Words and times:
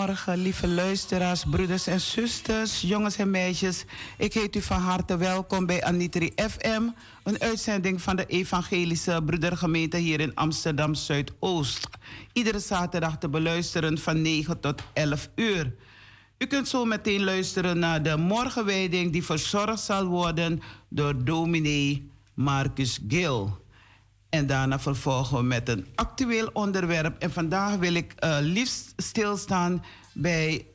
Goedemorgen, 0.00 0.42
lieve 0.42 0.68
luisteraars, 0.68 1.44
broeders 1.44 1.86
en 1.86 2.00
zusters, 2.00 2.80
jongens 2.80 3.16
en 3.16 3.30
meisjes. 3.30 3.84
Ik 4.18 4.32
heet 4.32 4.56
u 4.56 4.62
van 4.62 4.80
harte 4.80 5.16
welkom 5.16 5.66
bij 5.66 5.82
Anitri 5.82 6.32
FM, 6.36 6.82
een 7.22 7.40
uitzending 7.40 8.02
van 8.02 8.16
de 8.16 8.26
Evangelische 8.26 9.22
Broedergemeente 9.26 9.96
hier 9.96 10.20
in 10.20 10.34
Amsterdam 10.34 10.94
Zuidoost. 10.94 11.88
Iedere 12.32 12.58
zaterdag 12.58 13.18
te 13.18 13.28
beluisteren 13.28 13.98
van 13.98 14.22
9 14.22 14.60
tot 14.60 14.82
11 14.92 15.28
uur. 15.34 15.74
U 16.38 16.46
kunt 16.46 16.68
zo 16.68 16.84
meteen 16.84 17.24
luisteren 17.24 17.78
naar 17.78 18.02
de 18.02 18.16
morgenwijding 18.16 19.12
die 19.12 19.24
verzorgd 19.24 19.80
zal 19.80 20.04
worden 20.06 20.60
door 20.88 21.24
dominee 21.24 22.10
Marcus 22.34 22.98
Gil. 23.08 23.59
En 24.30 24.46
daarna 24.46 24.80
vervolgen 24.80 25.36
we 25.36 25.42
met 25.42 25.68
een 25.68 25.86
actueel 25.94 26.50
onderwerp. 26.52 27.18
En 27.18 27.32
vandaag 27.32 27.76
wil 27.76 27.94
ik 27.94 28.14
uh, 28.24 28.36
liefst 28.40 28.92
stilstaan 28.96 29.84
bij 30.12 30.66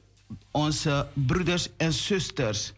onze 0.52 1.08
broeders 1.14 1.70
en 1.78 1.94
zusters. 1.94 2.74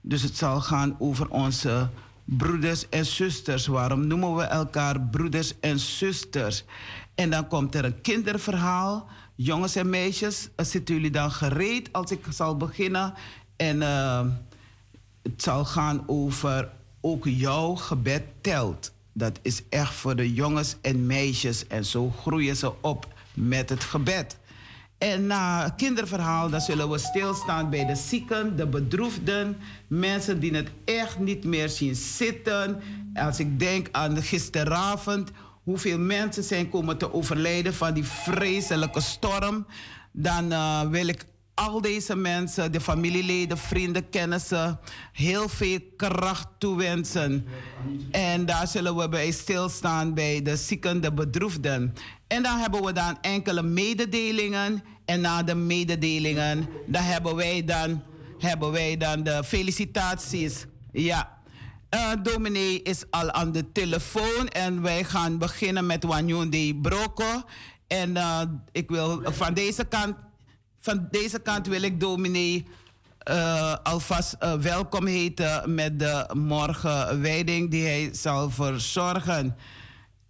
Dus 0.00 0.22
het 0.22 0.36
zal 0.36 0.60
gaan 0.60 0.96
over 0.98 1.28
onze 1.28 1.88
broeders 2.24 2.88
en 2.88 3.06
zusters. 3.06 3.66
Waarom 3.66 4.06
noemen 4.06 4.36
we 4.36 4.42
elkaar 4.42 5.00
broeders 5.00 5.60
en 5.60 5.78
zusters? 5.78 6.64
En 7.14 7.30
dan 7.30 7.46
komt 7.46 7.74
er 7.74 7.84
een 7.84 8.00
kinderverhaal. 8.00 9.08
Jongens 9.34 9.76
en 9.76 9.90
meisjes, 9.90 10.48
uh, 10.56 10.66
zitten 10.66 10.94
jullie 10.94 11.10
dan 11.10 11.30
gereed 11.30 11.92
als 11.92 12.10
ik 12.10 12.24
zal 12.28 12.56
beginnen? 12.56 13.14
En 13.56 13.76
uh, 13.76 14.26
het 15.22 15.42
zal 15.42 15.64
gaan 15.64 16.04
over 16.06 16.70
ook 17.00 17.24
jouw 17.24 17.74
gebed 17.74 18.22
telt. 18.40 18.92
Dat 19.12 19.38
is 19.42 19.62
echt 19.68 19.94
voor 19.94 20.16
de 20.16 20.32
jongens 20.32 20.76
en 20.82 21.06
meisjes. 21.06 21.66
En 21.66 21.84
zo 21.84 22.10
groeien 22.10 22.56
ze 22.56 22.82
op 22.82 23.08
met 23.34 23.68
het 23.68 23.84
gebed. 23.84 24.38
En 24.98 25.26
na 25.26 25.62
het 25.62 25.74
kinderverhaal, 25.74 26.50
dan 26.50 26.60
zullen 26.60 26.90
we 26.90 26.98
stilstaan 26.98 27.70
bij 27.70 27.86
de 27.86 27.94
zieken, 27.94 28.56
de 28.56 28.66
bedroefden, 28.66 29.56
mensen 29.86 30.40
die 30.40 30.54
het 30.54 30.68
echt 30.84 31.18
niet 31.18 31.44
meer 31.44 31.68
zien 31.68 31.94
zitten. 31.94 32.80
Als 33.14 33.38
ik 33.40 33.58
denk 33.58 33.88
aan 33.92 34.22
gisteravond, 34.22 35.30
hoeveel 35.62 35.98
mensen 35.98 36.42
zijn 36.42 36.68
komen 36.68 36.98
te 36.98 37.12
overlijden 37.12 37.74
van 37.74 37.94
die 37.94 38.04
vreselijke 38.04 39.00
storm, 39.00 39.66
dan 40.12 40.52
uh, 40.52 40.80
wil 40.80 41.08
ik 41.08 41.24
al 41.60 41.80
deze 41.80 42.16
mensen, 42.16 42.72
de 42.72 42.80
familieleden, 42.80 43.58
vrienden, 43.58 44.08
kennissen, 44.08 44.80
heel 45.12 45.48
veel 45.48 45.78
kracht 45.96 46.46
toewensen. 46.58 47.46
En 48.10 48.46
daar 48.46 48.68
zullen 48.68 48.96
we 48.96 49.08
bij 49.08 49.30
stilstaan 49.30 50.14
bij 50.14 50.42
de 50.42 50.56
zieken, 50.56 51.00
de 51.00 51.12
bedroefden. 51.12 51.94
En 52.26 52.42
dan 52.42 52.58
hebben 52.58 52.84
we 52.84 52.92
dan 52.92 53.18
enkele 53.20 53.62
mededelingen. 53.62 54.82
En 55.04 55.20
na 55.20 55.42
de 55.42 55.54
mededelingen, 55.54 56.68
dan 56.86 57.02
hebben 57.02 57.36
wij 57.36 57.64
dan, 57.64 58.02
hebben 58.38 58.70
wij 58.70 58.96
dan 58.96 59.22
de 59.22 59.44
felicitaties. 59.44 60.66
Ja. 60.92 61.38
Uh, 61.94 62.10
dominee 62.22 62.82
is 62.82 63.04
al 63.10 63.30
aan 63.30 63.52
de 63.52 63.72
telefoon 63.72 64.48
en 64.48 64.82
wij 64.82 65.04
gaan 65.04 65.38
beginnen 65.38 65.86
met 65.86 66.04
Wanyundi 66.04 66.74
Broko. 66.74 67.42
En 67.86 68.10
uh, 68.10 68.40
ik 68.72 68.90
wil 68.90 69.20
van 69.24 69.54
deze 69.54 69.84
kant 69.84 70.16
van 70.80 71.08
deze 71.10 71.38
kant 71.38 71.66
wil 71.66 71.82
ik 71.82 72.00
dominee 72.00 72.66
uh, 73.30 73.74
alvast 73.82 74.36
uh, 74.42 74.54
welkom 74.54 75.06
heten 75.06 75.74
met 75.74 75.98
de 75.98 76.28
morgenwijding 76.32 77.70
die 77.70 77.86
hij 77.86 78.08
zal 78.12 78.50
verzorgen. 78.50 79.56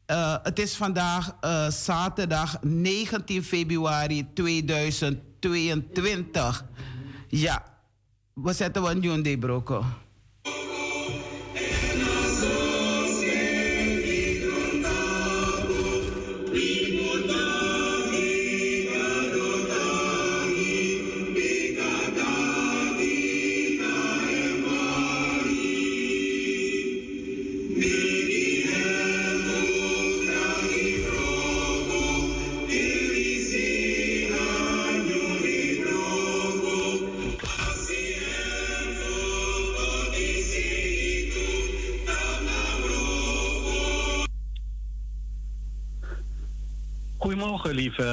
Uh, 0.07 0.37
het 0.43 0.59
is 0.59 0.77
vandaag 0.77 1.37
zaterdag 1.69 2.59
19 2.63 3.45
februari 3.45 4.27
2022. 4.35 6.65
Ja, 7.29 7.65
we 8.35 8.53
zetten 8.53 8.83
we 8.83 8.91
een 8.91 9.23
Day 9.23 9.37
Broko. 9.37 9.85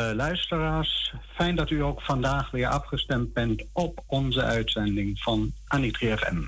Lieve 0.07 0.23
luisteraars. 0.23 1.13
Fijn 1.35 1.55
dat 1.55 1.69
u 1.69 1.83
ook 1.83 2.01
vandaag 2.01 2.51
weer 2.51 2.67
afgestemd 2.67 3.33
bent 3.33 3.63
op 3.73 4.03
onze 4.05 4.43
uitzending 4.43 5.19
van 5.19 5.51
Anitri 5.67 6.17
FM. 6.17 6.41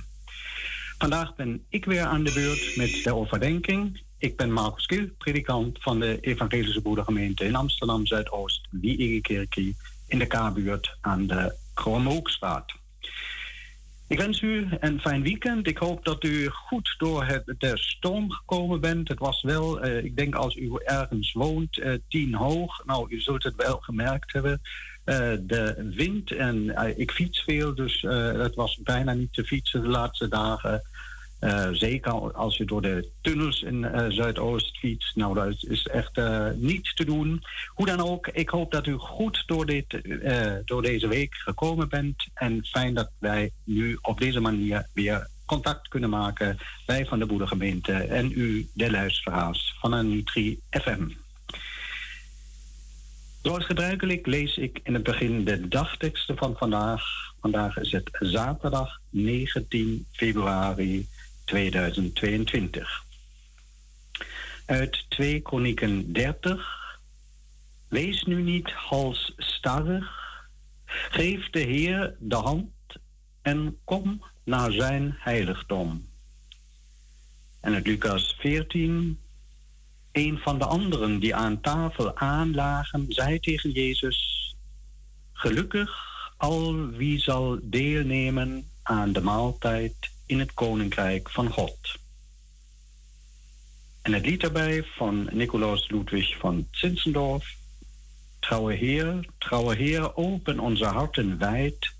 Vandaag 0.98 1.36
ben 1.36 1.66
ik 1.70 1.86
weer 1.86 2.04
aan 2.04 2.24
de 2.24 2.34
beurt 2.34 2.76
met 2.76 3.04
de 3.04 3.16
overdenking. 3.16 4.02
Ik 4.18 4.38
ben 4.38 4.52
Marcus 4.52 4.86
Kiel, 4.86 5.08
predikant 5.18 5.78
van 5.82 6.00
de 6.00 6.20
Evangelische 6.20 6.82
Broedergemeente 6.82 7.46
in 7.46 7.56
Amsterdam 7.56 8.06
Zuidoost, 8.06 8.68
Wie 8.72 9.22
in 10.08 10.20
de 10.20 10.26
K-buurt 10.26 10.98
aan 11.02 11.28
de 11.28 11.56
Kromme 11.74 12.10
Hoekstraat. 12.10 12.72
Ik 14.10 14.18
wens 14.18 14.42
u 14.42 14.68
een 14.80 15.00
fijn 15.00 15.22
weekend. 15.22 15.68
Ik 15.68 15.78
hoop 15.78 16.06
dat 16.06 16.24
u 16.24 16.48
goed 16.48 16.96
door 16.98 17.26
het, 17.26 17.56
de 17.58 17.78
storm 17.78 18.32
gekomen 18.32 18.82
bent. 18.82 19.08
Het 19.08 19.20
was 19.20 19.42
wel, 19.42 19.86
uh, 19.86 20.04
ik 20.04 20.18
denk 20.18 20.36
als 20.36 20.56
u 20.56 20.72
ergens 20.86 21.34
woont, 21.34 21.78
uh, 21.78 21.94
tien 22.08 22.34
hoog. 22.34 22.86
Nou, 22.86 23.10
u 23.10 23.20
zult 23.20 23.44
het 23.44 23.56
wel 23.56 23.78
gemerkt 23.78 24.34
hebben. 24.34 24.62
Uh, 25.06 25.16
de 25.42 25.92
wind 25.96 26.32
en 26.32 26.76
ik 26.98 27.12
fiets 27.12 27.44
veel, 27.44 27.76
dus 27.76 28.02
het 28.02 28.56
was 28.56 28.80
bijna 28.84 29.14
niet 29.14 29.34
te 29.34 29.44
fietsen 29.44 29.82
de 29.82 29.88
laatste 29.88 30.28
dagen. 30.28 30.82
Uh, 31.42 31.68
zeker 31.72 32.34
als 32.34 32.58
je 32.58 32.66
door 32.66 32.82
de 32.82 33.10
tunnels 33.22 33.62
in 33.62 33.84
uh, 33.84 34.06
Zuidoost 34.08 34.78
fietst. 34.78 35.16
Nou, 35.16 35.34
dat 35.34 35.64
is 35.64 35.88
echt 35.88 36.18
uh, 36.18 36.48
niet 36.56 36.96
te 36.96 37.06
doen. 37.06 37.44
Hoe 37.68 37.86
dan 37.86 38.02
ook, 38.02 38.28
ik 38.28 38.50
hoop 38.50 38.72
dat 38.72 38.88
u 38.88 38.94
goed 38.94 39.44
door, 39.46 39.66
dit, 39.66 40.02
door 40.66 40.82
deze 40.82 41.08
week 41.08 41.36
gekomen 41.36 41.90
bent. 41.90 42.28
En 42.34 42.66
fijn 42.66 42.94
dat 42.94 43.10
wij 43.20 43.52
nu 43.64 43.98
op 44.02 44.20
deze 44.20 44.40
manier 44.40 44.88
weer 44.94 45.28
contact 45.46 45.88
kunnen 45.88 46.10
maken. 46.10 46.58
Wij 46.86 47.06
van 47.06 47.20
de 47.20 47.26
Boerengemeente 47.26 47.94
en 47.94 48.32
u, 48.32 48.70
de 48.74 48.92
luisteraars 48.92 49.76
van 49.80 49.94
een 49.94 50.10
Nutri 50.10 50.60
FM. 50.70 51.08
Zoals 53.42 53.66
gebruikelijk 53.66 54.26
lees 54.26 54.58
ik 54.58 54.80
in 54.84 54.94
het 54.94 55.04
begin 55.04 55.44
de 55.44 55.68
dagteksten 55.68 56.38
van 56.38 56.56
vandaag. 56.58 57.04
Vandaag 57.42 57.78
is 57.78 57.92
het 57.92 58.10
zaterdag 58.20 59.00
19 59.10 60.06
februari 60.12 61.08
2022. 61.50 63.04
Uit 64.66 65.06
2 65.10 65.42
Kronieken 65.42 66.14
30. 66.14 67.00
Wees 67.88 68.24
nu 68.24 68.42
niet 68.42 68.72
halsstarrig. 68.72 70.08
Geef 70.86 71.50
de 71.50 71.60
Heer 71.60 72.16
de 72.20 72.36
hand 72.36 72.72
en 73.42 73.78
kom 73.84 74.24
naar 74.44 74.72
zijn 74.72 75.16
heiligdom. 75.18 76.08
En 77.62 77.74
uit 77.74 77.88
Lucas 77.88 78.36
14. 78.40 79.20
Een 80.12 80.38
van 80.38 80.58
de 80.58 80.66
anderen 80.66 81.20
die 81.20 81.36
aan 81.36 81.62
tafel 81.62 82.18
aanlagen, 82.18 83.06
zei 83.10 83.40
tegen 83.40 83.72
Jezus: 83.72 84.56
Gelukkig 85.34 86.08
al 86.38 86.88
wie 86.88 87.20
zal 87.20 87.60
deelnemen 87.62 88.70
aan 88.84 89.14
de 89.14 89.22
maaltijd 89.22 90.18
in 90.30 90.40
het 90.40 90.54
koninkrijk 90.54 91.30
van 91.30 91.50
God. 91.50 91.98
En 94.02 94.14
het 94.14 94.26
lied 94.26 94.42
daarbij 94.42 94.84
van 94.84 95.30
Nicolaus 95.32 95.90
Ludwig 95.90 96.38
van 96.38 96.68
Zinzendorf. 96.72 97.56
Trouwe 98.40 98.74
Heer, 98.74 99.26
trouwe 99.38 99.76
Heer, 99.76 100.16
open 100.16 100.60
onze 100.60 100.86
harten 100.86 101.38
wijd. 101.38 101.94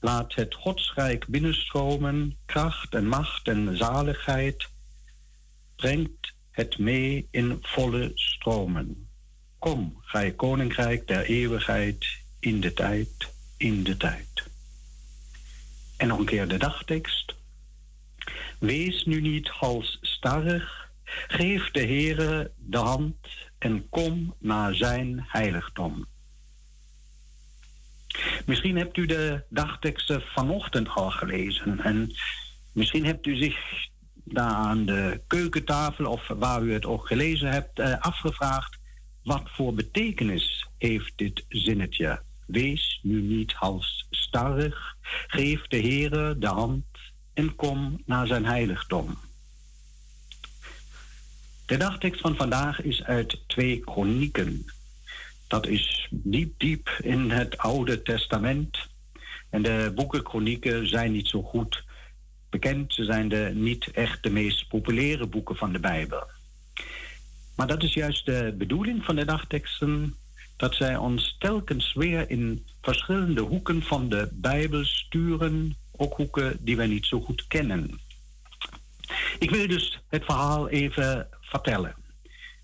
Laat 0.00 0.34
het 0.34 0.54
Godsrijk 0.54 1.26
binnenstromen, 1.26 2.36
kracht 2.46 2.94
en 2.94 3.06
macht 3.06 3.48
en 3.48 3.76
zaligheid. 3.76 4.68
Brengt 5.76 6.32
het 6.50 6.78
mee 6.78 7.28
in 7.30 7.58
volle 7.62 8.12
stromen. 8.14 9.08
Kom, 9.58 9.98
gij 10.00 10.32
koninkrijk 10.32 11.06
der 11.06 11.24
eeuwigheid, 11.24 12.06
in 12.40 12.60
de 12.60 12.72
tijd, 12.72 13.32
in 13.56 13.82
de 13.82 13.96
tijd. 13.96 14.42
En 15.96 16.08
nog 16.08 16.18
een 16.18 16.24
keer 16.24 16.48
de 16.48 16.58
dagtekst. 16.58 17.37
Wees 18.58 19.04
nu 19.04 19.20
niet 19.20 19.48
halsstarrig, 19.48 20.90
geef 21.04 21.70
de 21.70 21.80
Heere 21.80 22.52
de 22.56 22.78
hand 22.78 23.16
en 23.58 23.88
kom 23.88 24.34
naar 24.38 24.74
zijn 24.74 25.24
heiligdom. 25.28 26.06
Misschien 28.46 28.76
hebt 28.76 28.96
u 28.96 29.06
de 29.06 29.44
dagteksten 29.48 30.22
vanochtend 30.22 30.88
al 30.88 31.10
gelezen 31.10 31.80
en 31.80 32.12
misschien 32.72 33.04
hebt 33.04 33.26
u 33.26 33.36
zich 33.36 33.58
daar 34.24 34.54
aan 34.54 34.86
de 34.86 35.20
keukentafel 35.26 36.06
of 36.06 36.28
waar 36.28 36.62
u 36.62 36.72
het 36.72 36.86
ook 36.86 37.06
gelezen 37.06 37.50
hebt 37.50 37.78
eh, 37.78 37.98
afgevraagd 37.98 38.78
wat 39.22 39.50
voor 39.50 39.74
betekenis 39.74 40.68
heeft 40.78 41.12
dit 41.16 41.44
zinnetje. 41.48 42.22
Wees 42.46 43.00
nu 43.02 43.22
niet 43.22 43.52
halsstarrig, 43.52 44.96
geef 45.26 45.66
de 45.66 45.80
Heere 45.80 46.38
de 46.38 46.46
hand 46.46 46.84
en 47.38 47.54
kom 47.54 48.02
naar 48.06 48.26
zijn 48.26 48.44
heiligdom. 48.44 49.18
De 51.66 51.76
dagtekst 51.76 52.20
van 52.20 52.36
vandaag 52.36 52.82
is 52.82 53.02
uit 53.02 53.42
twee 53.46 53.80
kronieken. 53.80 54.64
Dat 55.46 55.66
is 55.66 56.08
diep, 56.10 56.54
diep 56.56 56.88
in 57.02 57.30
het 57.30 57.58
Oude 57.58 58.02
Testament. 58.02 58.78
En 59.50 59.62
de 59.62 59.92
boeken 59.94 60.22
kronieken 60.22 60.88
zijn 60.88 61.12
niet 61.12 61.28
zo 61.28 61.42
goed 61.42 61.84
bekend. 62.50 62.94
Ze 62.94 63.04
zijn 63.04 63.28
de, 63.28 63.50
niet 63.54 63.90
echt 63.90 64.22
de 64.22 64.30
meest 64.30 64.68
populaire 64.68 65.26
boeken 65.26 65.56
van 65.56 65.72
de 65.72 65.80
Bijbel. 65.80 66.26
Maar 67.56 67.66
dat 67.66 67.82
is 67.82 67.94
juist 67.94 68.26
de 68.26 68.54
bedoeling 68.58 69.04
van 69.04 69.16
de 69.16 69.24
dagteksten. 69.24 70.14
Dat 70.56 70.74
zij 70.74 70.96
ons 70.96 71.36
telkens 71.38 71.92
weer 71.94 72.30
in 72.30 72.64
verschillende 72.82 73.40
hoeken 73.40 73.82
van 73.82 74.08
de 74.08 74.28
Bijbel 74.32 74.84
sturen 74.84 75.76
ook 75.98 76.14
hoeken 76.14 76.56
die 76.60 76.76
wij 76.76 76.86
niet 76.86 77.06
zo 77.06 77.20
goed 77.20 77.46
kennen. 77.46 78.00
Ik 79.38 79.50
wil 79.50 79.66
dus 79.66 80.00
het 80.08 80.24
verhaal 80.24 80.68
even 80.68 81.28
vertellen. 81.40 81.94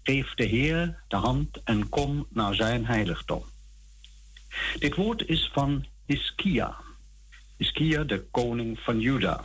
Geef 0.03 0.35
de 0.35 0.45
Heer 0.45 1.03
de 1.09 1.17
hand 1.17 1.63
en 1.65 1.89
kom 1.89 2.27
naar 2.31 2.55
zijn 2.55 2.87
heiligdom. 2.87 3.45
Dit 4.79 4.95
woord 4.95 5.27
is 5.27 5.51
van 5.53 5.87
Hiskia. 6.07 6.77
Hiskia, 7.57 8.05
de 8.05 8.25
koning 8.31 8.79
van 8.79 9.01
Juda. 9.01 9.45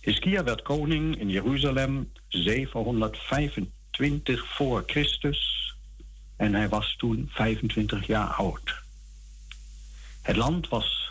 Hiskia 0.00 0.44
werd 0.44 0.62
koning 0.62 1.20
in 1.20 1.28
Jeruzalem 1.28 2.12
725 2.28 4.54
voor 4.54 4.82
Christus 4.86 5.72
en 6.36 6.54
hij 6.54 6.68
was 6.68 6.96
toen 6.96 7.30
25 7.32 8.06
jaar 8.06 8.28
oud. 8.28 8.82
Het 10.22 10.36
land 10.36 10.68
was 10.68 11.03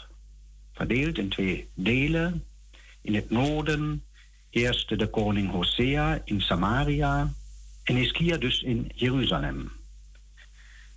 verdeeld 0.74 1.18
in 1.18 1.30
twee 1.30 1.70
delen. 1.74 2.44
In 3.02 3.16
het 3.16 3.30
noorden 3.30 4.04
heerste 4.50 4.96
de 4.96 5.08
koning 5.08 5.52
Hosea 5.52 6.22
in 6.26 6.42
Samaria 6.42 7.34
en 7.84 7.96
Hiskia 7.96 8.38
dus 8.38 8.62
in 8.62 8.92
Jeruzalem. 8.96 9.72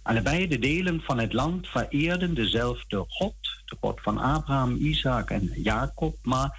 Allebei 0.03 0.49
de 0.49 0.59
delen 0.59 1.01
van 1.01 1.19
het 1.19 1.33
land 1.33 1.67
vereerden 1.67 2.35
dezelfde 2.35 3.05
God, 3.09 3.35
de 3.65 3.77
God 3.81 4.01
van 4.01 4.19
Abraham, 4.19 4.77
Isaac 4.77 5.31
en 5.31 5.53
Jacob, 5.57 6.17
maar 6.23 6.59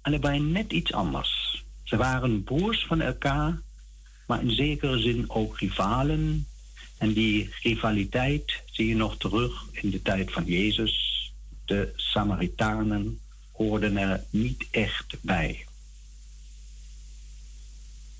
allebei 0.00 0.40
net 0.40 0.72
iets 0.72 0.92
anders. 0.92 1.64
Ze 1.84 1.96
waren 1.96 2.44
broers 2.44 2.86
van 2.86 3.00
elkaar, 3.00 3.60
maar 4.26 4.42
in 4.42 4.50
zekere 4.50 4.98
zin 4.98 5.30
ook 5.30 5.58
rivalen. 5.58 6.46
En 6.98 7.12
die 7.12 7.50
rivaliteit 7.62 8.62
zie 8.66 8.86
je 8.86 8.96
nog 8.96 9.16
terug 9.16 9.64
in 9.72 9.90
de 9.90 10.02
tijd 10.02 10.32
van 10.32 10.44
Jezus 10.44 11.15
de 11.66 11.92
Samaritanen 11.96 13.20
hoorden 13.52 13.96
er 13.96 14.24
niet 14.30 14.66
echt 14.70 15.16
bij. 15.20 15.66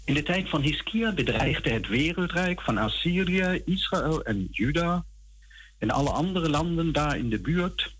In 0.04 0.14
de 0.14 0.22
tijd 0.22 0.48
van 0.48 0.60
Hiskia 0.60 1.12
bedreigde 1.12 1.70
het 1.70 1.88
wereldrijk 1.88 2.60
van 2.62 2.78
Assyrië, 2.78 3.62
Israël 3.64 4.24
en 4.24 4.48
Juda 4.50 5.04
en 5.78 5.90
alle 5.90 6.10
andere 6.10 6.48
landen 6.48 6.92
daar 6.92 7.18
in 7.18 7.30
de 7.30 7.40
buurt. 7.40 7.94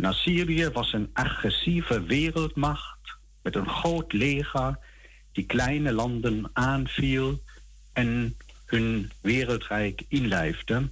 Assyrië 0.00 0.70
was 0.70 0.92
een 0.92 1.10
agressieve 1.12 2.02
wereldmacht 2.02 3.18
met 3.42 3.54
een 3.54 3.68
groot 3.68 4.12
leger 4.12 4.78
die 5.32 5.46
kleine 5.46 5.92
landen 5.92 6.50
aanviel 6.52 7.40
en 7.92 8.36
hun 8.66 9.10
wereldrijk 9.20 10.04
inlijfde. 10.08 10.90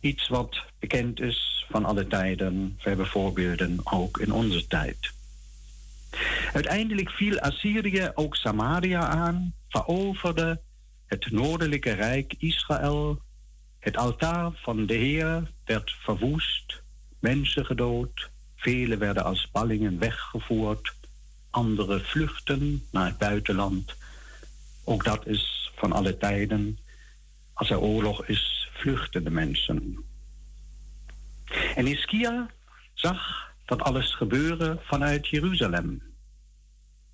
Iets 0.00 0.28
wat 0.28 0.62
bekend 0.78 1.20
is 1.20 1.57
van 1.70 1.84
alle 1.84 2.06
tijden. 2.06 2.78
We 2.82 2.88
hebben 2.88 3.06
voorbeelden 3.06 3.80
ook 3.84 4.18
in 4.18 4.32
onze 4.32 4.66
tijd. 4.66 5.12
Uiteindelijk 6.52 7.10
viel 7.10 7.38
Assyrië 7.38 8.10
ook 8.14 8.36
Samaria 8.36 9.06
aan, 9.06 9.54
veroverde 9.68 10.60
het 11.06 11.30
noordelijke 11.30 11.92
rijk 11.92 12.34
Israël. 12.38 13.20
Het 13.78 13.96
altaar 13.96 14.50
van 14.54 14.86
de 14.86 14.94
Heer 14.94 15.50
werd 15.64 15.90
verwoest, 15.90 16.82
mensen 17.18 17.66
gedood, 17.66 18.30
velen 18.56 18.98
werden 18.98 19.24
als 19.24 19.48
ballingen 19.52 19.98
weggevoerd, 19.98 20.94
anderen 21.50 22.04
vluchten 22.04 22.86
naar 22.90 23.06
het 23.06 23.18
buitenland. 23.18 23.96
Ook 24.84 25.04
dat 25.04 25.26
is 25.26 25.72
van 25.76 25.92
alle 25.92 26.16
tijden. 26.16 26.78
Als 27.52 27.70
er 27.70 27.80
oorlog 27.80 28.24
is, 28.26 28.70
vluchten 28.72 29.24
de 29.24 29.30
mensen. 29.30 30.04
En 31.74 31.86
Ischia 31.86 32.46
zag 32.94 33.50
dat 33.66 33.82
alles 33.82 34.14
gebeuren 34.14 34.80
vanuit 34.82 35.28
Jeruzalem. 35.28 36.02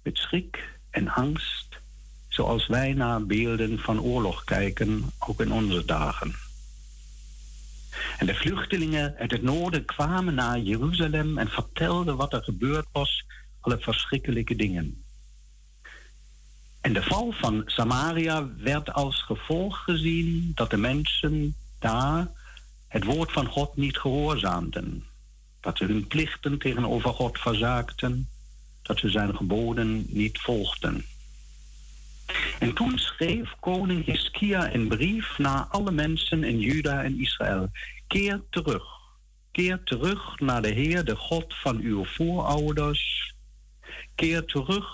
Met 0.03 0.19
schrik 0.19 0.79
en 0.91 1.09
angst, 1.09 1.69
zoals 2.29 2.67
wij 2.67 2.93
naar 2.93 3.27
beelden 3.27 3.79
van 3.79 4.01
oorlog 4.01 4.45
kijken, 4.45 5.13
ook 5.19 5.41
in 5.41 5.53
onze 5.53 5.85
dagen. 5.85 6.35
En 8.19 8.27
de 8.27 8.35
vluchtelingen 8.35 9.15
uit 9.19 9.31
het 9.31 9.43
noorden 9.43 9.85
kwamen 9.85 10.35
naar 10.35 10.59
Jeruzalem 10.59 11.39
en 11.39 11.49
vertelden 11.49 12.17
wat 12.17 12.33
er 12.33 12.43
gebeurd 12.43 12.87
was, 12.93 13.25
alle 13.61 13.79
verschrikkelijke 13.79 14.57
dingen. 14.57 15.05
En 16.81 16.93
de 16.93 17.03
val 17.03 17.33
van 17.33 17.63
Samaria 17.67 18.49
werd 18.57 18.93
als 18.93 19.23
gevolg 19.23 19.85
gezien 19.85 20.53
dat 20.55 20.71
de 20.71 20.77
mensen 20.77 21.57
daar 21.79 22.29
het 22.95 23.05
woord 23.05 23.33
van 23.33 23.47
God 23.47 23.77
niet 23.77 23.99
gehoorzaamden. 23.99 25.05
Dat 25.61 25.79
ze 25.79 25.85
hun 25.85 26.07
plichten 26.07 26.59
tegenover 26.59 27.11
God 27.11 27.39
verzaakten, 27.39 28.29
dat 28.83 28.99
ze 28.99 29.09
zijn 29.09 29.37
geboden 29.37 30.05
niet 30.09 30.39
volgden. 30.39 31.05
En 32.59 32.75
toen 32.75 32.99
schreef 32.99 33.55
koning 33.61 34.05
Hiskia 34.05 34.75
een 34.75 34.89
brief 34.89 35.39
naar 35.39 35.65
alle 35.65 35.91
mensen 35.91 36.45
in 36.45 36.59
Juda 36.59 37.03
en 37.03 37.21
Israël. 37.21 37.71
Keer 38.07 38.43
terug. 38.51 38.85
Keer 39.53 39.83
terug 39.85 40.41
naar 40.41 40.63
de 40.63 40.71
Heer, 40.71 41.05
de 41.05 41.17
God 41.17 41.55
van 41.55 41.81
uw 41.81 42.05
voorouders. 42.05 43.35
Keer 44.15 44.45
terug, 44.45 44.87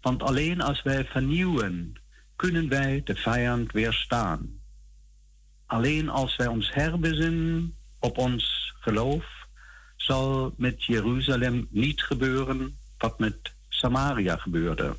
want 0.00 0.22
alleen 0.22 0.60
als 0.60 0.82
wij 0.82 1.04
vernieuwen, 1.04 2.00
kunnen 2.36 2.68
wij 2.68 3.00
de 3.04 3.14
vijand 3.14 3.72
weerstaan. 3.72 4.57
Alleen 5.68 6.08
als 6.08 6.36
wij 6.36 6.46
ons 6.46 6.74
herbezinnen 6.74 7.74
op 7.98 8.18
ons 8.18 8.74
geloof, 8.80 9.24
zal 9.96 10.54
met 10.56 10.84
Jeruzalem 10.84 11.66
niet 11.70 12.02
gebeuren 12.02 12.78
wat 12.98 13.18
met 13.18 13.54
Samaria 13.68 14.36
gebeurde. 14.36 14.96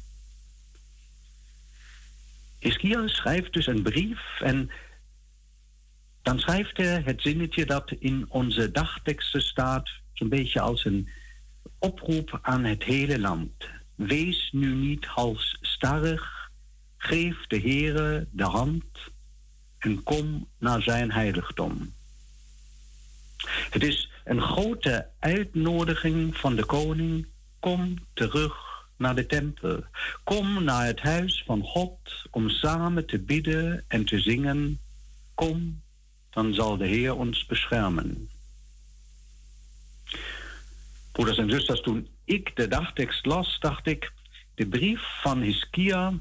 Hiskia 2.60 3.08
schrijft 3.08 3.54
dus 3.54 3.68
een 3.68 3.82
brief 3.82 4.40
en 4.42 4.72
dan 6.22 6.40
schrijft 6.40 6.78
hij 6.78 7.02
het 7.06 7.22
zinnetje 7.22 7.66
dat 7.66 7.92
in 7.92 8.26
onze 8.28 8.72
dagteksten 8.72 9.42
staat, 9.42 9.90
zo'n 10.14 10.30
beetje 10.30 10.60
als 10.60 10.86
een 10.86 11.10
oproep 11.80 12.40
aan 12.42 12.64
het 12.64 12.84
hele 12.84 13.20
land. 13.20 13.54
Wees 13.96 14.50
nu 14.52 14.74
niet 14.74 15.06
halsstarrig, 15.06 16.52
geef 16.98 17.48
de 17.48 17.60
Heere 17.60 18.28
de 18.32 18.44
hand 18.44 18.86
en 19.80 20.04
kom 20.04 20.48
naar 20.58 20.82
zijn 20.82 21.12
heiligdom. 21.12 21.94
Het 23.48 23.84
is 23.84 24.10
een 24.24 24.42
grote 24.42 25.08
uitnodiging 25.20 26.38
van 26.38 26.56
de 26.56 26.66
koning. 26.66 27.28
Kom 27.60 27.98
terug 28.14 28.54
naar 28.98 29.16
de 29.16 29.26
tempel. 29.26 29.84
Kom 30.24 30.64
naar 30.64 30.86
het 30.86 31.00
huis 31.00 31.44
van 31.46 31.64
God 31.64 31.98
om 32.32 32.50
samen 32.50 33.06
te 33.06 33.20
bidden 33.20 33.84
en 33.88 34.06
te 34.06 34.20
zingen. 34.20 34.80
Kom, 35.34 35.82
dan 36.30 36.54
zal 36.54 36.78
de 36.78 36.88
Heer 36.88 37.16
ons 37.16 37.46
beschermen. 37.46 38.30
Broeders 41.12 41.38
en 41.38 41.50
zusters, 41.50 41.82
toen 41.82 42.08
ik 42.26 42.56
de 42.56 42.68
dagtekst 42.68 43.26
las, 43.26 43.60
dacht 43.60 43.88
ik, 43.88 44.12
de 44.56 44.68
brief 44.68 45.02
van 45.22 45.42
Hiskia 45.42 46.14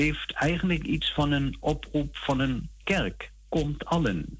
heeft 0.00 0.32
eigenlijk 0.32 0.84
iets 0.84 1.12
van 1.12 1.32
een 1.32 1.56
oproep 1.60 2.16
van 2.16 2.40
een 2.40 2.70
kerk. 2.84 3.32
Komt 3.48 3.84
allen. 3.84 4.38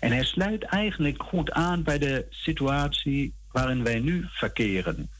En 0.00 0.12
hij 0.12 0.24
sluit 0.24 0.62
eigenlijk 0.62 1.22
goed 1.22 1.50
aan 1.50 1.82
bij 1.82 1.98
de 1.98 2.26
situatie 2.30 3.34
waarin 3.52 3.84
wij 3.84 3.98
nu 3.98 4.26
verkeren. 4.28 5.10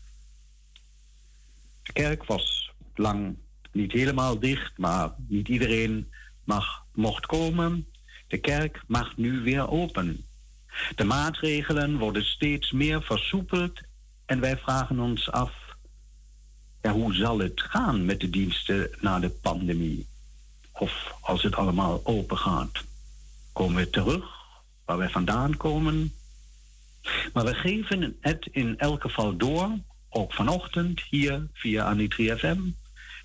De 1.83 1.93
kerk 1.93 2.25
was 2.25 2.73
lang 2.95 3.37
niet 3.73 3.93
helemaal 3.93 4.39
dicht, 4.39 4.79
maar 4.79 5.15
niet 5.29 5.49
iedereen 5.49 6.13
mag, 6.45 6.85
mocht 6.93 7.27
komen. 7.27 7.87
De 8.29 8.39
kerk 8.39 8.83
mag 8.87 9.17
nu 9.17 9.41
weer 9.41 9.69
open. 9.69 10.25
De 10.95 11.05
maatregelen 11.05 11.99
worden 11.99 12.25
steeds 12.25 12.73
meer 12.73 13.03
versoepeld 13.03 13.81
en 14.27 14.41
wij 14.41 14.57
vragen 14.57 14.99
ons 14.99 15.31
af, 15.31 15.53
ja, 16.87 16.93
hoe 16.93 17.15
zal 17.15 17.39
het 17.39 17.61
gaan 17.61 18.05
met 18.05 18.21
de 18.21 18.31
diensten 18.31 18.91
na 19.01 19.19
de 19.19 19.31
pandemie? 19.31 20.07
Of 20.73 21.15
als 21.21 21.43
het 21.43 21.55
allemaal 21.55 22.01
open 22.05 22.39
gaat, 22.39 22.85
komen 23.53 23.77
we 23.77 23.91
terug 23.91 24.25
waar 24.85 24.99
wij 24.99 25.09
vandaan 25.09 25.57
komen? 25.57 26.15
Maar 27.33 27.45
we 27.45 27.55
geven 27.55 28.17
het 28.21 28.49
in 28.51 28.79
elk 28.79 29.03
geval 29.03 29.37
door 29.37 29.79
ook 30.09 30.33
vanochtend 30.33 31.03
hier 31.11 31.47
via 31.53 31.85
Anitri 31.85 32.37
FM. 32.37 32.61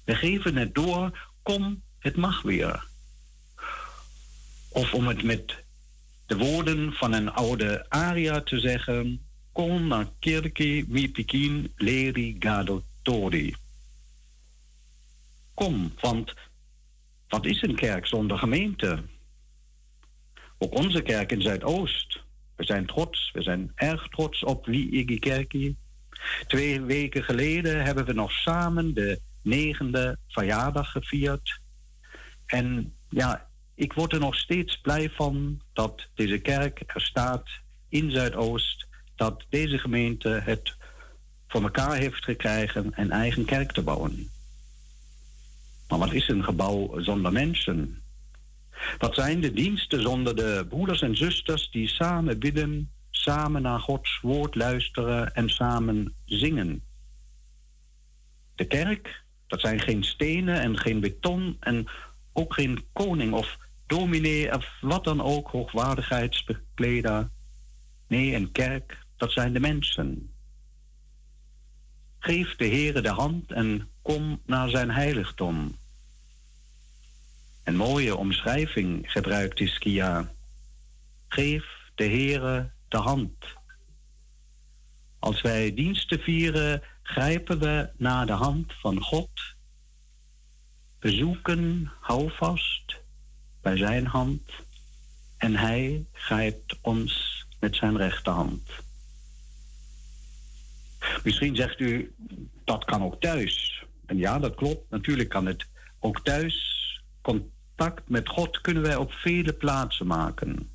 We 0.04 0.16
geven 0.16 0.56
het 0.56 0.76
door, 0.76 1.30
kom, 1.44 1.82
het 2.00 2.16
mag 2.16 2.42
weer. 2.42 2.86
Of 4.70 4.94
om 4.94 5.08
het 5.08 5.24
met 5.24 5.56
de 6.26 6.38
woorden 6.38 6.94
van 6.94 7.14
een 7.14 7.32
oude 7.32 7.86
aria 7.90 8.42
te 8.42 8.60
zeggen, 8.60 9.26
kom 9.52 9.88
naar 9.88 10.08
kirki 10.20 10.86
mi 10.88 11.12
leri 11.76 12.36
gado 12.40 12.84
tori. 13.02 13.56
Kom, 15.54 15.94
want 16.00 16.34
wat 17.28 17.46
is 17.46 17.62
een 17.62 17.76
kerk 17.76 18.08
zonder 18.08 18.38
gemeente? 18.38 19.04
Ook 20.58 20.76
onze 20.76 21.02
kerk 21.02 21.32
in 21.32 21.42
Zuidoost. 21.42 22.20
We 22.56 22.64
zijn 22.64 22.86
trots, 22.86 23.32
we 23.34 23.42
zijn 23.42 23.72
erg 23.76 24.08
trots 24.08 24.44
op 24.44 24.66
Wie 24.66 25.20
Kerkie. 25.20 25.78
Twee 26.48 26.82
weken 26.82 27.24
geleden 27.24 27.84
hebben 27.84 28.06
we 28.06 28.14
nog 28.14 28.32
samen 28.32 28.94
de 28.94 29.20
negende 29.42 30.18
verjaardag 30.28 30.92
gevierd. 30.92 31.60
En 32.46 32.94
ja, 33.10 33.50
ik 33.76 33.94
word 33.94 34.14
er 34.14 34.20
nog 34.20 34.36
steeds 34.36 34.82
blij 34.82 35.10
van 35.10 35.62
dat 35.74 36.08
deze 36.16 36.38
kerk 36.38 36.84
er 36.86 37.02
staat 37.02 37.50
in 37.90 38.12
Zuidoost. 38.12 38.88
Dat 39.16 39.46
deze 39.50 39.78
gemeente 39.78 40.30
het 40.30 40.76
voor 41.52 41.62
elkaar 41.62 41.96
heeft 41.96 42.24
gekregen 42.24 42.92
een 42.96 43.12
eigen 43.12 43.46
kerk 43.46 43.72
te 43.72 43.82
bouwen. 43.82 44.30
Maar 45.88 46.00
wat 46.00 46.14
is 46.14 46.28
een 46.28 46.44
gebouw 46.44 47.00
zonder 47.02 47.32
mensen? 47.32 48.02
Wat 48.98 49.16
zijn 49.16 49.42
de 49.42 49.54
diensten 49.54 50.02
zonder 50.02 50.36
de 50.36 50.66
broeders 50.70 51.02
en 51.02 51.16
zusters 51.16 51.72
die 51.72 51.88
samen 51.88 52.40
bidden 52.40 52.90
samen 53.10 53.62
naar 53.62 53.80
Gods 53.80 54.20
woord 54.22 54.56
luisteren 54.56 55.36
en 55.36 55.50
samen 55.50 56.14
zingen. 56.26 56.84
De 58.56 58.66
kerk, 58.66 59.24
dat 59.48 59.60
zijn 59.60 59.80
geen 59.80 60.04
stenen 60.04 60.62
en 60.62 60.78
geen 60.78 61.00
beton 61.00 61.58
en 61.60 61.88
ook 62.34 62.54
geen 62.54 62.86
koning 62.94 63.34
of 63.34 63.58
dominee 63.88 64.56
of 64.56 64.78
wat 64.82 65.04
dan 65.04 65.22
ook, 65.22 65.48
hoogwaardigheidsbekleder. 65.48 67.30
Nee, 68.08 68.36
een 68.36 68.52
kerk, 68.52 69.06
dat 69.18 69.32
zijn 69.32 69.54
de 69.54 69.60
mensen. 69.60 70.31
Geef 72.24 72.56
de 72.56 72.68
Heere 72.68 73.02
de 73.02 73.10
hand 73.10 73.52
en 73.52 73.90
kom 74.02 74.42
naar 74.46 74.70
zijn 74.70 74.92
heiligdom. 74.92 75.78
Een 77.64 77.76
mooie 77.76 78.16
omschrijving 78.16 79.12
gebruikt 79.12 79.60
Iskia. 79.60 80.32
Geef 81.28 81.66
de 81.96 82.04
Heere 82.04 82.72
de 82.88 82.98
hand. 82.98 83.34
Als 85.20 85.42
wij 85.42 85.74
diensten 85.74 86.20
vieren, 86.20 86.82
grijpen 87.02 87.60
we 87.60 87.90
naar 87.98 88.26
de 88.26 88.32
hand 88.32 88.74
van 88.74 89.02
God. 89.02 89.32
We 91.00 91.12
zoeken 91.12 91.92
houvast 92.00 92.96
bij 93.62 93.78
zijn 93.78 94.06
hand 94.06 94.52
en 95.38 95.56
hij 95.56 96.06
grijpt 96.12 96.78
ons 96.82 97.46
met 97.60 97.76
zijn 97.76 97.98
rechterhand. 97.98 98.70
Misschien 101.24 101.56
zegt 101.56 101.80
u, 101.80 102.14
dat 102.64 102.86
kan 102.86 103.04
ook 103.04 103.22
thuis. 103.22 103.84
En 104.06 104.18
ja, 104.18 104.40
dat 104.40 104.56
klopt. 104.56 104.90
Natuurlijk 104.90 105.30
kan 105.30 105.46
het 105.46 105.66
ook 106.00 106.24
thuis. 106.24 106.80
Contact 107.22 108.10
met 108.10 108.30
God 108.30 108.62
kunnen 108.62 108.84
wij 108.84 108.96
op 108.96 109.12
vele 109.12 109.54
plaatsen 109.54 110.08
maken. 110.08 110.70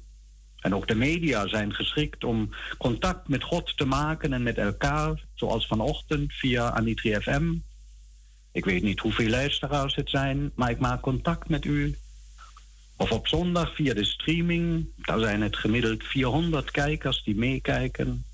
En 0.61 0.75
ook 0.75 0.89
de 0.89 0.95
media 0.95 1.49
zijn 1.49 1.75
geschikt 1.75 2.25
om 2.25 2.51
contact 2.79 3.29
met 3.29 3.43
God 3.43 3.77
te 3.77 3.85
maken 3.85 4.33
en 4.33 4.43
met 4.43 4.59
elkaar, 4.59 5.25
zoals 5.35 5.67
vanochtend 5.67 6.33
via 6.33 6.71
Anitri 6.71 7.21
FM. 7.21 7.55
Ik 8.53 8.65
weet 8.65 8.83
niet 8.83 9.01
hoeveel 9.01 9.29
luisteraars 9.29 9.95
het 9.95 10.11
zijn, 10.11 10.53
maar 10.55 10.71
ik 10.71 10.79
maak 10.79 11.01
contact 11.01 11.49
met 11.49 11.65
u. 11.65 11.97
Of 12.97 13.13
op 13.13 13.29
zondag 13.29 13.75
via 13.75 13.95
de 13.95 14.05
streaming, 14.05 14.89
daar 14.97 15.19
zijn 15.19 15.41
het 15.41 15.57
gemiddeld 15.57 16.05
400 16.05 16.71
kijkers 16.71 17.23
die 17.25 17.37
meekijken. 17.37 18.25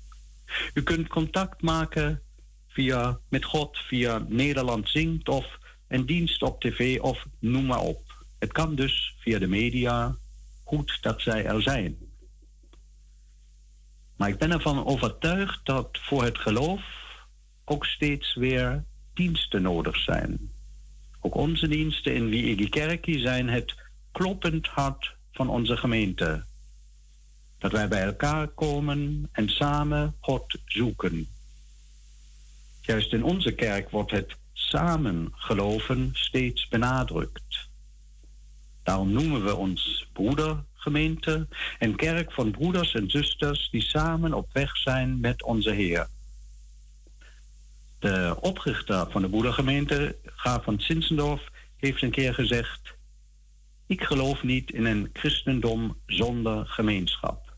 U 0.73 0.83
kunt 0.83 1.07
contact 1.07 1.61
maken 1.61 2.21
via, 2.67 3.19
met 3.29 3.45
God 3.45 3.77
via 3.77 4.25
Nederland 4.27 4.89
Zingt 4.89 5.29
of 5.29 5.57
een 5.87 6.05
dienst 6.05 6.41
op 6.41 6.61
tv 6.61 6.99
of 6.99 7.25
noem 7.39 7.65
maar 7.65 7.81
op. 7.81 8.25
Het 8.39 8.51
kan 8.51 8.75
dus 8.75 9.15
via 9.19 9.39
de 9.39 9.47
media. 9.47 10.15
Goed 10.63 10.97
dat 11.01 11.21
zij 11.21 11.45
er 11.45 11.61
zijn. 11.61 11.97
Maar 14.15 14.29
ik 14.29 14.37
ben 14.37 14.51
ervan 14.51 14.85
overtuigd 14.85 15.59
dat 15.63 15.99
voor 16.01 16.23
het 16.23 16.37
geloof 16.37 16.81
ook 17.65 17.85
steeds 17.85 18.35
weer 18.35 18.83
diensten 19.13 19.61
nodig 19.61 19.97
zijn. 19.97 20.51
Ook 21.19 21.35
onze 21.35 21.67
diensten 21.67 22.15
in 22.15 22.29
Wiegi 22.29 22.69
Kerkie 22.69 23.19
zijn 23.19 23.49
het 23.49 23.75
kloppend 24.11 24.67
hart 24.67 25.15
van 25.31 25.49
onze 25.49 25.77
gemeente. 25.77 26.45
Dat 27.63 27.71
wij 27.71 27.87
bij 27.87 28.03
elkaar 28.03 28.47
komen 28.47 29.29
en 29.31 29.49
samen 29.49 30.15
God 30.19 30.59
zoeken. 30.65 31.27
Juist 32.81 33.13
in 33.13 33.23
onze 33.23 33.51
kerk 33.51 33.89
wordt 33.89 34.11
het 34.11 34.35
samen 34.53 35.31
geloven 35.35 36.09
steeds 36.13 36.67
benadrukt. 36.67 37.69
Daarom 38.83 39.11
noemen 39.11 39.45
we 39.45 39.55
ons 39.55 40.09
broedergemeente 40.13 41.47
en 41.79 41.95
kerk 41.95 42.31
van 42.31 42.51
broeders 42.51 42.93
en 42.93 43.09
zusters 43.09 43.69
die 43.69 43.81
samen 43.81 44.33
op 44.33 44.49
weg 44.53 44.77
zijn 44.77 45.19
met 45.19 45.43
onze 45.43 45.71
Heer. 45.71 46.07
De 47.99 48.37
oprichter 48.39 49.11
van 49.11 49.21
de 49.21 49.29
broedergemeente, 49.29 50.15
Graaf 50.25 50.63
van 50.63 50.79
Zinsendorf, 50.79 51.41
heeft 51.75 52.01
een 52.01 52.11
keer 52.11 52.33
gezegd: 52.33 52.93
Ik 53.87 54.03
geloof 54.03 54.43
niet 54.43 54.71
in 54.71 54.85
een 54.85 55.09
christendom 55.13 55.97
zonder 56.05 56.65
gemeenschap. 56.65 57.51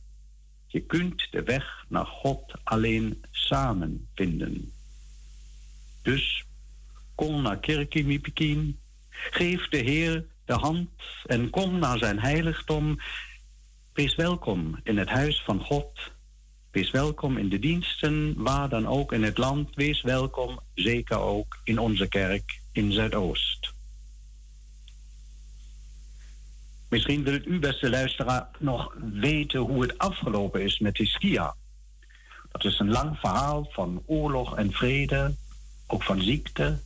Je 0.76 0.82
kunt 0.82 1.28
de 1.32 1.44
weg 1.44 1.86
naar 1.88 2.06
God 2.06 2.54
alleen 2.64 3.24
samen 3.32 4.08
vinden. 4.16 4.72
Dus 6.02 6.46
kom 7.16 7.42
naar 7.42 7.60
Kerkie 7.60 8.78
geef 9.10 9.68
de 9.68 9.78
Heer 9.78 10.26
de 10.46 10.54
hand 10.54 10.90
en 11.26 11.50
kom 11.50 11.80
naar 11.80 11.98
zijn 11.98 12.20
heiligdom. 12.20 13.00
Wees 13.94 14.16
welkom 14.16 14.80
in 14.84 14.98
het 14.98 15.10
huis 15.10 15.44
van 15.44 15.60
God. 15.60 16.12
Wees 16.72 16.92
welkom 16.92 17.38
in 17.38 17.50
de 17.50 17.60
diensten, 17.60 18.34
waar 18.44 18.70
dan 18.70 18.88
ook 18.88 19.12
in 19.12 19.24
het 19.24 19.38
land. 19.38 19.76
Wees 19.76 20.02
welkom, 20.02 20.60
zeker 20.74 21.18
ook 21.18 21.60
in 21.64 21.80
onze 21.80 22.08
kerk 22.08 22.62
in 22.72 22.92
Zuidoost. 22.92 23.75
Misschien 26.96 27.24
wilt 27.24 27.46
u, 27.46 27.60
beste 27.60 27.90
luisteraar, 27.90 28.48
nog 28.60 28.96
weten 29.14 29.60
hoe 29.60 29.82
het 29.82 29.98
afgelopen 29.98 30.62
is 30.64 30.80
met 30.80 31.00
Ischia. 31.00 31.56
Dat 32.52 32.64
is 32.64 32.80
een 32.80 32.90
lang 32.90 33.18
verhaal 33.18 33.68
van 33.72 34.04
oorlog 34.06 34.58
en 34.58 34.72
vrede, 34.72 35.36
ook 35.88 36.04
van 36.04 36.22
ziekte 36.22 36.80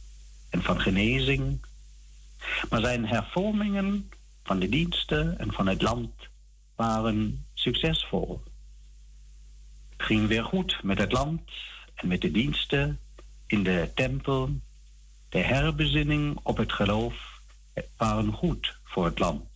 en 0.49 0.63
van 0.63 0.81
genezing. 0.81 1.65
Maar 2.69 2.81
zijn 2.81 3.05
hervormingen 3.05 4.09
van 4.43 4.59
de 4.59 4.69
diensten 4.69 5.39
en 5.39 5.53
van 5.53 5.67
het 5.67 5.81
land 5.81 6.11
waren 6.75 7.45
succesvol. 7.53 8.43
Het 9.89 10.05
ging 10.05 10.27
weer 10.27 10.43
goed 10.43 10.83
met 10.83 10.97
het 10.97 11.11
land 11.11 11.41
en 11.95 12.07
met 12.07 12.21
de 12.21 12.31
diensten 12.31 12.99
in 13.47 13.63
de 13.63 13.91
tempel. 13.95 14.49
De 15.29 15.39
herbezinning 15.39 16.39
op 16.43 16.57
het 16.57 16.73
geloof 16.73 17.41
waren 17.97 18.33
goed 18.33 18.77
voor 18.83 19.05
het 19.05 19.19
land. 19.19 19.48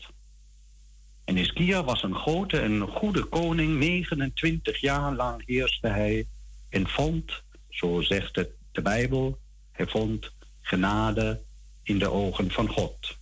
En 1.25 1.37
Ischia 1.37 1.83
was 1.83 2.03
een 2.03 2.15
grote 2.15 2.59
en 2.59 2.87
goede 2.87 3.23
koning. 3.23 3.79
29 3.79 4.81
jaar 4.81 5.13
lang 5.13 5.43
heerste 5.45 5.87
hij 5.87 6.25
en 6.69 6.87
vond, 6.87 7.43
zo 7.69 8.01
zegt 8.01 8.35
het 8.35 8.49
de 8.71 8.81
Bijbel, 8.81 9.39
hij 9.71 9.87
vond 9.87 10.31
genade 10.61 11.41
in 11.83 11.99
de 11.99 12.11
ogen 12.11 12.51
van 12.51 12.67
God. 12.67 13.17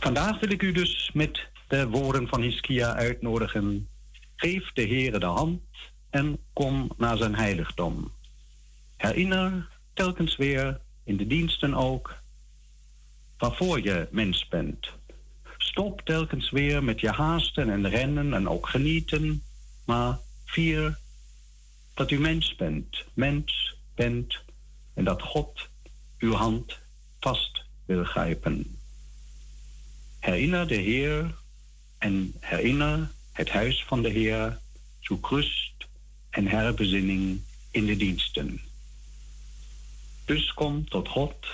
Vandaag 0.00 0.40
wil 0.40 0.50
ik 0.50 0.62
u 0.62 0.72
dus 0.72 1.10
met 1.12 1.48
de 1.68 1.88
woorden 1.88 2.28
van 2.28 2.42
Hiskia 2.42 2.94
uitnodigen. 2.94 3.88
Geef 4.36 4.72
de 4.72 4.86
Heere 4.86 5.18
de 5.18 5.26
hand 5.26 5.62
en 6.10 6.38
kom 6.52 6.90
naar 6.96 7.16
zijn 7.16 7.34
heiligdom. 7.34 8.12
Herinner 8.96 9.68
telkens 9.94 10.36
weer 10.36 10.80
in 11.04 11.16
de 11.16 11.26
diensten 11.26 11.74
ook 11.74 12.14
waarvoor 13.38 13.82
je 13.82 14.08
mens 14.10 14.48
bent. 14.48 14.88
Stop 15.66 16.00
telkens 16.04 16.50
weer 16.50 16.84
met 16.84 17.00
je 17.00 17.10
haasten 17.10 17.70
en 17.70 17.88
rennen 17.88 18.34
en 18.34 18.48
ook 18.48 18.68
genieten, 18.68 19.42
maar 19.84 20.18
vier 20.44 20.98
dat 21.94 22.10
u 22.10 22.18
mens 22.18 22.54
bent, 22.56 23.04
mens 23.14 23.74
bent 23.94 24.38
en 24.94 25.04
dat 25.04 25.22
God 25.22 25.68
uw 26.18 26.32
hand 26.32 26.78
vast 27.20 27.64
wil 27.86 28.04
grijpen. 28.04 28.78
Herinner 30.18 30.66
de 30.68 30.74
Heer 30.74 31.34
en 31.98 32.34
herinner 32.40 33.10
het 33.32 33.50
huis 33.50 33.84
van 33.84 34.02
de 34.02 34.10
Heer, 34.10 34.58
zoek 35.00 35.28
rust 35.28 35.86
en 36.30 36.46
herbezinning 36.46 37.40
in 37.70 37.86
de 37.86 37.96
diensten. 37.96 38.60
Dus 40.24 40.52
kom 40.52 40.88
tot 40.88 41.08
God 41.08 41.46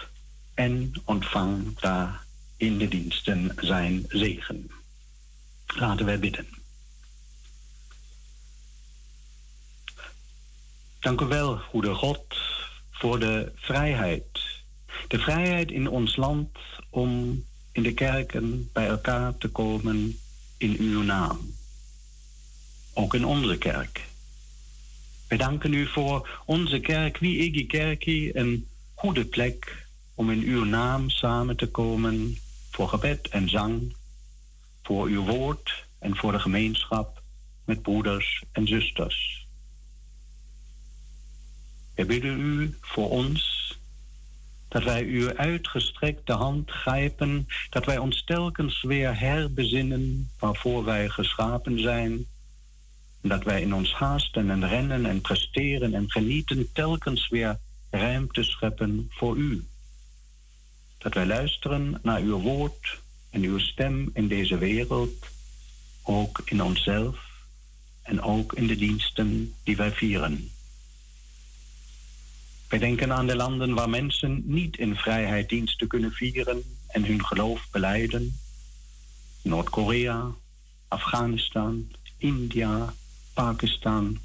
en 0.55 0.93
ontvang 1.05 1.79
daar 1.79 2.25
in 2.63 2.79
de 2.79 2.89
diensten 2.89 3.53
zijn 3.57 4.05
zegen. 4.09 4.71
Laten 5.67 6.07
wij 6.07 6.19
bidden. 6.19 6.47
Dank 11.01 11.21
u 11.21 11.25
wel, 11.25 11.57
goede 11.57 11.95
God, 11.95 12.25
voor 12.91 13.19
de 13.19 13.53
vrijheid. 13.55 14.25
De 15.09 15.19
vrijheid 15.19 15.71
in 15.71 15.89
ons 15.89 16.17
land 16.17 16.59
om 16.91 17.45
in 17.73 17.83
de 17.83 17.95
kerken 17.95 18.71
bij 18.73 18.87
elkaar 18.87 19.39
te 19.39 19.49
komen 19.49 20.19
in 20.57 20.77
uw 20.79 21.03
naam. 21.03 21.55
Ook 22.93 23.15
in 23.15 23.25
onze 23.25 23.59
kerk. 23.59 24.09
Wij 25.29 25.39
danken 25.39 25.73
u 25.73 25.87
voor 25.87 26.43
onze 26.45 26.81
kerk, 26.81 27.19
wie 27.19 27.39
Igi 27.39 27.67
Kerkie, 27.67 28.37
een 28.37 28.69
goede 28.95 29.25
plek 29.25 29.87
om 30.15 30.31
in 30.31 30.43
uw 30.43 30.65
naam 30.65 31.11
samen 31.11 31.57
te 31.57 31.67
komen 31.67 32.37
voor 32.73 32.89
gebed 32.89 33.29
en 33.29 33.49
zang, 33.49 33.97
voor 34.83 35.07
uw 35.07 35.25
woord 35.25 35.87
en 35.99 36.17
voor 36.17 36.33
de 36.33 36.41
gemeenschap 36.41 37.23
met 37.65 37.83
broeders 37.83 38.45
en 38.53 38.67
zusters. 38.67 39.47
We 41.95 42.05
bidden 42.05 42.41
u 42.41 42.77
voor 42.81 43.11
ons 43.11 43.71
dat 44.69 44.85
wij 44.85 45.05
uw 45.05 45.37
uitgestrekte 45.37 46.33
hand 46.33 46.71
grijpen, 46.71 47.47
dat 47.71 47.85
wij 47.85 47.99
ons 47.99 48.25
telkens 48.25 48.83
weer 48.83 49.19
herbezinnen 49.19 50.31
waarvoor 50.39 50.85
wij 50.85 51.09
geschapen 51.09 51.81
zijn, 51.81 52.27
dat 53.23 53.45
wij 53.45 53.61
in 53.61 53.75
ons 53.75 53.93
haasten 53.93 54.51
en 54.51 54.69
rennen 54.69 55.07
en 55.07 55.21
presteren 55.21 55.95
en 55.95 56.11
genieten 56.11 56.73
telkens 56.73 57.29
weer 57.29 57.59
ruimte 57.91 58.43
scheppen 58.43 59.07
voor 59.11 59.37
u. 59.37 59.67
Dat 61.03 61.15
wij 61.15 61.27
luisteren 61.27 62.01
naar 62.03 62.21
uw 62.21 62.39
woord 62.39 63.01
en 63.31 63.43
uw 63.43 63.59
stem 63.59 64.11
in 64.15 64.29
deze 64.29 64.59
wereld, 64.59 65.27
ook 66.03 66.43
in 66.45 66.63
onszelf 66.63 67.19
en 68.03 68.23
ook 68.23 68.53
in 68.53 68.67
de 68.67 68.77
diensten 68.77 69.55
die 69.63 69.77
wij 69.77 69.93
vieren. 69.93 70.51
Wij 72.69 72.79
denken 72.79 73.13
aan 73.13 73.27
de 73.27 73.37
landen 73.37 73.75
waar 73.75 73.91
mensen 73.91 74.43
niet 74.45 74.79
in 74.79 74.97
vrijheid 74.97 75.49
diensten 75.49 75.87
kunnen 75.89 76.13
vieren 76.13 76.63
en 76.89 77.05
hun 77.05 77.25
geloof 77.25 77.69
beleiden. 77.71 78.39
Noord-Korea, 79.43 80.31
Afghanistan, 80.89 81.91
India, 82.17 82.95
Pakistan, 83.33 84.21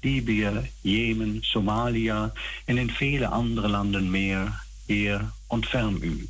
Libië, 0.00 0.70
Jemen, 0.80 1.38
Somalia 1.40 2.32
en 2.64 2.78
in 2.78 2.90
vele 2.90 3.26
andere 3.26 3.68
landen 3.68 4.10
meer. 4.10 4.64
Heer, 4.86 5.32
ontferm 5.46 5.98
u. 6.00 6.28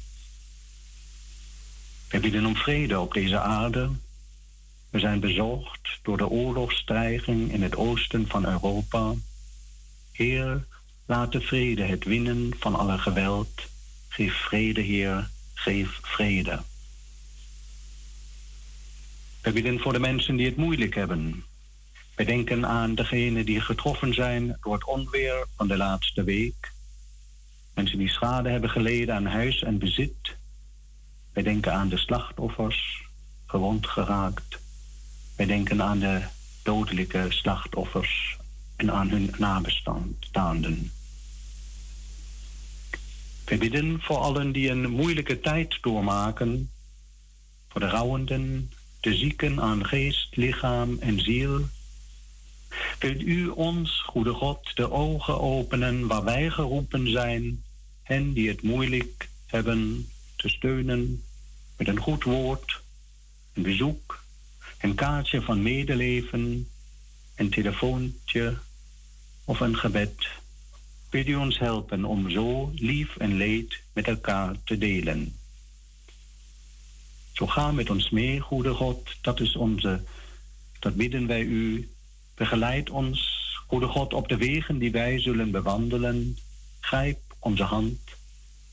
Wij 2.09 2.21
bidden 2.21 2.47
om 2.47 2.57
vrede 2.57 3.01
op 3.01 3.13
deze 3.13 3.41
aarde. 3.41 3.91
We 4.91 4.99
zijn 4.99 5.21
bezorgd 5.21 5.99
door 6.03 6.17
de 6.17 6.29
oorlogsstijging 6.29 7.53
in 7.53 7.63
het 7.63 7.77
oosten 7.77 8.29
van 8.29 8.47
Europa. 8.47 9.15
Heer, 10.13 10.65
Laat 11.07 11.33
de 11.33 11.41
vrede 11.41 11.83
het 11.83 12.05
winnen 12.05 12.53
van 12.59 12.75
alle 12.75 12.99
geweld. 12.99 13.51
Geef 14.09 14.35
vrede, 14.35 14.81
Heer, 14.81 15.31
geef 15.55 15.99
vrede. 16.03 16.63
We 19.43 19.53
bidden 19.53 19.81
voor 19.81 19.93
de 19.93 19.99
mensen 19.99 20.37
die 20.37 20.47
het 20.47 20.57
moeilijk 20.57 20.95
hebben. 20.95 21.45
We 22.15 22.25
denken 22.25 22.67
aan 22.67 22.95
degenen 22.95 23.47
die 23.47 23.61
getroffen 23.61 24.15
zijn 24.15 24.59
door 24.61 24.75
het 24.75 24.85
onweer 24.85 25.47
van 25.57 25.69
de 25.69 25.77
laatste 25.77 26.25
week. 26.25 26.73
Mensen 27.77 27.99
die 27.99 28.09
schade 28.09 28.49
hebben 28.49 28.71
geleden 28.71 29.15
aan 29.15 29.27
huis 29.27 29.63
en 29.63 29.79
bezit. 29.79 30.37
Wij 31.33 31.43
denken 31.43 31.73
aan 31.73 31.89
de 31.89 31.97
slachtoffers, 31.97 33.03
gewond 33.47 33.87
geraakt. 33.87 34.59
Wij 35.37 35.47
denken 35.47 35.83
aan 35.83 35.99
de 35.99 36.23
dodelijke 36.63 37.27
slachtoffers 37.29 38.37
en 38.77 38.93
aan 38.93 39.09
hun 39.09 39.35
nabestaanden. 39.39 40.93
We 43.45 43.57
bidden 43.59 44.01
voor 44.01 44.17
allen 44.17 44.53
die 44.53 44.71
een 44.71 44.91
moeilijke 44.91 45.41
tijd 45.41 45.79
doormaken, 45.83 46.71
voor 47.69 47.81
de 47.81 47.89
rouwenden, 47.89 48.71
de 49.01 49.15
zieken 49.15 49.61
aan 49.61 49.87
geest, 49.87 50.37
lichaam 50.37 50.97
en 50.99 51.21
ziel. 51.21 51.61
Wilt 52.99 53.21
u 53.23 53.49
ons, 53.49 54.03
goede 54.07 54.33
God, 54.33 54.77
de 54.77 54.91
ogen 54.91 55.41
openen 55.41 56.07
waar 56.07 56.25
wij 56.25 56.51
geroepen 56.51 57.11
zijn, 57.11 57.65
hen 58.07 58.33
die 58.33 58.49
het 58.49 58.63
moeilijk 58.63 59.29
hebben 59.47 60.09
te 60.37 60.49
steunen 60.49 61.23
met 61.77 61.89
een 61.89 62.01
goed 62.01 62.25
woord, 62.25 62.81
een 63.53 63.63
bezoek, 63.63 64.23
een 64.81 64.95
kaartje 64.95 65.43
van 65.43 65.63
medeleven, 65.63 66.69
een 67.35 67.51
telefoontje 67.51 68.59
of 69.45 69.61
een 69.61 69.77
gebed. 69.77 70.29
Wil 71.11 71.27
u 71.27 71.35
ons 71.35 71.59
helpen 71.59 72.05
om 72.05 72.31
zo 72.31 72.73
lief 72.75 73.17
en 73.17 73.37
leed 73.37 73.81
met 73.93 74.07
elkaar 74.07 74.57
te 74.65 74.79
delen? 74.79 75.37
Zo 77.33 77.47
ga 77.47 77.73
met 77.73 77.91
ons 77.91 78.11
mee, 78.11 78.41
goede 78.41 78.75
God. 78.75 79.09
Dat 79.21 79.41
is 79.41 79.57
onze, 79.57 80.03
dat 80.79 80.95
bidden 80.95 81.27
wij 81.27 81.43
u. 81.43 81.89
Begeleid 82.35 82.91
ons, 82.91 83.41
goede 83.67 83.87
God, 83.87 84.15
op 84.15 84.29
de 84.29 84.37
wegen 84.37 84.79
die 84.79 84.91
wij 84.91 85.21
zullen 85.21 85.51
bewandelen. 85.51 86.39
Grijp 86.81 87.26
onze 87.47 87.63
hand 87.63 87.99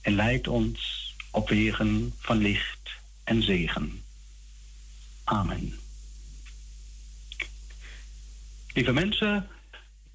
en 0.02 0.16
leid 0.16 0.48
ons 0.48 1.14
op 1.32 1.50
wegen 1.50 2.14
van 2.20 2.38
licht 2.38 2.92
en 3.24 3.44
zegen. 3.44 4.04
Amen. 5.24 5.80
Lieve 8.74 8.94
mensen, 8.94 9.48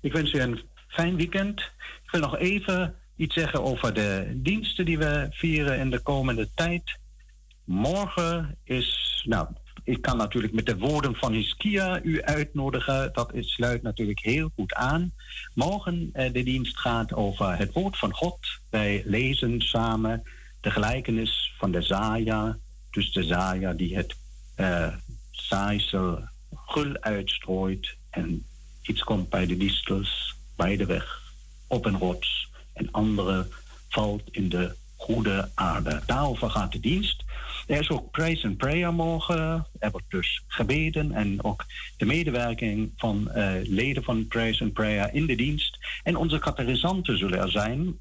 ik 0.00 0.12
wens 0.12 0.32
u 0.32 0.40
een 0.40 0.60
fijn 0.88 1.16
weekend. 1.16 1.60
Ik 2.04 2.10
wil 2.10 2.20
nog 2.20 2.38
even 2.38 2.94
iets 3.16 3.34
zeggen 3.34 3.62
over 3.62 3.94
de 3.94 4.32
diensten 4.34 4.84
die 4.84 4.98
we 4.98 5.26
vieren 5.30 5.78
in 5.78 5.90
de 5.90 6.00
komende 6.00 6.48
tijd. 6.54 6.98
Morgen 7.64 8.58
is, 8.64 9.22
nou, 9.28 9.48
ik 9.88 10.02
kan 10.02 10.16
natuurlijk 10.16 10.52
met 10.52 10.66
de 10.66 10.78
woorden 10.78 11.14
van 11.14 11.32
Hiskia 11.32 12.00
u 12.02 12.22
uitnodigen. 12.22 13.10
Dat 13.12 13.34
is, 13.34 13.52
sluit 13.52 13.82
natuurlijk 13.82 14.20
heel 14.20 14.50
goed 14.54 14.74
aan. 14.74 15.12
Morgen 15.54 16.10
eh, 16.12 16.32
de 16.32 16.42
dienst 16.42 16.78
gaat 16.78 17.14
over 17.14 17.56
het 17.56 17.72
woord 17.72 17.98
van 17.98 18.14
God. 18.14 18.38
Wij 18.70 19.02
lezen 19.04 19.60
samen 19.60 20.22
de 20.60 20.70
gelijkenis 20.70 21.54
van 21.58 21.70
de 21.70 21.82
Zaja. 21.82 22.58
Dus 22.90 23.12
de 23.12 23.22
Zaja 23.22 23.72
die 23.72 23.96
het 23.96 24.16
zaaisel 25.30 26.20
gul 26.54 26.96
uitstrooit 27.00 27.96
en 28.10 28.46
iets 28.82 29.02
komt 29.02 29.28
bij 29.28 29.46
de 29.46 29.56
distels, 29.56 30.34
bij 30.56 30.76
de 30.76 30.86
weg, 30.86 31.22
op 31.66 31.84
een 31.84 31.98
rots 31.98 32.50
en 32.72 32.90
andere 32.90 33.46
valt 33.88 34.22
in 34.30 34.48
de 34.48 34.74
goede 34.96 35.50
aarde. 35.54 36.02
Daarover 36.06 36.50
gaat 36.50 36.72
de 36.72 36.80
dienst. 36.80 37.24
Er 37.68 37.80
is 37.80 37.90
ook 37.90 38.10
praise 38.10 38.46
and 38.46 38.56
prayer 38.56 38.94
morgen. 38.94 39.66
Er 39.78 39.90
wordt 39.90 40.10
dus 40.10 40.42
gebeden 40.46 41.12
en 41.12 41.44
ook 41.44 41.64
de 41.96 42.04
medewerking 42.04 42.92
van 42.96 43.30
uh, 43.34 43.52
leden 43.62 44.02
van 44.02 44.26
praise 44.26 44.64
and 44.64 44.72
prayer 44.72 45.14
in 45.14 45.26
de 45.26 45.34
dienst. 45.34 45.78
En 46.02 46.16
onze 46.16 46.38
katerisanten 46.38 47.18
zullen 47.18 47.38
er 47.38 47.50
zijn. 47.50 47.98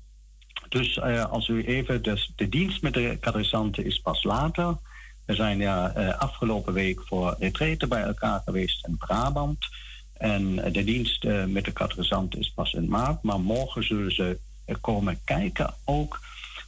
Dus 0.70 0.98
uh, 0.98 1.26
als 1.26 1.48
u 1.48 1.64
even, 1.66 2.04
de 2.36 2.50
dienst 2.50 2.82
met 2.82 2.94
de 2.94 3.18
katerisanten 3.20 3.86
is 3.86 4.00
pas 4.00 4.24
later. 4.24 4.78
We 5.26 5.36
zijn 5.36 5.58
ja 5.58 5.98
uh, 5.98 6.18
afgelopen 6.18 6.74
week 6.74 7.02
voor 7.06 7.36
retreten 7.40 7.90
bij 7.90 8.02
elkaar 8.02 8.42
geweest 8.46 8.88
in 8.88 8.98
Brabant. 8.98 9.66
En 10.14 10.56
de 10.56 10.84
dienst 10.84 11.24
met 11.48 11.66
de 11.66 11.72
katerisanten 11.72 12.40
is 12.40 12.52
pas 12.56 12.74
in 12.74 12.90
maart. 12.90 13.24
Maar 13.24 13.40
morgen 13.40 13.84
zullen 13.84 14.12
ze 14.12 14.40
komen 14.82 15.20
kijken 15.24 15.74
ook 15.86 16.20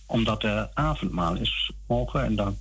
omdat 0.05 0.43
er 0.43 0.69
avondmaal 0.73 1.35
is 1.35 1.71
morgen. 1.87 2.23
En 2.23 2.35
dan 2.35 2.57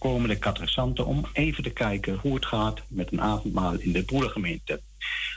komen 0.00 0.28
de 0.28 1.04
om 1.04 1.26
even 1.32 1.62
te 1.62 1.70
kijken 1.70 2.14
hoe 2.14 2.34
het 2.34 2.46
gaat 2.46 2.80
met 2.88 3.12
een 3.12 3.20
avondmaal 3.20 3.74
in 3.74 3.92
de 3.92 4.02
broedergemeente. 4.02 4.80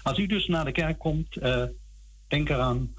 Als 0.03 0.17
u 0.17 0.25
dus 0.25 0.47
naar 0.47 0.65
de 0.65 0.71
kerk 0.71 0.99
komt, 0.99 1.35
uh, 1.35 1.63
denk 2.27 2.49
eraan, 2.49 2.93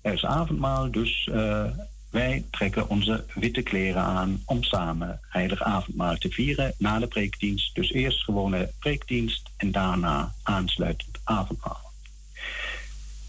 er 0.00 0.12
is 0.12 0.24
avondmaal, 0.24 0.90
dus 0.90 1.28
uh, 1.32 1.64
wij 2.10 2.44
trekken 2.50 2.88
onze 2.88 3.24
witte 3.34 3.62
kleren 3.62 4.02
aan 4.02 4.42
om 4.44 4.62
samen 4.62 5.20
heilig 5.28 5.62
avondmaal 5.62 6.16
te 6.16 6.30
vieren 6.30 6.74
na 6.78 6.98
de 6.98 7.06
preekdienst. 7.06 7.74
Dus 7.74 7.92
eerst 7.92 8.24
gewone 8.24 8.70
preekdienst 8.78 9.50
en 9.56 9.72
daarna 9.72 10.34
aansluitend 10.42 11.20
avondmaal. 11.24 11.92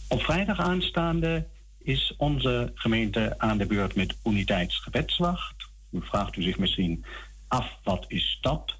Op 0.08 0.22
vrijdag 0.22 0.60
aanstaande 0.60 1.48
is 1.78 2.14
onze 2.18 2.72
gemeente 2.74 3.36
aan 3.38 3.58
de 3.58 3.66
beurt 3.66 3.96
met 3.96 4.16
uniteitsgebedswacht. 4.24 5.56
U 5.90 6.02
vraagt 6.02 6.36
u 6.38 6.42
zich 6.42 6.58
misschien 6.58 7.06
af, 7.54 7.78
wat 7.84 8.06
is 8.08 8.38
dat? 8.42 8.76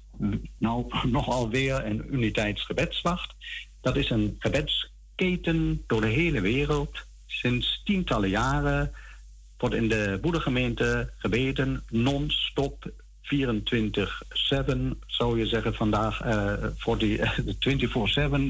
Nou, 0.58 0.86
nogal 1.18 1.48
weer 1.48 1.84
een 1.84 2.14
uniteitsgebedswacht. 2.14 3.34
Dat 3.80 3.96
is 3.96 4.10
een 4.10 4.36
gebedsketen 4.38 5.82
door 5.86 6.00
de 6.00 6.06
hele 6.06 6.40
wereld. 6.40 7.06
Sinds 7.26 7.82
tientallen 7.84 8.28
jaren 8.28 8.92
wordt 9.58 9.74
in 9.74 9.88
de 9.88 10.18
boerengemeente 10.20 11.12
gebeden 11.16 11.84
non-stop 11.88 12.92
24-7, 13.22 13.28
zou 15.06 15.38
je 15.38 15.46
zeggen 15.46 15.74
vandaag, 15.74 16.24
uh, 16.24 16.52
voor 16.76 16.98
die 16.98 17.18
24-7 17.18 17.24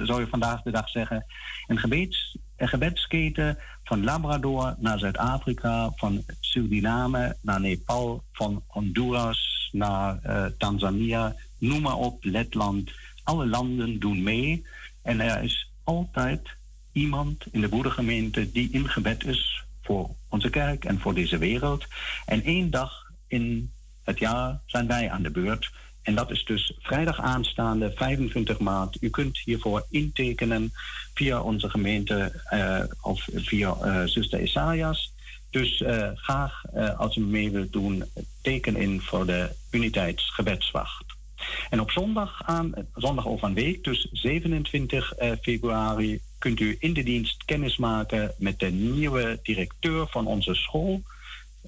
zou 0.02 0.20
je 0.20 0.26
vandaag 0.30 0.62
de 0.62 0.70
dag 0.70 0.88
zeggen. 0.88 1.26
Een, 1.66 1.78
gebeds, 1.78 2.36
een 2.56 2.68
gebedsketen 2.68 3.58
van 3.84 4.04
Labrador 4.04 4.74
naar 4.78 4.98
Zuid-Afrika, 4.98 5.92
van 5.94 6.24
Suriname 6.40 7.36
naar 7.40 7.60
Nepal, 7.60 8.24
van 8.32 8.62
Honduras 8.66 9.53
naar 9.74 10.20
uh, 10.26 10.46
Tanzania, 10.58 11.36
noem 11.58 11.82
maar 11.82 11.96
op, 11.96 12.24
Letland. 12.24 12.90
Alle 13.22 13.46
landen 13.46 13.98
doen 13.98 14.22
mee. 14.22 14.66
En 15.02 15.20
er 15.20 15.42
is 15.42 15.70
altijd 15.84 16.48
iemand 16.92 17.44
in 17.50 17.60
de 17.60 17.68
broedergemeente 17.68 18.52
die 18.52 18.68
in 18.72 18.88
gebed 18.88 19.24
is 19.24 19.64
voor 19.82 20.10
onze 20.28 20.50
kerk 20.50 20.84
en 20.84 21.00
voor 21.00 21.14
deze 21.14 21.38
wereld. 21.38 21.86
En 22.26 22.42
één 22.42 22.70
dag 22.70 23.10
in 23.26 23.70
het 24.04 24.18
jaar 24.18 24.60
zijn 24.66 24.86
wij 24.86 25.10
aan 25.10 25.22
de 25.22 25.30
beurt. 25.30 25.70
En 26.02 26.14
dat 26.14 26.30
is 26.30 26.44
dus 26.44 26.72
vrijdag 26.78 27.20
aanstaande 27.20 27.92
25 27.94 28.58
maart. 28.58 28.96
U 29.00 29.10
kunt 29.10 29.38
hiervoor 29.38 29.86
intekenen 29.90 30.72
via 31.14 31.40
onze 31.40 31.70
gemeente 31.70 32.42
uh, 32.52 32.80
of 33.00 33.28
via 33.34 33.76
uh, 33.82 34.04
zuster 34.04 34.40
Isaias. 34.40 35.13
Dus 35.54 35.80
uh, 35.80 36.08
graag 36.14 36.62
als 36.96 37.16
u 37.16 37.20
mee 37.20 37.50
wilt 37.50 37.72
doen, 37.72 38.04
teken 38.42 38.76
in 38.76 39.00
voor 39.00 39.26
de 39.26 39.50
uniteitsgebedswacht. 39.70 41.04
En 41.70 41.80
op 41.80 41.90
zondag, 41.90 42.42
aan, 42.44 42.72
zondag 42.94 43.26
over 43.26 43.48
een 43.48 43.54
week, 43.54 43.84
dus 43.84 44.08
27 44.12 45.12
februari, 45.42 46.20
kunt 46.38 46.60
u 46.60 46.76
in 46.78 46.92
de 46.92 47.02
dienst 47.02 47.44
kennis 47.44 47.76
maken 47.76 48.34
met 48.38 48.58
de 48.58 48.70
nieuwe 48.70 49.38
directeur 49.42 50.06
van 50.06 50.26
onze 50.26 50.54
school, 50.54 51.02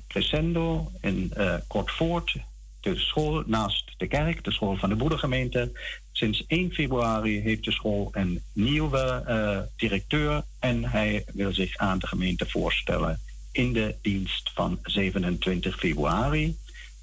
Crescendo 0.09 0.91
in 1.01 1.33
Kortvoort, 1.67 2.37
de 2.81 2.97
school 2.97 3.43
naast 3.47 3.95
de 3.97 4.07
kerk, 4.07 4.45
de 4.45 4.53
school 4.53 4.77
van 4.77 4.89
de 4.89 4.97
broedergemeente. 4.97 5.73
Sinds 6.13 6.47
1 6.47 6.73
februari 6.73 7.41
heeft 7.41 7.65
de 7.65 7.73
school 7.73 8.09
een 8.13 8.43
nieuwe 8.53 9.25
uh, 9.29 9.59
directeur 9.77 10.43
en 10.59 10.85
hij 10.85 11.25
wil 11.33 11.53
zich 11.53 11.77
aan 11.77 11.99
de 11.99 12.07
gemeente 12.07 12.47
voorstellen 12.49 13.21
in 13.57 13.73
de 13.73 13.95
dienst 14.03 14.51
van 14.55 14.79
27 14.83 15.79
februari. 15.79 16.57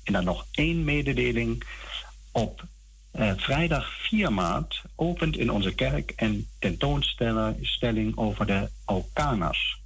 En 0.04 0.14
dan 0.14 0.24
nog 0.24 0.46
één 0.52 0.84
mededeling. 0.84 1.64
Op 2.32 2.64
uh, 3.16 3.32
vrijdag 3.38 3.94
4 4.10 4.34
maart 4.34 4.82
opent 4.96 5.38
in 5.38 5.52
onze 5.52 5.76
kerk 5.76 6.14
een 6.16 6.48
tentoonstelling 6.60 8.18
over 8.18 8.46
de 8.46 8.70
Alkanas. 8.86 9.82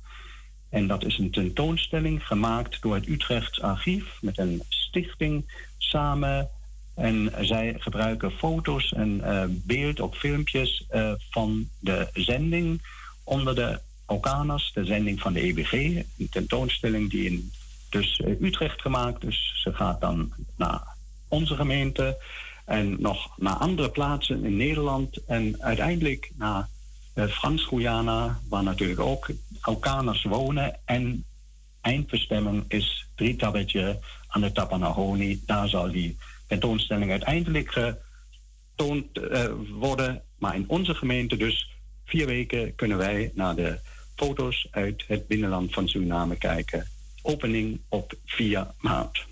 En 0.69 0.87
dat 0.87 1.05
is 1.05 1.17
een 1.17 1.31
tentoonstelling 1.31 2.27
gemaakt 2.27 2.81
door 2.81 2.95
het 2.95 3.07
Utrechts 3.07 3.61
Archief 3.61 4.17
met 4.21 4.37
een 4.37 4.63
stichting 4.69 5.61
samen. 5.77 6.49
En 6.95 7.33
zij 7.41 7.75
gebruiken 7.77 8.31
foto's 8.31 8.93
en 8.93 9.21
uh, 9.23 9.43
beeld 9.49 9.99
op 9.99 10.15
filmpjes 10.15 10.85
uh, 10.91 11.11
van 11.29 11.69
de 11.79 12.09
zending 12.13 12.81
onder 13.23 13.55
de 13.55 13.79
Okanas, 14.07 14.71
de 14.73 14.85
zending 14.85 15.19
van 15.19 15.33
de 15.33 15.41
EBG. 15.41 15.71
Een 15.71 16.29
tentoonstelling 16.29 17.09
die 17.09 17.25
in 17.25 17.51
dus 17.89 18.19
uh, 18.19 18.41
Utrecht 18.41 18.81
gemaakt. 18.81 19.21
Dus 19.21 19.61
ze 19.63 19.73
gaat 19.73 20.01
dan 20.01 20.33
naar 20.55 20.81
onze 21.27 21.55
gemeente 21.55 22.17
en 22.65 23.01
nog 23.01 23.37
naar 23.37 23.55
andere 23.55 23.89
plaatsen 23.89 24.45
in 24.45 24.57
Nederland. 24.57 25.25
En 25.25 25.61
uiteindelijk 25.61 26.31
naar 26.35 26.67
Frans-Guyana, 27.15 28.39
waar 28.49 28.63
natuurlijk 28.63 28.99
ook 28.99 29.27
Okanas 29.61 30.23
wonen. 30.23 30.79
En 30.85 31.25
eindbestemming 31.81 32.63
is 32.67 33.07
Drietabetje 33.15 33.99
aan 34.27 34.41
de 34.41 34.51
Tapanahoni. 34.51 35.41
Daar 35.45 35.67
zal 35.67 35.91
die 35.91 36.17
tentoonstelling 36.47 37.11
uiteindelijk 37.11 37.71
getoond 37.71 39.17
uh, 39.17 39.45
worden. 39.69 40.21
Maar 40.37 40.55
in 40.55 40.65
onze 40.67 40.95
gemeente 40.95 41.37
dus 41.37 41.69
vier 42.05 42.25
weken 42.25 42.75
kunnen 42.75 42.97
wij 42.97 43.31
naar 43.33 43.55
de 43.55 43.79
foto's 44.17 44.67
uit 44.71 45.03
het 45.07 45.27
binnenland 45.27 45.73
van 45.73 45.87
Suriname 45.87 46.35
kijken. 46.35 46.87
Opening 47.21 47.79
op 47.89 48.13
4 48.25 48.67
maart. 48.79 49.25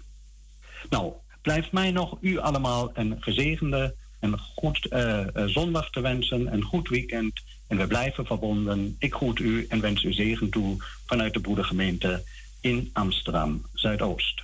Nou, 0.89 1.13
blijft 1.41 1.71
mij 1.71 1.91
nog 1.91 2.17
u 2.21 2.37
allemaal 2.37 2.91
een 2.93 3.17
gezegende 3.19 3.95
en 4.19 4.39
goed 4.39 4.87
uh, 4.89 5.25
zondag 5.45 5.89
te 5.89 6.01
wensen, 6.01 6.53
een 6.53 6.63
goed 6.63 6.89
weekend. 6.89 7.41
En 7.67 7.77
we 7.77 7.87
blijven 7.87 8.25
verbonden. 8.25 8.95
Ik 8.99 9.13
groet 9.13 9.39
u 9.39 9.65
en 9.69 9.81
wens 9.81 10.03
u 10.03 10.13
zegen 10.13 10.49
toe 10.49 10.77
vanuit 11.05 11.33
de 11.33 11.39
broedergemeente 11.39 12.23
in 12.61 12.89
Amsterdam 12.93 13.65
Zuidoost. 13.73 14.43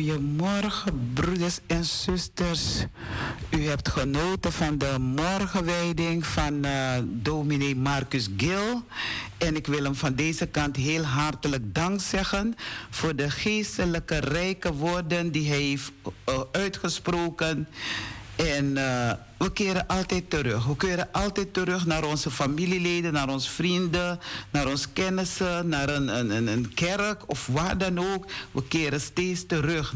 Goedemorgen 0.00 1.10
broeders 1.14 1.58
en 1.66 1.84
zusters. 1.84 2.84
U 3.50 3.66
hebt 3.66 3.88
genoten 3.88 4.52
van 4.52 4.78
de 4.78 4.98
morgenwijding 4.98 6.26
van 6.26 6.66
uh, 6.66 6.94
dominee 7.04 7.76
Marcus 7.76 8.28
Gil. 8.36 8.82
En 9.38 9.56
ik 9.56 9.66
wil 9.66 9.84
hem 9.84 9.94
van 9.94 10.14
deze 10.14 10.46
kant 10.46 10.76
heel 10.76 11.02
hartelijk 11.02 11.74
dank 11.74 12.00
zeggen 12.00 12.54
voor 12.90 13.16
de 13.16 13.30
geestelijke 13.30 14.18
rijke 14.18 14.74
woorden 14.74 15.30
die 15.30 15.48
hij 15.48 15.60
heeft 15.60 15.92
uh, 16.04 16.40
uitgesproken. 16.52 17.68
En 18.40 18.64
uh, 18.64 19.12
we 19.36 19.52
keren 19.52 19.86
altijd 19.86 20.30
terug. 20.30 20.64
We 20.66 20.76
keren 20.76 21.08
altijd 21.12 21.54
terug 21.54 21.86
naar 21.86 22.04
onze 22.04 22.30
familieleden, 22.30 23.12
naar 23.12 23.28
onze 23.28 23.50
vrienden, 23.50 24.20
naar 24.50 24.66
onze 24.66 24.88
kennissen, 24.92 25.68
naar 25.68 25.88
een, 25.88 26.08
een, 26.08 26.46
een 26.46 26.74
kerk 26.74 27.28
of 27.28 27.46
waar 27.46 27.78
dan 27.78 27.98
ook. 27.98 28.26
We 28.50 28.62
keren 28.68 29.00
steeds 29.00 29.46
terug 29.46 29.94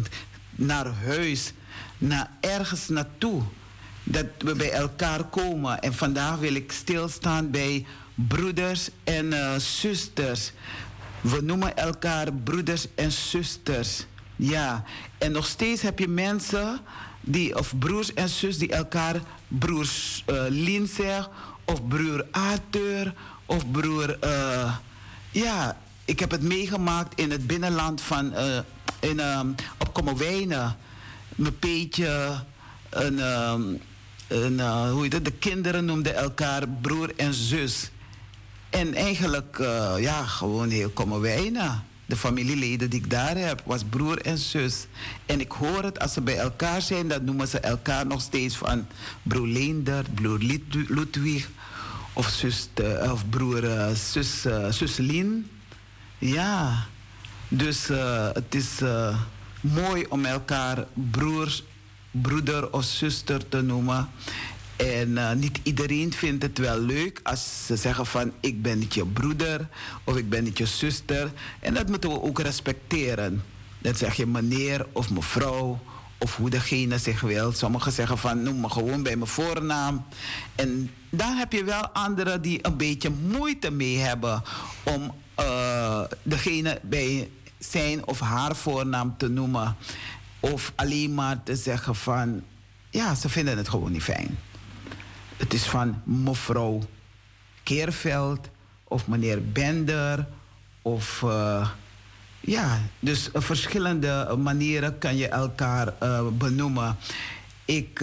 naar 0.50 0.86
huis, 0.86 1.52
naar 1.98 2.30
ergens 2.40 2.88
naartoe. 2.88 3.42
Dat 4.02 4.26
we 4.38 4.54
bij 4.54 4.70
elkaar 4.70 5.24
komen. 5.24 5.80
En 5.80 5.94
vandaag 5.94 6.38
wil 6.38 6.54
ik 6.54 6.72
stilstaan 6.72 7.50
bij 7.50 7.86
broeders 8.14 8.88
en 9.04 9.26
uh, 9.26 9.56
zusters. 9.56 10.52
We 11.20 11.40
noemen 11.42 11.76
elkaar 11.76 12.32
broeders 12.32 12.86
en 12.94 13.12
zusters. 13.12 14.06
Ja, 14.36 14.84
en 15.18 15.32
nog 15.32 15.46
steeds 15.46 15.82
heb 15.82 15.98
je 15.98 16.08
mensen 16.08 16.80
die, 17.24 17.58
of 17.58 17.78
broers 17.78 18.14
en 18.14 18.28
zus 18.28 18.58
die 18.58 18.72
elkaar 18.72 19.22
broers 19.48 20.24
uh, 20.26 20.42
Lien 20.48 20.86
zegt, 20.86 21.28
of 21.64 21.88
broer 21.88 22.26
Arthur, 22.30 23.14
of 23.46 23.70
broer. 23.70 24.16
Uh, 24.24 24.76
ja, 25.30 25.78
ik 26.04 26.20
heb 26.20 26.30
het 26.30 26.42
meegemaakt 26.42 27.20
in 27.20 27.30
het 27.30 27.46
binnenland 27.46 28.00
van. 28.00 28.32
Uh, 28.32 28.58
in, 29.00 29.20
um, 29.20 29.54
op 29.78 29.92
Kommerwijnen. 29.92 30.76
Mijn 31.34 31.58
peetje. 31.58 32.42
Een, 32.90 33.18
een, 34.28 34.60
hoe 34.90 35.02
heet 35.02 35.12
het? 35.12 35.24
De 35.24 35.32
kinderen 35.32 35.84
noemden 35.84 36.14
elkaar 36.14 36.68
broer 36.68 37.12
en 37.16 37.34
zus. 37.34 37.90
En 38.70 38.94
eigenlijk, 38.94 39.56
ja, 39.98 40.24
gewoon 40.24 40.68
heel 40.68 40.90
Kommerwijnen 40.90 41.84
de 42.06 42.16
familieleden 42.16 42.90
die 42.90 43.00
ik 43.00 43.10
daar 43.10 43.36
heb, 43.36 43.62
was 43.64 43.84
broer 43.84 44.18
en 44.18 44.38
zus. 44.38 44.86
En 45.26 45.40
ik 45.40 45.52
hoor 45.52 45.82
het, 45.82 46.00
als 46.00 46.12
ze 46.12 46.20
bij 46.20 46.36
elkaar 46.38 46.82
zijn, 46.82 47.08
dan 47.08 47.24
noemen 47.24 47.48
ze 47.48 47.60
elkaar 47.60 48.06
nog 48.06 48.20
steeds 48.20 48.56
van 48.56 48.86
broer 49.22 49.46
Leender, 49.46 50.04
broer 50.14 50.38
Ludwig 50.88 51.48
of, 52.12 52.28
zus, 52.28 52.68
of 53.10 53.28
broer 53.28 53.64
uh, 53.64 53.90
zus, 53.90 54.46
uh, 54.46 54.70
zuslien. 54.70 55.50
Ja, 56.18 56.86
dus 57.48 57.88
het 58.32 58.54
is 58.54 58.80
mooi 59.60 60.04
om 60.08 60.24
elkaar 60.24 60.84
broers, 61.10 61.62
broeder 62.10 62.72
of 62.72 62.84
zuster 62.84 63.48
te 63.48 63.60
noemen. 63.60 64.08
En 64.76 65.08
uh, 65.08 65.32
niet 65.32 65.60
iedereen 65.62 66.12
vindt 66.12 66.42
het 66.42 66.58
wel 66.58 66.78
leuk 66.78 67.20
als 67.22 67.66
ze 67.66 67.76
zeggen 67.76 68.06
van 68.06 68.32
ik 68.40 68.62
ben 68.62 68.78
niet 68.78 68.94
je 68.94 69.06
broeder 69.06 69.68
of 70.04 70.16
ik 70.16 70.28
ben 70.28 70.44
niet 70.44 70.58
je 70.58 70.66
zuster. 70.66 71.32
En 71.60 71.74
dat 71.74 71.88
moeten 71.88 72.10
we 72.10 72.22
ook 72.22 72.38
respecteren. 72.40 73.42
Dan 73.78 73.94
zeg 73.94 74.14
je 74.14 74.26
meneer 74.26 74.86
of 74.92 75.10
mevrouw 75.10 75.80
of 76.18 76.36
hoe 76.36 76.50
degene 76.50 76.98
zich 76.98 77.20
wil. 77.20 77.52
Sommigen 77.52 77.92
zeggen 77.92 78.18
van 78.18 78.42
noem 78.42 78.60
me 78.60 78.70
gewoon 78.70 79.02
bij 79.02 79.16
mijn 79.16 79.30
voornaam. 79.30 80.04
En 80.54 80.90
dan 81.10 81.36
heb 81.36 81.52
je 81.52 81.64
wel 81.64 81.88
anderen 81.88 82.42
die 82.42 82.58
een 82.62 82.76
beetje 82.76 83.10
moeite 83.10 83.70
mee 83.70 83.98
hebben 83.98 84.42
om 84.82 85.14
uh, 85.40 86.02
degene 86.22 86.80
bij 86.82 87.30
zijn 87.58 88.06
of 88.06 88.20
haar 88.20 88.56
voornaam 88.56 89.14
te 89.18 89.28
noemen. 89.28 89.76
Of 90.40 90.72
alleen 90.74 91.14
maar 91.14 91.42
te 91.42 91.56
zeggen 91.56 91.94
van 91.94 92.42
ja, 92.90 93.14
ze 93.14 93.28
vinden 93.28 93.56
het 93.56 93.68
gewoon 93.68 93.92
niet 93.92 94.02
fijn. 94.02 94.38
Het 95.44 95.52
is 95.52 95.64
van 95.64 96.02
mevrouw 96.04 96.80
Keerveld 97.62 98.48
of 98.84 99.06
meneer 99.06 99.50
Bender 99.52 100.26
of 100.82 101.22
uh, 101.24 101.68
ja, 102.40 102.80
dus 103.00 103.28
verschillende 103.32 104.36
manieren 104.38 104.98
kan 104.98 105.16
je 105.16 105.28
elkaar 105.28 105.94
uh, 106.02 106.26
benoemen. 106.32 106.96
Ik 107.64 107.98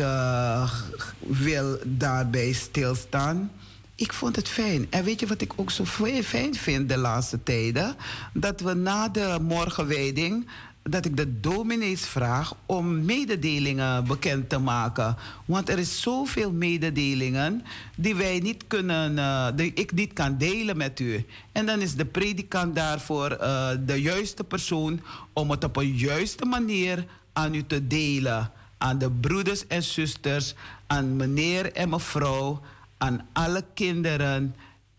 wil 1.19 1.79
daarbij 1.85 2.51
stilstaan. 2.51 3.51
Ik 3.95 4.13
vond 4.13 4.35
het 4.35 4.47
fijn. 4.47 4.87
En 4.89 5.03
weet 5.03 5.19
je 5.19 5.27
wat 5.27 5.41
ik 5.41 5.53
ook 5.55 5.71
zo 5.71 5.85
fijn 6.23 6.55
vind 6.55 6.89
de 6.89 6.97
laatste 6.97 7.43
tijden? 7.43 7.95
Dat 8.33 8.59
we 8.59 8.73
na 8.73 9.09
de 9.09 9.37
morgenwijding 9.41 10.47
dat 10.83 11.05
ik 11.05 11.17
de 11.17 11.39
dominees 11.39 12.01
vraag 12.01 12.55
om 12.65 13.05
mededelingen 13.05 14.07
bekend 14.07 14.49
te 14.49 14.57
maken. 14.57 15.15
Want 15.45 15.69
er 15.69 15.79
is 15.79 16.01
zoveel 16.01 16.51
mededelingen 16.51 17.63
die 17.95 18.15
wij 18.15 18.39
niet 18.39 18.63
kunnen, 18.67 19.17
uh, 19.17 19.47
die 19.55 19.73
ik 19.73 19.91
niet 19.91 20.13
kan 20.13 20.37
delen 20.37 20.77
met 20.77 20.99
u. 20.99 21.25
En 21.51 21.65
dan 21.65 21.81
is 21.81 21.95
de 21.95 22.05
predikant 22.05 22.75
daarvoor 22.75 23.37
uh, 23.41 23.69
de 23.85 24.01
juiste 24.01 24.43
persoon 24.43 25.01
om 25.33 25.51
het 25.51 25.63
op 25.63 25.77
een 25.77 25.95
juiste 25.95 26.45
manier 26.45 27.05
aan 27.33 27.55
u 27.55 27.63
te 27.65 27.87
delen. 27.87 28.51
Aan 28.77 28.97
de 28.97 29.11
broeders 29.11 29.67
en 29.67 29.83
zusters, 29.83 30.53
aan 30.87 31.15
meneer 31.15 31.73
en 31.73 31.89
mevrouw, 31.89 32.61
aan 32.97 33.27
alle 33.33 33.63
kinderen. 33.73 34.55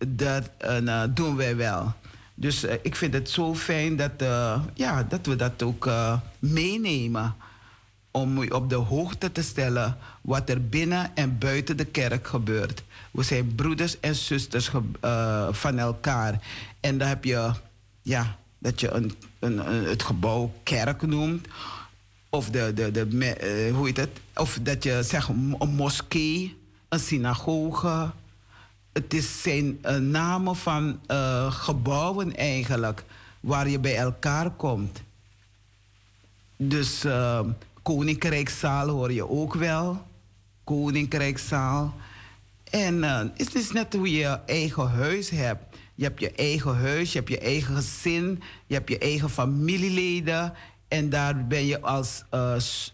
Dat 0.09 0.51
uh, 0.65 1.05
doen 1.15 1.37
wij 1.37 1.57
wel. 1.57 1.95
Dus 2.35 2.65
uh, 2.65 2.73
ik 2.83 2.97
vind 2.97 3.15
het 3.15 3.31
zo 3.31 3.55
fijn 3.55 3.97
dat, 3.97 4.23
uh, 4.23 4.63
ja, 4.75 5.03
dat 5.03 5.27
we 5.27 5.37
dat 5.37 5.63
ook 5.63 5.87
uh, 5.87 6.19
meenemen. 6.39 7.35
Om 8.11 8.43
u 8.43 8.47
op 8.47 8.71
de 8.71 8.75
hoogte 8.75 9.33
te 9.33 9.43
stellen 9.43 9.97
wat 10.21 10.49
er 10.49 10.69
binnen 10.69 11.11
en 11.15 11.39
buiten 11.39 11.77
de 11.77 11.85
kerk 11.85 12.27
gebeurt. 12.27 12.83
We 13.11 13.23
zijn 13.23 13.55
broeders 13.55 14.01
en 14.01 14.15
zusters 14.15 14.71
van 15.51 15.79
elkaar. 15.79 16.41
En 16.81 16.99
dan 16.99 17.09
heb 17.09 17.25
je, 17.25 17.53
ja, 18.03 18.37
dat 18.59 18.81
je 18.81 18.91
een, 18.91 19.13
een, 19.39 19.73
een, 19.73 19.85
het 19.85 20.03
gebouw 20.03 20.53
kerk 20.63 21.03
noemt. 21.03 21.47
Of, 22.29 22.51
de, 22.51 22.73
de, 22.75 22.91
de, 22.91 23.71
hoe 23.75 23.87
heet 23.87 23.97
het? 23.97 24.21
of 24.35 24.59
dat 24.63 24.83
je 24.85 25.03
zegt 25.03 25.29
een 25.29 25.75
moskee, 25.75 26.57
een 26.89 27.01
synagoge 27.01 28.11
het 28.93 29.15
is 29.15 29.43
zijn 29.43 29.79
uh, 29.83 29.97
namen 29.97 30.57
van 30.57 31.01
uh, 31.09 31.53
gebouwen 31.53 32.37
eigenlijk, 32.37 33.05
waar 33.41 33.69
je 33.69 33.79
bij 33.79 33.97
elkaar 33.97 34.51
komt. 34.51 35.03
Dus 36.57 37.05
uh, 37.05 37.41
hoor 37.83 39.13
je 39.13 39.29
ook 39.29 39.55
wel. 39.55 40.03
Koninkrijkszaal. 40.65 41.95
En 42.71 43.03
het 43.37 43.55
is 43.55 43.73
net 43.73 43.95
hoe 43.95 44.11
je 44.11 44.39
eigen 44.47 44.89
huis 44.89 45.31
hebt. 45.31 45.77
Je 45.95 46.05
hebt 46.05 46.21
je 46.21 46.33
eigen 46.33 46.77
huis, 46.77 47.13
je 47.13 47.19
hebt 47.19 47.31
je 47.31 47.39
eigen 47.39 47.75
gezin, 47.75 48.43
je 48.67 48.75
hebt 48.75 48.89
je 48.89 48.99
eigen 48.99 49.31
familieleden. 49.31 50.53
En 50.89 51.11
daar 51.11 51.47
ben 51.47 51.67
je 51.67 51.81
als 51.81 52.25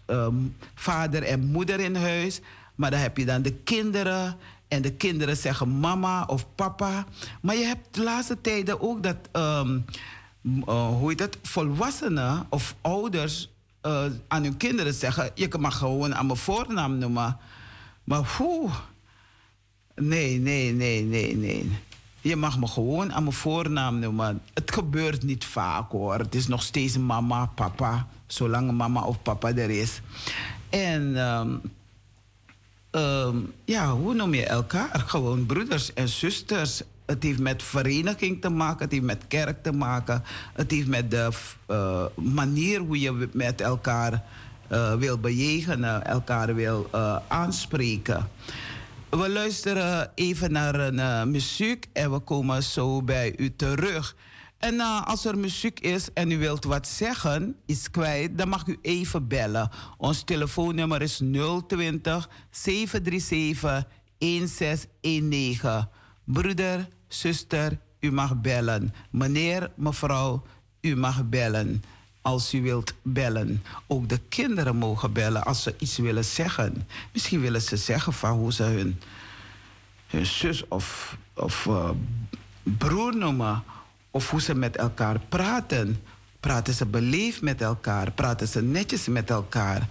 um, 0.07 0.55
vader 0.75 1.23
en 1.23 1.45
moeder 1.45 1.79
in 1.79 1.95
huis. 1.95 2.39
Maar 2.75 2.91
dan 2.91 2.99
heb 2.99 3.17
je 3.17 3.25
dan 3.25 3.41
de 3.41 3.53
kinderen 3.53 4.37
en 4.69 4.81
de 4.81 4.91
kinderen 4.91 5.37
zeggen 5.37 5.79
mama 5.79 6.23
of 6.23 6.45
papa. 6.55 7.05
Maar 7.41 7.55
je 7.55 7.65
hebt 7.65 7.95
de 7.95 8.03
laatste 8.03 8.41
tijden 8.41 8.81
ook 8.81 9.03
dat, 9.03 9.17
um, 9.31 9.85
uh, 10.41 10.87
hoe 10.87 11.09
heet 11.09 11.17
dat, 11.17 11.37
volwassenen 11.41 12.45
of 12.49 12.75
ouders 12.81 13.49
uh, 13.85 14.05
aan 14.27 14.43
hun 14.43 14.57
kinderen 14.57 14.93
zeggen: 14.93 15.31
Je 15.35 15.49
mag 15.59 15.77
gewoon 15.77 16.15
aan 16.15 16.25
mijn 16.25 16.37
voornaam 16.37 16.97
noemen. 16.97 17.37
Maar 18.03 18.35
hoe? 18.37 18.69
Nee, 19.95 20.39
nee, 20.39 20.73
nee, 20.73 21.03
nee, 21.03 21.37
nee. 21.37 21.71
Je 22.21 22.35
mag 22.35 22.59
me 22.59 22.67
gewoon 22.67 23.13
aan 23.13 23.23
mijn 23.23 23.35
voornaam 23.35 23.99
noemen. 23.99 24.41
Het 24.53 24.71
gebeurt 24.71 25.23
niet 25.23 25.45
vaak 25.45 25.91
hoor. 25.91 26.19
Het 26.19 26.35
is 26.35 26.47
nog 26.47 26.63
steeds 26.63 26.97
mama, 26.97 27.45
papa. 27.45 28.07
Zolang 28.27 28.71
mama 28.71 29.03
of 29.03 29.21
papa 29.21 29.53
er 29.53 29.69
is. 29.69 30.01
En. 30.69 31.17
Um, 31.17 31.61
um, 32.91 33.53
ja, 33.65 33.91
hoe 33.91 34.13
noem 34.13 34.33
je 34.33 34.45
elkaar? 34.45 35.03
Gewoon 35.07 35.45
broeders 35.45 35.93
en 35.93 36.09
zusters. 36.09 36.81
Het 37.05 37.23
heeft 37.23 37.39
met 37.39 37.63
vereniging 37.63 38.41
te 38.41 38.49
maken, 38.49 38.83
het 38.83 38.91
heeft 38.91 39.03
met 39.03 39.27
kerk 39.27 39.63
te 39.63 39.71
maken. 39.71 40.23
Het 40.53 40.71
heeft 40.71 40.87
met 40.87 41.11
de 41.11 41.29
uh, 41.67 42.05
manier 42.15 42.79
hoe 42.79 42.99
je 42.99 43.29
met 43.33 43.61
elkaar 43.61 44.23
uh, 44.71 44.95
wil 44.95 45.17
bejegenen, 45.17 46.05
elkaar 46.05 46.55
wil 46.55 46.89
uh, 46.95 47.17
aanspreken. 47.27 48.29
We 49.09 49.29
luisteren 49.29 50.11
even 50.15 50.51
naar 50.51 50.75
een 50.75 51.31
muziek 51.31 51.85
en 51.93 52.11
we 52.11 52.19
komen 52.19 52.63
zo 52.63 53.01
bij 53.01 53.33
u 53.37 53.55
terug. 53.55 54.15
En 54.59 54.73
uh, 54.73 55.05
als 55.05 55.25
er 55.25 55.37
muziek 55.37 55.79
is 55.79 56.13
en 56.13 56.31
u 56.31 56.37
wilt 56.37 56.63
wat 56.63 56.87
zeggen, 56.87 57.55
iets 57.65 57.91
kwijt, 57.91 58.37
dan 58.37 58.49
mag 58.49 58.67
u 58.67 58.77
even 58.81 59.27
bellen. 59.27 59.69
Ons 59.97 60.23
telefoonnummer 60.23 61.01
is 61.01 61.21
020 61.67 62.29
737 62.51 63.85
1619. 64.17 65.87
Broeder, 66.23 66.87
zuster, 67.07 67.79
u 67.99 68.11
mag 68.11 68.41
bellen. 68.41 68.93
Meneer, 69.09 69.71
mevrouw, 69.75 70.43
u 70.81 70.95
mag 70.95 71.29
bellen. 71.29 71.83
als 72.21 72.53
u 72.53 72.61
wilt 72.61 72.93
bellen. 73.01 73.63
Ook 73.87 74.09
de 74.09 74.19
kinderen 74.29 74.75
mogen 74.75 75.13
bellen 75.13 75.43
als 75.43 75.63
ze 75.63 75.75
iets 75.79 75.97
willen 75.97 76.25
zeggen. 76.25 76.87
Misschien 77.13 77.41
willen 77.41 77.61
ze 77.61 77.77
zeggen 77.77 78.13
van 78.13 78.31
hoe 78.31 78.53
ze 78.53 78.63
hun, 78.63 78.99
zus 80.25 80.67
of, 80.67 81.17
of 81.33 81.65
uh, 81.65 81.89
broer 82.63 83.15
noemen. 83.15 83.63
Of 84.11 84.29
hoe 84.29 84.41
ze 84.41 84.55
met 84.55 84.75
elkaar 84.75 85.19
praten. 85.19 86.03
Praten 86.39 86.73
ze 86.73 86.85
beleefd 86.85 87.41
met 87.41 87.61
elkaar? 87.61 88.11
Praten 88.11 88.47
ze 88.47 88.61
netjes 88.61 89.07
met 89.07 89.29
elkaar? 89.29 89.87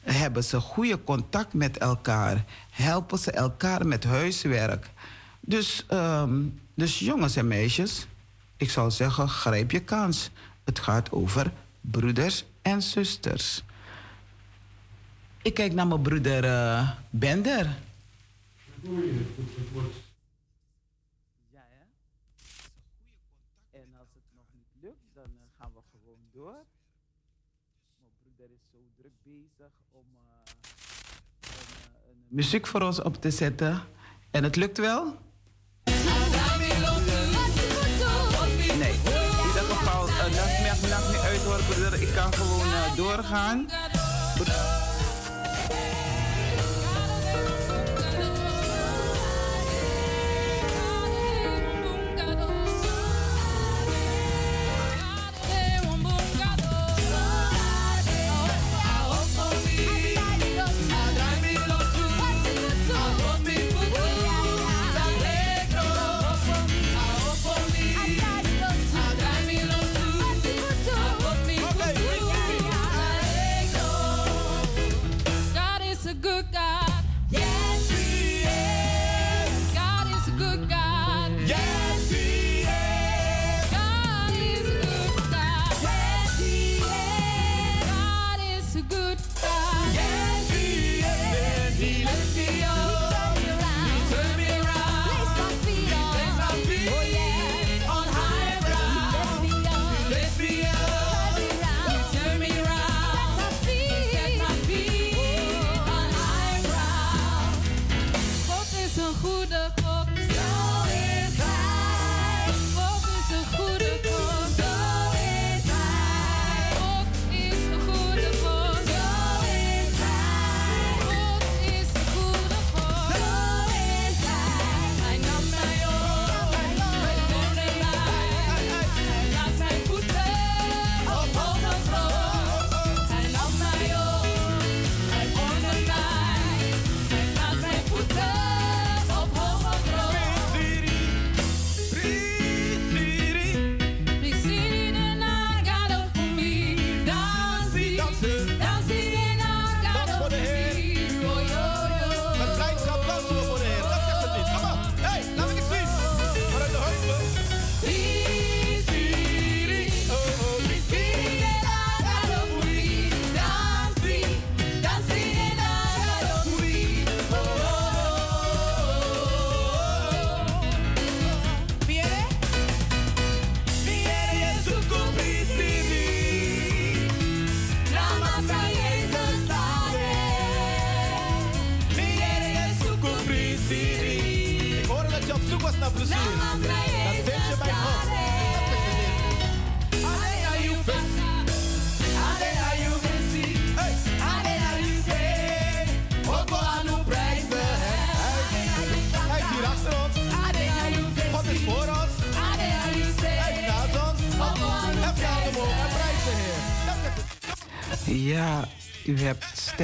Hebben 0.00 0.44
ze 0.44 0.60
goede 0.60 1.04
contact 1.04 1.52
met 1.52 1.78
elkaar? 1.78 2.44
Helpen 2.70 3.18
ze 3.18 3.30
elkaar 3.30 3.86
met 3.86 4.04
huiswerk? 4.04 4.90
Dus, 5.40 5.86
um, 5.90 6.60
dus 6.74 6.98
jongens 6.98 7.36
en 7.36 7.46
meisjes, 7.48 8.06
ik 8.56 8.70
zou 8.70 8.90
zeggen, 8.90 9.28
grijp 9.28 9.70
je 9.70 9.80
kans. 9.80 10.30
Het 10.64 10.78
gaat 10.78 11.12
over 11.12 11.52
broeders 11.80 12.44
en 12.62 12.82
zusters. 12.82 13.62
Ik 15.42 15.54
kijk 15.54 15.72
naar 15.72 15.86
mijn 15.86 16.02
broeder 16.02 16.44
uh, 16.44 16.90
Bender. 17.10 17.64
Ja, 21.52 21.64
hè? 21.74 21.84
En 23.70 23.88
als 23.98 24.08
het 24.14 24.28
nog 24.36 24.46
niet 24.54 24.72
lukt, 24.80 25.08
dan 25.14 25.30
uh, 25.34 25.42
gaan 25.58 25.70
we 25.74 25.80
gewoon 25.92 26.22
door. 26.32 26.58
Mijn 28.00 28.12
broeder 28.22 28.48
is 28.56 28.62
zo 28.72 28.78
druk 28.96 29.16
bezig 29.22 29.72
om, 29.90 30.04
uh, 30.14 30.20
om 31.50 31.66
een 32.10 32.22
muziek 32.38 32.66
voor 32.66 32.82
ons 32.82 33.02
op 33.02 33.20
te 33.20 33.30
zetten. 33.30 33.82
En 34.30 34.44
het 34.44 34.56
lukt 34.56 34.78
wel? 34.78 35.16
maakt 40.88 41.08
niet 41.08 41.18
uit 41.18 41.42
hoor. 41.42 42.00
Ik 42.00 42.14
kan 42.14 42.32
gewoon 42.32 42.66
uh, 42.66 42.96
doorgaan. 42.96 43.66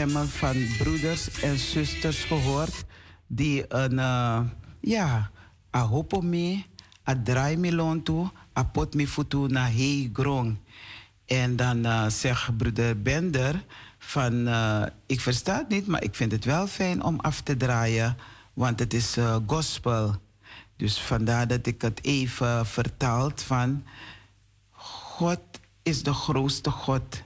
Stemmen 0.05 0.29
van 0.29 0.67
broeders 0.79 1.41
en 1.41 1.59
zusters 1.59 2.25
gehoord 2.25 2.85
die 3.27 3.65
een, 3.69 3.93
uh, 3.93 4.41
ja, 4.81 5.31
a 5.77 5.81
hopo 5.81 6.21
me, 6.21 6.63
a 7.09 7.23
draai 7.25 7.57
me 7.57 8.03
toe, 8.03 8.31
a 8.59 8.65
pot 8.65 8.95
me 8.95 9.09
futu 9.09 9.49
na 9.49 9.65
hei 9.65 10.11
grong. 10.13 10.57
En 11.27 11.57
dan 11.57 11.87
uh, 11.87 12.09
zegt 12.09 12.57
broeder 12.57 13.03
Bender 13.03 13.65
van, 13.99 14.49
uh, 14.49 14.83
ik 15.07 15.21
versta 15.21 15.57
het 15.57 15.69
niet, 15.69 15.87
maar 15.87 16.03
ik 16.03 16.15
vind 16.15 16.33
het 16.33 16.45
wel 16.45 16.67
fijn 16.67 17.03
om 17.03 17.21
af 17.21 17.41
te 17.41 17.57
draaien, 17.57 18.17
want 18.53 18.79
het 18.79 18.95
is 18.95 19.17
gospel. 19.47 20.15
Dus 20.77 21.01
vandaar 21.01 21.49
dat 21.49 21.67
ik 21.67 21.83
het 21.83 22.05
even 22.05 22.67
vertaald 22.67 23.43
van, 23.43 23.85
God 24.71 25.41
is 25.83 26.03
de 26.03 26.13
grootste 26.13 26.71
God 26.71 27.24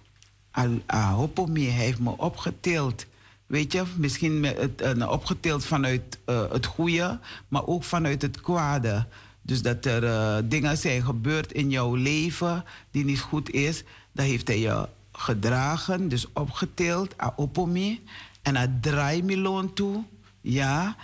Ahopomi 0.86 1.64
heeft 1.64 1.98
me 1.98 2.11
opgetild. 2.16 3.06
Weet 3.46 3.72
je, 3.72 3.82
misschien 3.96 4.44
het, 4.44 4.96
uh, 4.96 5.11
opgetild 5.11 5.64
vanuit 5.64 6.18
uh, 6.26 6.50
het 6.50 6.66
goede, 6.66 7.18
maar 7.48 7.66
ook 7.66 7.84
vanuit 7.84 8.22
het 8.22 8.40
kwade. 8.40 9.06
Dus 9.42 9.62
dat 9.62 9.84
er 9.84 10.04
uh, 10.04 10.36
dingen 10.44 10.78
zijn 10.78 11.02
gebeurd 11.02 11.52
in 11.52 11.70
jouw 11.70 11.94
leven 11.94 12.64
die 12.90 13.04
niet 13.04 13.20
goed 13.20 13.50
is, 13.50 13.84
dat 14.12 14.24
heeft 14.24 14.48
hij 14.48 14.59
je 14.59 14.88
gedragen, 15.12 16.09
dus 16.09 16.32
opgetild, 16.32 17.14
aopomi. 17.18 18.04
En 18.42 18.56
hij 18.56 18.72
draai 18.80 19.22
me 19.22 19.38
loon 19.38 19.72
toe, 19.72 20.04
ja. 20.40 20.96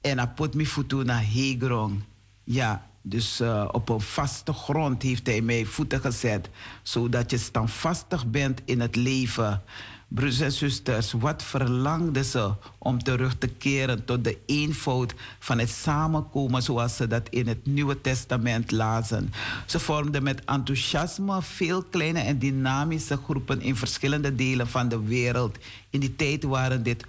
En 0.00 0.18
hij 0.18 0.28
put 0.28 0.54
me 0.54 0.66
voet 0.66 1.04
naar 1.04 1.24
hegrong, 1.24 2.02
ja. 2.44 2.90
Dus 3.02 3.40
uh, 3.40 3.68
op 3.72 3.88
een 3.88 4.00
vaste 4.00 4.52
grond 4.52 5.02
heeft 5.02 5.26
hij 5.26 5.40
mij 5.40 5.64
voeten 5.64 6.00
gezet, 6.00 6.48
zodat 6.82 7.30
je 7.30 7.38
standvastig 7.38 8.26
bent 8.26 8.60
in 8.64 8.80
het 8.80 8.96
leven. 8.96 9.62
Broers 10.08 10.40
en 10.40 10.52
zusters, 10.52 11.12
wat 11.12 11.42
verlangden 11.42 12.24
ze 12.24 12.52
om 12.78 13.02
terug 13.02 13.38
te 13.38 13.46
keren 13.46 14.04
tot 14.04 14.24
de 14.24 14.38
eenvoud 14.46 15.14
van 15.38 15.58
het 15.58 15.70
samenkomen 15.70 16.62
zoals 16.62 16.96
ze 16.96 17.06
dat 17.06 17.28
in 17.28 17.48
het 17.48 17.66
Nieuwe 17.66 18.00
Testament 18.00 18.70
lazen. 18.70 19.32
Ze 19.66 19.78
vormden 19.78 20.22
met 20.22 20.44
enthousiasme 20.44 21.42
veel 21.42 21.82
kleine 21.82 22.20
en 22.20 22.38
dynamische 22.38 23.18
groepen 23.24 23.60
in 23.60 23.76
verschillende 23.76 24.34
delen 24.34 24.68
van 24.68 24.88
de 24.88 25.02
wereld. 25.02 25.56
In 25.90 26.00
die 26.00 26.16
tijd 26.16 26.42
waren 26.42 26.82
dit 26.82 27.04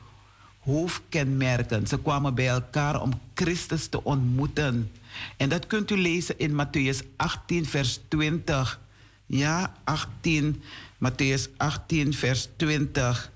hoofdkenmerken. 0.64 1.88
Ze 1.88 1.99
kwamen 1.99 2.36
bij 2.36 2.47
elkaar 2.47 3.01
om 3.01 3.11
Christus 3.34 3.88
te 3.88 4.03
ontmoeten. 4.03 4.91
En 5.38 5.49
dat 5.49 5.68
kunt 5.68 5.91
u 5.91 5.97
lezen 5.97 6.39
in 6.39 6.51
Matthäus 6.51 7.16
18, 7.16 7.66
vers 7.66 7.99
20. 8.07 8.80
Ja, 9.26 9.74
18, 9.84 10.61
Matthäus 10.97 11.57
18, 11.57 12.14
vers 12.14 12.47
20. 12.55 13.32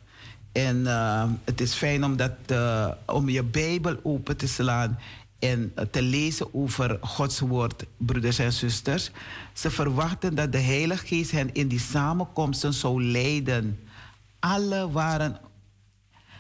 En 0.52 0.78
uh, 0.78 1.24
het 1.44 1.62
is 1.62 1.74
fijn 1.74 2.04
om, 2.04 2.18
dat, 2.18 2.32
uh, 2.52 2.88
om 3.06 3.30
je 3.30 3.44
Bijbel 3.44 4.00
open 4.04 4.38
te 4.38 4.48
slaan 4.48 5.00
en 5.40 5.72
uh, 5.76 5.86
te 5.92 6.02
lezen 6.02 6.54
over 6.54 6.98
Gods 7.02 7.40
woord, 7.40 7.86
broeders 7.98 8.40
en 8.40 8.54
zusters. 8.54 9.12
Ze 9.54 9.72
verwachten 9.72 10.36
dat 10.36 10.52
de 10.52 10.60
Heilige 10.60 11.08
Geest 11.08 11.32
hen 11.32 11.54
in 11.54 11.68
die 11.68 11.80
samenkomsten 11.80 12.74
zou 12.74 13.04
leiden. 13.04 13.80
Alle 14.40 14.92
waren, 14.92 15.40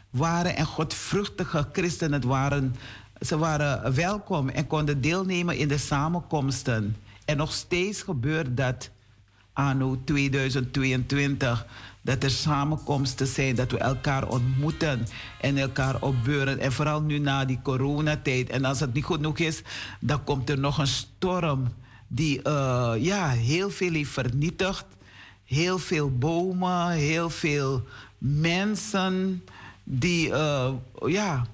waren 0.10 0.56
en 0.56 0.66
godvruchtige 0.66 1.68
christenen. 1.72 2.28
Waren, 2.28 2.76
ze 3.20 3.38
waren 3.38 3.94
welkom 3.94 4.50
en 4.50 4.68
konden 4.68 5.02
deelnemen 5.02 5.58
in 5.58 5.68
de 5.68 5.78
samenkomsten. 5.78 6.96
En 7.26 7.38
nog 7.38 7.54
steeds 7.54 8.02
gebeurt 8.02 8.58
dat 8.58 8.90
anno 9.54 10.02
2022. 10.06 11.66
Dat 12.02 12.24
er 12.24 12.30
samenkomsten 12.30 13.28
zijn, 13.28 13.56
dat 13.56 13.72
we 13.72 13.78
elkaar 13.78 14.28
ontmoeten 14.28 15.08
en 15.42 15.58
elkaar 15.58 16.02
opbeuren. 16.02 16.60
En 16.60 16.72
vooral 16.72 17.02
nu 17.02 17.18
na 17.18 17.46
die 17.46 17.60
coronatijd. 17.64 18.50
En 18.50 18.66
als 18.66 18.80
het 18.80 18.94
niet 18.94 19.04
goed 19.04 19.16
genoeg 19.16 19.38
is, 19.38 19.62
dan 20.00 20.24
komt 20.24 20.50
er 20.50 20.60
nog 20.60 20.78
een 20.78 20.88
storm 20.88 21.68
die 22.08 22.40
uh, 22.44 22.94
ja, 22.98 23.30
heel 23.30 23.70
veel 23.70 23.92
heeft 23.92 24.12
vernietigd. 24.12 24.86
Heel 25.44 25.80
veel 25.80 26.18
bomen, 26.18 26.90
heel 26.90 27.30
veel 27.30 27.84
mensen 28.18 29.44
die 29.90 30.30
uh, 30.30 30.70
ja, 31.06 31.46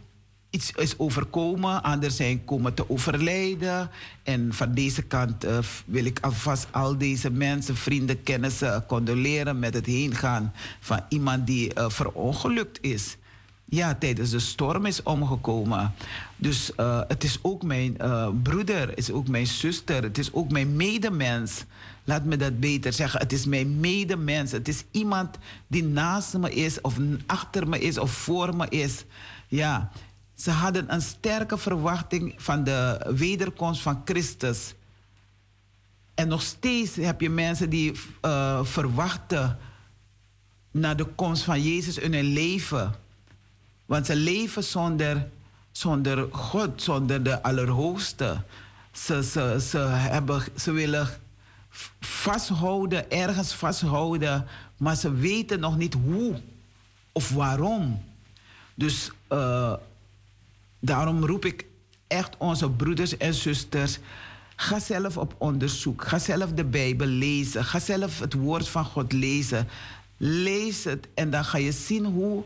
iets 0.49 0.71
is 0.71 0.99
overkomen, 0.99 1.83
anderen 1.83 2.15
zijn 2.15 2.45
komen 2.45 2.73
te 2.73 2.89
overlijden. 2.89 3.89
En 4.23 4.53
van 4.53 4.73
deze 4.73 5.01
kant 5.01 5.45
uh, 5.45 5.57
wil 5.85 6.05
ik 6.05 6.19
alvast 6.19 6.67
al 6.71 6.97
deze 6.97 7.29
mensen, 7.29 7.75
vrienden, 7.75 8.23
kennissen 8.23 8.85
condoleren 8.85 9.59
met 9.59 9.73
het 9.73 9.85
heengaan 9.85 10.53
van 10.79 10.99
iemand 11.09 11.47
die 11.47 11.71
uh, 11.77 11.89
verongelukt 11.89 12.77
is. 12.81 13.17
Ja, 13.65 13.95
tijdens 13.95 14.29
de 14.29 14.39
storm 14.39 14.85
is 14.85 15.03
omgekomen. 15.03 15.93
Dus 16.35 16.71
het 17.07 17.23
is 17.23 17.39
ook 17.41 17.63
mijn 17.63 17.97
broeder, 18.43 18.89
het 18.89 18.97
is 18.97 19.11
ook 19.11 19.27
mijn 19.27 19.47
zuster, 19.47 20.03
het 20.03 20.17
is 20.17 20.33
ook 20.33 20.51
mijn 20.51 20.75
medemens. 20.75 21.65
Laat 22.03 22.23
me 22.23 22.37
dat 22.37 22.59
beter 22.59 22.93
zeggen. 22.93 23.19
Het 23.19 23.33
is 23.33 23.45
mijn 23.45 23.79
medemens. 23.79 24.51
Het 24.51 24.67
is 24.67 24.83
iemand 24.91 25.37
die 25.67 25.83
naast 25.83 26.37
me 26.37 26.53
is, 26.53 26.81
of 26.81 26.97
achter 27.25 27.67
me 27.67 27.79
is, 27.79 27.97
of 27.97 28.11
voor 28.11 28.55
me 28.55 28.69
is. 28.69 29.05
Ja, 29.47 29.91
ze 30.35 30.51
hadden 30.51 30.93
een 30.93 31.01
sterke 31.01 31.57
verwachting 31.57 32.33
van 32.37 32.63
de 32.63 33.11
wederkomst 33.15 33.81
van 33.81 34.01
Christus. 34.05 34.73
En 36.15 36.27
nog 36.27 36.41
steeds 36.41 36.95
heb 36.95 37.21
je 37.21 37.29
mensen 37.29 37.69
die 37.69 37.91
uh, 38.21 38.63
verwachten 38.63 39.57
naar 40.71 40.95
de 40.95 41.05
komst 41.05 41.43
van 41.43 41.61
Jezus 41.61 41.97
in 41.97 42.13
hun 42.13 42.33
leven. 42.33 42.93
Want 43.85 44.05
ze 44.05 44.15
leven 44.15 44.63
zonder, 44.63 45.29
zonder 45.71 46.27
God, 46.31 46.81
zonder 46.81 47.23
de 47.23 47.43
Allerhoogste. 47.43 48.43
Ze, 48.91 49.23
ze, 49.23 49.65
ze, 49.69 49.77
hebben, 49.77 50.43
ze 50.55 50.71
willen 50.71 51.07
vasthouden, 51.99 53.11
ergens 53.11 53.53
vasthouden, 53.53 54.47
maar 54.77 54.95
ze 54.95 55.13
weten 55.13 55.59
nog 55.59 55.77
niet 55.77 55.93
hoe 55.93 56.41
of 57.11 57.29
waarom. 57.29 58.03
Dus 58.75 59.11
uh, 59.29 59.73
Daarom 60.85 61.25
roep 61.25 61.45
ik 61.45 61.65
echt 62.07 62.37
onze 62.37 62.69
broeders 62.69 63.17
en 63.17 63.33
zusters. 63.33 63.99
Ga 64.55 64.79
zelf 64.79 65.17
op 65.17 65.35
onderzoek. 65.37 66.07
Ga 66.07 66.19
zelf 66.19 66.51
de 66.51 66.63
Bijbel 66.63 67.07
lezen. 67.07 67.65
Ga 67.65 67.79
zelf 67.79 68.19
het 68.19 68.33
woord 68.33 68.67
van 68.67 68.85
God 68.85 69.11
lezen. 69.11 69.67
Lees 70.17 70.83
het 70.83 71.07
en 71.13 71.29
dan 71.29 71.45
ga 71.45 71.57
je 71.57 71.71
zien 71.71 72.05
hoe 72.05 72.43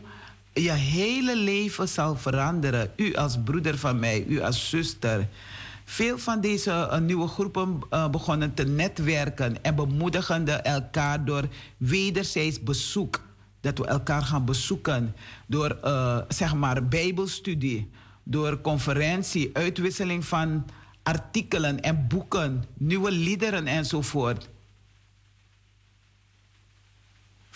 je 0.52 0.72
hele 0.72 1.36
leven 1.36 1.88
zal 1.88 2.16
veranderen. 2.16 2.90
U 2.96 3.14
als 3.14 3.38
broeder 3.44 3.78
van 3.78 3.98
mij, 3.98 4.24
u 4.28 4.40
als 4.40 4.68
zuster. 4.68 5.28
Veel 5.90 6.18
van 6.18 6.40
deze 6.40 6.70
uh, 6.70 6.98
nieuwe 6.98 7.28
groepen 7.28 7.80
uh, 7.90 8.08
begonnen 8.08 8.54
te 8.54 8.64
netwerken 8.64 9.62
en 9.62 9.74
bemoedigen 9.74 10.64
elkaar 10.64 11.24
door 11.24 11.48
wederzijds 11.76 12.62
bezoek. 12.62 13.22
Dat 13.60 13.78
we 13.78 13.86
elkaar 13.86 14.22
gaan 14.22 14.44
bezoeken 14.44 15.14
door 15.46 15.78
uh, 15.84 16.18
zeg 16.28 16.54
maar 16.54 16.88
bijbelstudie 16.88 17.90
door 18.22 18.60
conferentie, 18.60 19.50
uitwisseling 19.52 20.24
van 20.24 20.66
artikelen 21.02 21.80
en 21.80 22.06
boeken, 22.08 22.64
nieuwe 22.74 23.10
liederen 23.10 23.66
enzovoort. 23.66 24.48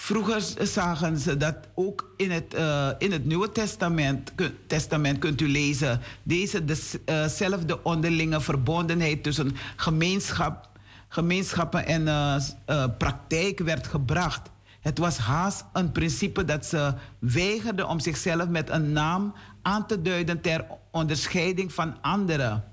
Vroeger 0.03 0.43
zagen 0.61 1.19
ze 1.19 1.37
dat 1.37 1.57
ook 1.75 2.15
in 2.17 2.31
het, 2.31 2.55
uh, 2.55 2.89
in 2.99 3.13
het 3.13 3.25
Nieuwe 3.25 3.53
Testament, 3.53 4.33
Testament 4.67 5.19
kunt 5.19 5.41
u 5.41 5.49
lezen. 5.49 6.01
Deze 6.23 6.65
dezelfde 6.65 7.75
uh 7.75 7.85
onderlinge 7.85 8.41
verbondenheid 8.41 9.23
tussen 9.23 9.57
gemeenschap, 9.77 10.69
gemeenschappen 11.09 11.87
en 11.87 12.07
uh, 12.07 12.85
praktijk 12.99 13.59
werd 13.59 13.87
gebracht. 13.87 14.51
Het 14.81 14.99
was 14.99 15.19
haast 15.19 15.65
een 15.73 15.93
principe 15.93 16.45
dat 16.45 16.67
ze 16.67 16.95
weigerden 17.19 17.89
om 17.89 18.01
zichzelf 18.01 18.49
met 18.49 18.71
een 18.71 18.93
naam 18.93 19.35
aan 19.63 19.87
te 19.87 20.03
duiden 20.03 20.41
ter 20.41 20.67
onderscheiding 20.91 21.73
van 21.73 22.01
anderen. 22.01 22.65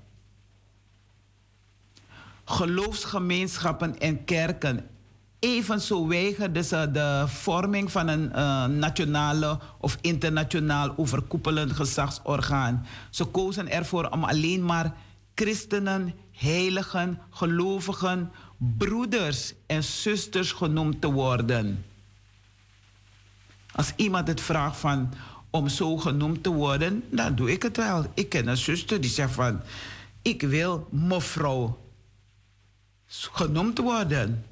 Geloofsgemeenschappen 2.44 3.98
en 3.98 4.24
kerken. 4.24 4.89
Evenzo 5.40 6.06
weigerden 6.06 6.64
ze 6.64 6.90
de 6.92 7.24
vorming 7.26 7.92
van 7.92 8.08
een 8.08 8.32
uh, 8.34 8.64
nationale 8.64 9.58
of 9.78 9.98
internationaal 10.00 10.92
overkoepelend 10.96 11.72
gezagsorgaan. 11.72 12.86
Ze 13.10 13.24
kozen 13.24 13.70
ervoor 13.70 14.08
om 14.08 14.24
alleen 14.24 14.64
maar 14.64 14.94
christenen, 15.34 16.14
heiligen, 16.32 17.18
gelovigen, 17.30 18.32
broeders 18.58 19.54
en 19.66 19.84
zusters 19.84 20.52
genoemd 20.52 21.00
te 21.00 21.10
worden. 21.12 21.84
Als 23.74 23.92
iemand 23.96 24.28
het 24.28 24.40
vraagt 24.40 24.76
van 24.76 25.12
om 25.50 25.68
zo 25.68 25.96
genoemd 25.96 26.42
te 26.42 26.50
worden, 26.50 27.04
dan 27.10 27.34
doe 27.34 27.50
ik 27.52 27.62
het 27.62 27.76
wel. 27.76 28.06
Ik 28.14 28.28
ken 28.28 28.46
een 28.46 28.56
zuster 28.56 29.00
die 29.00 29.10
zegt 29.10 29.32
van, 29.32 29.60
ik 30.22 30.42
wil 30.42 30.88
mevrouw 30.90 31.78
genoemd 33.06 33.78
worden. 33.78 34.44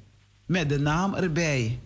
Met 0.49 0.69
de 0.69 0.79
naam 0.79 1.13
erbij. 1.13 1.79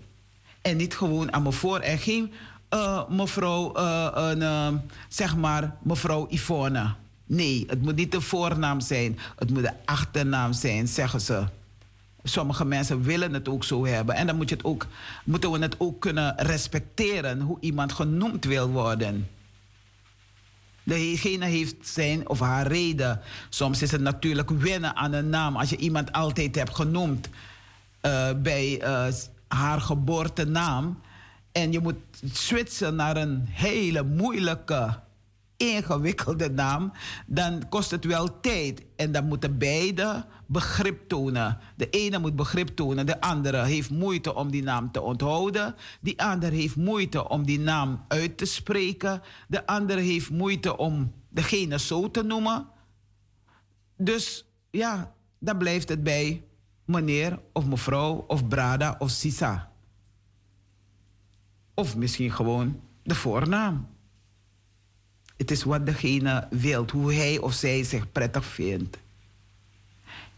En 0.62 0.78
niet 0.78 0.96
gewoon 0.96 1.34
aan 1.34 1.44
me 1.44 1.52
voor 1.52 1.80
en 1.80 1.98
geen 1.98 2.32
uh, 2.74 3.10
mevrouw, 3.10 3.78
uh, 3.78 4.68
zeg 5.10 5.36
maar 5.36 5.76
mevrouw 5.82 6.28
Yvonne. 6.30 6.94
Nee, 7.26 7.64
het 7.68 7.82
moet 7.82 7.96
niet 7.96 8.12
de 8.12 8.22
voornaam 8.22 8.80
zijn. 8.80 9.20
Het 9.36 9.50
moet 9.50 9.64
de 9.64 9.74
achternaam 9.86 10.54
zijn, 10.54 10.88
zeggen 10.88 11.22
ze. 11.22 11.44
Sommige 12.24 12.66
mensen 12.66 13.02
willen 13.02 13.34
het 13.34 13.50
ook 13.50 13.64
zo 13.64 13.86
hebben. 13.86 14.16
En 14.16 14.28
dan 14.28 14.36
moet 14.36 14.50
je 14.50 14.56
het 14.56 14.66
ook, 14.66 14.88
moeten 15.24 15.52
we 15.52 15.60
het 15.60 15.76
ook 15.80 16.02
kunnen 16.02 16.34
respecteren 16.38 17.42
hoe 17.42 17.58
iemand 17.60 17.94
genoemd 17.94 18.46
wil 18.46 18.70
worden. 18.70 19.30
Degene 20.84 21.46
heeft 21.46 21.88
zijn 21.88 22.30
of 22.30 22.40
haar 22.40 22.68
reden. 22.68 23.22
Soms 23.50 23.82
is 23.82 23.92
het 23.92 24.02
natuurlijk 24.02 24.50
wennen 24.50 24.96
aan 24.96 25.14
een 25.14 25.30
naam. 25.30 25.56
Als 25.56 25.70
je 25.70 25.78
iemand 25.78 26.12
altijd 26.12 26.56
hebt 26.56 26.76
genoemd 26.76 27.30
bij 28.42 28.82
uh, 28.82 29.14
haar 29.48 29.82
geboortenaam. 29.82 31.02
En 31.52 31.72
je 31.72 31.80
moet 31.80 31.96
switchen 32.32 32.96
naar 32.96 33.18
een 33.18 33.46
hele 33.48 34.04
moeilijke 34.04 35.02
ingewikkelde 35.58 36.50
naam, 36.50 36.92
dan 37.28 37.70
kost 37.70 37.92
het 37.92 38.06
wel 38.06 38.40
tijd. 38.40 38.86
En 38.96 39.12
dan 39.12 39.26
moeten 39.26 39.58
beide 39.58 40.26
begrip 40.46 41.08
tonen. 41.08 41.58
De 41.76 41.90
ene 41.90 42.20
moet 42.20 42.36
begrip 42.36 42.68
tonen, 42.68 43.06
de 43.06 43.22
andere 43.22 43.64
heeft 43.64 43.90
moeite 43.90 44.36
om 44.36 44.52
die 44.52 44.64
naam 44.64 44.92
te 44.92 45.02
onthouden. 45.02 45.76
Die 46.02 46.22
andere 46.22 46.56
heeft 46.56 46.76
moeite 46.76 47.30
om 47.30 47.46
die 47.46 47.60
naam 47.60 48.06
uit 48.08 48.38
te 48.38 48.46
spreken. 48.46 49.22
De 49.48 49.66
andere 49.66 50.02
heeft 50.02 50.30
moeite 50.30 50.78
om 50.78 51.14
degene 51.30 51.80
zo 51.80 52.12
te 52.12 52.24
noemen. 52.24 52.68
Dus 53.98 54.46
ja, 54.72 55.14
dan 55.40 55.58
blijft 55.58 55.90
het 55.90 56.04
bij 56.04 56.44
meneer 56.86 57.40
of 57.54 57.66
mevrouw 57.66 58.26
of 58.28 58.48
brada 58.48 58.96
of 59.00 59.10
sisa. 59.10 59.72
Of 61.74 61.96
misschien 61.96 62.32
gewoon 62.32 62.80
de 63.04 63.16
voornaam. 63.16 63.88
Het 65.38 65.52
is 65.52 65.64
wat 65.64 65.86
degene 65.86 66.48
wil, 66.50 66.86
hoe 66.92 67.14
hij 67.14 67.40
of 67.40 67.54
zij 67.54 67.84
zich 67.84 68.12
prettig 68.12 68.46
vindt. 68.46 68.98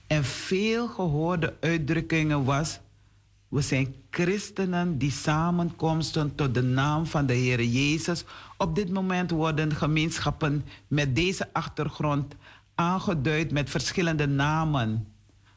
En 0.08 0.24
veel 0.24 0.88
gehoorde 0.88 1.56
uitdrukkingen 1.60 2.44
was: 2.44 2.80
we 3.48 3.62
zijn 3.62 3.96
christenen 4.10 4.98
die 4.98 5.12
samenkomsten 5.12 6.36
tot 6.36 6.54
de 6.54 6.62
naam 6.62 7.06
van 7.06 7.26
de 7.26 7.34
Heer 7.34 7.64
Jezus. 7.64 8.24
Op 8.58 8.76
dit 8.76 8.90
moment 8.90 9.32
worden 9.32 9.76
gemeenschappen 9.76 10.66
met 10.88 11.16
deze 11.16 11.54
achtergrond 11.54 12.36
aangeduid 12.76 13.52
met 13.52 13.70
verschillende 13.70 14.28
namen, 14.28 15.08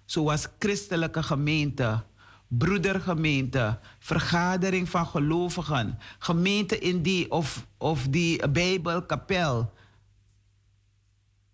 zoals 0.09 0.49
christelijke 0.59 1.23
gemeente, 1.23 2.03
broedergemeente, 2.47 3.79
vergadering 3.99 4.89
van 4.89 5.07
gelovigen, 5.07 5.99
gemeente 6.19 6.79
in 6.79 7.03
die 7.03 7.31
of, 7.31 7.67
of 7.77 8.07
die 8.09 8.49
Bijbelkapel, 8.49 9.73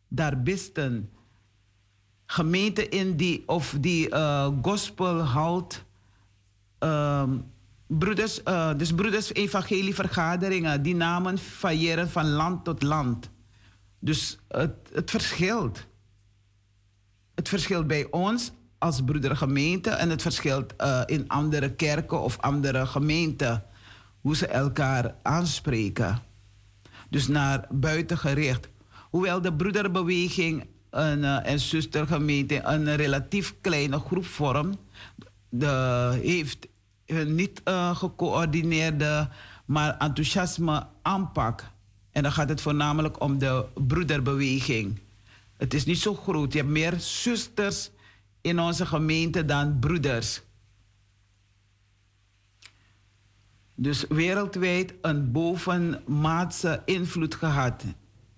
daarbisten, 0.08 1.10
gemeente 2.26 2.88
in 2.88 3.16
die 3.16 3.42
of 3.46 3.76
die 3.80 4.10
uh, 4.10 4.48
gospel 4.62 5.20
houdt. 5.20 5.84
Uh, 6.80 7.30
broeders, 7.86 8.40
uh, 8.44 8.74
dus 8.76 8.94
broeders 8.94 9.34
evangelievergaderingen, 9.34 10.82
die 10.82 10.94
namen 10.94 11.38
variëren 11.38 12.10
van 12.10 12.28
land 12.28 12.64
tot 12.64 12.82
land. 12.82 13.30
Dus 13.98 14.38
het, 14.48 14.76
het 14.92 15.10
verschilt. 15.10 15.86
Het 17.34 17.48
verschilt 17.48 17.86
bij 17.86 18.06
ons 18.10 18.52
als 18.78 19.02
broedergemeente 19.04 19.90
en 19.90 20.10
het 20.10 20.22
verschilt 20.22 20.74
uh, 20.80 21.02
in 21.06 21.28
andere 21.28 21.70
kerken 21.70 22.22
of 22.22 22.38
andere 22.40 22.86
gemeenten. 22.86 23.64
Hoe 24.20 24.36
ze 24.36 24.46
elkaar 24.46 25.14
aanspreken. 25.22 26.22
Dus 27.10 27.28
naar 27.28 27.66
buiten 27.70 28.18
gericht. 28.18 28.68
Hoewel 29.10 29.40
de 29.40 29.54
broederbeweging 29.54 30.66
een, 30.90 31.18
uh, 31.18 31.46
en 31.46 31.60
zustergemeente 31.60 32.60
een 32.62 32.96
relatief 32.96 33.54
kleine 33.60 33.98
groep 33.98 34.26
vormt, 34.26 34.76
de, 35.48 36.18
heeft 36.22 36.66
een 37.06 37.34
niet 37.34 37.60
uh, 37.64 37.96
gecoördineerde, 37.96 39.28
maar 39.64 39.96
enthousiasme 39.98 40.86
aanpak. 41.02 41.64
En 42.10 42.22
dan 42.22 42.32
gaat 42.32 42.48
het 42.48 42.60
voornamelijk 42.60 43.20
om 43.20 43.38
de 43.38 43.64
broederbeweging. 43.74 45.00
Het 45.56 45.74
is 45.74 45.84
niet 45.84 45.98
zo 45.98 46.14
groot. 46.14 46.52
Je 46.52 46.58
hebt 46.58 46.70
meer 46.70 46.94
zusters 46.98 47.90
in 48.40 48.60
onze 48.60 48.86
gemeente 48.86 49.44
dan 49.44 49.78
broeders. 49.78 50.42
Dus 53.74 54.04
wereldwijd 54.08 54.94
een 55.02 55.32
bovenmaatse 55.32 56.82
invloed 56.84 57.34
gehad. 57.34 57.84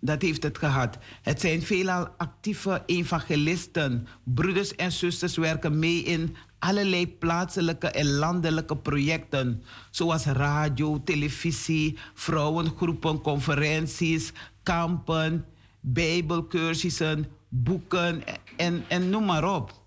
Dat 0.01 0.23
heeft 0.23 0.43
het 0.43 0.59
gehad. 0.59 0.99
Het 1.23 1.41
zijn 1.41 1.63
veelal 1.63 2.09
actieve 2.09 2.83
evangelisten. 2.87 4.07
Broeders 4.25 4.75
en 4.75 4.93
zusters 4.93 5.37
werken 5.37 5.79
mee 5.79 6.03
in 6.03 6.37
allerlei 6.59 7.09
plaatselijke 7.09 7.89
en 7.89 8.13
landelijke 8.13 8.77
projecten, 8.77 9.63
zoals 9.91 10.25
radio, 10.25 11.03
televisie, 11.05 11.99
vrouwengroepen, 12.15 13.21
conferenties, 13.21 14.33
kampen, 14.63 15.45
bijbelcursussen, 15.93 17.27
boeken 17.49 18.23
en, 18.57 18.85
en 18.89 19.11
noem 19.11 19.25
maar 19.25 19.55
op 19.55 19.85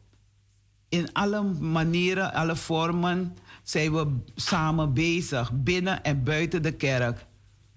in 0.89 1.13
alle 1.13 1.43
manieren, 1.59 2.33
alle 2.33 2.55
vormen 2.55 3.35
zijn 3.63 3.93
we 3.93 4.17
samen 4.35 4.93
bezig, 4.93 5.51
binnen 5.53 6.03
en 6.03 6.23
buiten 6.23 6.61
de 6.61 6.71
kerk. 6.71 7.25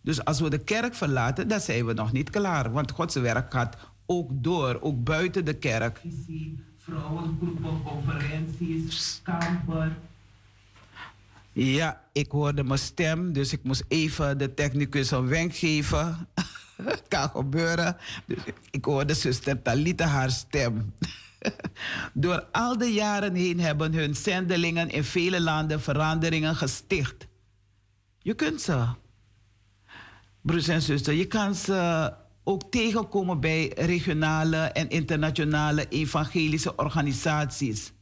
Dus 0.01 0.25
als 0.25 0.41
we 0.41 0.51
de 0.51 0.59
kerk 0.59 0.95
verlaten, 0.95 1.49
dan 1.49 1.61
zijn 1.61 1.87
we 1.87 1.93
nog 1.93 2.13
niet 2.13 2.31
klaar. 2.31 2.73
Want 2.73 2.91
Gods 2.91 3.15
werk 3.15 3.53
gaat 3.53 3.77
ook 4.07 4.31
door, 4.33 4.79
ook 4.81 5.05
buiten 5.05 5.45
de 5.45 5.55
kerk. 5.55 6.03
Vrouwengroepen, 6.79 7.83
conferenties, 7.83 9.21
kampen. 9.23 9.97
Ja, 11.53 12.03
ik 12.13 12.31
hoorde 12.31 12.65
mijn 12.65 12.79
stem, 12.79 13.33
dus 13.33 13.53
ik 13.53 13.63
moest 13.63 13.85
even 13.89 14.39
de 14.39 14.55
technicus 14.55 15.11
een 15.11 15.29
wenk 15.29 15.55
geven. 15.55 16.29
Het 16.95 17.03
kan 17.09 17.31
gebeuren. 17.31 17.97
Ik 18.71 18.85
hoorde 18.85 19.15
zuster 19.15 19.63
Talita 19.63 20.07
haar 20.07 20.31
stem. 20.31 20.95
Door 22.15 22.49
al 22.53 22.79
de 22.79 22.93
jaren 22.93 23.35
heen 23.35 23.61
hebben 23.61 23.95
hun 23.95 24.15
zendelingen 24.15 24.89
in 24.91 25.05
vele 25.05 25.41
landen 25.41 25.81
veranderingen 25.81 26.57
gesticht. 26.57 27.27
Je 28.19 28.35
kunt 28.35 28.61
ze, 28.61 28.85
broers 30.41 30.69
en 30.69 30.83
zusters, 30.83 31.17
je 31.17 31.27
kan 31.27 31.55
ze 31.55 32.13
ook 32.45 32.71
tegenkomen 32.71 33.41
bij 33.41 33.73
regionale 33.75 34.57
en 34.57 34.89
internationale 34.89 35.89
evangelische 35.89 36.77
organisaties, 36.77 37.93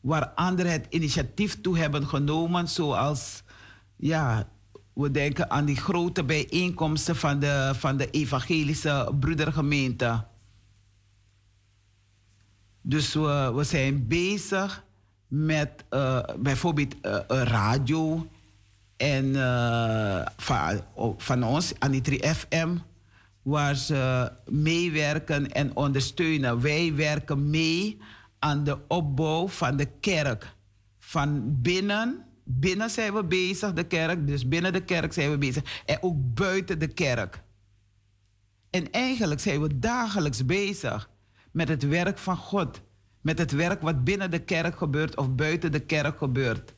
waar 0.00 0.28
anderen 0.28 0.72
het 0.72 0.86
initiatief 0.88 1.60
toe 1.60 1.78
hebben 1.78 2.06
genomen, 2.06 2.68
zoals, 2.68 3.42
ja, 3.96 4.48
we 4.92 5.10
denken 5.10 5.50
aan 5.50 5.64
die 5.64 5.76
grote 5.76 6.24
bijeenkomsten 6.24 7.16
van 7.16 7.38
de, 7.38 7.72
van 7.76 7.96
de 7.96 8.10
evangelische 8.10 9.12
broedergemeente. 9.20 10.24
Dus 12.82 13.14
we, 13.14 13.52
we 13.54 13.64
zijn 13.64 14.06
bezig 14.08 14.84
met 15.28 15.84
uh, 15.90 16.22
bijvoorbeeld 16.38 16.94
uh, 17.02 17.18
radio 17.26 18.26
en 18.96 19.24
uh, 19.24 20.26
van, 20.36 20.80
van 21.16 21.42
ons, 21.42 21.72
Anitri 21.78 22.18
FM, 22.18 22.76
waar 23.42 23.74
ze 23.74 24.32
meewerken 24.46 25.52
en 25.52 25.76
ondersteunen. 25.76 26.60
Wij 26.60 26.94
werken 26.94 27.50
mee 27.50 27.98
aan 28.38 28.64
de 28.64 28.78
opbouw 28.88 29.48
van 29.48 29.76
de 29.76 29.88
kerk. 30.00 30.54
Van 30.98 31.60
binnen, 31.62 32.24
binnen 32.58 32.90
zijn 32.90 33.14
we 33.14 33.24
bezig, 33.24 33.72
de 33.72 33.84
kerk, 33.84 34.26
dus 34.26 34.48
binnen 34.48 34.72
de 34.72 34.84
kerk 34.84 35.12
zijn 35.12 35.30
we 35.30 35.38
bezig. 35.38 35.82
En 35.86 35.98
ook 36.00 36.34
buiten 36.34 36.78
de 36.78 36.88
kerk. 36.88 37.42
En 38.70 38.90
eigenlijk 38.90 39.40
zijn 39.40 39.60
we 39.60 39.78
dagelijks 39.78 40.44
bezig 40.44 41.10
met 41.50 41.68
het 41.68 41.82
werk 41.82 42.18
van 42.18 42.36
God. 42.36 42.80
Met 43.20 43.38
het 43.38 43.50
werk 43.50 43.80
wat 43.80 44.04
binnen 44.04 44.30
de 44.30 44.38
kerk 44.38 44.76
gebeurt 44.76 45.16
of 45.16 45.34
buiten 45.34 45.72
de 45.72 45.80
kerk 45.80 46.18
gebeurt. 46.18 46.74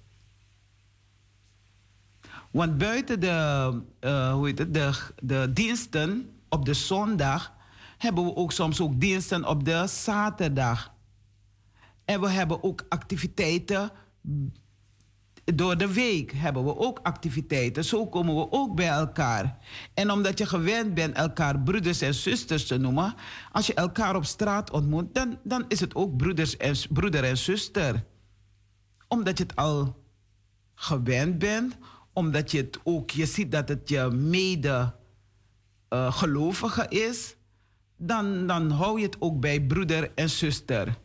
Want 2.50 2.78
buiten 2.78 3.20
de, 3.20 3.80
uh, 4.00 4.32
hoe 4.32 4.46
heet 4.46 4.58
het, 4.58 4.74
de, 4.74 4.92
de 5.22 5.50
diensten 5.52 6.30
op 6.48 6.64
de 6.64 6.74
zondag 6.74 7.54
hebben 7.98 8.24
we 8.24 8.36
ook 8.36 8.52
soms 8.52 8.80
ook 8.80 9.00
diensten 9.00 9.48
op 9.48 9.64
de 9.64 9.86
zaterdag. 9.86 10.94
En 12.04 12.20
we 12.20 12.28
hebben 12.28 12.62
ook 12.62 12.86
activiteiten 12.88 13.90
door 15.44 15.76
de 15.76 15.92
week 15.92 16.32
hebben 16.32 16.64
we 16.64 16.78
ook 16.78 17.00
activiteiten. 17.02 17.84
Zo 17.84 18.06
komen 18.06 18.34
we 18.34 18.46
ook 18.50 18.74
bij 18.74 18.88
elkaar. 18.88 19.58
En 19.94 20.10
omdat 20.10 20.38
je 20.38 20.46
gewend 20.46 20.94
bent 20.94 21.16
elkaar 21.16 21.60
broeders 21.60 22.00
en 22.00 22.14
zusters 22.14 22.66
te 22.66 22.76
noemen, 22.76 23.14
als 23.52 23.66
je 23.66 23.74
elkaar 23.74 24.16
op 24.16 24.24
straat 24.24 24.70
ontmoet, 24.70 25.14
dan, 25.14 25.38
dan 25.44 25.64
is 25.68 25.80
het 25.80 25.94
ook 25.94 26.16
broeders 26.16 26.56
en, 26.56 26.74
broeder 26.90 27.24
en 27.24 27.36
zuster. 27.36 28.04
Omdat 29.08 29.38
je 29.38 29.44
het 29.44 29.56
al 29.56 30.04
gewend 30.74 31.38
bent, 31.38 31.76
omdat 32.12 32.50
je 32.50 32.58
het 32.58 32.78
ook, 32.84 33.10
je 33.10 33.26
ziet 33.26 33.52
dat 33.52 33.68
het 33.68 33.88
je 33.88 34.10
mede 34.10 34.94
uh, 35.90 36.12
gelovige 36.12 36.86
is, 36.88 37.36
dan, 37.96 38.46
dan 38.46 38.70
hou 38.70 38.98
je 38.98 39.06
het 39.06 39.16
ook 39.18 39.40
bij 39.40 39.60
broeder 39.60 40.10
en 40.14 40.30
zuster. 40.30 40.98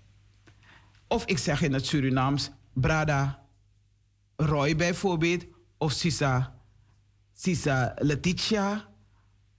Of 1.08 1.26
ik 1.26 1.38
zeg 1.38 1.62
in 1.62 1.74
het 1.74 1.86
Surinaams, 1.86 2.52
brada 2.74 3.47
Roy 4.38 4.76
bijvoorbeeld, 4.76 5.46
of 5.78 5.92
Sisa, 5.92 6.60
Sisa 7.34 7.94
Letitia, 7.98 8.88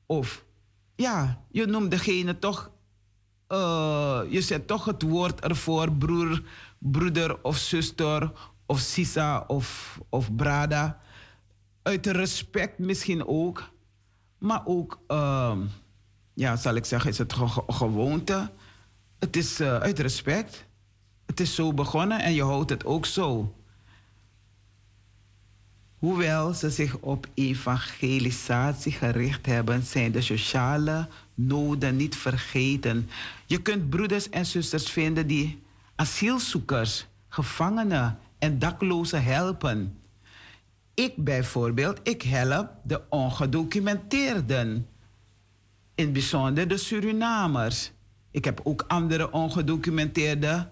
of 0.06 0.44
ja, 0.96 1.44
je 1.50 1.66
noemt 1.66 1.90
degene 1.90 2.38
toch, 2.38 2.70
uh, 3.48 4.20
je 4.28 4.40
zet 4.40 4.66
toch 4.66 4.84
het 4.84 5.02
woord 5.02 5.40
ervoor, 5.40 5.92
broer, 5.92 6.42
broeder 6.78 7.42
of 7.42 7.56
zuster, 7.56 8.32
of 8.66 8.78
Sisa 8.78 9.44
of, 9.46 9.98
of 10.08 10.34
Brada. 10.34 11.00
Uit 11.82 12.06
respect 12.06 12.78
misschien 12.78 13.26
ook, 13.26 13.70
maar 14.38 14.62
ook, 14.64 15.00
uh, 15.08 15.56
ja, 16.34 16.56
zal 16.56 16.74
ik 16.74 16.84
zeggen, 16.84 17.10
is 17.10 17.18
het 17.18 17.32
ge 17.32 17.62
gewoonte. 17.66 18.50
Het 19.18 19.36
is 19.36 19.60
uh, 19.60 19.76
uit 19.76 19.98
respect. 19.98 20.66
Het 21.26 21.40
is 21.40 21.54
zo 21.54 21.74
begonnen 21.74 22.20
en 22.20 22.32
je 22.32 22.44
houdt 22.44 22.70
het 22.70 22.84
ook 22.84 23.06
zo. 23.06 23.54
Hoewel 25.98 26.54
ze 26.54 26.70
zich 26.70 26.98
op 26.98 27.26
evangelisatie 27.34 28.92
gericht 28.92 29.46
hebben, 29.46 29.82
zijn 29.82 30.12
de 30.12 30.20
sociale 30.20 31.08
noden 31.34 31.96
niet 31.96 32.16
vergeten. 32.16 33.08
Je 33.46 33.62
kunt 33.62 33.90
broeders 33.90 34.30
en 34.30 34.46
zusters 34.46 34.90
vinden 34.90 35.26
die 35.26 35.62
asielzoekers, 35.94 37.06
gevangenen 37.28 38.18
en 38.38 38.58
daklozen 38.58 39.24
helpen. 39.24 39.98
Ik 40.94 41.16
bijvoorbeeld, 41.16 42.00
ik 42.02 42.22
help 42.22 42.70
de 42.82 43.02
ongedocumenteerden. 43.08 44.88
In 45.94 46.12
bijzonder 46.12 46.68
de 46.68 46.76
Surinamers. 46.76 47.92
Ik 48.30 48.44
heb 48.44 48.60
ook 48.64 48.84
andere 48.88 49.32
ongedocumenteerden 49.32 50.70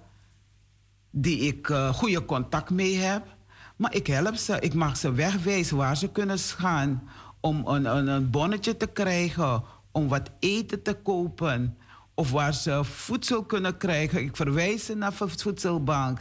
die 1.10 1.38
ik 1.38 1.68
uh, 1.68 1.94
goede 1.94 2.24
contact 2.24 2.70
mee 2.70 2.96
heb. 2.96 3.35
Maar 3.76 3.94
ik 3.94 4.06
help 4.06 4.34
ze, 4.34 4.60
ik 4.60 4.74
mag 4.74 4.96
ze 4.96 5.12
wegwijzen 5.12 5.76
waar 5.76 5.96
ze 5.96 6.10
kunnen 6.10 6.38
gaan 6.38 7.08
om 7.40 7.66
een, 7.66 8.08
een, 8.08 8.30
bonnetje 8.30 8.76
te 8.76 8.86
krijgen, 8.86 9.62
om 9.92 10.08
wat 10.08 10.30
eten 10.38 10.82
te 10.82 10.94
kopen 10.94 11.78
of 12.14 12.30
waar 12.30 12.54
ze 12.54 12.84
voedsel 12.84 13.44
kunnen 13.44 13.76
krijgen. 13.76 14.22
Ik 14.22 14.36
verwijs 14.36 14.84
ze 14.84 14.94
naar 14.94 15.14
de 15.18 15.28
voedselbank. 15.28 16.18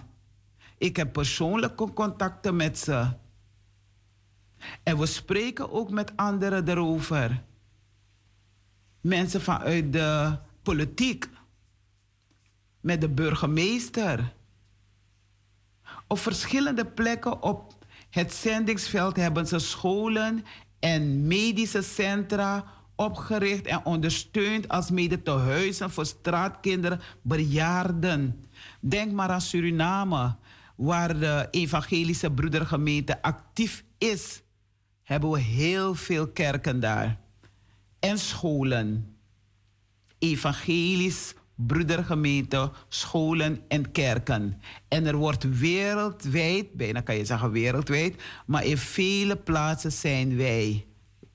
Ik 0.78 0.96
heb 0.96 1.14
persoonlijke 1.14 1.94
contacten 1.94 2.56
met 2.56 2.78
ze. 2.80 3.08
En 4.84 4.98
we 4.98 5.06
spreken 5.06 5.72
ook 5.72 5.90
met 5.90 6.12
anderen 6.16 6.68
erover. 6.68 7.44
Mensen 9.02 9.42
vanuit 9.42 9.94
de 9.94 10.38
politiek. 10.62 11.30
Met 12.82 13.02
de 13.02 13.10
burgemeester. 13.10 14.35
Op 16.08 16.20
verschillende 16.20 16.86
plekken 16.86 17.42
op 17.44 17.86
het 18.10 18.34
zendingsveld 18.34 19.16
hebben 19.16 19.48
ze 19.48 19.60
scholen 19.60 20.44
en 20.80 21.28
medische 21.28 21.82
centra 21.82 22.66
opgericht 22.96 23.66
en 23.66 23.86
ondersteund 23.86 24.68
als 24.68 24.90
mede 24.90 25.22
tehuizen 25.22 25.92
voor 25.92 26.06
straatkinderen, 26.06 27.02
bejaarden. 27.22 28.46
Denk 28.80 29.12
maar 29.12 29.30
aan 29.30 29.42
Suriname, 29.42 30.36
waar 30.76 31.20
de 31.20 31.48
evangelische 31.52 32.32
broedergemeente 32.32 33.22
actief 33.22 33.84
is. 33.98 34.42
Hebben 35.04 35.32
we 35.32 35.40
heel 35.40 35.96
veel 35.96 36.28
kerken 36.28 36.80
daar. 36.80 37.20
En 38.00 38.20
scholen. 38.20 39.18
Evangelisch 40.20 41.34
broedergemeente, 41.56 42.72
scholen 42.88 43.62
en 43.68 43.92
kerken. 43.92 44.62
En 44.88 45.06
er 45.06 45.16
wordt 45.16 45.60
wereldwijd, 45.60 46.74
bijna 46.74 47.02
kan 47.02 47.16
je 47.16 47.26
zeggen 47.26 47.52
wereldwijd, 47.52 48.22
maar 48.46 48.66
in 48.66 48.78
vele 48.78 49.36
plaatsen 49.36 49.92
zijn 49.92 50.38
wij 50.38 50.86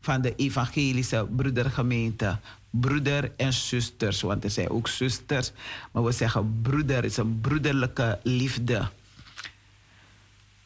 van 0.01 0.21
de 0.21 0.35
evangelische 0.37 1.29
broedergemeente. 1.37 2.39
Broeder 2.71 3.33
en 3.37 3.53
zusters, 3.53 4.21
want 4.21 4.45
er 4.45 4.51
zijn 4.51 4.71
ook 4.71 4.89
zusters, 4.89 5.53
maar 5.93 6.05
we 6.05 6.12
zeggen 6.12 6.59
broeder 6.62 7.05
is 7.05 7.16
een 7.16 7.41
broederlijke 7.41 8.18
liefde. 8.23 8.89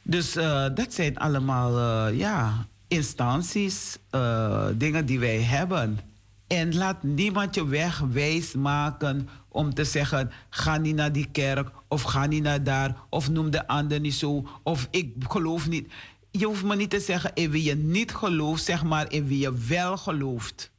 Dus 0.03 0.37
uh, 0.37 0.67
dat 0.75 0.95
zijn 0.95 1.19
allemaal 1.19 2.09
uh, 2.09 2.19
ja, 2.19 2.67
instanties, 2.89 3.99
uh, 4.11 4.67
dingen 4.75 5.07
die 5.07 5.19
wij 5.19 5.41
hebben. 5.41 6.14
En 6.55 6.75
laat 6.75 7.03
niemand 7.03 7.55
je 7.55 7.67
wegwijs 7.67 8.55
maken 8.55 9.29
om 9.49 9.75
te 9.75 9.85
zeggen: 9.85 10.31
ga 10.51 10.77
niet 10.77 10.95
naar 10.95 11.13
die 11.13 11.29
kerk, 11.33 11.71
of 11.89 12.03
ga 12.03 12.27
niet 12.27 12.43
naar 12.43 12.65
daar, 12.65 12.97
of 13.11 13.31
noem 13.31 13.51
de 13.51 13.67
ander 13.67 14.01
niet 14.01 14.15
zo, 14.15 14.47
of 14.63 14.89
ik 14.91 15.15
geloof 15.29 15.69
niet 15.69 15.93
je 16.39 16.47
hoeft 16.47 16.65
me 16.65 16.77
niet 16.77 16.91
te 16.91 17.01
zeggen 17.01 17.31
in 17.35 17.51
wie 17.51 17.63
je 17.63 17.75
niet 17.75 18.15
gelooft, 18.15 18.65
zeg 18.65 18.85
maar 18.85 19.13
in 19.13 19.27
wie 19.27 19.39
je 19.39 19.55
wel 19.55 19.97
gelooft. 19.97 20.71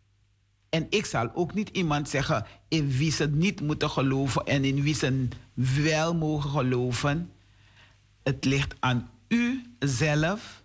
En 0.69 0.88
ik 0.89 1.05
zal 1.05 1.30
ook 1.34 1.53
niet 1.53 1.69
iemand 1.69 2.09
zeggen 2.09 2.45
in 2.67 2.91
wie 2.91 3.11
ze 3.11 3.28
niet 3.28 3.61
moeten 3.61 3.89
geloven 3.89 4.45
en 4.45 4.63
in 4.63 4.82
wie 4.82 4.95
ze 4.95 5.28
wel 5.84 6.15
mogen 6.15 6.49
geloven. 6.49 7.32
Het 8.23 8.45
ligt 8.45 8.76
aan 8.80 9.09
u 9.28 9.63
zelf. 9.80 10.63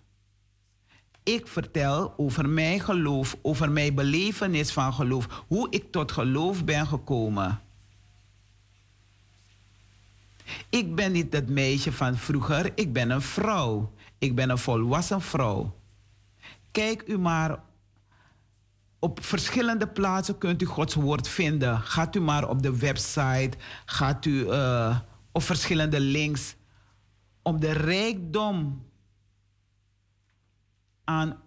Ik 1.23 1.47
vertel 1.47 2.13
over 2.17 2.49
mijn 2.49 2.79
geloof, 2.79 3.37
over 3.41 3.71
mijn 3.71 3.95
belevenis 3.95 4.71
van 4.71 4.93
geloof, 4.93 5.43
hoe 5.47 5.67
ik 5.69 5.91
tot 5.91 6.11
geloof 6.11 6.65
ben 6.65 6.87
gekomen. 6.87 7.61
Ik 10.69 10.95
ben 10.95 11.11
niet 11.11 11.33
het 11.33 11.49
meisje 11.49 11.91
van 11.91 12.17
vroeger, 12.17 12.71
ik 12.75 12.93
ben 12.93 13.09
een 13.09 13.21
vrouw. 13.21 13.91
Ik 14.17 14.35
ben 14.35 14.49
een 14.49 14.57
volwassen 14.57 15.21
vrouw. 15.21 15.75
Kijk 16.71 17.03
u 17.07 17.17
maar. 17.17 17.59
Op 18.99 19.23
verschillende 19.23 19.87
plaatsen 19.87 20.37
kunt 20.37 20.61
u 20.61 20.65
Gods 20.65 20.93
woord 20.93 21.27
vinden. 21.27 21.79
Gaat 21.79 22.15
u 22.15 22.19
maar 22.19 22.49
op 22.49 22.61
de 22.61 22.77
website. 22.77 23.51
Gaat 23.85 24.25
u 24.25 24.31
uh, 24.31 24.99
op 25.31 25.43
verschillende 25.43 25.99
links. 25.99 26.55
Om 27.41 27.59
de 27.59 27.71
rijkdom 27.71 28.85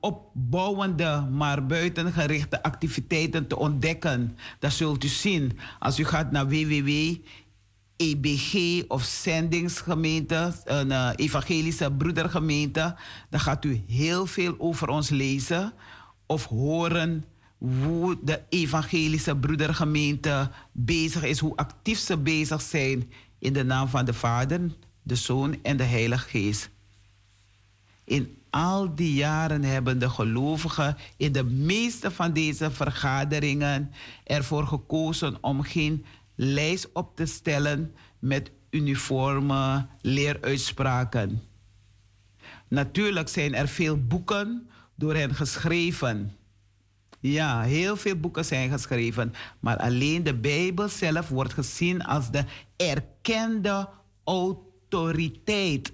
opbouwende, 0.01 1.29
maar 1.31 1.67
buitengerichte 1.67 2.63
activiteiten 2.63 3.47
te 3.47 3.59
ontdekken. 3.59 4.37
Dat 4.59 4.73
zult 4.73 5.05
u 5.05 5.09
zien 5.09 5.59
als 5.79 5.99
u 5.99 6.05
gaat 6.05 6.31
naar 6.31 6.49
www 6.49 7.17
EBG 7.97 8.83
of 8.89 9.03
zendingsgemeente, 9.03 10.53
een 10.65 10.89
uh, 10.89 11.11
evangelische 11.17 11.93
broedergemeente, 11.93 12.97
dan 13.31 13.41
gaat 13.41 13.65
u 13.65 13.83
heel 13.89 14.27
veel 14.27 14.55
over 14.59 14.89
ons 14.89 15.09
lezen 15.09 15.73
of 16.27 16.45
horen 16.45 17.25
hoe 17.59 18.19
de 18.23 18.43
evangelische 18.49 19.37
broedergemeente 19.37 20.51
bezig 20.73 21.23
is, 21.23 21.39
hoe 21.39 21.57
actief 21.57 21.99
ze 21.99 22.17
bezig 22.17 22.63
zijn 22.63 23.11
in 23.39 23.53
de 23.53 23.65
naam 23.65 23.89
van 23.89 24.05
de 24.05 24.15
Vader, 24.15 24.61
de 25.03 25.15
Zoon 25.15 25.63
en 25.63 25.77
de 25.77 25.85
Heilige 25.85 26.29
Geest. 26.29 26.71
In 28.05 28.37
al 28.55 28.95
die 28.95 29.15
jaren 29.15 29.63
hebben 29.65 29.99
de 29.99 30.09
gelovigen 30.09 30.97
in 31.17 31.33
de 31.33 31.45
meeste 31.45 32.11
van 32.11 32.33
deze 32.33 32.71
vergaderingen 32.71 33.93
ervoor 34.25 34.67
gekozen 34.67 35.37
om 35.41 35.63
geen 35.63 36.05
lijst 36.35 36.93
op 36.93 37.17
te 37.17 37.27
stellen 37.27 37.95
met 38.19 38.51
uniforme 38.71 39.87
leeruitspraken. 40.01 41.43
Natuurlijk 42.69 43.29
zijn 43.29 43.55
er 43.55 43.69
veel 43.69 44.07
boeken 44.07 44.69
door 44.95 45.15
hen 45.15 45.35
geschreven. 45.35 46.37
Ja, 47.21 47.63
heel 47.63 47.97
veel 47.97 48.17
boeken 48.17 48.45
zijn 48.45 48.71
geschreven, 48.71 49.33
maar 49.61 49.77
alleen 49.77 50.23
de 50.23 50.35
Bijbel 50.35 50.89
zelf 50.89 51.29
wordt 51.29 51.53
gezien 51.53 52.05
als 52.05 52.31
de 52.31 52.45
erkende 52.77 53.89
autoriteit. 54.25 55.93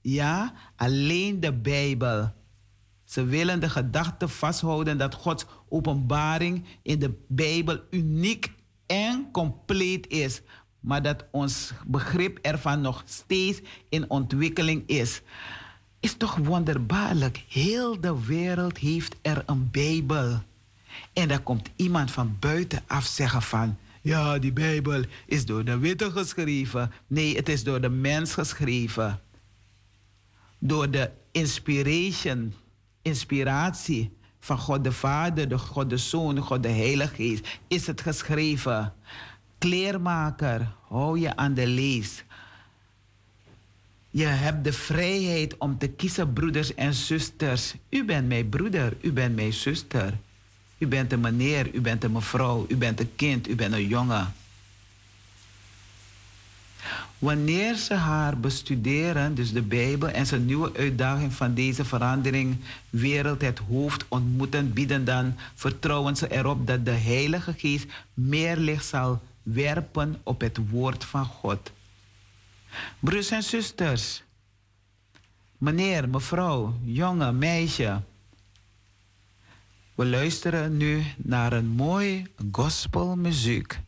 Ja, 0.00 0.52
alleen 0.76 1.40
de 1.40 1.52
Bijbel. 1.52 2.32
Ze 3.04 3.24
willen 3.24 3.60
de 3.60 3.68
gedachte 3.68 4.28
vasthouden 4.28 4.98
dat 4.98 5.14
Gods 5.14 5.44
openbaring 5.68 6.64
in 6.82 6.98
de 6.98 7.14
Bijbel 7.28 7.80
uniek 7.90 8.52
en 8.86 9.28
compleet 9.32 10.08
is, 10.08 10.40
maar 10.80 11.02
dat 11.02 11.24
ons 11.30 11.72
begrip 11.86 12.38
ervan 12.42 12.80
nog 12.80 13.02
steeds 13.06 13.60
in 13.88 14.10
ontwikkeling 14.10 14.86
is. 14.86 15.22
Is 16.00 16.14
toch 16.16 16.36
wonderbaarlijk. 16.36 17.44
Heel 17.48 18.00
de 18.00 18.24
wereld 18.26 18.78
heeft 18.78 19.16
er 19.22 19.42
een 19.46 19.70
Bijbel. 19.70 20.42
En 21.12 21.28
dan 21.28 21.42
komt 21.42 21.70
iemand 21.76 22.10
van 22.10 22.36
buitenaf 22.40 23.04
zeggen 23.04 23.42
van... 23.42 23.76
Ja, 24.02 24.38
die 24.38 24.52
Bijbel 24.52 25.02
is 25.26 25.46
door 25.46 25.64
de 25.64 25.78
witte 25.78 26.10
geschreven. 26.10 26.92
Nee, 27.06 27.36
het 27.36 27.48
is 27.48 27.64
door 27.64 27.80
de 27.80 27.88
mens 27.88 28.32
geschreven. 28.32 29.20
Door 30.58 30.90
de 30.90 31.10
inspiration, 31.30 32.54
inspiratie 33.02 34.16
van 34.38 34.58
God 34.58 34.84
de 34.84 34.92
Vader, 34.92 35.48
de 35.48 35.58
God 35.58 35.90
de 35.90 35.96
Zoon, 35.96 36.38
God 36.38 36.62
de 36.62 36.68
Heilige 36.68 37.14
Geest, 37.14 37.46
is 37.68 37.86
het 37.86 38.00
geschreven. 38.00 38.94
Kleermaker, 39.58 40.72
hou 40.88 41.18
je 41.18 41.36
aan 41.36 41.54
de 41.54 41.66
lees. 41.66 42.24
Je 44.10 44.26
hebt 44.26 44.64
de 44.64 44.72
vrijheid 44.72 45.56
om 45.58 45.78
te 45.78 45.88
kiezen, 45.88 46.32
broeders 46.32 46.74
en 46.74 46.94
zusters. 46.94 47.74
U 47.88 48.04
bent 48.04 48.28
mijn 48.28 48.48
broeder, 48.48 48.96
u 49.00 49.12
bent 49.12 49.34
mijn 49.34 49.52
zuster. 49.52 50.18
U 50.78 50.86
bent 50.86 51.12
een 51.12 51.20
meneer, 51.20 51.74
u 51.74 51.80
bent 51.80 52.04
een 52.04 52.12
mevrouw, 52.12 52.66
u 52.68 52.76
bent 52.76 53.00
een 53.00 53.16
kind, 53.16 53.48
u 53.48 53.54
bent 53.54 53.72
een 53.74 53.86
jongen. 53.86 54.34
Wanneer 57.18 57.74
ze 57.74 57.94
haar 57.94 58.38
bestuderen, 58.38 59.34
dus 59.34 59.52
de 59.52 59.62
Bijbel 59.62 60.08
en 60.08 60.26
zijn 60.26 60.44
nieuwe 60.44 60.72
uitdaging 60.76 61.32
van 61.32 61.54
deze 61.54 61.84
verandering 61.84 62.56
wereld 62.90 63.40
het 63.40 63.58
hoofd 63.58 64.04
ontmoeten, 64.08 64.72
bieden 64.72 65.04
dan 65.04 65.34
vertrouwen 65.54 66.16
ze 66.16 66.28
erop 66.32 66.66
dat 66.66 66.84
de 66.84 66.90
Heilige 66.90 67.54
Geest 67.56 67.86
meer 68.14 68.56
licht 68.56 68.86
zal 68.86 69.20
werpen 69.42 70.20
op 70.22 70.40
het 70.40 70.58
woord 70.70 71.04
van 71.04 71.24
God. 71.24 71.72
Broers 72.98 73.30
en 73.30 73.42
zusters, 73.42 74.22
meneer, 75.58 76.08
mevrouw, 76.08 76.78
jongen, 76.84 77.38
meisje. 77.38 78.02
We 79.94 80.06
luisteren 80.06 80.76
nu 80.76 81.04
naar 81.16 81.52
een 81.52 81.66
mooi 81.68 82.26
gospelmuziek. 82.52 83.80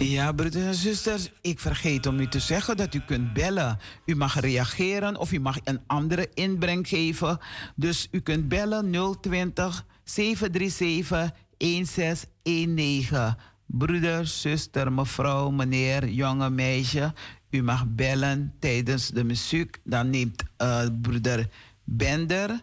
Ja, 0.00 0.32
broeders 0.32 0.64
en 0.64 0.74
zusters, 0.74 1.30
ik 1.40 1.60
vergeet 1.60 2.06
om 2.06 2.20
u 2.20 2.28
te 2.28 2.38
zeggen 2.38 2.76
dat 2.76 2.94
u 2.94 3.00
kunt 3.00 3.32
bellen. 3.32 3.78
U 4.06 4.14
mag 4.14 4.40
reageren 4.40 5.16
of 5.16 5.32
u 5.32 5.40
mag 5.40 5.58
een 5.64 5.80
andere 5.86 6.28
inbreng 6.34 6.88
geven. 6.88 7.38
Dus 7.76 8.08
u 8.10 8.20
kunt 8.20 8.48
bellen 8.48 8.90
020 9.20 9.86
737 10.04 11.30
1619. 11.56 13.36
Broeder, 13.66 14.26
zuster, 14.26 14.92
mevrouw, 14.92 15.50
meneer, 15.50 16.08
jonge 16.08 16.50
meisje. 16.50 17.12
U 17.50 17.62
mag 17.62 17.86
bellen 17.88 18.54
tijdens 18.58 19.08
de 19.08 19.24
muziek. 19.24 19.80
Dan 19.84 20.10
neemt 20.10 20.42
uh, 20.62 20.86
broeder 21.02 21.48
Bender 21.84 22.60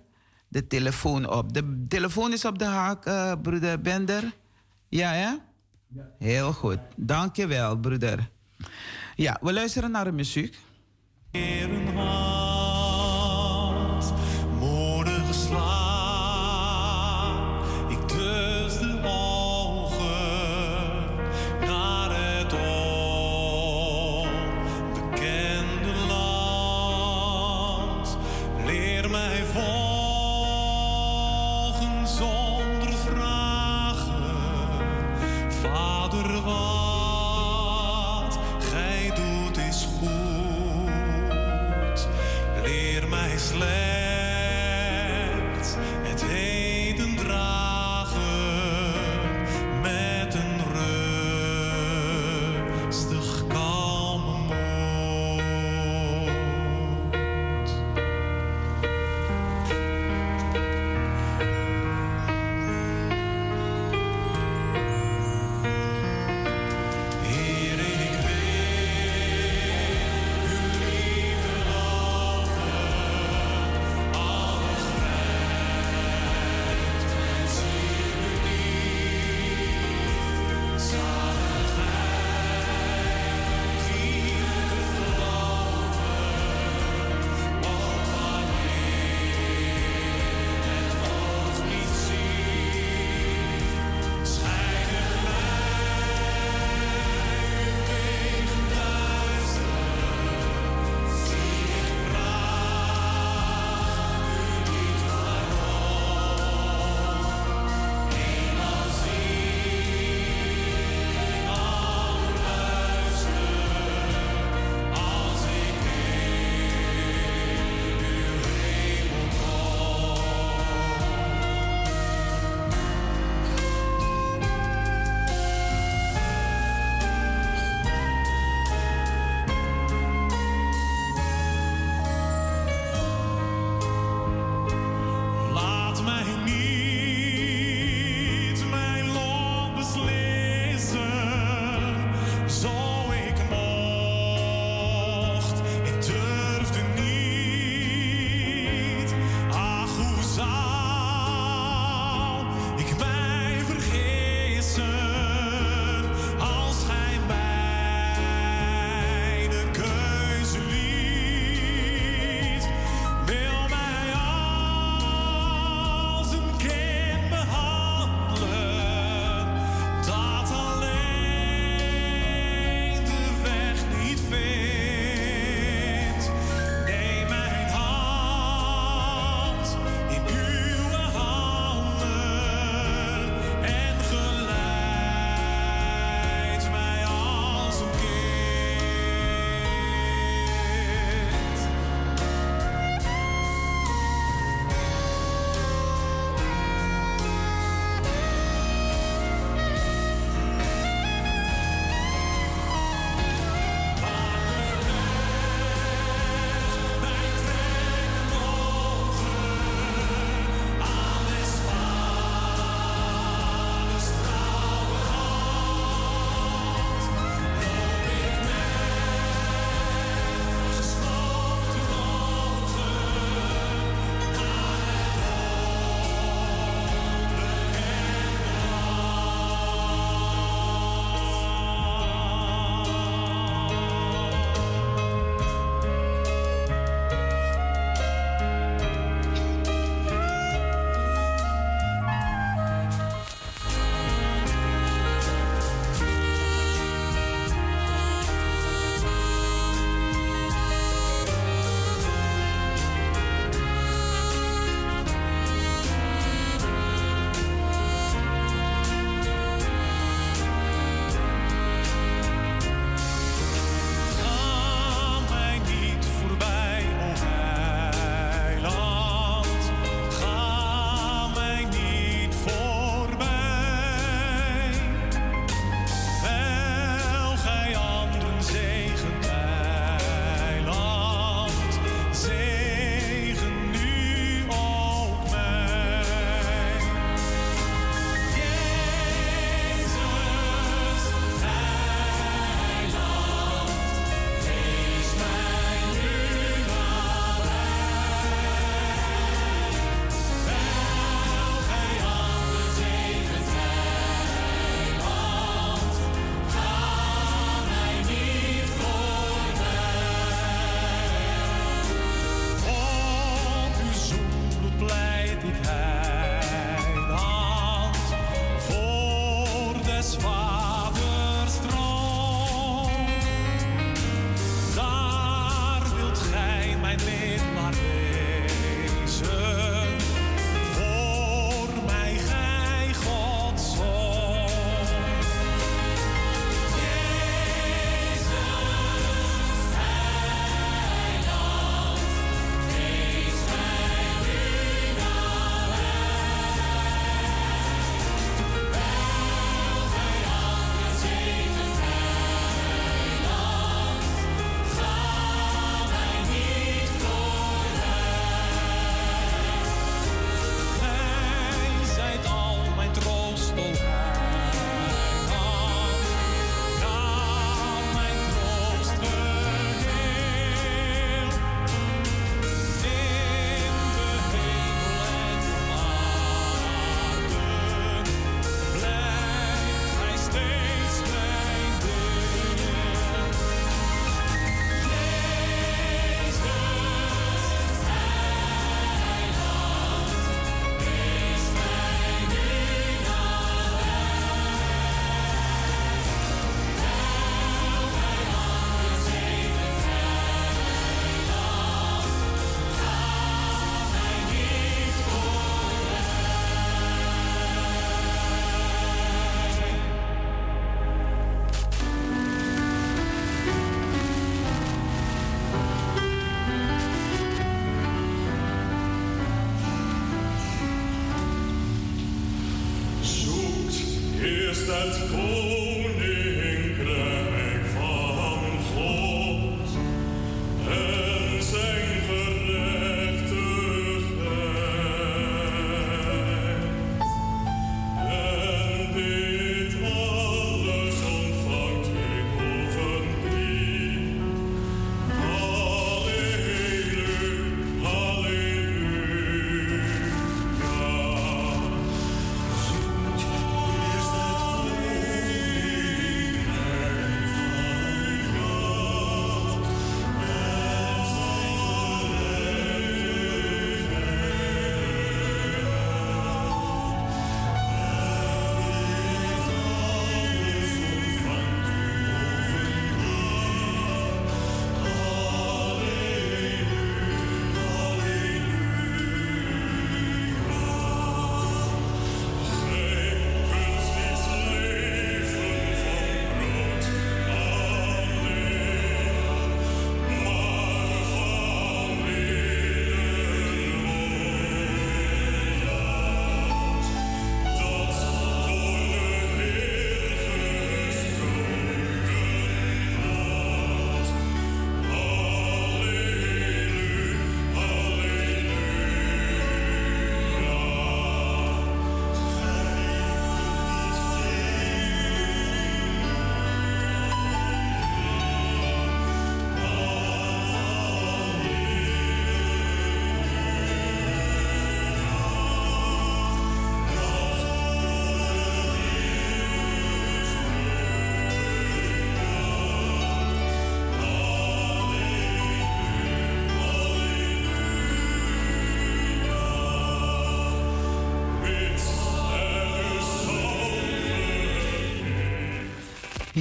de 0.47 0.67
telefoon 0.67 1.29
op. 1.29 1.53
De 1.53 1.85
telefoon 1.87 2.33
is 2.33 2.45
op 2.45 2.59
de 2.59 2.65
haak, 2.65 3.07
uh, 3.07 3.33
broeder 3.41 3.81
Bender. 3.81 4.33
Ja? 4.89 5.13
Ja. 5.13 5.46
Heel 6.19 6.53
goed. 6.53 6.79
Dankjewel, 6.95 7.77
broeder. 7.77 8.29
Ja, 9.15 9.37
we 9.41 9.53
luisteren 9.53 9.91
naar 9.91 10.03
de 10.03 10.11
muziek. 10.11 10.57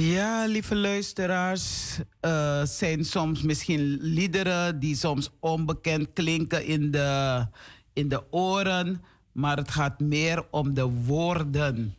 Ja, 0.07 0.45
lieve 0.45 0.75
luisteraars, 0.75 1.97
uh, 2.21 2.63
zijn 2.63 3.05
soms 3.05 3.41
misschien 3.41 3.97
liederen 4.01 4.79
die 4.79 4.95
soms 4.95 5.29
onbekend 5.39 6.13
klinken 6.13 6.65
in 6.65 6.91
de, 6.91 7.45
in 7.93 8.09
de 8.09 8.23
oren, 8.31 9.03
maar 9.31 9.57
het 9.57 9.71
gaat 9.71 9.99
meer 9.99 10.45
om 10.51 10.73
de 10.73 10.85
woorden. 10.85 11.95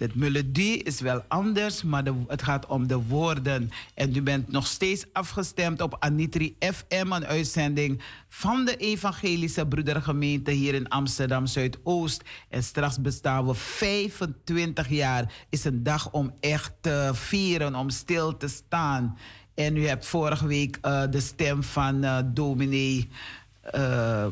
De 0.00 0.10
melodie 0.14 0.82
is 0.82 1.00
wel 1.00 1.24
anders, 1.28 1.82
maar 1.82 2.04
het 2.26 2.42
gaat 2.42 2.66
om 2.66 2.86
de 2.86 2.96
woorden. 2.96 3.70
En 3.94 4.16
u 4.16 4.22
bent 4.22 4.48
nog 4.52 4.66
steeds 4.66 5.04
afgestemd 5.12 5.80
op 5.80 5.96
Anitri 5.98 6.56
FM, 6.58 7.12
een 7.12 7.26
uitzending 7.26 8.02
van 8.28 8.64
de 8.64 8.76
Evangelische 8.76 9.66
Broedergemeente 9.66 10.50
hier 10.50 10.74
in 10.74 10.88
Amsterdam 10.88 11.46
Zuidoost. 11.46 12.22
En 12.48 12.62
straks 12.62 13.00
bestaan 13.00 13.46
we 13.46 13.54
25 13.54 14.88
jaar. 14.88 15.32
Is 15.48 15.64
een 15.64 15.82
dag 15.82 16.10
om 16.10 16.34
echt 16.40 16.72
te 16.80 17.10
vieren, 17.12 17.74
om 17.74 17.90
stil 17.90 18.36
te 18.36 18.48
staan. 18.48 19.18
En 19.54 19.76
u 19.76 19.86
hebt 19.86 20.06
vorige 20.06 20.46
week 20.46 20.78
uh, 20.82 21.02
de 21.10 21.20
stem 21.20 21.62
van 21.62 22.04
uh, 22.04 22.18
dominee. 22.24 23.08
Uh, 23.74 24.26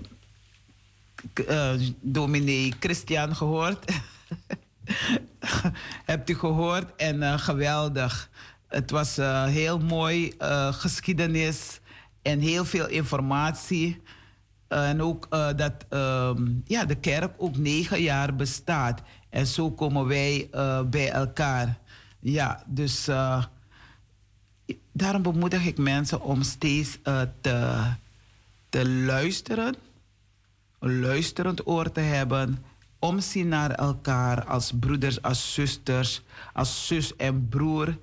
dominee 2.00 2.72
Christian 2.80 3.36
gehoord. 3.36 3.84
Hebt 6.04 6.30
u 6.30 6.34
gehoord 6.34 6.96
en 6.96 7.16
uh, 7.16 7.38
geweldig. 7.38 8.30
Het 8.68 8.90
was 8.90 9.18
uh, 9.18 9.44
heel 9.44 9.78
mooi 9.78 10.34
uh, 10.42 10.72
geschiedenis 10.72 11.80
en 12.22 12.40
heel 12.40 12.64
veel 12.64 12.88
informatie. 12.88 14.02
en 14.68 15.02
ook 15.02 15.28
dat 15.56 15.86
um, 15.90 16.62
ja, 16.64 16.84
de 16.84 16.94
kerk 16.94 17.34
ook 17.36 17.56
negen 17.56 18.02
jaar 18.02 18.36
bestaat. 18.36 19.02
En 19.30 19.46
zo 19.46 19.70
komen 19.70 20.06
wij 20.06 20.48
bij 20.86 21.10
elkaar. 21.10 21.78
Ja, 22.20 22.62
dus 22.66 23.08
daarom 24.92 25.22
bemoedig 25.22 25.64
ik 25.64 25.78
mensen 25.78 26.20
om 26.20 26.42
steeds 26.42 26.98
te, 27.40 27.82
te 28.68 28.88
luisteren. 28.88 29.74
Een 30.78 31.00
luisterend 31.00 31.66
oor 31.66 31.92
te 31.92 32.00
hebben 32.00 32.64
omzien 32.98 33.48
naar 33.48 33.70
elkaar 33.70 34.44
als 34.44 34.72
broeders, 34.80 35.22
als 35.22 35.54
zusters, 35.54 36.22
als 36.52 36.86
zus 36.86 37.16
en 37.16 37.48
broer. 37.48 37.98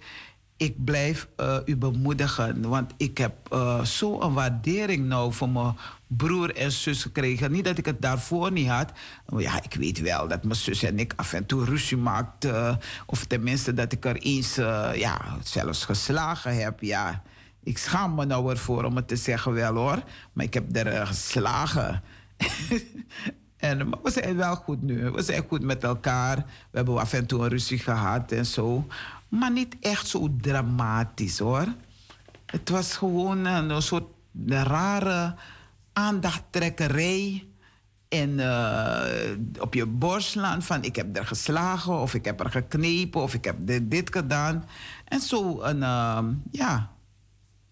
Ik 0.58 0.84
blijf 0.84 1.28
uh, 1.38 1.58
u 1.66 1.76
bemoedigen, 1.76 2.70
want 2.70 2.93
ik 2.98 3.18
heb 3.18 3.54
uh, 3.54 3.84
zo 3.84 4.22
een 4.22 4.34
waardering 4.34 5.06
nou 5.06 5.34
voor 5.34 5.50
mijn 5.50 5.78
broer 6.08 6.56
en 6.56 6.72
zus 6.72 7.02
gekregen. 7.02 7.52
Niet 7.52 7.66
dat 7.66 7.78
ik 7.78 7.86
het 7.86 8.02
daarvoor 8.02 8.52
niet 8.52 8.68
had. 8.68 8.91
Ja, 9.38 9.64
ik 9.64 9.74
weet 9.74 10.00
wel 10.00 10.28
dat 10.28 10.43
mijn 10.43 10.56
zus 10.56 10.84
en 10.84 11.00
ik 11.00 11.14
af 11.16 11.34
en 11.34 11.46
toe 11.46 11.66
ruzie 11.66 11.98
maakten. 11.98 12.80
Of 13.06 13.26
tenminste 13.26 13.74
dat 13.74 13.91
ik 13.91 14.06
er 14.06 14.16
eens 14.16 14.58
uh, 14.58 14.89
ja, 14.96 15.38
zelfs 15.43 15.86
geslagen 15.86 16.56
heb. 16.56 16.82
Ja, 16.82 17.24
ik 17.64 17.78
schaam 17.78 18.16
me 18.16 18.26
nou 18.26 18.50
ervoor 18.52 18.84
om 18.84 18.96
het 18.96 19.08
te 19.08 19.16
zeggen 19.16 19.54
wel 19.54 19.76
hoor. 19.76 20.04
Maar 20.34 20.46
ik 20.46 20.54
heb 20.54 20.76
er 20.76 21.08
geslagen. 21.08 22.04
En, 23.66 23.89
we 24.03 24.11
zijn 24.11 24.36
wel 24.36 24.55
goed 24.55 24.82
nu. 24.82 25.11
We 25.11 25.22
zijn 25.22 25.45
goed 25.47 25.61
met 25.61 25.84
elkaar. 25.84 26.36
We 26.72 26.78
hebben 26.78 26.97
af 26.99 27.13
en 27.13 27.26
toe 27.26 27.43
een 27.43 27.49
ruzie 27.49 27.80
gehad 27.80 28.32
en 28.32 28.45
zo. 28.45 28.88
Maar 29.28 29.51
niet 29.51 29.76
echt 29.80 30.07
zo 30.07 30.36
dramatisch 30.41 31.39
hoor. 31.39 31.68
Het 32.45 32.70
was 32.70 32.97
gewoon 32.97 33.45
een, 33.45 33.82
soort 33.82 34.05
rare 34.47 35.36
aandachttrekkerij. 35.93 37.47
En 38.09 38.30
uh, 38.30 39.01
op 39.59 39.74
je 39.74 39.86
borst 39.86 40.30
slaan 40.30 40.61
van 40.61 40.84
ik 40.84 40.95
heb 40.95 41.18
er 41.18 41.26
geslagen 41.26 41.99
of 41.99 42.13
ik 42.13 42.26
heb 42.26 42.39
er 42.39 42.51
geknepen 42.51 43.22
of 43.22 43.34
ik 43.34 43.43
heb 43.43 43.55
dit, 43.84 44.09
gedaan. 44.11 44.66
En 45.05 45.20
zo 45.20 45.61
een, 45.61 45.78
uh, 45.78 46.20
ja, 46.51 46.95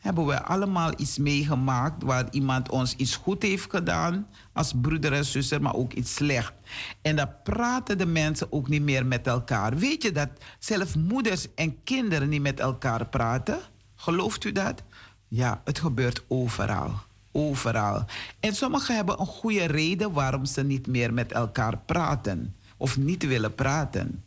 hebben 0.04 0.26
we 0.26 0.44
allemaal 0.44 0.92
iets 0.98 1.18
meegemaakt 1.18 2.04
waar 2.04 2.28
iemand 2.32 2.70
ons 2.70 2.96
iets 2.96 3.16
goed 3.16 3.42
heeft 3.42 3.70
gedaan 3.70 4.28
als 4.54 4.74
broeder 4.82 5.14
en 5.14 5.26
zuster, 5.26 5.62
maar 5.62 5.76
ook 5.76 5.94
iets 5.94 6.14
slecht. 6.14 6.54
En 7.02 7.16
dan 7.16 7.30
praten 7.44 7.98
de 7.98 8.06
mensen 8.06 8.52
ook 8.52 8.68
niet 8.68 8.82
meer 8.82 9.06
met 9.06 9.28
elkaar. 9.28 9.78
Weet 9.78 10.04
je 10.04 10.12
dat 10.12 10.30
zelfs 10.60 10.96
moeders 10.96 11.48
en 11.56 11.84
kinderen 11.84 12.30
niet 12.30 12.42
met 12.42 12.60
elkaar 12.60 13.06
praten? 13.06 13.60
Gelooft 13.96 14.44
u 14.44 14.52
dat? 14.52 14.84
Ja, 15.28 15.62
het 15.64 15.80
gebeurt 15.80 16.24
overal. 16.28 16.92
Overal. 17.32 18.06
En 18.40 18.56
sommigen 18.56 18.96
hebben 18.96 19.20
een 19.20 19.26
goede 19.26 19.66
reden 19.66 20.12
waarom 20.12 20.46
ze 20.46 20.64
niet 20.64 20.88
meer 20.88 21.14
met 21.14 21.32
elkaar 21.32 21.78
praten 21.78 22.56
of 22.78 22.98
niet 22.98 23.26
willen 23.26 23.56
praten. 23.56 24.24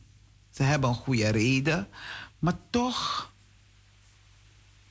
Ze 0.51 0.63
hebben 0.63 0.89
een 0.89 0.95
goede 0.95 1.29
reden, 1.29 1.87
maar 2.39 2.57
toch 2.71 3.33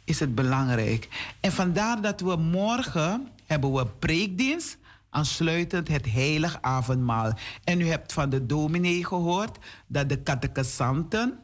is 0.06 0.20
het 0.20 0.36
belangrijk. 0.36 1.34
En 1.40 1.52
vandaar 1.52 2.02
dat 2.02 2.22
we 2.22 2.36
morgen 2.36 3.28
hebben 3.46 3.74
we 3.74 3.86
preekdienst, 3.86 4.78
aansluitend 5.10 5.88
het 5.88 6.12
heilig 6.12 6.58
avondmaal. 6.62 7.34
En 7.64 7.82
u 7.82 7.88
hebt 7.88 8.14
van 8.14 8.30
de 8.30 8.46
dominee 8.46 9.06
gehoord 9.06 9.58
dat 9.88 10.10
de 10.10 10.24
catechisanten, 10.24 11.40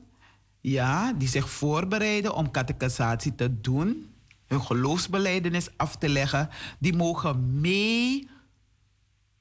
ja, 0.62 1.14
die 1.14 1.28
zich 1.28 1.50
voorbereiden 1.50 2.36
om 2.36 2.52
catechisatie 2.52 3.36
te 3.36 3.62
doen, 3.62 4.10
hun 4.48 4.62
geloofsbeleidenis 4.62 5.78
af 5.78 5.96
te 5.98 6.10
leggen, 6.10 6.50
die 6.80 6.96
mogen 6.96 7.62
mee 7.62 8.30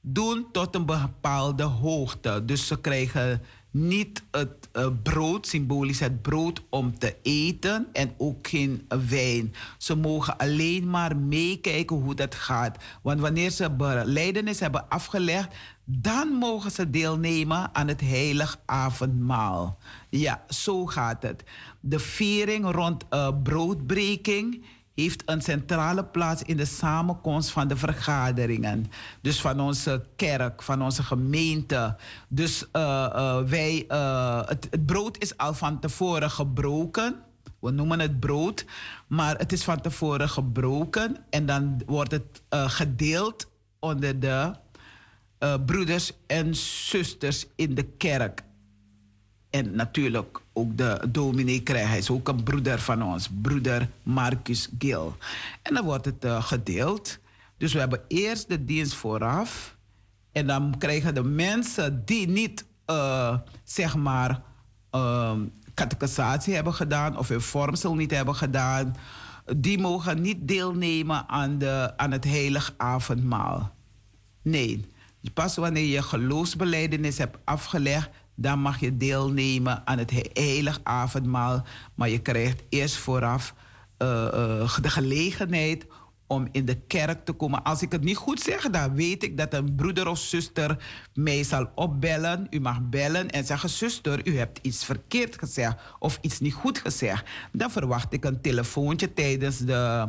doen 0.01 0.47
tot 0.51 0.75
een 0.75 0.85
bepaalde 0.85 1.63
hoogte. 1.63 2.45
Dus 2.45 2.67
ze 2.67 2.81
krijgen 2.81 3.41
niet 3.71 4.23
het 4.31 4.69
uh, 4.73 4.87
brood, 5.03 5.47
symbolisch 5.47 5.99
het 5.99 6.21
brood 6.21 6.63
om 6.69 6.97
te 6.97 7.15
eten 7.21 7.87
en 7.93 8.13
ook 8.17 8.47
geen 8.47 8.85
wijn. 9.09 9.53
Ze 9.77 9.95
mogen 9.95 10.37
alleen 10.37 10.89
maar 10.89 11.17
meekijken 11.17 11.95
hoe 11.95 12.15
dat 12.15 12.35
gaat. 12.35 12.77
Want 13.01 13.19
wanneer 13.19 13.49
ze 13.49 13.71
beleidenis 13.71 14.59
hebben 14.59 14.89
afgelegd, 14.89 15.55
dan 15.85 16.27
mogen 16.27 16.71
ze 16.71 16.89
deelnemen 16.89 17.69
aan 17.75 17.87
het 17.87 18.01
heilig 18.01 18.59
avondmaal. 18.65 19.77
Ja, 20.09 20.43
zo 20.47 20.85
gaat 20.85 21.23
het. 21.23 21.43
De 21.79 21.99
viering 21.99 22.71
rond 22.71 23.05
uh, 23.09 23.29
broodbreking 23.43 24.65
heeft 24.95 25.23
een 25.25 25.41
centrale 25.41 26.05
plaats 26.05 26.43
in 26.43 26.57
de 26.57 26.65
samenkomst 26.65 27.49
van 27.49 27.67
de 27.67 27.77
vergaderingen. 27.77 28.85
Dus 29.21 29.41
van 29.41 29.59
onze 29.59 30.05
kerk, 30.15 30.61
van 30.61 30.81
onze 30.81 31.03
gemeente. 31.03 31.95
Dus 32.29 32.65
uh, 32.73 32.81
uh, 33.15 33.41
wij, 33.41 33.85
uh, 33.87 34.41
het, 34.45 34.67
het, 34.69 34.85
brood 34.85 35.17
is 35.17 35.37
al 35.37 35.53
van 35.53 35.79
tevoren 35.79 36.29
gebroken. 36.29 37.15
We 37.59 37.71
noemen 37.71 37.99
het 37.99 38.19
brood, 38.19 38.65
maar 39.07 39.37
het 39.37 39.51
is 39.51 39.63
van 39.63 39.81
tevoren 39.81 40.29
gebroken. 40.29 41.17
En 41.29 41.45
dan 41.45 41.81
wordt 41.85 42.11
het 42.11 42.41
gedeeld 42.49 43.49
onder 43.79 44.19
de 44.19 44.53
broeders 45.65 46.11
en 46.27 46.55
zusters 46.55 47.47
in 47.55 47.75
de 47.75 47.83
kerk. 47.83 48.43
En 49.49 49.75
natuurlijk 49.75 50.40
ook 50.53 50.77
de 50.77 51.07
dominee 51.09 51.63
krijgt. 51.63 51.89
Hij 51.89 51.97
is 51.97 52.09
ook 52.09 52.27
een 52.27 52.43
broeder 52.43 52.79
van 52.79 53.03
ons, 53.03 53.29
broeder 53.41 53.89
Marcus 54.03 54.69
Gil. 54.79 55.15
En 55.61 55.73
dan 55.73 55.85
wordt 55.85 56.05
het 56.05 56.25
uh, 56.25 56.43
gedeeld. 56.43 57.19
Dus 57.57 57.73
we 57.73 57.79
hebben 57.79 58.01
eerst 58.07 58.49
de 58.49 58.65
dienst 58.65 58.93
vooraf. 58.93 59.77
En 60.31 60.47
dan 60.47 60.75
krijgen 60.77 61.13
de 61.15 61.23
mensen 61.23 62.05
die 62.05 62.27
niet, 62.27 62.65
uh, 62.87 63.37
zeg 63.63 63.95
maar, 63.95 64.41
uh, 64.91 65.31
catechisatie 65.73 66.53
hebben 66.53 66.73
gedaan 66.73 67.17
of 67.17 67.27
hun 67.27 67.41
vormsel 67.41 67.95
niet 67.95 68.11
hebben 68.11 68.35
gedaan, 68.35 68.95
die 69.57 69.79
mogen 69.79 70.21
niet 70.21 70.47
deelnemen 70.47 71.29
aan, 71.29 71.57
de, 71.57 71.93
aan 71.97 72.11
het 72.11 72.23
heilig 72.23 72.73
avondmaal. 72.77 73.75
Nee, 74.41 74.89
pas 75.33 75.55
wanneer 75.55 75.85
je 75.85 76.01
geloofsbeleidenis 76.01 77.17
hebt 77.17 77.37
afgelegd, 77.43 78.09
dan 78.35 78.59
mag 78.59 78.79
je 78.79 78.97
deelnemen 78.97 79.81
aan 79.87 79.97
het 79.97 80.11
heilig 80.33 80.79
avondmaal. 80.83 81.63
Maar 81.95 82.09
je 82.09 82.19
krijgt 82.19 82.63
eerst 82.69 82.95
vooraf 82.95 83.53
uh, 83.97 84.07
uh, 84.33 84.77
de 84.81 84.89
gelegenheid 84.89 85.85
om 86.31 86.47
in 86.51 86.65
de 86.65 86.75
kerk 86.87 87.25
te 87.25 87.33
komen. 87.33 87.63
Als 87.63 87.81
ik 87.81 87.91
het 87.91 88.03
niet 88.03 88.17
goed 88.17 88.39
zeg, 88.39 88.69
dan 88.69 88.95
weet 88.95 89.23
ik 89.23 89.37
dat 89.37 89.53
een 89.53 89.75
broeder 89.75 90.07
of 90.07 90.19
zuster 90.19 90.83
mij 91.13 91.43
zal 91.43 91.69
opbellen. 91.75 92.47
U 92.49 92.59
mag 92.59 92.81
bellen 92.89 93.29
en 93.29 93.45
zeggen: 93.45 93.69
Zuster, 93.69 94.27
u 94.27 94.37
hebt 94.37 94.59
iets 94.61 94.85
verkeerd 94.85 95.37
gezegd 95.39 95.77
of 95.99 96.17
iets 96.21 96.39
niet 96.39 96.53
goed 96.53 96.77
gezegd. 96.79 97.29
Dan 97.51 97.71
verwacht 97.71 98.13
ik 98.13 98.25
een 98.25 98.41
telefoontje 98.41 99.13
tijdens 99.13 99.57
de, 99.57 100.07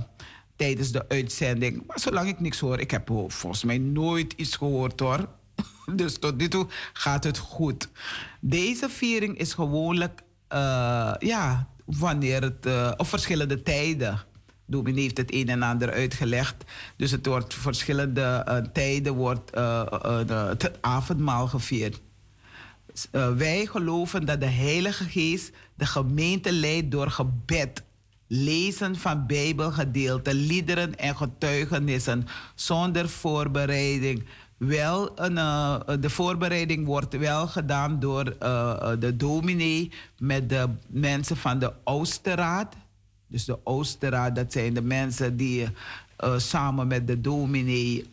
tijdens 0.57 0.93
de 0.93 1.09
uitzending. 1.09 1.86
Maar 1.86 2.01
zolang 2.01 2.28
ik 2.28 2.40
niks 2.40 2.59
hoor, 2.59 2.81
ik 2.81 2.90
heb 2.90 3.09
volgens 3.28 3.65
mij 3.65 3.78
nooit 3.78 4.32
iets 4.32 4.57
gehoord 4.57 5.01
hoor. 5.01 5.28
Dus 5.97 6.19
tot 6.19 6.37
nu 6.37 6.49
toe 6.49 6.66
gaat 6.93 7.24
het 7.24 7.39
goed. 7.39 7.89
Deze 8.41 8.89
viering 8.89 9.39
is 9.39 9.55
gewoonlijk, 9.55 10.23
uh, 10.53 11.15
ja, 11.19 11.69
wanneer 11.85 12.43
het, 12.43 12.66
uh, 12.66 12.93
op 12.97 13.07
verschillende 13.07 13.62
tijden. 13.62 14.20
Dominee 14.66 15.03
heeft 15.03 15.16
het 15.16 15.35
een 15.35 15.49
en 15.49 15.62
ander 15.62 15.93
uitgelegd. 15.93 16.65
Dus 16.97 17.11
het 17.11 17.27
wordt 17.27 17.55
verschillende 17.55 18.47
uh, 18.49 18.57
tijden 18.57 19.15
wordt, 19.15 19.51
het 20.61 20.79
avondmaal 20.81 21.47
gevierd. 21.47 22.01
wij 23.37 23.66
geloven 23.66 24.27
dat 24.27 24.41
de 24.41 24.47
Heilige 24.47 25.05
Geest 25.05 25.53
de 25.74 25.87
gemeente 25.87 26.53
leidt 26.53 26.91
door 26.91 27.11
gebed 27.11 27.83
lezen 28.35 28.97
van 28.97 29.27
Bijbelgedeelten, 29.27 30.35
liederen 30.35 30.99
en 30.99 31.16
getuigenissen 31.16 32.27
zonder 32.55 33.09
voorbereiding 33.09 34.24
wel 34.66 35.20
een, 35.20 35.36
uh, 35.36 35.80
de 36.01 36.10
voorbereiding 36.10 36.86
wordt 36.86 37.16
wel 37.16 37.47
gedaan 37.47 38.01
door 38.01 38.36
uh, 38.43 38.90
de 38.98 39.16
dominee 39.16 39.93
met 40.18 40.48
de 40.48 40.68
mensen 40.86 41.36
van 41.36 41.59
de 41.59 41.72
Oosterraad. 41.84 42.74
Dus 43.26 43.44
de 43.44 43.59
Oosterraad, 43.64 44.34
dat 44.34 44.52
zijn 44.52 44.74
de 44.74 44.82
mensen 44.82 45.36
die 45.36 45.68
samen 46.36 46.86
met 46.86 47.06
de 47.06 47.20
dominee 47.20 48.09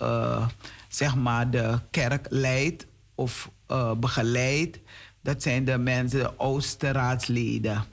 zeg 0.88 1.16
maar 1.16 1.50
de 1.50 1.80
kerk 1.90 2.26
leidt 2.30 2.86
of 3.16 3.50
begeleidt. 3.98 4.80
Dat 5.22 5.44
zijn 5.44 5.66
de 5.66 5.78
mensen, 5.78 6.20
de 6.20 6.40
Oosterraadsleden. 6.40 7.84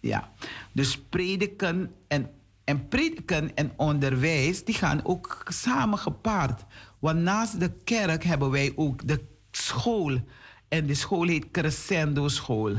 Ja. 0.00 0.28
Dus 0.72 0.98
prediken 0.98 1.90
en, 2.08 2.30
en 2.64 2.88
prediken 2.88 3.54
en 3.54 3.72
onderwijs, 3.76 4.64
die 4.64 4.74
gaan 4.74 5.00
ook 5.04 5.42
samen 5.48 5.98
gepaard. 5.98 6.64
Want 7.06 7.18
naast 7.18 7.60
de 7.60 7.72
kerk 7.84 8.24
hebben 8.24 8.50
wij 8.50 8.72
ook 8.76 9.08
de 9.08 9.20
school. 9.50 10.18
En 10.68 10.86
de 10.86 10.94
school 10.94 11.26
heet 11.26 11.50
Crescendo 11.50 12.28
School. 12.28 12.74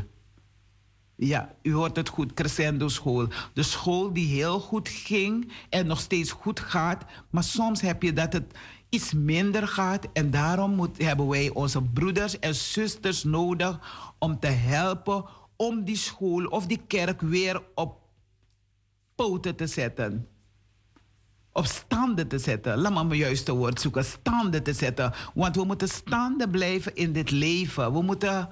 Ja, 1.15 1.55
u 1.61 1.73
hoort 1.73 1.95
het 1.95 2.09
goed, 2.09 2.33
Crescendo 2.33 2.87
School. 2.87 3.27
De 3.53 3.63
school 3.63 4.13
die 4.13 4.27
heel 4.27 4.59
goed 4.59 4.89
ging 4.89 5.51
en 5.69 5.87
nog 5.87 5.99
steeds 5.99 6.31
goed 6.31 6.59
gaat. 6.59 7.05
Maar 7.29 7.43
soms 7.43 7.81
heb 7.81 8.03
je 8.03 8.13
dat 8.13 8.33
het 8.33 8.57
iets 8.89 9.13
minder 9.13 9.67
gaat. 9.67 10.07
En 10.13 10.31
daarom 10.31 10.91
hebben 10.97 11.27
wij 11.27 11.49
onze 11.49 11.81
broeders 11.81 12.39
en 12.39 12.55
zusters 12.55 13.23
nodig 13.23 13.79
om 14.19 14.39
te 14.39 14.47
helpen 14.47 15.25
om 15.55 15.83
die 15.83 15.97
school 15.97 16.45
of 16.45 16.65
die 16.65 16.81
kerk 16.87 17.21
weer 17.21 17.61
op 17.75 17.99
poten 19.15 19.55
te 19.55 19.67
zetten 19.67 20.27
op 21.57 21.65
standen 21.65 22.27
te 22.27 22.39
zetten. 22.39 22.77
Laat 22.77 22.93
me 22.93 23.03
mijn 23.03 23.19
juiste 23.19 23.53
woord 23.53 23.81
zoeken. 23.81 24.05
Standen 24.05 24.63
te 24.63 24.73
zetten. 24.73 25.13
Want 25.34 25.55
we 25.55 25.63
moeten 25.63 25.88
standen 25.88 26.49
blijven 26.49 26.95
in 26.95 27.13
dit 27.13 27.31
leven. 27.31 27.93
We 27.93 28.01
moeten 28.01 28.49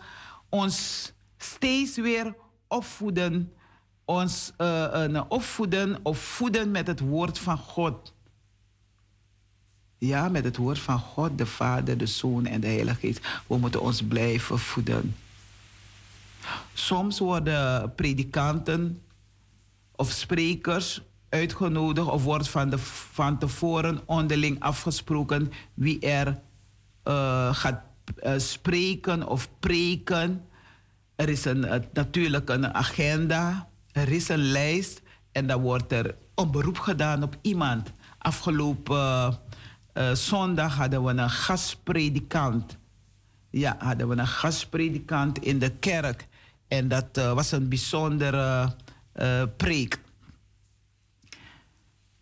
ons 0.50 1.12
steeds 1.38 1.98
weer 1.98 2.36
opvoeden. 2.68 3.54
Ons 4.06 4.52
uh, 4.58 5.08
uh, 5.10 5.22
opvoeden 5.28 6.00
of 6.04 6.18
voeden 6.18 6.72
met 6.72 6.88
het 6.88 7.00
woord 7.00 7.40
van 7.40 7.58
God. 7.58 8.14
Ja, 9.98 10.30
met 10.30 10.44
het 10.44 10.58
woord 10.58 10.80
van 10.80 11.00
God, 11.00 11.38
de 11.38 11.46
Vader, 11.46 11.98
de 11.98 12.06
Zoon 12.06 12.46
en 12.46 12.62
de 12.62 12.68
Heilige 12.68 13.00
Geest. 13.00 13.28
We 13.48 13.58
moeten 13.58 13.82
ons 13.82 14.02
blijven 14.04 14.60
voeden. 14.60 15.16
Soms 16.74 17.20
worden 17.20 17.96
predikanten 17.96 19.02
of 19.96 20.12
sprekers 20.12 21.02
uitgenodigd 21.36 22.08
of 22.08 22.24
wordt 22.24 22.50
van, 22.50 22.70
de, 22.70 22.78
van 22.78 23.38
tevoren 23.38 24.02
onderling 24.06 24.60
afgesproken 24.60 25.52
wie 25.74 26.00
er 26.00 26.40
uh, 27.08 27.56
gaat 27.56 27.82
uh, 28.24 28.34
spreken 28.38 29.28
of 29.28 29.50
preken. 29.60 30.46
Er 31.16 31.30
is 31.30 31.46
een, 31.46 31.58
uh, 31.58 31.76
natuurlijk 31.94 32.50
een 32.50 32.74
agenda, 32.74 33.68
er 33.92 34.12
is 34.12 34.30
een 34.30 34.52
lijst 34.52 35.02
en 35.32 35.48
dan 35.48 35.62
wordt 35.62 35.92
er 35.92 36.16
een 36.36 36.52
beroep 36.52 36.80
gedaan 36.80 37.24
op 37.24 37.38
iemand. 37.42 37.92
Afgelopen 38.18 39.40
zondag 40.14 40.76
hadden 40.76 41.04
we 41.04 41.12
een 41.12 41.30
gastpredikant. 41.30 42.78
Ja, 43.50 43.76
hadden 43.80 44.08
we 44.08 44.16
een 44.16 44.28
gastpredikant 44.28 45.40
in 45.40 45.60
de 45.60 45.70
kerk. 45.70 46.28
En 46.68 46.88
dat 46.88 47.08
was 47.14 47.52
een 47.52 47.70
bijzondere 47.70 48.76
preek 49.58 50.00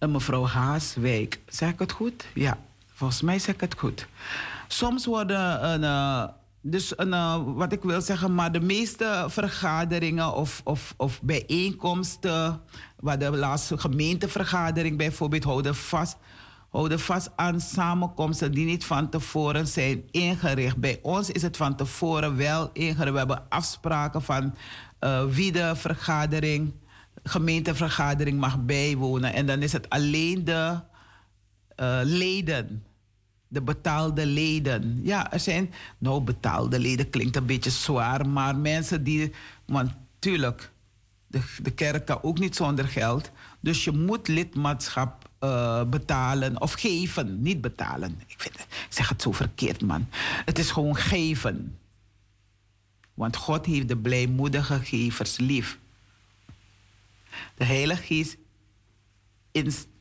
een 0.03 0.11
mevrouw 0.11 0.45
Haaswijk. 0.45 1.39
Zeg 1.47 1.69
ik 1.69 1.79
het 1.79 1.91
goed? 1.91 2.25
Ja, 2.33 2.57
volgens 2.93 3.21
mij 3.21 3.39
zeg 3.39 3.55
ik 3.55 3.61
het 3.61 3.75
goed. 3.77 4.07
Soms 4.67 5.05
worden 5.05 5.69
een, 5.69 5.81
uh, 5.81 6.23
dus 6.61 6.97
een, 6.97 7.07
uh, 7.07 7.35
wat 7.45 7.71
ik 7.71 7.83
wil 7.83 8.01
zeggen, 8.01 8.35
maar 8.35 8.51
de 8.51 8.59
meeste 8.59 9.25
vergaderingen 9.27 10.33
of, 10.33 10.61
of, 10.63 10.93
of 10.97 11.21
bijeenkomsten, 11.21 12.61
waar 12.99 13.19
de 13.19 13.31
laatste 13.31 13.77
gemeentevergadering 13.77 14.97
bijvoorbeeld 14.97 15.43
houden 15.43 15.75
vast, 15.75 16.17
houden 16.69 16.99
vast 16.99 17.29
aan 17.35 17.61
samenkomsten 17.61 18.51
die 18.51 18.65
niet 18.65 18.85
van 18.85 19.09
tevoren 19.09 19.67
zijn 19.67 20.03
ingericht. 20.11 20.77
Bij 20.77 20.99
ons 21.01 21.29
is 21.29 21.41
het 21.41 21.57
van 21.57 21.75
tevoren 21.75 22.35
wel 22.35 22.69
ingericht. 22.73 23.11
We 23.11 23.17
hebben 23.17 23.45
afspraken 23.49 24.21
van 24.21 24.55
wie 25.29 25.51
de 25.51 25.75
vergadering 25.75 26.73
gemeentevergadering 27.23 28.39
mag 28.39 28.65
bijwonen. 28.65 29.33
En 29.33 29.45
dan 29.45 29.61
is 29.61 29.71
het 29.71 29.89
alleen 29.89 30.43
de 30.45 30.79
uh, 31.79 31.99
leden, 32.03 32.83
de 33.47 33.61
betaalde 33.61 34.25
leden. 34.25 34.99
Ja, 35.03 35.31
er 35.31 35.39
zijn, 35.39 35.73
nou 35.97 36.21
betaalde 36.21 36.79
leden 36.79 37.09
klinkt 37.09 37.35
een 37.35 37.45
beetje 37.45 37.69
zwaar, 37.69 38.29
maar 38.29 38.55
mensen 38.55 39.03
die, 39.03 39.31
want 39.65 39.91
tuurlijk, 40.19 40.71
de, 41.27 41.41
de 41.61 41.71
kerk 41.71 42.05
kan 42.05 42.23
ook 42.23 42.39
niet 42.39 42.55
zonder 42.55 42.87
geld. 42.87 43.31
Dus 43.59 43.83
je 43.83 43.91
moet 43.91 44.27
lidmaatschap 44.27 45.29
uh, 45.43 45.83
betalen 45.83 46.61
of 46.61 46.73
geven, 46.73 47.41
niet 47.41 47.61
betalen. 47.61 48.21
Ik, 48.27 48.35
vind, 48.37 48.55
ik 48.59 48.85
zeg 48.89 49.09
het 49.09 49.21
zo 49.21 49.31
verkeerd, 49.31 49.81
man. 49.81 50.07
Het 50.45 50.59
is 50.59 50.71
gewoon 50.71 50.95
geven. 50.95 51.77
Want 53.13 53.35
God 53.35 53.65
heeft 53.65 53.87
de 53.87 53.97
blijmoedige 53.97 54.79
gevers 54.79 55.37
lief. 55.37 55.79
De 57.55 57.65
Heilige 57.65 58.03
Geest 58.03 58.37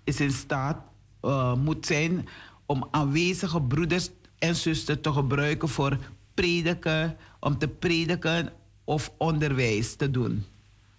is 0.04 0.20
in 0.20 0.32
staat, 0.32 0.82
uh, 1.22 1.54
moet 1.54 1.86
zijn 1.86 2.28
om 2.66 2.88
aanwezige 2.90 3.62
broeders 3.62 4.10
en 4.38 4.56
zusters 4.56 5.00
te 5.00 5.12
gebruiken 5.12 5.68
voor 5.68 5.98
prediken, 6.34 7.16
om 7.40 7.58
te 7.58 7.68
prediken 7.68 8.52
of 8.84 9.12
onderwijs 9.16 9.94
te 9.94 10.10
doen. 10.10 10.44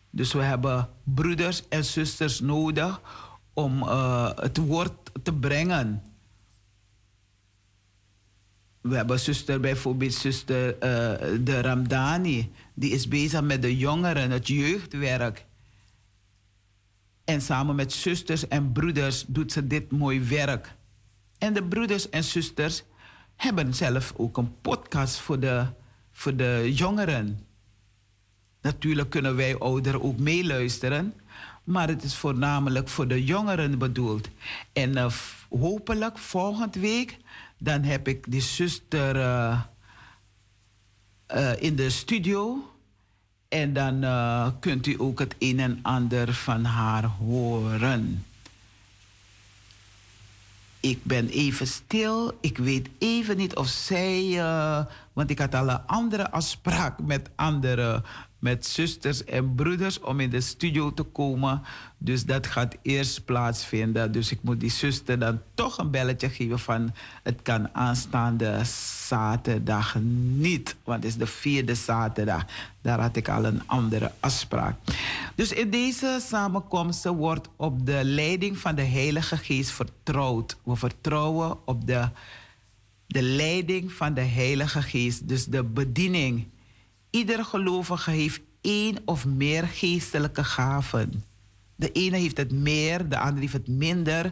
Dus 0.10 0.34
we 0.34 0.42
hebben 0.42 0.90
broeders 1.04 1.68
en 1.70 1.86
zusters 1.86 2.40
nodig 2.40 3.02
om 3.54 3.84
uh, 3.84 4.30
het 4.36 4.58
woord 4.58 5.12
te 5.24 5.34
brengen. 5.34 6.04
We 8.82 8.96
hebben 8.96 9.20
zuster 9.20 9.60
bijvoorbeeld 9.60 10.14
zuster 10.14 10.74
uh, 10.74 10.80
de 11.44 11.62
Ramdani. 11.62 12.52
Die 12.74 12.92
is 12.92 13.08
bezig 13.08 13.42
met 13.42 13.62
de 13.62 13.78
jongeren, 13.78 14.32
het 14.32 14.48
jeugdwerk. 14.48 15.46
En 17.26 17.42
samen 17.42 17.76
met 17.76 17.94
zusters 17.94 18.48
en 18.48 18.72
broeders 18.72 19.26
doet 19.28 19.52
ze 19.52 19.68
dit 19.68 19.92
mooi 19.92 20.22
werk. 20.22 20.76
En 21.38 21.54
de 21.54 21.64
broeders 21.64 22.10
en 22.10 22.24
zusters 22.24 22.84
hebben 23.36 23.74
zelf 23.74 24.14
ook 24.16 24.38
een 24.38 24.62
podcast 24.62 25.18
voor 25.18 25.40
de, 25.40 25.66
voor 26.12 26.36
de 26.36 26.72
jongeren. 26.74 27.46
Natuurlijk 28.62 29.10
kunnen 29.10 29.36
wij 29.36 29.58
ouderen 29.58 30.02
ook 30.02 30.20
meeluisteren, 30.20 31.14
maar 31.64 31.88
het 31.88 32.04
is 32.04 32.16
voornamelijk 32.16 32.90
voor 32.90 33.08
de 33.08 33.24
jongeren 33.24 33.78
bedoeld. 33.78 34.30
En 34.74 34.92
uh, 34.98 35.12
hopelijk 35.50 36.18
volgende 36.18 36.80
week, 36.80 37.18
dan 37.58 37.84
heb 37.84 38.08
ik 38.08 38.32
die 38.32 38.42
zuster 38.42 39.16
uh, 39.16 39.62
uh, 41.36 41.62
in 41.62 41.76
de 41.76 41.90
studio. 41.90 42.73
En 43.54 43.74
dan 43.74 44.06
kunt 44.60 44.88
u 44.88 44.96
ook 44.98 45.20
het 45.20 45.36
een 45.40 45.60
en 45.60 45.80
ander 45.82 46.34
van 46.34 46.64
haar 46.64 47.04
horen. 47.04 48.26
Ik 50.80 51.04
ben 51.04 51.28
even 51.28 51.68
stil. 51.68 52.38
Ik 52.42 52.58
weet 52.58 52.90
even 52.98 53.38
niet 53.38 53.56
of 53.56 53.68
zij. 53.68 54.44
want 55.14 55.30
ik 55.30 55.40
had 55.40 55.56
al 55.56 55.70
een 55.70 55.86
andere 55.86 56.32
afspraak 56.32 57.00
met 57.00 57.30
andere 57.36 58.04
met 58.44 58.66
zusters 58.66 59.24
en 59.24 59.56
broeders 59.56 60.00
om 60.00 60.20
in 60.20 60.30
de 60.30 60.42
studio 60.42 60.94
te 60.94 61.04
komen. 61.04 61.62
Dus 61.98 62.26
dat 62.26 62.48
gaat 62.48 62.76
eerst 62.82 63.26
plaatsvinden. 63.26 64.12
Dus 64.12 64.32
ik 64.32 64.40
moet 64.42 64.60
die 64.60 64.72
zuster 64.72 65.20
dan 65.20 65.42
toch 65.54 65.78
een 65.78 65.92
belletje 65.92 66.30
geven 66.30 66.60
van 66.60 66.94
het 67.24 67.42
kan 67.42 67.70
aanstaande 67.76 68.60
zaterdag 69.08 69.96
niet. 70.36 70.76
Want 70.84 71.04
het 71.04 71.12
is 71.12 71.18
de 71.18 71.28
vierde 71.28 71.76
zaterdag. 71.76 72.46
Daar 72.82 73.00
had 73.00 73.16
ik 73.16 73.30
al 73.30 73.46
een 73.46 73.68
andere 73.68 74.12
afspraak. 74.20 74.76
Dus 75.36 75.52
in 75.52 75.70
deze 75.70 76.20
samenkomsten 76.28 77.16
wordt 77.16 77.50
op 77.56 77.86
de 77.86 78.00
leiding 78.04 78.58
van 78.58 78.76
de 78.76 78.82
Heilige 78.82 79.38
Geest 79.38 79.72
vertrouwd. 79.72 80.58
We 80.64 80.76
vertrouwen 80.76 81.58
op 81.66 81.88
de, 81.88 82.10
de 83.08 83.22
leiding 83.22 83.92
van 83.92 84.14
de 84.14 84.22
Heilige 84.22 84.82
Geest. 84.82 85.28
Dus 85.28 85.46
de 85.46 85.64
bediening 85.64 86.52
Ieder 87.14 87.46
gelovige 87.46 88.12
heeft 88.12 88.42
één 88.62 88.98
of 89.06 89.26
meer 89.26 89.68
geestelijke 89.68 90.44
gaven. 90.44 91.24
De 91.76 91.92
ene 91.92 92.18
heeft 92.18 92.38
het 92.38 92.52
meer, 92.52 93.10
de 93.10 93.18
andere 93.18 93.40
heeft 93.40 93.54
het 93.54 93.68
minder. 93.68 94.32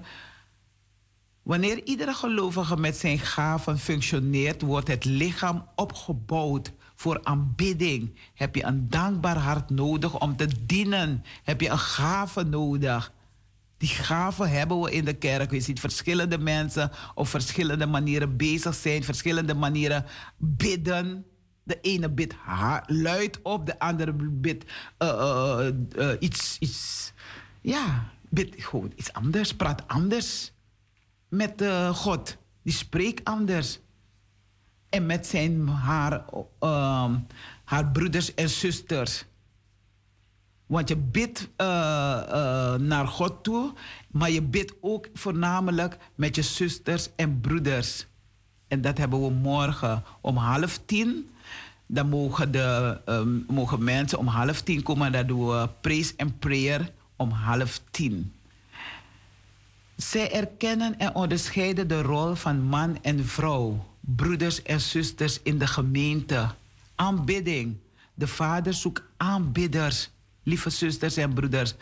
Wanneer 1.44 1.84
iedere 1.84 2.14
gelovige 2.14 2.78
met 2.78 2.98
zijn 2.98 3.20
gaven 3.20 3.80
functioneert, 3.80 4.62
wordt 4.62 4.88
het 4.88 5.06
lichaam 5.06 5.68
opgebouwd 5.76 6.72
voor 6.96 7.20
aanbidding. 7.24 8.20
Heb 8.34 8.56
je 8.56 8.64
een 8.64 8.90
dankbaar 8.90 9.38
hart 9.38 9.70
nodig 9.70 10.20
om 10.20 10.36
te 10.36 10.48
dienen? 10.66 11.24
Heb 11.44 11.62
je 11.62 11.70
een 11.70 11.80
gave 11.80 12.44
nodig? 12.44 13.14
Die 13.78 13.90
gaven 13.90 14.50
hebben 14.50 14.82
we 14.82 14.92
in 14.92 15.06
de 15.06 15.14
kerk. 15.14 15.52
Je 15.52 15.60
ziet 15.60 15.80
verschillende 15.80 16.38
mensen 16.38 16.92
op 17.16 17.28
verschillende 17.28 17.86
manieren 17.86 18.38
bezig 18.38 18.76
zijn, 18.76 19.04
verschillende 19.04 19.54
manieren 19.54 20.06
bidden. 20.38 21.26
De 21.64 21.80
ene 21.82 22.10
bidt 22.10 22.36
luid 22.86 23.40
op, 23.42 23.66
de 23.66 23.80
andere 23.80 24.14
bidt 24.14 24.66
uh, 25.00 25.68
uh, 25.98 26.12
iets, 26.20 26.58
iets. 26.60 27.14
Ja, 27.62 28.12
bidt 28.30 28.64
gewoon 28.64 28.92
iets 28.96 29.14
anders, 29.14 29.56
praat 29.56 29.88
anders 29.88 30.52
met 31.32 31.64
God. 31.94 32.38
Die 32.64 32.74
spreekt 32.74 33.24
anders. 33.24 33.80
En 34.90 35.06
met 35.06 35.28
zijn, 35.28 35.68
haar, 35.68 36.26
ehm, 36.60 37.16
haar 37.64 37.88
broeders 37.91 38.34
en 38.34 38.49
zusters. 38.49 39.26
Want 40.66 40.90
je 40.90 40.98
bidt 40.98 41.49
naar 42.78 43.08
God 43.08 43.44
toe, 43.44 43.74
maar 44.12 44.32
je 44.32 44.41
bidt 44.41 44.74
ook 44.82 45.08
voornamelijk 45.14 45.98
met 46.16 46.36
je 46.36 46.41
zusters 46.41 47.10
en 47.16 47.41
broeders. 47.41 48.06
En 48.68 48.82
dat 48.82 48.98
hebben 48.98 49.22
we 49.22 49.30
morgen 49.30 50.03
om 50.22 50.38
half 50.38 50.80
tien 50.86 51.32
dan 51.91 52.10
mogen, 52.10 52.52
de, 52.52 52.99
um, 53.06 53.45
mogen 53.48 53.84
mensen 53.84 54.18
om 54.18 54.28
half 54.28 54.62
tien 54.62 54.84
komen. 54.84 55.12
Dan 55.12 55.28
doen 55.28 55.48
we 55.48 55.70
praise 55.82 56.14
en 56.18 56.38
prayer 56.40 56.91
om 57.16 57.30
half 57.30 57.82
tien. 57.91 58.34
Zij 60.02 60.32
erkennen 60.32 60.99
en 60.99 61.15
onderscheiden 61.15 61.88
de 61.88 62.02
rol 62.02 62.36
van 62.36 62.61
man 62.61 62.98
en 63.02 63.26
vrouw, 63.26 63.86
broeders 63.99 64.64
en 64.64 64.82
zusters 64.82 65.40
in 65.44 65.57
de 65.57 65.68
gemeente. 65.68 66.49
Aanbidding. 66.95 67.78
De 68.14 68.28
Vader 68.28 68.73
zoekt 68.73 69.02
aanbidders, 69.18 70.10
lieve 70.44 70.69
zusters 70.69 71.18
en 71.18 71.34
broeders. 71.34 71.73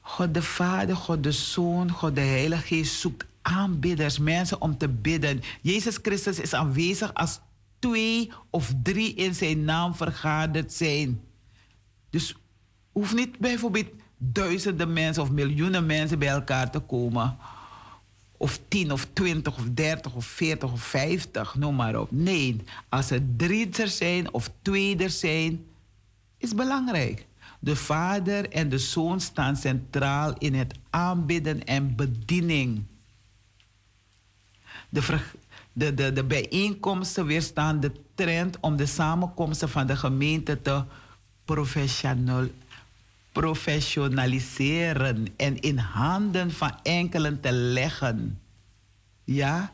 God 0.00 0.34
de 0.34 0.42
Vader, 0.42 0.96
God 0.96 1.22
de 1.22 1.32
Zoon, 1.32 1.90
God 1.90 2.14
de 2.14 2.20
Heilige 2.20 2.66
Geest 2.66 3.00
zoekt 3.00 3.24
aanbidders, 3.42 4.18
mensen 4.18 4.60
om 4.60 4.78
te 4.78 4.88
bidden. 4.88 5.42
Jezus 5.60 5.98
Christus 6.02 6.38
is 6.38 6.54
aanwezig 6.54 7.14
als 7.14 7.40
twee 7.78 8.30
of 8.50 8.72
drie 8.82 9.14
in 9.14 9.34
zijn 9.34 9.64
naam 9.64 9.94
vergaderd 9.94 10.72
zijn. 10.72 11.20
Dus 12.10 12.34
hoeft 12.92 13.14
niet 13.14 13.38
bijvoorbeeld 13.38 13.88
duizenden 14.22 14.92
mensen 14.92 15.22
of 15.22 15.30
miljoenen 15.30 15.86
mensen 15.86 16.18
bij 16.18 16.28
elkaar 16.28 16.70
te 16.70 16.78
komen. 16.78 17.36
Of 18.36 18.60
tien 18.68 18.92
of 18.92 19.06
twintig 19.12 19.56
of 19.56 19.64
dertig 19.74 20.14
of 20.14 20.24
veertig 20.24 20.72
of 20.72 20.82
vijftig, 20.82 21.54
noem 21.54 21.74
maar 21.74 22.00
op. 22.00 22.10
Nee, 22.10 22.56
als 22.88 23.10
er 23.10 23.22
drie 23.36 23.68
er 23.68 23.88
zijn 23.88 24.32
of 24.32 24.50
twee 24.62 24.96
er 24.96 25.10
zijn, 25.10 25.64
is 26.36 26.54
belangrijk. 26.54 27.26
De 27.58 27.76
vader 27.76 28.50
en 28.50 28.68
de 28.68 28.78
zoon 28.78 29.20
staan 29.20 29.56
centraal 29.56 30.34
in 30.38 30.54
het 30.54 30.74
aanbidden 30.90 31.64
en 31.64 31.96
bediening. 31.96 32.82
De, 34.88 35.20
de, 35.72 35.94
de, 35.94 36.12
de 36.12 36.24
bijeenkomsten 36.24 37.26
weerstaan 37.26 37.80
de 37.80 37.92
trend 38.14 38.60
om 38.60 38.76
de 38.76 38.86
samenkomsten 38.86 39.68
van 39.68 39.86
de 39.86 39.96
gemeente 39.96 40.62
te 40.62 40.84
professionaliseren 43.32 45.26
en 45.36 45.60
in 45.60 45.78
handen 45.78 46.50
van 46.50 46.72
enkelen 46.82 47.40
te 47.40 47.52
leggen. 47.52 48.40
Ja? 49.24 49.72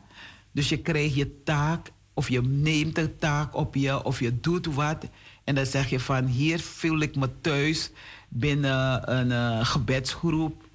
Dus 0.51 0.69
je 0.69 0.77
krijgt 0.77 1.15
je 1.15 1.43
taak 1.43 1.91
of 2.13 2.29
je 2.29 2.41
neemt 2.41 2.95
de 2.95 3.17
taak 3.17 3.55
op 3.55 3.75
je 3.75 4.03
of 4.03 4.19
je 4.19 4.39
doet 4.39 4.65
wat. 4.65 5.05
En 5.43 5.55
dan 5.55 5.65
zeg 5.65 5.89
je 5.89 5.99
van 5.99 6.25
hier 6.25 6.59
voel 6.59 6.99
ik 6.99 7.15
me 7.15 7.29
thuis 7.41 7.91
binnen 8.29 9.11
een 9.15 9.29
uh, 9.29 9.65
gebedsgroep 9.65 10.65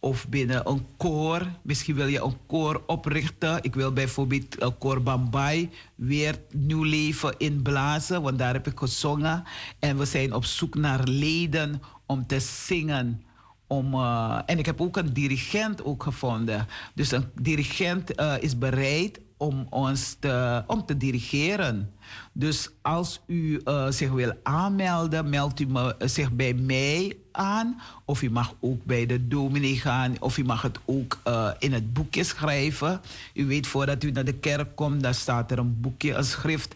of 0.00 0.28
binnen 0.28 0.68
een 0.68 0.86
koor. 0.96 1.46
Misschien 1.62 1.94
wil 1.94 2.06
je 2.06 2.22
een 2.22 2.36
koor 2.46 2.82
oprichten. 2.86 3.62
Ik 3.62 3.74
wil 3.74 3.92
bijvoorbeeld 3.92 4.62
een 4.62 4.78
koor 4.78 5.02
Bambai 5.02 5.70
weer 5.94 6.38
nieuw 6.52 6.82
leven 6.82 7.34
inblazen, 7.38 8.22
want 8.22 8.38
daar 8.38 8.52
heb 8.52 8.66
ik 8.66 8.78
gezongen. 8.78 9.44
En 9.78 9.98
we 9.98 10.04
zijn 10.04 10.32
op 10.32 10.44
zoek 10.44 10.74
naar 10.74 11.04
leden 11.04 11.82
om 12.06 12.26
te 12.26 12.40
zingen. 12.40 13.22
Om, 13.66 13.94
uh, 13.94 14.38
en 14.46 14.58
ik 14.58 14.66
heb 14.66 14.80
ook 14.80 14.96
een 14.96 15.12
dirigent 15.12 15.84
ook 15.84 16.02
gevonden. 16.02 16.66
Dus 16.94 17.10
een 17.10 17.24
dirigent 17.34 18.20
uh, 18.20 18.34
is 18.40 18.58
bereid 18.58 19.20
om 19.36 19.66
ons 19.70 20.16
te, 20.20 20.64
om 20.66 20.86
te 20.86 20.96
dirigeren. 20.96 21.92
Dus 22.32 22.70
als 22.82 23.20
u 23.26 23.60
uh, 23.64 23.90
zich 23.90 24.10
wil 24.10 24.32
aanmelden, 24.42 25.28
meldt 25.28 25.60
u 25.60 25.66
uh, 25.66 25.90
zich 25.98 26.32
bij 26.32 26.54
mij 26.54 27.16
aan. 27.32 27.80
Of 28.04 28.22
u 28.22 28.30
mag 28.30 28.54
ook 28.60 28.84
bij 28.84 29.06
de 29.06 29.28
dominee 29.28 29.76
gaan. 29.76 30.14
Of 30.20 30.38
u 30.38 30.44
mag 30.44 30.62
het 30.62 30.78
ook 30.84 31.20
uh, 31.26 31.50
in 31.58 31.72
het 31.72 31.92
boekje 31.92 32.24
schrijven. 32.24 33.00
U 33.34 33.46
weet, 33.46 33.66
voordat 33.66 34.04
u 34.04 34.10
naar 34.10 34.24
de 34.24 34.38
kerk 34.38 34.76
komt, 34.76 35.02
dan 35.02 35.14
staat 35.14 35.50
er 35.50 35.58
een 35.58 35.80
boekje, 35.80 36.14
een 36.14 36.24
schrift 36.24 36.74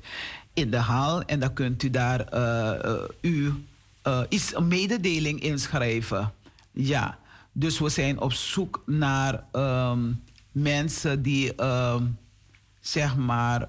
in 0.55 0.71
de 0.71 0.77
hal. 0.77 1.23
En 1.23 1.41
dan 1.41 1.53
kunt 1.53 1.83
u 1.83 1.91
daar 1.91 2.21
u, 4.03 4.21
iets, 4.29 4.55
een 4.55 4.69
mededeling 4.69 5.41
inschrijven. 5.41 6.33
Ja, 6.73 7.19
dus 7.53 7.79
we 7.79 7.89
zijn 7.89 8.21
op 8.21 8.33
zoek 8.33 8.83
naar 8.87 9.45
um, 9.53 10.23
mensen 10.53 11.23
die... 11.23 11.63
Um, 11.65 12.19
zeg 12.81 13.17
maar, 13.17 13.69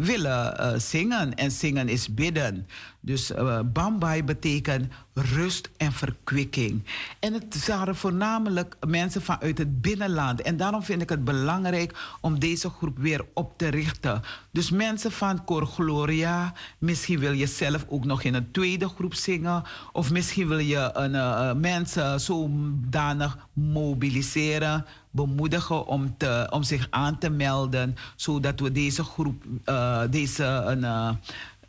willen 0.00 0.80
zingen. 0.80 1.34
En 1.34 1.50
zingen 1.50 1.88
is 1.88 2.14
bidden. 2.14 2.66
Dus 3.00 3.32
Bambai 3.72 4.24
betekent 4.24 4.92
rust 5.14 5.70
en 5.76 5.92
verkwikking. 5.92 6.84
En 7.20 7.32
het 7.32 7.66
waren 7.66 7.96
voornamelijk 7.96 8.76
mensen 8.86 9.22
vanuit 9.22 9.58
het 9.58 9.80
binnenland. 9.80 10.42
En 10.42 10.56
daarom 10.56 10.82
vind 10.82 11.02
ik 11.02 11.08
het 11.08 11.24
belangrijk 11.24 12.16
om 12.20 12.38
deze 12.38 12.70
groep 12.70 12.98
weer 12.98 13.24
op 13.34 13.58
te 13.58 13.68
richten. 13.68 14.22
Dus 14.50 14.70
mensen 14.70 15.12
van 15.12 15.44
Cor 15.44 15.66
Gloria, 15.66 16.52
misschien 16.78 17.18
wil 17.18 17.32
je 17.32 17.46
zelf 17.46 17.86
ook 17.88 18.04
nog 18.04 18.22
in 18.22 18.34
een 18.34 18.50
tweede 18.50 18.88
groep 18.88 19.14
zingen. 19.14 19.62
Of 19.92 20.10
misschien 20.10 20.48
wil 20.48 20.58
je 20.58 20.90
een, 20.92 21.14
uh, 21.14 21.52
mensen 21.52 22.20
zodanig 22.20 23.38
mobiliseren, 23.52 24.86
bemoedigen 25.10 25.86
om, 25.86 26.16
te, 26.16 26.46
om 26.50 26.62
zich 26.62 26.86
aan 26.90 27.18
te 27.18 27.30
melden. 27.30 27.96
Zodat 28.16 28.60
we 28.60 28.72
deze 28.72 29.04
groep, 29.04 29.44
uh, 29.66 30.02
deze 30.10 30.76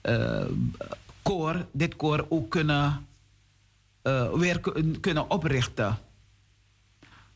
uh, 0.05 0.45
koor, 1.21 1.65
dit 1.71 1.95
koor 1.95 2.25
ook 2.29 2.49
kunnen 2.49 3.05
uh, 4.03 4.33
weer 4.33 4.59
kunnen 4.99 5.29
oprichten. 5.29 5.97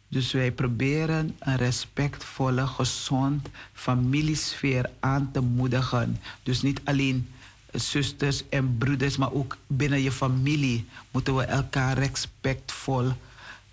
Dus 0.08 0.32
wij 0.32 0.52
proberen 0.52 1.36
een 1.40 1.56
respectvolle, 1.56 2.68
gezond 2.68 3.50
familiesfeer 3.74 4.90
aan 5.00 5.32
te 5.32 5.42
moedigen. 5.42 6.22
Dus 6.44 6.62
niet 6.62 6.82
alleen 6.84 7.30
zusters 7.72 8.50
en 8.50 8.78
broeders, 8.78 9.18
maar 9.18 9.32
ook 9.32 9.58
binnen 9.68 10.02
je 10.02 10.12
familie 10.12 10.86
moeten 11.12 11.36
we 11.36 11.44
elkaar 11.44 11.98
respectvol 11.98 13.12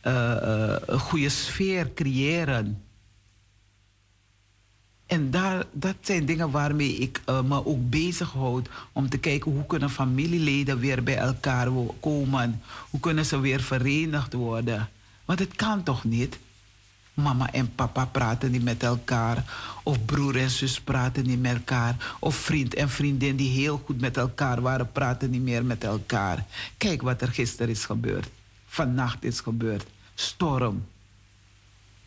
uh, 0.02 0.12
uh, 0.12 0.76
een 0.86 0.98
goede 0.98 1.28
sfeer 1.28 1.94
creëren. 1.94 2.82
En 5.06 5.30
daar, 5.30 5.64
dat 5.72 5.96
zijn 6.00 6.26
dingen 6.26 6.50
waarmee 6.50 6.96
ik 6.96 7.20
uh, 7.28 7.42
me 7.42 7.66
ook 7.66 7.90
bezighoud. 7.90 8.68
Om 8.92 9.08
te 9.08 9.18
kijken 9.18 9.52
hoe 9.52 9.66
kunnen 9.66 9.90
familieleden 9.90 10.78
weer 10.78 11.02
bij 11.02 11.16
elkaar 11.16 11.68
komen. 12.00 12.62
Hoe 12.90 13.00
kunnen 13.00 13.26
ze 13.26 13.40
weer 13.40 13.60
verenigd 13.60 14.32
worden. 14.32 14.88
Want 15.24 15.38
het 15.38 15.56
kan 15.56 15.82
toch 15.82 16.04
niet? 16.04 16.38
Mama 17.14 17.52
en 17.52 17.74
papa 17.74 18.04
praten 18.04 18.50
niet 18.50 18.62
met 18.62 18.82
elkaar. 18.82 19.44
Of 19.82 20.04
broer 20.04 20.36
en 20.36 20.50
zus 20.50 20.80
praten 20.80 21.26
niet 21.26 21.40
met 21.40 21.54
elkaar. 21.54 22.16
Of 22.18 22.34
vriend 22.34 22.74
en 22.74 22.88
vriendin 22.88 23.36
die 23.36 23.50
heel 23.50 23.82
goed 23.84 24.00
met 24.00 24.16
elkaar 24.16 24.60
waren, 24.60 24.92
praten 24.92 25.30
niet 25.30 25.42
meer 25.42 25.64
met 25.64 25.84
elkaar. 25.84 26.46
Kijk 26.76 27.02
wat 27.02 27.22
er 27.22 27.28
gisteren 27.28 27.70
is 27.70 27.84
gebeurd. 27.84 28.28
Vannacht 28.72 29.24
is 29.24 29.40
gebeurd. 29.40 29.86
Storm. 30.14 30.84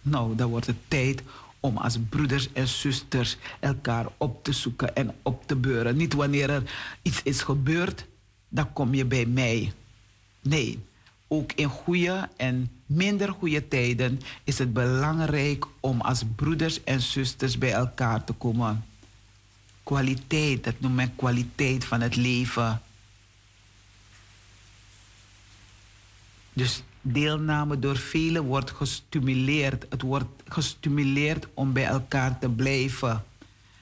Nou, 0.01 0.35
dan 0.35 0.49
wordt 0.49 0.65
het 0.65 0.77
tijd 0.87 1.21
om 1.59 1.77
als 1.77 1.97
broeders 2.09 2.53
en 2.53 2.67
zusters 2.67 3.37
elkaar 3.59 4.05
op 4.17 4.43
te 4.43 4.51
zoeken 4.51 4.95
en 4.95 5.15
op 5.21 5.47
te 5.47 5.55
beuren. 5.55 5.97
Niet 5.97 6.13
wanneer 6.13 6.49
er 6.49 6.63
iets 7.01 7.23
is 7.23 7.41
gebeurd, 7.41 8.05
dan 8.49 8.73
kom 8.73 8.93
je 8.93 9.05
bij 9.05 9.25
mij. 9.25 9.73
Nee, 10.41 10.79
ook 11.27 11.51
in 11.51 11.69
goede 11.69 12.29
en 12.37 12.71
minder 12.85 13.31
goede 13.31 13.67
tijden 13.67 14.19
is 14.43 14.57
het 14.57 14.73
belangrijk 14.73 15.65
om 15.79 16.01
als 16.01 16.23
broeders 16.35 16.83
en 16.83 17.01
zusters 17.01 17.57
bij 17.57 17.71
elkaar 17.71 18.23
te 18.23 18.33
komen. 18.33 18.85
Kwaliteit, 19.83 20.63
dat 20.63 20.79
noemt 20.79 20.95
men 20.95 21.15
kwaliteit 21.15 21.85
van 21.85 22.01
het 22.01 22.15
leven. 22.15 22.81
Dus 26.55 26.83
deelname 27.01 27.79
door 27.79 27.97
velen 27.97 28.43
wordt 28.43 28.71
gestimuleerd. 28.71 29.85
Het 29.89 30.01
wordt 30.01 30.43
gestimuleerd 30.47 31.47
om 31.53 31.73
bij 31.73 31.85
elkaar 31.85 32.39
te 32.39 32.49
blijven. 32.49 33.23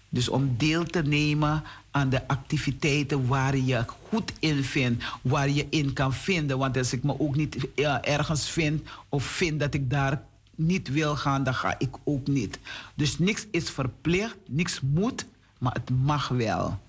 Dus 0.10 0.30
om 0.30 0.56
deel 0.58 0.84
te 0.84 1.02
nemen 1.02 1.64
aan 1.92 2.10
de 2.10 2.28
activiteiten 2.28 3.28
waar 3.28 3.58
je 3.58 3.86
goed 4.10 4.32
in 4.40 4.64
vindt, 4.64 5.04
waar 5.22 5.50
je 5.50 5.68
in 5.70 5.94
kan 5.94 6.14
vinden. 6.14 6.58
Want 6.58 6.78
als 6.78 6.94
ik 6.94 7.04
me 7.04 7.20
ook 7.20 7.36
niet 7.36 7.68
ergens 8.02 8.50
vind 8.50 8.88
of 9.10 9.24
vind 9.24 9.60
dat 9.60 9.74
ik 9.74 9.90
daar 9.90 10.22
niet 10.56 10.90
wil 10.90 11.16
gaan, 11.16 11.44
dan 11.44 11.54
ga 11.54 11.76
ik 11.78 11.96
ook 12.04 12.28
niet. 12.28 12.60
Dus 12.96 13.20
niks 13.20 13.46
is 13.52 13.70
verplicht, 13.70 14.38
niks 14.48 14.82
moet, 14.82 15.26
maar 15.58 15.74
het 15.74 15.90
mag 15.90 16.28
wel. 16.28 16.80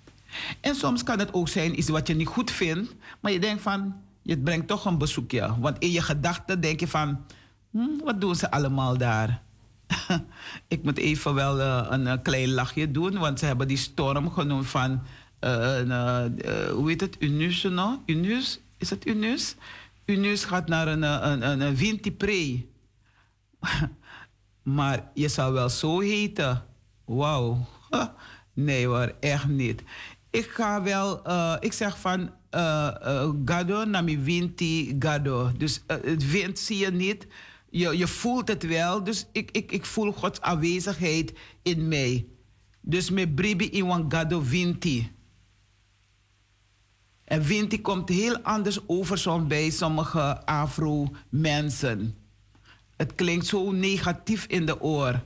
En 0.61 0.75
soms 0.75 1.03
kan 1.03 1.19
het 1.19 1.33
ook 1.33 1.49
zijn 1.49 1.79
iets 1.79 1.89
wat 1.89 2.07
je 2.07 2.15
niet 2.15 2.27
goed 2.27 2.51
vindt, 2.51 2.95
maar 3.21 3.33
je 3.33 3.41
denkt 3.41 3.63
van, 3.63 3.95
je 4.25 4.39
brengt 4.39 4.69
toch 4.69 4.85
een 4.85 4.99
bezoekje. 4.99 5.61
Want 5.61 5.79
in 5.79 5.91
je 5.91 6.03
gedachten 6.03 6.61
denk 6.61 6.81
je 6.81 6.89
van, 6.89 7.25
hm, 7.71 7.99
wat 8.05 8.21
doen 8.21 8.35
ze 8.35 8.51
allemaal 8.51 8.99
daar? 8.99 9.43
ik 10.69 10.83
moet 10.83 10.99
even 10.99 11.35
wel 11.35 11.59
uh, 11.59 11.87
een, 11.91 12.07
een, 12.07 12.23
klein 12.23 12.51
lachje 12.51 12.91
doen, 12.91 13.19
want 13.19 13.39
ze 13.39 13.47
hebben 13.47 13.69
die 13.69 13.77
storm 13.77 14.31
genoemd 14.31 14.67
van, 14.67 15.03
uh, 15.41 15.81
hoe 16.71 16.85
heet 16.89 17.01
het, 17.01 17.17
Unus, 17.19 17.63
no? 17.63 18.03
Unus? 18.07 18.61
Is 18.79 18.91
het 18.91 19.07
Unus? 19.07 19.57
Unus 20.05 20.45
gaat 20.45 20.69
naar 20.69 20.89
een, 20.89 21.03
een, 21.03 21.61
een, 21.61 21.77
een 21.81 22.69
maar 24.77 25.11
je 25.15 25.29
zou 25.29 25.53
wel 25.53 25.69
zo 25.69 26.01
heten. 26.01 26.65
Wauw. 27.05 27.67
nee 28.53 28.87
hoor, 28.87 29.15
echt 29.21 29.49
niet. 29.49 29.83
Ik 30.31 30.51
ga 30.51 30.83
wel, 30.83 31.23
ik 31.61 31.73
zeg 31.73 31.99
van, 31.99 32.31
uh, 32.55 33.31
gado 33.45 33.85
nami 33.85 34.19
winti 34.19 34.97
gado. 34.99 35.53
Dus 35.57 35.83
uh, 35.87 35.97
het 36.03 36.31
wind 36.31 36.59
zie 36.59 36.79
je 36.79 36.91
niet. 36.91 37.27
Je, 37.71 37.97
je 37.97 38.07
voelt 38.07 38.49
het 38.49 38.63
wel. 38.67 39.05
Dus 39.05 39.27
ik, 39.33 39.51
ik, 39.51 39.73
ik 39.73 39.85
voel 39.85 40.13
Gods 40.13 40.41
aanwezigheid 40.41 41.33
in 41.63 41.89
mij. 41.89 42.27
Dus 42.81 43.11
me 43.11 43.29
bribi 43.29 43.71
in 43.71 44.05
gado 44.09 44.43
winti. 44.43 45.13
En 47.25 47.43
winti 47.43 47.81
komt 47.81 48.09
heel 48.09 48.39
anders 48.39 48.79
over 48.89 49.47
bij 49.47 49.71
sommige 49.71 50.47
Afro-mensen. 50.47 52.17
Het 52.97 53.15
klinkt 53.15 53.47
zo 53.47 53.73
negatief 53.73 54.47
in 54.47 54.67
de 54.67 54.81
oor. 54.81 55.25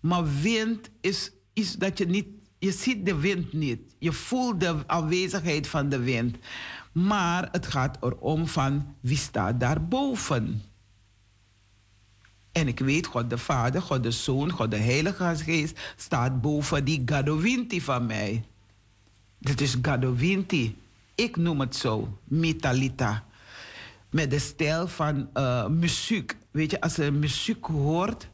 Maar 0.00 0.40
wind 0.42 0.90
is 1.00 1.32
iets 1.52 1.72
dat 1.72 1.98
je 1.98 2.06
niet 2.06 2.26
je 2.58 2.72
ziet 2.72 3.06
de 3.06 3.16
wind 3.16 3.52
niet. 3.52 3.80
Je 3.98 4.12
voelt 4.12 4.60
de 4.60 4.76
aanwezigheid 4.86 5.66
van 5.66 5.88
de 5.88 5.98
wind. 5.98 6.36
Maar 6.92 7.48
het 7.52 7.66
gaat 7.66 7.96
erom 8.00 8.46
van 8.46 8.94
wie 9.00 9.16
staat 9.16 9.60
daarboven. 9.60 10.62
En 12.52 12.68
ik 12.68 12.78
weet, 12.78 13.06
God 13.06 13.30
de 13.30 13.38
Vader, 13.38 13.82
God 13.82 14.02
de 14.02 14.10
Zoon, 14.10 14.50
God 14.50 14.70
de 14.70 14.76
Heilige 14.76 15.36
Geest 15.36 15.80
staat 15.96 16.40
boven 16.40 16.84
die 16.84 17.02
Gadovinti 17.04 17.80
van 17.80 18.06
mij. 18.06 18.44
Dit 19.38 19.60
is 19.60 19.76
Gadovinti. 19.82 20.76
Ik 21.14 21.36
noem 21.36 21.60
het 21.60 21.76
zo, 21.76 22.18
Metalita. 22.24 23.24
Met 24.10 24.30
de 24.30 24.38
stijl 24.38 24.88
van 24.88 25.28
uh, 25.34 25.66
muziek. 25.66 26.36
Weet 26.50 26.70
je, 26.70 26.80
als 26.80 26.96
je 26.96 27.10
muziek 27.10 27.64
hoort, 27.64 28.28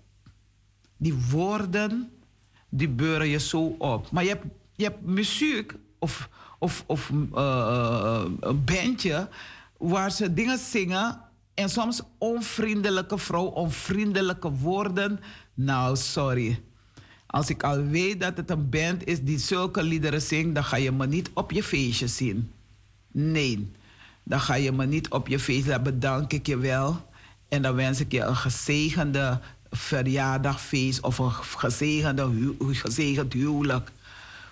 die 0.96 1.14
woorden 1.30 2.10
die 2.76 2.88
beuren 2.88 3.28
je 3.28 3.38
zo 3.38 3.76
op. 3.78 4.10
Maar 4.10 4.22
je 4.22 4.28
hebt, 4.28 4.44
je 4.76 4.84
hebt 4.84 5.02
muziek 5.02 5.72
of, 5.98 6.28
of, 6.58 6.84
of 6.86 7.10
uh, 7.34 8.24
een 8.40 8.64
bandje 8.64 9.28
waar 9.78 10.10
ze 10.10 10.34
dingen 10.34 10.58
zingen 10.58 11.20
en 11.54 11.68
soms 11.68 12.02
onvriendelijke 12.18 13.18
vrouw, 13.18 13.44
onvriendelijke 13.44 14.50
woorden. 14.50 15.20
Nou, 15.54 15.96
sorry. 15.96 16.62
Als 17.26 17.50
ik 17.50 17.62
al 17.62 17.84
weet 17.84 18.20
dat 18.20 18.36
het 18.36 18.50
een 18.50 18.70
band 18.70 19.06
is 19.06 19.22
die 19.22 19.38
zulke 19.38 19.82
liederen 19.82 20.22
zingt, 20.22 20.54
dan 20.54 20.64
ga 20.64 20.76
je 20.76 20.92
me 20.92 21.06
niet 21.06 21.30
op 21.34 21.50
je 21.50 21.62
feestje 21.62 22.08
zien. 22.08 22.50
Nee, 23.12 23.70
dan 24.22 24.40
ga 24.40 24.54
je 24.54 24.72
me 24.72 24.86
niet 24.86 25.08
op 25.08 25.28
je 25.28 25.38
feestje. 25.38 25.70
Dan 25.70 25.82
bedank 25.82 26.32
ik 26.32 26.46
je 26.46 26.58
wel. 26.58 27.08
En 27.48 27.62
dan 27.62 27.74
wens 27.74 28.00
ik 28.00 28.12
je 28.12 28.20
een 28.20 28.36
gezegende 28.36 29.40
verjaardagfeest 29.76 31.00
of 31.00 31.18
een 31.18 31.32
gezegende, 31.32 32.54
gezegend 32.58 33.32
huwelijk. 33.32 33.90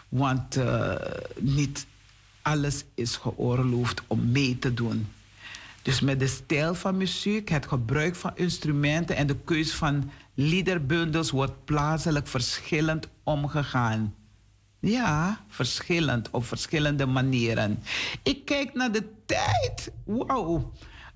Want 0.08 0.56
uh, 0.56 0.94
niet 1.38 1.86
alles 2.42 2.84
is 2.94 3.16
geoorloofd 3.16 4.02
om 4.06 4.30
mee 4.30 4.58
te 4.58 4.74
doen. 4.74 5.08
Dus 5.82 6.00
met 6.00 6.18
de 6.18 6.26
stijl 6.26 6.74
van 6.74 6.96
muziek, 6.96 7.48
het 7.48 7.66
gebruik 7.66 8.14
van 8.16 8.32
instrumenten 8.34 9.16
en 9.16 9.26
de 9.26 9.36
keus 9.44 9.72
van 9.72 10.10
liederbundels 10.34 11.30
wordt 11.30 11.64
plaatselijk 11.64 12.26
verschillend 12.26 13.08
omgegaan. 13.22 14.14
Ja, 14.80 15.40
verschillend 15.48 16.30
op 16.30 16.46
verschillende 16.46 17.06
manieren. 17.06 17.82
Ik 18.22 18.44
kijk 18.44 18.74
naar 18.74 18.92
de 18.92 19.04
tijd. 19.26 19.92
Wauw. 20.04 20.72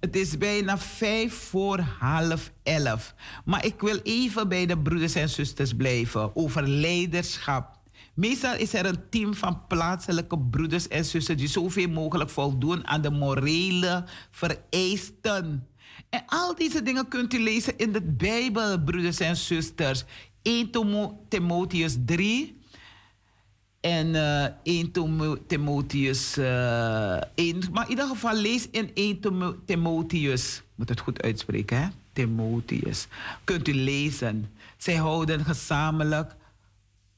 Het 0.06 0.16
is 0.16 0.38
bijna 0.38 0.78
vijf 0.78 1.34
voor 1.34 1.78
half 1.78 2.52
elf. 2.62 3.14
Maar 3.44 3.64
ik 3.64 3.80
wil 3.80 3.98
even 4.02 4.48
bij 4.48 4.66
de 4.66 4.78
broeders 4.78 5.14
en 5.14 5.28
zusters 5.28 5.74
blijven 5.74 6.36
over 6.36 6.68
leiderschap. 6.68 7.78
Meestal 8.14 8.56
is 8.56 8.74
er 8.74 8.86
een 8.86 9.08
team 9.10 9.34
van 9.34 9.66
plaatselijke 9.66 10.38
broeders 10.38 10.88
en 10.88 11.04
zusters 11.04 11.38
die 11.38 11.48
zoveel 11.48 11.88
mogelijk 11.88 12.30
voldoen 12.30 12.86
aan 12.86 13.00
de 13.00 13.10
morele 13.10 14.04
vereisten. 14.30 15.68
En 16.10 16.22
al 16.26 16.54
deze 16.54 16.82
dingen 16.82 17.08
kunt 17.08 17.34
u 17.34 17.40
lezen 17.40 17.78
in 17.78 17.92
de 17.92 18.02
Bijbel, 18.02 18.82
broeders 18.82 19.20
en 19.20 19.36
zusters. 19.36 20.04
1 20.42 20.70
Timotheus 21.28 21.96
3, 22.06 22.55
En 23.86 24.14
uh, 24.14 24.44
1 24.62 24.92
Timotheus 25.46 26.38
uh, 26.38 27.20
1. 27.34 27.62
Maar 27.72 27.84
in 27.84 27.90
ieder 27.90 28.06
geval 28.06 28.34
lees 28.34 28.68
in 28.70 28.90
1 28.94 29.20
Timotheus. 29.64 30.62
Moet 30.74 30.88
het 30.88 31.00
goed 31.00 31.22
uitspreken, 31.22 31.82
hè? 31.82 31.88
Timotheus. 32.12 33.06
Kunt 33.44 33.68
u 33.68 33.74
lezen. 33.74 34.50
Zij 34.76 34.94
houden 34.94 35.44
gezamenlijk 35.44 36.34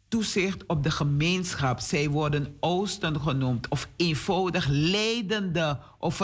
toezicht 0.08 0.66
op 0.66 0.82
de 0.82 0.90
gemeenschap. 0.90 1.80
Zij 1.80 2.08
worden 2.08 2.56
oosten 2.60 3.20
genoemd 3.20 3.68
of 3.68 3.88
eenvoudig 3.96 4.66
leidende 4.68 5.78
of 5.98 6.20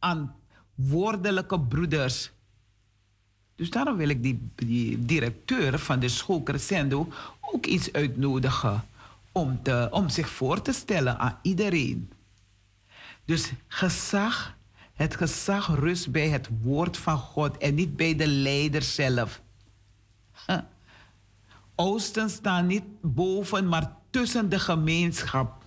verantwoordelijke 0.00 1.60
broeders. 1.60 2.30
Dus 3.56 3.70
daarom 3.70 3.96
wil 3.96 4.08
ik 4.08 4.22
die, 4.22 4.48
die 4.54 5.04
directeur 5.04 5.78
van 5.78 6.00
de 6.00 6.08
school 6.08 6.42
Crescendo 6.42 7.08
ook 7.40 7.66
iets 7.66 7.92
uitnodigen 7.92 8.84
om, 9.34 9.62
te, 9.62 9.88
om 9.90 10.08
zich 10.08 10.28
voor 10.28 10.62
te 10.62 10.72
stellen 10.72 11.18
aan 11.18 11.38
iedereen. 11.42 12.12
Dus 13.24 13.52
gezag, 13.66 14.56
het 14.92 15.16
gezag 15.16 15.78
rust 15.78 16.10
bij 16.10 16.28
het 16.28 16.48
woord 16.62 16.96
van 16.96 17.18
God 17.18 17.56
en 17.56 17.74
niet 17.74 17.96
bij 17.96 18.16
de 18.16 18.26
leider 18.26 18.82
zelf. 18.82 19.42
Oosten 21.74 22.30
staan 22.30 22.66
niet 22.66 22.84
boven, 23.00 23.68
maar 23.68 23.96
tussen 24.10 24.48
de 24.48 24.58
gemeenschap. 24.58 25.62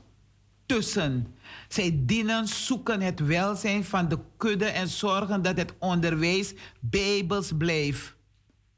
Tussen. 0.66 1.36
Zij 1.68 2.00
dienen, 2.06 2.48
zoeken 2.48 3.02
het 3.02 3.20
welzijn 3.20 3.86
van 3.86 4.08
de 4.08 4.20
kudde 4.38 4.66
en 4.66 4.88
zorgen 4.88 5.42
dat 5.42 5.58
het 5.58 5.74
onderwijs 5.80 6.54
bijbels 6.80 7.52
blijft. 7.58 8.17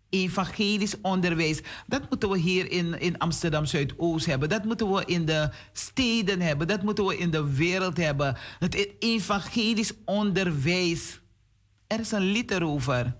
Evangelisch 0.10 0.96
onderwijs. 1.02 1.62
Dat 1.88 2.10
moeten 2.10 2.30
we 2.30 2.38
hier 2.38 2.72
in, 2.72 3.00
in 3.00 3.18
Amsterdam 3.18 3.66
Zuidoost 3.66 4.26
hebben. 4.26 4.50
Dat 4.50 4.64
moeten 4.64 4.92
we 4.92 5.04
in 5.06 5.26
de 5.26 5.50
steden 5.74 6.42
hebben. 6.42 6.68
Dat 6.68 6.84
moeten 6.84 7.06
we 7.06 7.18
in 7.18 7.32
de 7.32 7.54
wereld 7.54 7.98
hebben. 7.98 8.38
Het 8.60 8.88
evangelisch 9.00 9.94
onderwijs. 10.06 11.20
Er 11.88 12.00
is 12.00 12.12
een 12.12 12.32
lied 12.32 12.52
erover. 12.52 13.14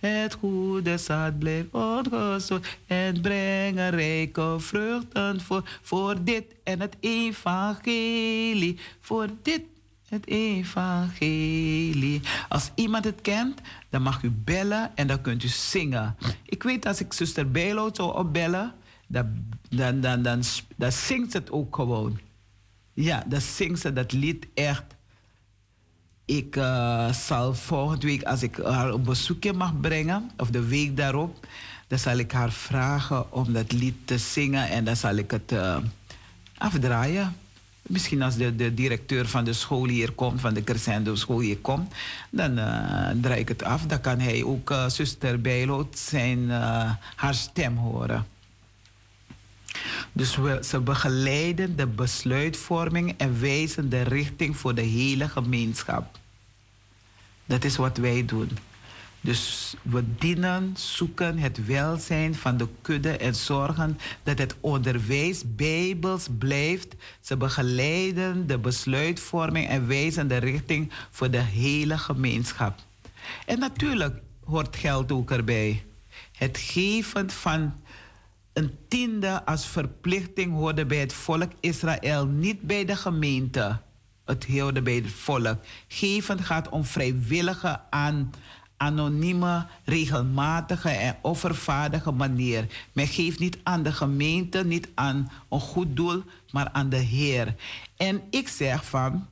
Het 0.00 0.34
goede 0.40 0.98
zaad 0.98 1.38
blijft 1.38 1.68
ontgezocht 1.70 2.78
en 2.86 3.20
brengen 3.20 3.90
rijke 3.90 4.56
vruchten 4.58 5.40
voor, 5.40 5.78
voor 5.82 6.24
dit 6.24 6.44
en 6.64 6.80
het 6.80 6.96
evangelie. 7.00 8.78
Voor 9.00 9.28
dit 9.42 9.62
het 10.08 10.26
evangelie. 10.26 12.20
Als 12.48 12.70
iemand 12.74 13.04
het 13.04 13.20
kent, 13.20 13.60
dan 13.90 14.02
mag 14.02 14.22
u 14.22 14.30
bellen 14.30 14.96
en 14.96 15.06
dan 15.06 15.20
kunt 15.20 15.44
u 15.44 15.48
zingen. 15.48 16.16
Ik 16.44 16.62
weet 16.62 16.86
als 16.86 17.00
ik 17.00 17.12
zuster 17.12 17.50
Bijlo 17.50 17.90
zou 17.92 18.16
opbellen, 18.16 18.74
dan, 19.06 19.44
dan, 19.68 20.00
dan, 20.00 20.22
dan, 20.22 20.42
dan 20.76 20.92
zingt 20.92 21.32
het 21.32 21.50
ook 21.50 21.74
gewoon. 21.74 22.18
Ja, 22.94 23.24
dan 23.26 23.40
zingt 23.40 23.80
ze 23.80 23.92
dat 23.92 24.12
lied 24.12 24.46
echt 24.54 24.96
ik 26.28 26.56
uh, 26.56 27.12
zal 27.12 27.54
volgende 27.54 28.06
week, 28.06 28.22
als 28.22 28.42
ik 28.42 28.56
haar 28.56 28.88
een 28.88 29.02
bezoekje 29.02 29.52
mag 29.52 29.80
brengen, 29.80 30.30
of 30.36 30.50
de 30.50 30.66
week 30.66 30.96
daarop, 30.96 31.46
dan 31.86 31.98
zal 31.98 32.16
ik 32.16 32.32
haar 32.32 32.52
vragen 32.52 33.32
om 33.32 33.52
dat 33.52 33.72
lied 33.72 33.94
te 34.04 34.18
zingen 34.18 34.68
en 34.68 34.84
dan 34.84 34.96
zal 34.96 35.14
ik 35.14 35.30
het 35.30 35.52
uh, 35.52 35.76
afdraaien. 36.58 37.36
Misschien 37.88 38.22
als 38.22 38.36
de, 38.36 38.56
de, 38.56 38.74
directeur 38.74 39.28
van 39.28 39.44
de 39.44 39.52
school 39.52 39.86
hier 39.86 40.12
komt, 40.12 40.40
van 40.40 40.54
de 40.54 40.64
Crescendo 40.64 41.14
school 41.14 41.40
hier 41.40 41.58
komt, 41.58 41.94
dan 42.30 42.58
uh, 42.58 43.10
draai 43.20 43.40
ik 43.40 43.48
het 43.48 43.62
af. 43.62 43.82
Dan 43.86 44.00
kan 44.00 44.18
hij 44.20 44.44
ook 44.44 44.74
zuster 44.86 45.40
Bijloot 45.40 45.98
zijn, 45.98 46.50
haar 47.14 47.34
stem 47.34 47.76
horen. 47.76 48.26
Dus 50.12 50.36
we, 50.36 50.60
ze 50.64 50.80
begeleiden 50.80 51.76
de 51.76 51.86
besluitvorming 51.86 53.14
en 53.16 53.40
wijzen 53.40 53.88
de 53.88 54.02
richting 54.02 54.56
voor 54.56 54.74
de 54.74 54.82
hele 54.82 55.28
gemeenschap. 55.28 56.18
Dat 57.46 57.64
is 57.64 57.76
wat 57.76 57.96
wij 57.96 58.24
doen. 58.24 58.50
Dus 59.20 59.74
we 59.82 60.04
dienen, 60.18 60.74
zoeken 60.76 61.38
het 61.38 61.66
welzijn 61.66 62.34
van 62.34 62.56
de 62.56 62.68
kudde 62.82 63.16
en 63.16 63.34
zorgen 63.34 63.98
dat 64.22 64.38
het 64.38 64.56
onderwijs 64.60 65.42
bijbels 65.46 66.26
blijft. 66.38 66.94
Ze 67.20 67.36
begeleiden 67.36 68.46
de 68.46 68.58
besluitvorming 68.58 69.68
en 69.68 69.86
wijzen 69.86 70.28
de 70.28 70.36
richting 70.36 70.92
voor 71.10 71.30
de 71.30 71.40
hele 71.40 71.98
gemeenschap. 71.98 72.78
En 73.46 73.58
natuurlijk 73.58 74.20
hoort 74.44 74.76
geld 74.76 75.12
ook 75.12 75.30
erbij. 75.30 75.84
Het 76.32 76.58
geven 76.58 77.30
van 77.30 77.72
een 78.52 78.76
tiende 78.88 79.44
als 79.44 79.66
verplichting 79.66 80.52
hoorde 80.52 80.86
bij 80.86 80.98
het 80.98 81.12
volk 81.12 81.50
Israël, 81.60 82.26
niet 82.26 82.60
bij 82.60 82.84
de 82.84 82.96
gemeente. 82.96 83.80
Het 84.24 84.46
hoorde 84.46 84.82
bij 84.82 84.94
het 84.94 85.10
volk. 85.10 85.58
Geven 85.88 86.42
gaat 86.42 86.68
om 86.68 86.84
vrijwillige 86.84 87.80
aan 87.90 88.30
anonieme, 88.78 89.66
regelmatige 89.84 90.88
en 90.88 91.16
offervaardige 91.22 92.10
manier. 92.10 92.66
Men 92.92 93.06
geeft 93.06 93.38
niet 93.38 93.58
aan 93.62 93.82
de 93.82 93.92
gemeente, 93.92 94.64
niet 94.64 94.88
aan 94.94 95.30
een 95.48 95.60
goed 95.60 95.96
doel, 95.96 96.22
maar 96.50 96.68
aan 96.72 96.88
de 96.88 96.96
Heer. 96.96 97.54
En 97.96 98.22
ik 98.30 98.48
zeg 98.48 98.84
van, 98.84 99.26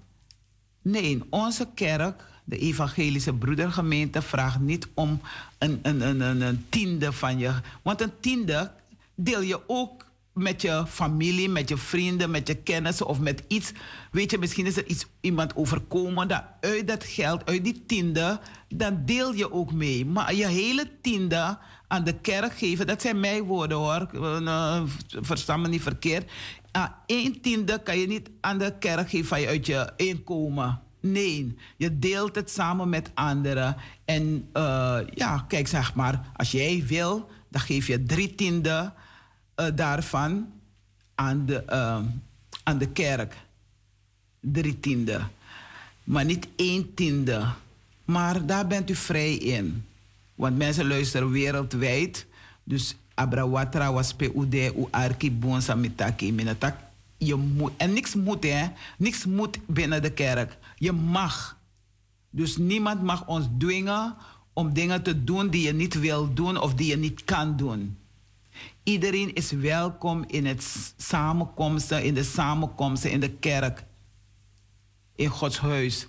nee, 0.82 1.23
onze 1.31 1.68
kerk, 1.74 2.24
de 2.44 2.59
evangelische 2.59 3.32
broedergemeente, 3.32 4.23
vraagt 4.23 4.60
niet 4.60 4.89
om 4.94 5.20
een, 5.59 5.78
een, 5.82 6.01
een, 6.01 6.40
een, 6.40 6.66
tiende 6.68 7.12
van 7.12 7.39
je. 7.39 7.52
Want 7.82 8.01
een 8.01 8.20
tiende 8.20 8.70
deel 9.14 9.40
je 9.40 9.60
ook 9.66 10.06
met 10.36 10.62
je 10.62 10.84
familie, 10.88 11.48
met 11.48 11.68
je 11.68 11.76
vrienden, 11.76 12.30
met 12.30 12.48
je 12.48 12.54
kennissen 12.54 13.06
of 13.06 13.20
met 13.20 13.42
iets. 13.48 13.72
Weet 14.10 14.30
je, 14.30 14.38
misschien 14.38 14.66
is 14.66 14.76
er 14.76 14.86
iets, 14.86 15.06
iemand 15.20 15.56
overkomen. 15.56 16.28
Dat 16.28 16.44
uit 16.60 16.88
dat 16.88 17.04
geld, 17.04 17.46
uit 17.46 17.64
die 17.64 17.82
tiende, 17.86 18.40
dan 18.68 19.02
deel 19.04 19.34
je 19.34 19.52
ook 19.52 19.72
mee. 19.72 20.06
Maar 20.06 20.34
je 20.34 20.46
hele 20.46 20.90
tiende 21.00 21.58
aan 21.88 22.04
de 22.04 22.20
kerk 22.20 22.58
geven, 22.58 22.86
dat 22.86 23.02
zijn 23.02 23.20
mijn 23.20 23.42
woorden 23.42 23.76
hoor. 23.76 24.08
Uh, 24.14 24.82
verstaan 25.06 25.60
me 25.60 25.68
niet 25.68 25.82
verkeerd. 25.82 26.30
Één 27.06 27.40
tiende 27.40 27.82
kan 27.82 27.98
je 27.98 28.06
niet 28.06 28.30
aan 28.40 28.58
de 28.58 28.74
kerk 28.78 29.10
geven 29.10 29.26
van 29.26 29.40
je 29.40 29.46
uit 29.46 29.66
je 29.66 29.92
inkomen. 29.96 30.80
Nee, 31.00 31.56
je 31.76 31.98
deelt 31.98 32.34
het 32.34 32.50
samen 32.50 32.88
met 32.88 33.10
anderen. 33.14 33.76
En 34.04 34.48
uh, 34.52 34.98
ja, 35.14 35.44
kijk 35.48 35.68
zeg 35.68 35.94
maar, 35.94 36.30
als 36.36 36.50
jij 36.50 36.84
wil, 36.86 37.28
dan 37.50 37.60
geef 37.60 37.86
je 37.86 38.02
drie 38.02 38.34
tiende 38.34 38.70
uh, 38.70 39.04
daarvan 39.74 40.53
aan 41.15 41.47
de, 41.47 41.62
uh, 41.69 41.99
aan 42.62 42.78
de 42.78 42.89
kerk. 42.89 43.37
Drie 44.41 44.81
tiende. 44.81 45.20
Maar 46.05 46.24
niet 46.24 46.49
één 46.57 46.95
tiende. 46.95 47.47
Maar 48.05 48.47
daar 48.47 48.66
bent 48.66 48.91
u 48.91 48.95
vrij 48.95 49.35
in. 49.35 49.85
Want 50.35 50.57
mensen 50.57 50.87
luisteren 50.87 51.31
wereldwijd. 51.31 52.27
Dus 52.65 52.97
Abrawatra 53.15 53.93
was 53.93 54.15
PUD, 54.15 54.55
u 54.55 54.87
arki 54.91 55.33
bonsa 55.33 55.74
mitaki 55.74 56.33
minatak. 56.33 56.77
Je 57.16 57.35
moet, 57.35 57.73
en 57.77 57.93
niks 57.93 58.15
moet, 58.15 58.45
hè? 58.45 58.66
Niks 58.99 59.24
moet 59.24 59.59
binnen 59.66 60.03
de 60.03 60.11
kerk. 60.12 60.57
Je 60.77 60.93
mag. 60.93 61.57
Dus 62.31 62.57
niemand 62.57 63.03
mag 63.03 63.27
ons 63.27 63.47
dwingen 63.59 64.15
om 64.53 64.73
dingen 64.73 65.03
te 65.03 65.24
doen 65.24 65.49
die 65.49 65.62
je 65.62 65.73
niet 65.73 66.01
wil 66.01 66.35
doen 66.35 66.61
of 66.61 66.74
die 66.74 66.87
je 66.87 66.97
niet 66.97 67.24
kan 67.24 67.57
doen. 67.57 67.97
Iedereen 68.86 69.34
is 69.34 69.50
welkom 69.50 70.24
in 70.26 70.46
het 70.46 70.92
samenkomsten, 70.96 72.04
in 72.04 72.14
de 72.14 72.22
samenkomsten 72.22 73.10
in 73.10 73.20
de 73.20 73.30
kerk, 73.30 73.84
in 75.16 75.28
Gods 75.28 75.58
huis. 75.58 76.06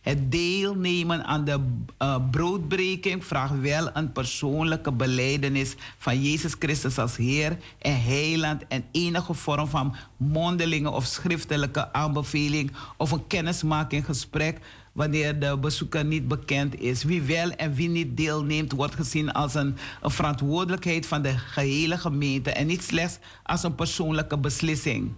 Het 0.00 0.30
deelnemen 0.32 1.24
aan 1.24 1.44
de 1.44 1.60
uh, 2.02 2.16
broodbreking 2.30 3.24
vraagt 3.24 3.60
wel 3.60 3.90
een 3.92 4.12
persoonlijke 4.12 4.92
beleidenis 4.92 5.74
van 5.98 6.22
Jezus 6.22 6.54
Christus 6.58 6.98
als 6.98 7.16
Heer 7.16 7.58
en 7.78 8.02
Heiland 8.02 8.66
en 8.68 8.84
enige 8.92 9.34
vorm 9.34 9.68
van 9.68 9.96
mondelinge 10.16 10.90
of 10.90 11.04
schriftelijke 11.04 11.92
aanbeveling 11.92 12.72
of 12.96 13.10
een 13.10 13.26
kennismaking 13.26 14.04
gesprek 14.04 14.60
wanneer 14.94 15.38
de 15.38 15.58
bezoeker 15.58 16.04
niet 16.04 16.28
bekend 16.28 16.80
is. 16.80 17.02
Wie 17.02 17.22
wel 17.22 17.50
en 17.50 17.74
wie 17.74 17.88
niet 17.88 18.16
deelneemt, 18.16 18.72
wordt 18.72 18.94
gezien 18.94 19.32
als 19.32 19.54
een, 19.54 19.76
verantwoordelijkheid 20.02 21.06
van 21.06 21.22
de 21.22 21.38
gehele 21.38 21.98
gemeente 21.98 22.50
en 22.50 22.66
niet 22.66 22.82
slechts 22.82 23.18
als 23.42 23.62
een 23.62 23.74
persoonlijke 23.74 24.38
beslissing. 24.38 25.12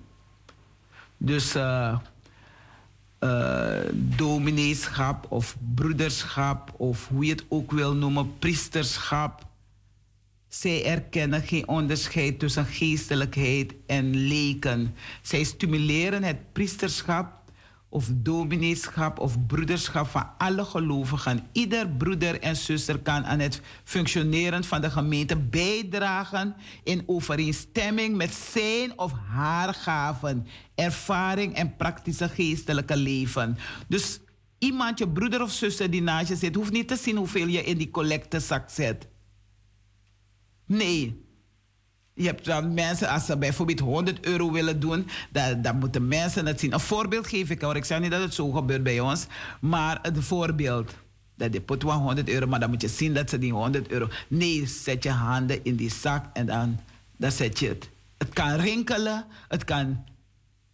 Dus 1.17 1.57
uh, 1.57 1.99
domineeschap 3.93 5.27
of 5.29 5.57
broederschap 5.75 6.75
of 6.77 7.09
hoe 7.09 7.25
je 7.25 7.33
het 7.33 7.45
ook 7.49 7.73
wil 7.73 7.95
noemen, 7.95 8.39
priesterschap. 8.39 9.47
Zij 10.49 10.85
erkennen 10.85 11.43
geen 11.43 11.69
onderscheid 11.69 12.39
tussen 12.39 12.67
geestelijkheid 12.67 13.75
en 13.87 14.17
leken. 14.17 14.95
Zij 15.23 15.45
stimuleren 15.45 16.23
het 16.23 16.53
priesterschap 16.53 17.36
of 17.97 18.11
domineeschap 18.15 19.19
of 19.19 19.47
broederschap 19.47 20.07
van 20.07 20.31
alle 20.39 20.65
gelovigen. 20.65 21.47
Ieder 21.53 21.89
broeder 21.89 22.41
en 22.41 22.57
zuster 22.57 22.99
kan 22.99 23.27
aan 23.27 23.39
het 23.39 23.61
functioneren 23.85 24.65
van 24.65 24.81
de 24.81 24.91
gemeente 24.91 25.37
bijdragen 25.37 26.57
in 26.85 27.03
overeenstemming 27.07 28.17
met 28.17 28.35
zijn 28.35 28.99
of 28.99 29.13
haar 29.13 29.75
gaven, 29.75 30.47
ervaring 30.75 31.55
en 31.55 31.77
praktische 31.77 32.29
geestelijke 32.29 32.97
leven. 32.97 33.57
Dus 33.89 34.21
iemand, 34.59 34.99
je 34.99 35.09
broeder 35.09 35.43
of 35.43 35.53
zuster 35.53 35.91
die 35.91 36.03
naast 36.03 36.29
je 36.29 36.37
zit, 36.37 36.55
hoeft 36.55 36.73
niet 36.73 36.89
te 36.89 36.97
zien 36.97 37.17
hoeveel 37.17 37.47
je 37.47 37.65
in 37.65 37.79
die 37.79 37.91
collectezak 37.91 38.71
zet. 38.71 39.09
Nee, 40.67 41.26
je 42.17 42.27
hebt 42.27 42.45
dan 42.45 42.75
mensen, 42.75 43.09
als 43.09 43.27
ze 43.27 43.39
bijvoorbeeld 43.39 43.81
100 43.81 44.27
euro 44.27 44.53
willen 44.53 44.81
doen, 44.81 45.07
dan, 45.63 45.79
moeten 45.79 46.09
mensen 46.09 46.47
het 46.47 46.61
zien. 46.61 46.73
Een 46.73 46.81
voorbeeld 46.81 47.27
geef 47.27 47.51
ik 47.51 47.61
hoor. 47.61 47.77
Ik 47.77 47.85
zeg 47.85 48.01
niet 48.01 48.11
dat 48.11 48.23
het 48.23 48.35
zo 48.35 48.51
gebeurt 48.51 48.83
bij 48.83 49.01
ons, 49.01 49.27
maar 49.61 49.99
een 50.03 50.23
voorbeeld. 50.23 50.95
Dat 51.35 51.53
je 51.53 51.61
put 51.61 51.83
100 51.83 52.29
euro, 52.29 52.47
maar 52.47 52.61
dan 52.61 52.71
moet 52.71 52.83
je 52.83 52.89
zien 52.89 53.15
dat 53.15 53.31
ze 53.31 53.39
die 53.39 53.53
100 53.53 53.91
euro. 53.91 54.09
Nee, 54.29 54.67
zet 54.67 55.03
je 55.03 55.11
handen 55.11 55.65
in 55.65 55.77
die 55.77 55.91
zak 55.91 56.25
en 56.33 56.47
dan, 56.47 56.81
dan 57.17 57.33
zet 57.33 57.59
je 57.59 57.69
het. 57.69 57.89
Het 58.19 58.33
kan 58.33 58.55
rinkelen, 58.55 59.25
het 59.49 59.65
kan 59.65 60.05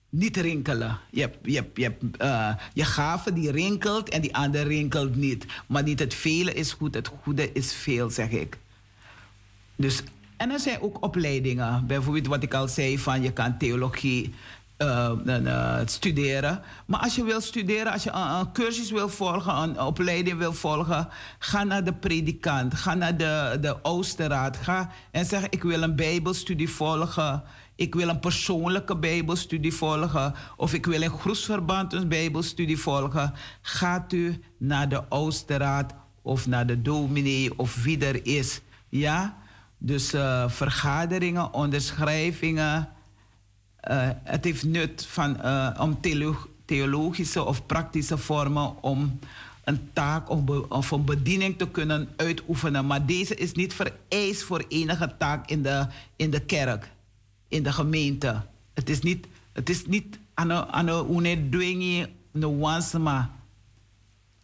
niet 0.08 0.36
rinkelen. 0.36 0.98
Je 1.10 1.30
je, 1.42 1.64
je, 1.74 1.96
uh, 2.20 2.54
je 2.72 2.84
gave 2.84 3.32
die 3.32 3.50
rinkelt 3.50 4.08
en 4.08 4.20
die 4.20 4.34
andere 4.34 4.64
rinkelt 4.64 5.16
niet. 5.16 5.46
Maar 5.66 5.82
niet 5.82 5.98
het 5.98 6.14
vele 6.14 6.52
is 6.52 6.72
goed, 6.72 6.94
het 6.94 7.10
goede 7.22 7.52
is 7.52 7.72
veel, 7.72 8.10
zeg 8.10 8.30
ik. 8.30 8.58
Dus 9.76 10.02
en 10.42 10.50
er 10.50 10.60
zijn 10.60 10.80
ook 10.80 11.02
opleidingen. 11.02 11.86
Bijvoorbeeld 11.86 12.26
wat 12.26 12.42
ik 12.42 12.54
al 12.54 12.68
zei 12.68 12.98
van 12.98 13.22
je 13.22 13.32
kan 13.32 13.58
theologie 13.58 14.34
uh, 14.78 15.10
uh, 15.26 15.76
studeren. 15.84 16.62
Maar 16.86 17.00
als 17.00 17.14
je 17.14 17.24
wil 17.24 17.40
studeren, 17.40 17.92
als 17.92 18.02
je 18.02 18.10
een, 18.10 18.52
cursus 18.52 18.90
wil 18.90 19.08
volgen, 19.08 19.54
een 19.54 19.80
opleiding 19.80 20.38
wil 20.38 20.52
volgen, 20.52 21.08
ga 21.38 21.64
naar 21.64 21.84
de 21.84 21.92
predikant, 21.92 22.74
ga 22.74 22.94
naar 22.94 23.16
de, 23.16 23.58
de 23.60 23.84
Oosterraad. 23.84 24.56
Ga 24.56 24.90
en 25.10 25.24
zeg 25.24 25.48
ik 25.48 25.62
wil 25.62 25.82
een 25.82 25.96
bijbelstudie 25.96 26.70
volgen. 26.70 27.42
Ik 27.74 27.94
wil 27.94 28.08
een 28.08 28.20
persoonlijke 28.20 28.96
bijbelstudie 28.96 29.74
volgen. 29.74 30.34
Of 30.56 30.74
ik 30.74 30.86
wil 30.86 31.02
in 31.02 31.10
groesverband 31.10 31.92
een 31.92 32.08
bijbelstudie 32.08 32.78
volgen. 32.78 33.32
Gaat 33.60 34.12
u 34.12 34.42
naar 34.58 34.88
de 34.88 35.02
Oosterraad 35.08 35.94
of 36.22 36.46
naar 36.46 36.66
de 36.66 36.82
dominee 36.82 37.58
of 37.58 37.82
wie 37.82 38.04
er 38.04 38.26
is. 38.26 38.60
Ja? 38.88 39.40
Dus 39.84 40.14
uh, 40.14 40.48
vergaderingen, 40.48 41.52
onderschrijvingen. 41.52 42.88
Uh, 43.90 44.08
het 44.24 44.44
heeft 44.44 44.64
nut 44.64 45.06
van, 45.06 45.36
uh, 45.44 45.76
om 45.80 45.98
theologische 46.64 47.44
of 47.44 47.66
praktische 47.66 48.18
vormen 48.18 48.82
om 48.82 49.18
een 49.64 49.90
taak 49.92 50.30
of, 50.30 50.40
of, 50.68 50.90
een 50.90 51.04
bediening 51.04 51.58
te 51.58 51.68
kunnen 51.68 52.08
uitoefenen. 52.16 52.86
Maar 52.86 53.06
deze 53.06 53.34
is 53.34 53.52
niet 53.52 53.74
vereist 53.74 54.42
voor 54.42 54.64
enige 54.68 55.14
taak 55.18 55.50
in 55.50 55.62
de, 55.62 55.86
in 56.16 56.30
de 56.30 56.40
kerk, 56.40 56.90
in 57.48 57.62
de 57.62 57.72
gemeente. 57.72 58.42
Het 58.74 58.90
is 58.90 59.00
niet, 59.00 59.26
het 59.52 59.70
is 59.70 59.86
niet 59.86 60.18
aan 60.34 60.88
een 60.88 61.50
dwingie 61.50 62.06
nuance, 62.30 62.98
maar. 62.98 63.30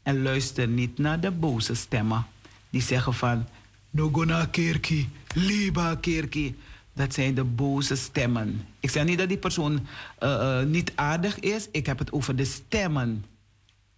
En 0.02 0.22
luister 0.22 0.68
niet 0.68 0.98
naar 0.98 1.20
de 1.20 1.30
boze 1.30 1.74
stemmen 1.74 2.26
die 2.70 2.82
zeggen 2.82 3.14
van 3.14 3.46
no 3.90 4.10
go 4.12 4.24
naar 4.24 4.48
kerkie, 4.48 5.08
liba 5.34 5.94
kerkie. 5.94 6.56
Dat 6.92 7.14
zijn 7.14 7.34
de 7.34 7.44
boze 7.44 7.96
stemmen. 7.96 8.66
Ik 8.80 8.90
zeg 8.90 9.04
niet 9.04 9.18
dat 9.18 9.28
die 9.28 9.38
persoon 9.38 9.72
uh, 9.72 10.28
uh, 10.28 10.62
niet 10.62 10.92
aardig 10.94 11.38
is. 11.40 11.68
Ik 11.70 11.86
heb 11.86 11.98
het 11.98 12.12
over 12.12 12.36
de 12.36 12.44
stemmen. 12.44 13.24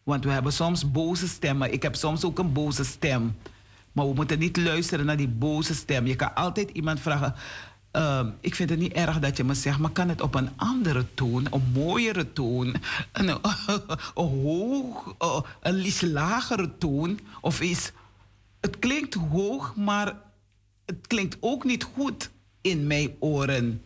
Want 0.03 0.25
we 0.25 0.31
hebben 0.31 0.53
soms 0.53 0.91
boze 0.91 1.29
stemmen. 1.29 1.73
Ik 1.73 1.83
heb 1.83 1.95
soms 1.95 2.25
ook 2.25 2.39
een 2.39 2.53
boze 2.53 2.85
stem. 2.85 3.37
Maar 3.93 4.07
we 4.07 4.15
moeten 4.15 4.39
niet 4.39 4.57
luisteren 4.57 5.07
naar 5.07 5.17
die 5.17 5.29
boze 5.29 5.75
stem. 5.75 6.07
Je 6.07 6.17
kan 6.17 6.35
altijd 6.35 6.71
iemand 6.71 7.01
vragen. 7.01 7.35
Uh, 7.97 8.27
ik 8.41 8.55
vind 8.55 8.71
het 8.71 8.79
niet 8.79 8.93
erg 8.93 9.19
dat 9.19 9.37
je 9.37 9.45
me 9.45 9.55
zegt, 9.55 9.79
maar 9.79 9.91
kan 9.91 10.09
het 10.09 10.21
op 10.21 10.35
een 10.35 10.51
andere 10.57 11.07
toon, 11.15 11.47
een 11.51 11.71
mooiere 11.73 12.33
toon, 12.33 12.75
een, 13.13 13.29
een 14.15 14.15
hoog, 14.15 15.15
een 15.61 15.87
iets 15.87 16.01
lagere 16.01 16.79
toon, 16.79 17.21
of 17.41 17.61
iets 17.61 17.93
het 18.61 18.79
klinkt 18.79 19.15
hoog, 19.15 19.77
maar 19.77 20.17
het 20.87 21.07
klinkt 21.07 21.37
ook 21.41 21.65
niet 21.65 21.83
goed 21.83 22.31
in 22.61 22.87
mijn 22.87 23.15
oren. 23.19 23.83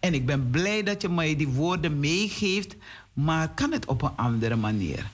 En 0.00 0.14
ik 0.14 0.26
ben 0.26 0.50
blij 0.50 0.82
dat 0.82 1.02
je 1.02 1.08
mij 1.08 1.36
die 1.36 1.48
woorden 1.48 2.00
meegeeft, 2.00 2.76
maar 3.12 3.54
kan 3.54 3.72
het 3.72 3.86
op 3.86 4.02
een 4.02 4.16
andere 4.16 4.56
manier? 4.56 5.10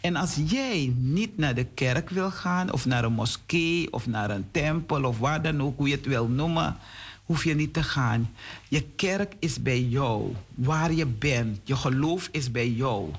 En 0.00 0.16
als 0.16 0.38
jij 0.46 0.92
niet 0.96 1.38
naar 1.38 1.54
de 1.54 1.64
kerk 1.64 2.10
wil 2.10 2.30
gaan, 2.30 2.72
of 2.72 2.86
naar 2.86 3.04
een 3.04 3.12
moskee, 3.12 3.92
of 3.92 4.06
naar 4.06 4.30
een 4.30 4.48
tempel, 4.50 5.04
of 5.04 5.18
waar 5.18 5.42
dan 5.42 5.62
ook, 5.62 5.76
hoe 5.76 5.88
je 5.88 5.96
het 5.96 6.06
wil 6.06 6.28
noemen, 6.28 6.76
hoef 7.24 7.44
je 7.44 7.54
niet 7.54 7.72
te 7.72 7.82
gaan. 7.82 8.30
Je 8.68 8.82
kerk 8.82 9.34
is 9.38 9.62
bij 9.62 9.82
jou, 9.82 10.34
waar 10.54 10.92
je 10.92 11.06
bent. 11.06 11.60
Je 11.64 11.76
geloof 11.76 12.28
is 12.32 12.50
bij 12.50 12.70
jou. 12.70 13.10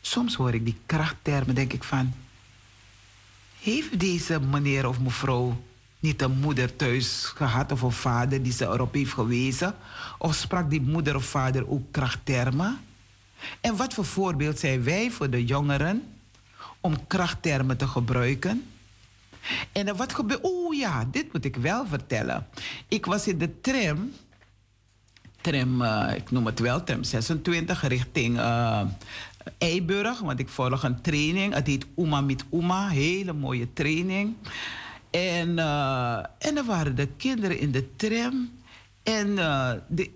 Soms 0.00 0.34
hoor 0.34 0.54
ik 0.54 0.64
die 0.64 0.76
krachttermen, 0.86 1.54
denk 1.54 1.72
ik 1.72 1.84
van, 1.84 2.12
heeft 3.60 4.00
deze 4.00 4.40
meneer 4.40 4.88
of 4.88 5.00
mevrouw 5.00 5.56
niet 6.00 6.22
een 6.22 6.38
moeder 6.38 6.76
thuis 6.76 7.32
gehad 7.34 7.72
of 7.72 7.82
een 7.82 7.92
vader 7.92 8.42
die 8.42 8.52
ze 8.52 8.64
erop 8.64 8.94
heeft 8.94 9.12
gewezen? 9.12 9.74
Of 10.18 10.34
sprak 10.34 10.70
die 10.70 10.80
moeder 10.80 11.16
of 11.16 11.24
vader 11.24 11.70
ook 11.70 11.92
krachttermen? 11.92 12.78
En 13.60 13.76
wat 13.76 13.94
voor 13.94 14.04
voorbeeld 14.04 14.58
zijn 14.58 14.84
wij 14.84 15.10
voor 15.10 15.30
de 15.30 15.44
jongeren 15.44 16.02
om 16.80 17.06
krachttermen 17.06 17.76
te 17.76 17.86
gebruiken? 17.86 18.66
En 19.72 19.96
wat 19.96 20.14
gebeurt. 20.14 20.40
Oh 20.42 20.74
ja, 20.74 21.04
dit 21.10 21.32
moet 21.32 21.44
ik 21.44 21.56
wel 21.56 21.86
vertellen. 21.86 22.46
Ik 22.88 23.06
was 23.06 23.26
in 23.26 23.38
de 23.38 23.60
tram. 23.60 24.12
Tram, 25.40 25.82
uh, 25.82 26.12
ik 26.14 26.30
noem 26.30 26.46
het 26.46 26.58
wel, 26.58 26.84
tram 26.84 27.04
26, 27.04 27.88
richting 27.88 28.36
uh, 28.36 28.80
Eiburg, 29.58 30.20
want 30.20 30.38
ik 30.38 30.48
volg 30.48 30.82
een 30.82 31.00
training. 31.00 31.54
Het 31.54 31.66
heet 31.66 31.86
Uma 31.96 32.20
met 32.20 32.44
Uma, 32.52 32.88
hele 32.88 33.32
mooie 33.32 33.72
training. 33.72 34.36
En, 35.10 35.48
uh, 35.48 36.16
en 36.18 36.56
er 36.56 36.64
waren 36.64 36.96
de 36.96 37.06
kinderen 37.06 37.58
in 37.58 37.70
de 37.70 37.96
tram. 37.96 38.50
En 39.02 39.28
uh, 39.28 39.70
de, 39.88 40.10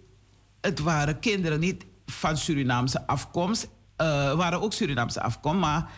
het 0.60 0.78
waren 0.78 1.18
kinderen 1.18 1.60
niet 1.60 1.84
van 2.06 2.36
Surinaamse 2.36 3.06
afkomst. 3.06 3.68
Uh, 3.96 4.34
waren 4.34 4.62
ook 4.62 4.72
Surinaamse 4.72 5.22
afkomst, 5.22 5.60
maar 5.60 5.90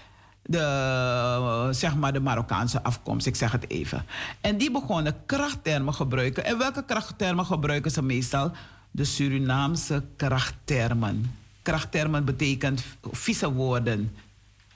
de, 0.42 1.68
zeg 1.70 1.96
maar 1.96 2.12
de 2.12 2.20
Marokkaanse 2.20 2.82
afkomst, 2.82 3.26
ik 3.26 3.36
zeg 3.36 3.52
het 3.52 3.70
even. 3.70 4.04
En 4.40 4.58
die 4.58 4.70
begonnen 4.70 5.16
krachttermen 5.26 5.94
gebruiken. 5.94 6.44
En 6.44 6.58
welke 6.58 6.84
krachttermen 6.84 7.46
gebruiken 7.46 7.90
ze 7.90 8.02
meestal? 8.02 8.52
De 8.90 9.04
Surinaamse 9.04 10.04
krachttermen 10.16 11.43
krachttermen 11.64 12.24
betekent 12.24 12.84
vieze 13.10 13.52
woorden. 13.52 14.16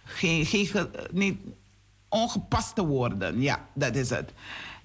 Geen, 0.05 0.47
geen, 0.47 0.69
niet 1.11 1.39
ongepaste 2.09 2.85
woorden. 2.85 3.41
Ja, 3.41 3.67
dat 3.75 3.95
is 3.95 4.11
het. 4.11 4.33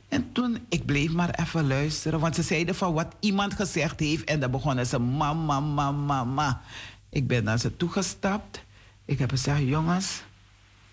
En 0.07 0.31
toen, 0.31 0.65
ik 0.69 0.85
bleef 0.85 1.11
maar 1.11 1.39
even 1.39 1.67
luisteren, 1.67 2.19
want 2.19 2.35
ze 2.35 2.41
zeiden 2.41 2.75
van 2.75 2.93
wat 2.93 3.15
iemand 3.19 3.53
gezegd 3.53 3.99
heeft. 3.99 4.23
En 4.23 4.39
dan 4.39 4.51
begonnen 4.51 4.85
ze 4.85 4.99
mama, 4.99 5.59
mama, 5.59 5.91
mama. 5.91 6.61
Ik 7.09 7.27
ben 7.27 7.43
naar 7.43 7.59
ze 7.59 7.77
toegestapt. 7.77 8.63
Ik 9.05 9.19
heb 9.19 9.29
gezegd, 9.29 9.61
jongens, 9.61 10.23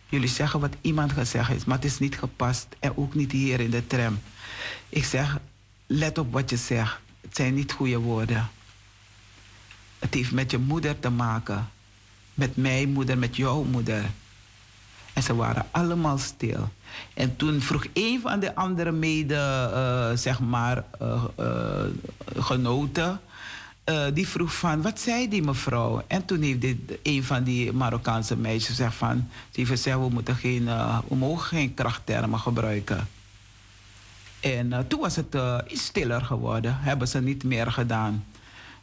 jullie 0.08 0.28
zeggen 0.28 0.60
wat 0.60 0.74
iemand 0.80 1.12
gezegd 1.12 1.48
heeft, 1.48 1.66
maar 1.66 1.76
het 1.76 1.84
is 1.84 1.98
niet 1.98 2.18
gepast. 2.18 2.66
En 2.78 2.96
ook 2.96 3.14
niet 3.14 3.32
hier 3.32 3.60
in 3.60 3.70
de 3.70 3.86
tram. 3.86 4.18
Ik 4.88 5.04
zeg, 5.04 5.38
let 5.86 6.18
op 6.18 6.32
wat 6.32 6.50
je 6.50 6.56
zegt. 6.56 7.00
Het 7.20 7.36
zijn 7.36 7.54
niet 7.54 7.72
goede 7.72 7.98
woorden. 7.98 8.50
Het 10.00 10.14
heeft 10.14 10.32
met 10.32 10.50
je 10.50 10.58
moeder 10.58 10.98
te 10.98 11.10
maken. 11.10 11.68
Met 12.34 12.56
mijn 12.56 12.92
moeder, 12.92 13.18
met 13.18 13.36
jouw 13.36 13.62
moeder. 13.62 14.04
En 15.12 15.22
ze 15.22 15.34
waren 15.34 15.66
allemaal 15.70 16.18
stil. 16.18 16.68
En 17.14 17.36
toen 17.36 17.60
vroeg 17.60 17.86
een 17.92 18.20
van 18.20 18.40
de 18.40 18.54
andere 18.54 18.92
mede, 18.92 19.34
uh, 19.34 20.16
zeg 20.16 20.40
maar, 20.40 20.84
uh, 21.02 21.24
uh, 21.40 21.84
genoten... 22.36 23.20
die 24.14 24.28
vroeg 24.28 24.54
van, 24.54 24.82
wat 24.82 25.00
zei 25.00 25.28
die 25.28 25.42
mevrouw? 25.42 26.04
En 26.06 26.24
toen 26.24 26.42
heeft 26.42 26.60
dit, 26.60 26.78
een 27.02 27.24
van 27.24 27.44
die 27.44 27.72
Marokkaanse 27.72 28.36
meisjes 28.36 28.66
gezegd 28.66 28.94
van... 28.94 29.28
Heeft 29.52 29.68
gezegd, 29.68 29.98
we, 29.98 30.08
moeten 30.08 30.36
geen, 30.36 30.64
we 31.08 31.16
mogen 31.16 31.46
geen 31.46 31.74
krachttermen 31.74 32.38
gebruiken. 32.38 33.08
En 34.40 34.86
toen 34.88 35.00
was 35.00 35.16
het 35.16 35.36
iets 35.68 35.84
stiller 35.84 36.22
geworden. 36.22 36.76
Hebben 36.80 37.08
ze 37.08 37.20
niet 37.20 37.44
meer 37.44 37.72
gedaan. 37.72 38.24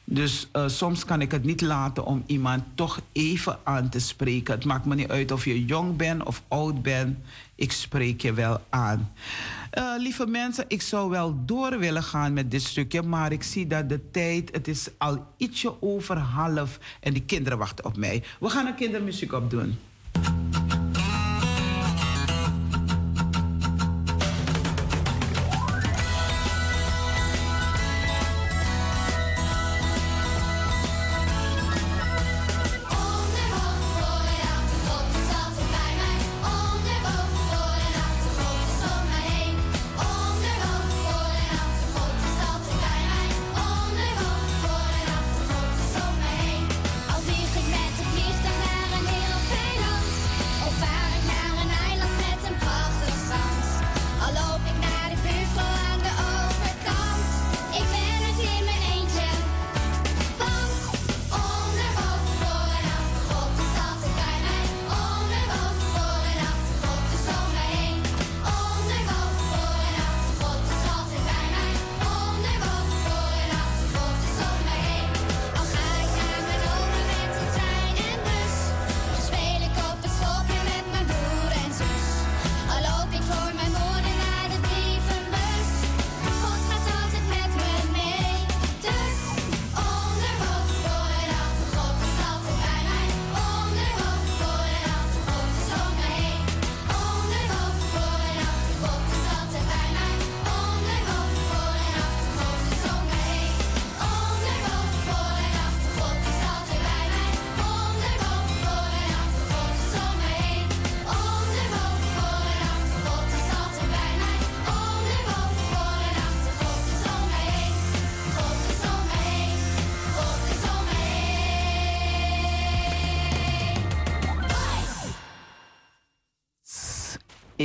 Dus 0.10 0.48
uh, 0.54 0.68
soms 0.68 1.06
kan 1.06 1.22
ik 1.22 1.32
het 1.32 1.44
niet 1.44 1.62
laten 1.62 2.06
om 2.06 2.24
iemand 2.26 2.64
toch 2.76 3.00
even 3.12 3.60
aan 3.64 3.90
te 3.90 4.00
spreken. 4.00 4.54
Het 4.54 4.66
maakt 4.66 4.86
me 4.86 4.96
niet 4.96 5.10
uit 5.10 5.32
of 5.32 5.46
je 5.46 5.66
jong 5.66 5.96
bent 5.96 6.24
of 6.24 6.44
oud 6.48 6.82
bent. 6.82 7.18
Ik 7.56 7.72
spreek 7.72 8.22
je 8.22 8.34
wel 8.34 8.62
aan. 8.70 9.12
Uh, 9.78 9.94
lieve 9.98 10.26
mensen, 10.26 10.66
ik 10.68 10.82
zou 10.82 11.10
wel 11.10 11.46
door 11.46 11.80
willen 11.80 12.04
gaan 12.04 12.34
met 12.34 12.52
dit 12.52 12.62
stukje. 12.62 13.02
Maar 13.02 13.32
ik 13.32 13.44
zie 13.44 13.68
dat 13.68 13.90
de 13.90 14.12
tijd, 14.12 14.50
het 14.52 14.68
is 14.68 14.90
al 14.98 15.26
ietsje 15.38 15.82
over 15.82 16.18
half. 16.18 16.80
En 17.00 17.14
die 17.14 17.24
kinderen 17.24 17.58
wachten 17.58 17.86
op 17.86 17.98
mij. 17.98 18.24
We 18.40 18.50
gaan 18.50 18.66
een 18.66 18.76
kindermuziek 18.76 19.34
opdoen. 19.34 19.78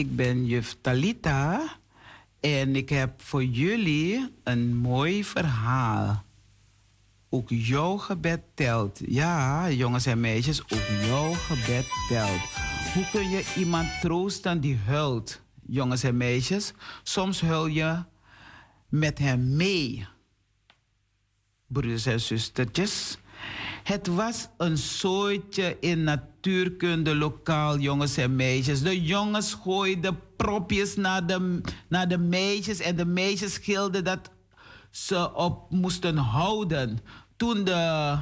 Ik 0.03 0.17
ben 0.17 0.47
juf 0.47 0.77
Talita 0.81 1.77
en 2.41 2.77
ik 2.77 2.89
heb 2.89 3.23
voor 3.23 3.45
jullie 3.45 4.33
een 4.43 4.77
mooi 4.77 5.25
verhaal. 5.25 6.25
Ook 7.31 7.49
jouw 7.49 7.97
gebed 7.97 8.41
telt. 8.55 9.01
Ja, 9.07 9.71
jongens 9.71 10.07
en 10.07 10.21
meisjes, 10.21 10.63
ook 10.63 11.07
jouw 11.07 11.33
gebed 11.33 11.87
telt. 12.09 12.41
Hoe 12.95 13.07
kun 13.13 13.31
je 13.31 13.53
iemand 13.57 14.01
troosten 14.01 14.61
die 14.61 14.77
huilt, 14.77 15.43
jongens 15.67 16.03
en 16.03 16.17
meisjes? 16.17 16.73
Soms 17.03 17.41
huil 17.41 17.67
je 17.67 18.03
met 18.89 19.19
hem 19.19 19.57
mee. 19.57 20.07
Broeders 21.67 22.07
en 22.07 22.21
zustertjes. 22.21 23.19
Het 23.83 24.07
was 24.07 24.49
een 24.57 24.79
soortje 24.79 25.77
in 25.81 26.03
natuurkunde 26.03 27.17
lokaal, 27.17 27.79
jongens 27.79 28.17
en 28.17 28.37
meisjes. 28.37 28.83
De 28.83 29.03
jongens 29.03 29.55
gooiden 29.55 30.19
propjes 30.37 30.97
naar 30.97 31.27
de, 31.27 31.61
naar 31.89 32.09
de 32.09 32.19
meisjes 32.19 32.79
en 32.79 32.97
de 32.97 33.05
meisjes 33.05 33.53
schilden 33.53 34.05
dat 34.05 34.31
ze 34.91 35.35
op 35.35 35.71
moesten 35.71 36.17
houden. 36.17 36.99
Toen 37.37 37.65
de, 37.65 38.17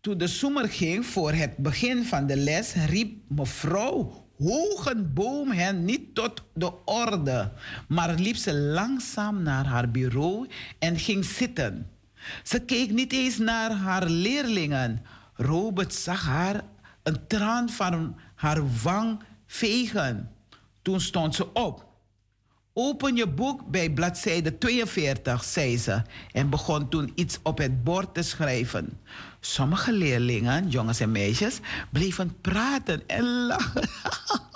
toen 0.00 0.18
de 0.18 0.26
zomer 0.26 0.68
ging 0.68 1.06
voor 1.06 1.32
het 1.32 1.56
begin 1.56 2.04
van 2.04 2.26
de 2.26 2.36
les, 2.36 2.74
riep 2.74 3.18
mevrouw 3.28 4.22
Hogenboom 4.42 5.50
hen 5.50 5.84
niet 5.84 6.14
tot 6.14 6.42
de 6.54 6.84
orde, 6.84 7.52
maar 7.88 8.14
liep 8.14 8.36
ze 8.36 8.54
langzaam 8.54 9.42
naar 9.42 9.66
haar 9.66 9.90
bureau 9.90 10.48
en 10.78 10.98
ging 10.98 11.24
zitten. 11.24 11.91
Ze 12.42 12.60
keek 12.60 12.90
niet 12.90 13.12
eens 13.12 13.38
naar 13.38 13.70
haar 13.70 14.06
leerlingen. 14.06 15.02
Robert 15.34 15.94
zag 15.94 16.24
haar 16.26 16.64
een 17.02 17.26
traan 17.26 17.70
van 17.70 18.16
haar 18.34 18.60
wang 18.82 19.22
vegen. 19.46 20.30
Toen 20.82 21.00
stond 21.00 21.34
ze 21.34 21.52
op. 21.52 21.90
Open 22.74 23.16
je 23.16 23.28
boek 23.28 23.70
bij 23.70 23.90
bladzijde 23.90 24.58
42, 24.58 25.44
zei 25.44 25.78
ze 25.78 26.02
en 26.32 26.50
begon 26.50 26.88
toen 26.88 27.12
iets 27.14 27.38
op 27.42 27.58
het 27.58 27.84
bord 27.84 28.14
te 28.14 28.22
schrijven. 28.22 29.00
Sommige 29.40 29.92
leerlingen, 29.92 30.68
jongens 30.68 31.00
en 31.00 31.12
meisjes, 31.12 31.60
bleven 31.90 32.40
praten 32.40 33.02
en 33.06 33.46
lachen. 33.46 33.88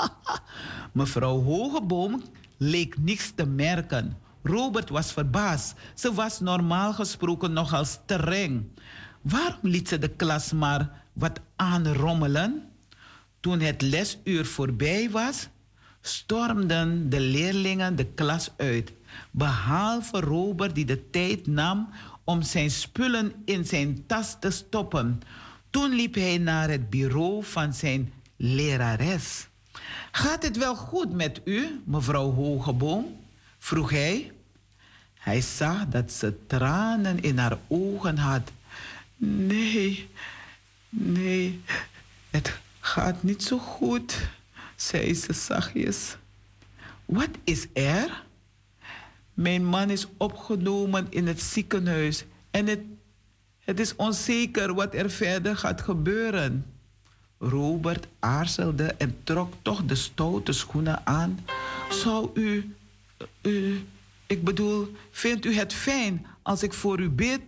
Mevrouw 0.93 1.43
Hogeboom 1.43 2.22
leek 2.56 2.98
niks 2.98 3.32
te 3.34 3.47
merken. 3.47 4.16
Robert 4.47 4.89
was 4.89 5.12
verbaasd. 5.12 5.74
Ze 5.94 6.12
was 6.12 6.40
normaal 6.40 6.93
gesproken 6.93 7.52
nogal 7.52 7.85
streng. 7.85 8.64
Waarom 9.20 9.59
liet 9.62 9.89
ze 9.89 9.98
de 9.98 10.09
klas 10.09 10.52
maar 10.52 11.02
wat 11.12 11.40
aanrommelen? 11.56 12.68
Toen 13.40 13.60
het 13.60 13.82
lesuur 13.82 14.47
voorbij 14.47 15.10
was, 15.10 15.48
stormden 16.01 17.10
de 17.10 17.20
leerlingen 17.20 17.97
de 17.97 18.05
klas 18.05 18.51
uit. 18.56 18.93
Behalve 19.31 20.20
Robert 20.20 20.74
die 20.74 20.85
de 20.85 21.10
tijd 21.10 21.47
nam 21.47 21.89
om 22.24 22.43
zijn 22.43 22.70
spullen 22.70 23.32
in 23.44 23.64
zijn 23.64 24.05
tas 24.06 24.36
te 24.40 24.51
stoppen. 24.51 25.20
Toen 25.70 25.94
liep 25.94 26.14
hij 26.14 26.39
naar 26.39 26.68
het 26.68 26.90
bureau 26.90 27.44
van 27.44 27.74
zijn 27.74 28.12
lerares. 28.36 29.48
Gaat 30.10 30.43
het 30.43 30.56
wel 30.56 30.77
goed 30.77 31.12
met 31.12 31.40
u, 31.44 31.82
mevrouw 31.85 32.32
Hogeboom? 32.32 33.16
vroeg 33.59 33.90
hij. 33.90 34.32
Hij 35.27 35.40
zag 35.40 35.89
dat 35.89 36.12
ze 36.12 36.47
tranen 36.47 37.23
in 37.23 37.39
haar 37.39 37.59
ogen 37.69 38.19
had. 38.19 38.53
Nee, 39.16 40.09
nee, 40.89 41.62
het 42.31 42.59
gaat 42.81 43.23
niet 43.23 43.43
zo 43.43 43.59
goed, 43.59 44.28
zei 44.77 45.15
ze 45.15 45.32
zachtjes. 45.32 46.16
Wat 47.05 47.28
is 47.44 47.66
er? 47.73 48.24
Mijn 49.35 49.65
man 49.65 49.90
is 49.90 50.07
opgenomen 50.16 51.07
in 51.11 51.27
het 51.27 51.43
ziekenhuis 51.43 52.24
en 52.51 52.66
het, 52.66 52.81
het 53.59 53.81
is 53.81 53.97
onzeker 53.97 54.74
wat 54.74 54.94
er 54.94 55.11
verder 55.11 55.57
gaat 55.57 55.81
gebeuren. 55.81 56.66
Robert 57.39 58.07
aarzelde 58.19 58.94
en 58.98 59.16
trok 59.24 59.53
toch 59.62 59.85
de 59.85 59.94
stoute 59.94 60.53
schoenen 60.53 61.07
aan. 61.07 61.39
Zou 61.90 62.31
u, 62.35 62.74
u, 63.43 63.86
ik 64.27 64.44
bedoel, 64.44 64.97
vindt 65.11 65.44
u 65.44 65.55
het 65.55 65.73
fijn 65.73 66.27
als 66.43 66.62
ik 66.62 66.73
voor 66.73 67.01
u 67.01 67.11
bid? 67.11 67.43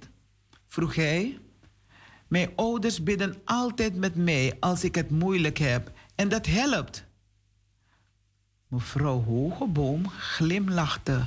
vroeg 0.67 0.95
hij. 0.95 1.39
Mijn 2.29 2.51
ouders 2.57 3.03
bidden 3.03 3.37
altijd 3.45 3.97
met 3.97 4.15
mij 4.15 4.57
als 4.61 4.85
ik 4.85 4.95
het 4.95 5.11
moeilijk 5.11 5.59
heb 5.59 5.93
en 6.15 6.29
dat 6.29 6.47
helpt. 6.47 7.05
Mevrouw 8.69 9.23
Hogeboom 9.23 10.09
glimlachte. 10.09 11.27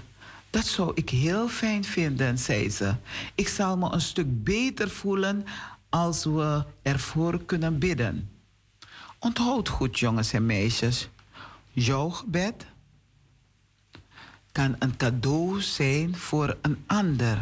Dat 0.50 0.66
zou 0.66 0.92
ik 0.96 1.10
heel 1.10 1.48
fijn 1.48 1.84
vinden, 1.84 2.38
zei 2.38 2.70
ze. 2.70 2.96
Ik 3.36 3.48
zal 3.48 3.78
me 3.78 3.92
een 3.92 4.02
stuk 4.02 4.44
beter 4.44 4.90
voelen 4.90 5.46
als 5.90 6.24
we 6.24 6.64
ervoor 6.82 7.46
kunnen 7.46 7.80
bidden. 7.80 8.30
Onthoud 9.20 9.70
goed, 9.70 10.00
jongens 10.00 10.34
en 10.34 10.46
meisjes. 10.46 11.10
Jouw 11.72 12.10
gebed 12.10 12.66
kan 14.52 14.76
een 14.80 14.98
cadeau 14.98 15.62
zijn 15.62 16.16
voor 16.16 16.58
een 16.62 16.84
ander. 16.86 17.38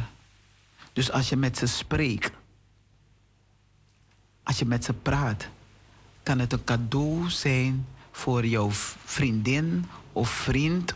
Dus 0.93 1.11
als 1.11 1.29
je 1.29 1.35
met 1.35 1.57
ze 1.57 1.65
spreekt, 1.65 2.31
als 4.43 4.59
je 4.59 4.65
met 4.65 4.83
ze 4.83 4.93
praat, 4.93 5.47
kan 6.23 6.39
het 6.39 6.53
een 6.53 6.63
cadeau 6.63 7.29
zijn 7.29 7.85
voor 8.11 8.45
jouw 8.45 8.69
vriendin 9.05 9.85
of 10.13 10.29
vriend 10.29 10.95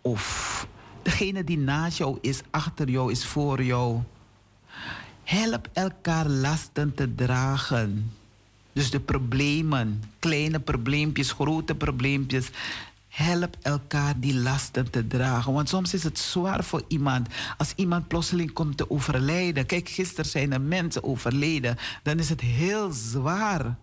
of 0.00 0.66
degene 1.02 1.44
die 1.44 1.58
naast 1.58 1.98
jou 1.98 2.18
is, 2.20 2.40
achter 2.50 2.90
jou 2.90 3.10
is, 3.10 3.24
voor 3.24 3.62
jou. 3.62 4.00
Help 5.24 5.68
elkaar 5.72 6.28
lasten 6.28 6.94
te 6.94 7.14
dragen. 7.14 8.12
Dus 8.72 8.90
de 8.90 9.00
problemen, 9.00 10.02
kleine 10.18 10.60
probleempjes, 10.60 11.32
grote 11.32 11.74
probleempjes. 11.74 12.50
Help 13.12 13.56
elkaar 13.62 14.20
die 14.20 14.34
lasten 14.34 14.90
te 14.90 15.06
dragen. 15.06 15.52
Want 15.52 15.68
soms 15.68 15.94
is 15.94 16.02
het 16.02 16.18
zwaar 16.18 16.64
voor 16.64 16.84
iemand. 16.88 17.28
Als 17.56 17.72
iemand 17.76 18.08
plotseling 18.08 18.52
komt 18.52 18.76
te 18.76 18.90
overlijden. 18.90 19.66
Kijk, 19.66 19.88
gisteren 19.88 20.30
zijn 20.30 20.52
er 20.52 20.60
mensen 20.60 21.04
overleden. 21.04 21.76
Dan 22.02 22.18
is 22.18 22.28
het 22.28 22.40
heel 22.40 22.92
zwaar. 22.92 23.76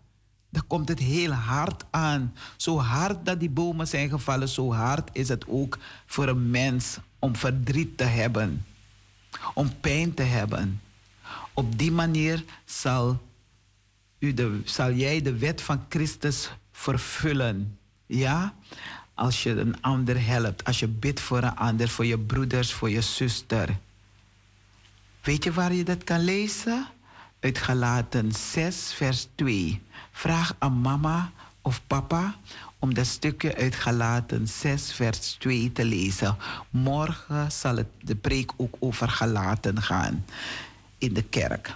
Dan 0.50 0.68
komt 0.68 0.90
het 0.90 1.00
heel 1.00 1.32
hard 1.32 1.86
aan. 1.90 2.34
Zo 2.58 2.80
hard 2.80 3.26
dat 3.26 3.40
die 3.40 3.50
bomen 3.50 3.88
zijn 3.88 4.10
gevallen, 4.10 4.50
zo 4.50 4.74
hard 4.74 5.10
is 5.14 5.30
het 5.30 5.48
ook 5.48 5.78
voor 6.06 6.28
een 6.28 6.50
mens 6.50 6.98
om 7.20 7.36
verdriet 7.36 7.98
te 7.98 8.04
hebben. 8.04 8.66
Om 9.54 9.80
pijn 9.80 10.14
te 10.14 10.24
hebben. 10.24 10.82
Op 11.54 11.78
die 11.78 11.92
manier 11.92 12.44
zal, 12.66 13.22
u 14.20 14.34
de, 14.34 14.62
zal 14.66 14.92
jij 14.92 15.22
de 15.22 15.38
wet 15.38 15.62
van 15.62 15.86
Christus 15.90 16.52
vervullen. 16.72 17.78
Ja? 18.06 18.54
Als 19.20 19.44
je 19.44 19.50
een 19.50 19.82
ander 19.82 20.26
helpt, 20.26 20.64
als 20.64 20.80
je 20.80 20.88
bidt 20.88 21.20
voor 21.20 21.44
een 21.44 21.56
ander, 21.56 21.90
voor 21.90 22.06
je 22.06 22.20
broeders, 22.20 22.74
voor 22.74 22.90
je 22.90 23.02
zuster. 23.02 23.78
Weet 25.22 25.44
je 25.44 25.54
waar 25.54 25.74
je 25.74 25.84
dat 25.84 26.04
kan 26.04 26.24
lezen? 26.24 26.88
Uit 27.40 27.58
Galaten 27.58 28.32
6, 28.32 28.94
vers 28.94 29.28
2. 29.36 29.82
Vraag 30.12 30.56
aan 30.58 30.82
mama 30.82 31.32
of 31.62 31.82
papa 31.88 32.36
om 32.80 32.94
dat 32.94 33.06
stukje 33.06 33.56
uit 33.56 33.76
Galaten 33.76 34.48
6, 34.48 34.94
vers 34.94 35.32
2 35.40 35.72
te 35.72 35.86
lezen. 35.86 36.38
Morgen 36.70 37.52
zal 37.52 37.76
het 37.76 37.90
de 38.02 38.16
preek 38.16 38.52
ook 38.58 38.76
over 38.80 39.10
Galaten 39.10 39.82
gaan 39.82 40.26
in 40.98 41.14
de 41.14 41.24
kerk. 41.24 41.76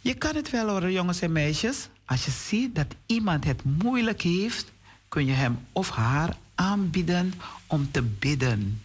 Je 0.00 0.14
kan 0.14 0.34
het 0.34 0.50
wel 0.50 0.68
horen, 0.68 0.92
jongens 0.92 1.20
en 1.20 1.32
meisjes. 1.32 1.88
Als 2.04 2.24
je 2.24 2.30
ziet 2.30 2.74
dat 2.74 2.94
iemand 3.06 3.44
het 3.44 3.64
moeilijk 3.64 4.22
heeft, 4.22 4.71
kun 5.12 5.26
je 5.26 5.32
hem 5.32 5.66
of 5.72 5.90
haar 5.90 6.36
aanbieden 6.54 7.32
om 7.66 7.90
te 7.90 8.02
bidden. 8.02 8.82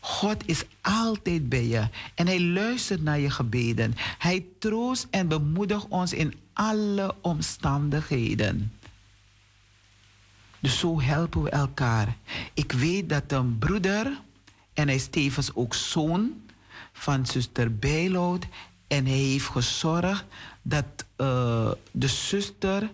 God 0.00 0.42
is 0.46 0.64
altijd 0.80 1.48
bij 1.48 1.66
je 1.66 1.88
en 2.14 2.26
hij 2.26 2.40
luistert 2.40 3.02
naar 3.02 3.18
je 3.18 3.30
gebeden. 3.30 3.94
Hij 4.18 4.44
troost 4.58 5.06
en 5.10 5.28
bemoedigt 5.28 5.88
ons 5.88 6.12
in 6.12 6.34
alle 6.52 7.14
omstandigheden. 7.20 8.72
Dus 10.60 10.78
zo 10.78 11.00
helpen 11.00 11.42
we 11.42 11.50
elkaar. 11.50 12.16
Ik 12.54 12.72
weet 12.72 13.08
dat 13.08 13.32
een 13.32 13.58
broeder, 13.58 14.20
en 14.74 14.86
hij 14.86 14.96
is 14.96 15.06
tevens 15.06 15.54
ook 15.54 15.74
zoon 15.74 16.42
van 16.92 17.26
zuster 17.26 17.76
Bijloud, 17.76 18.46
en 18.86 19.06
hij 19.06 19.16
heeft 19.16 19.48
gezorgd 19.48 20.24
dat 20.62 21.04
uh, 21.16 21.70
de 21.90 22.08
zuster, 22.08 22.90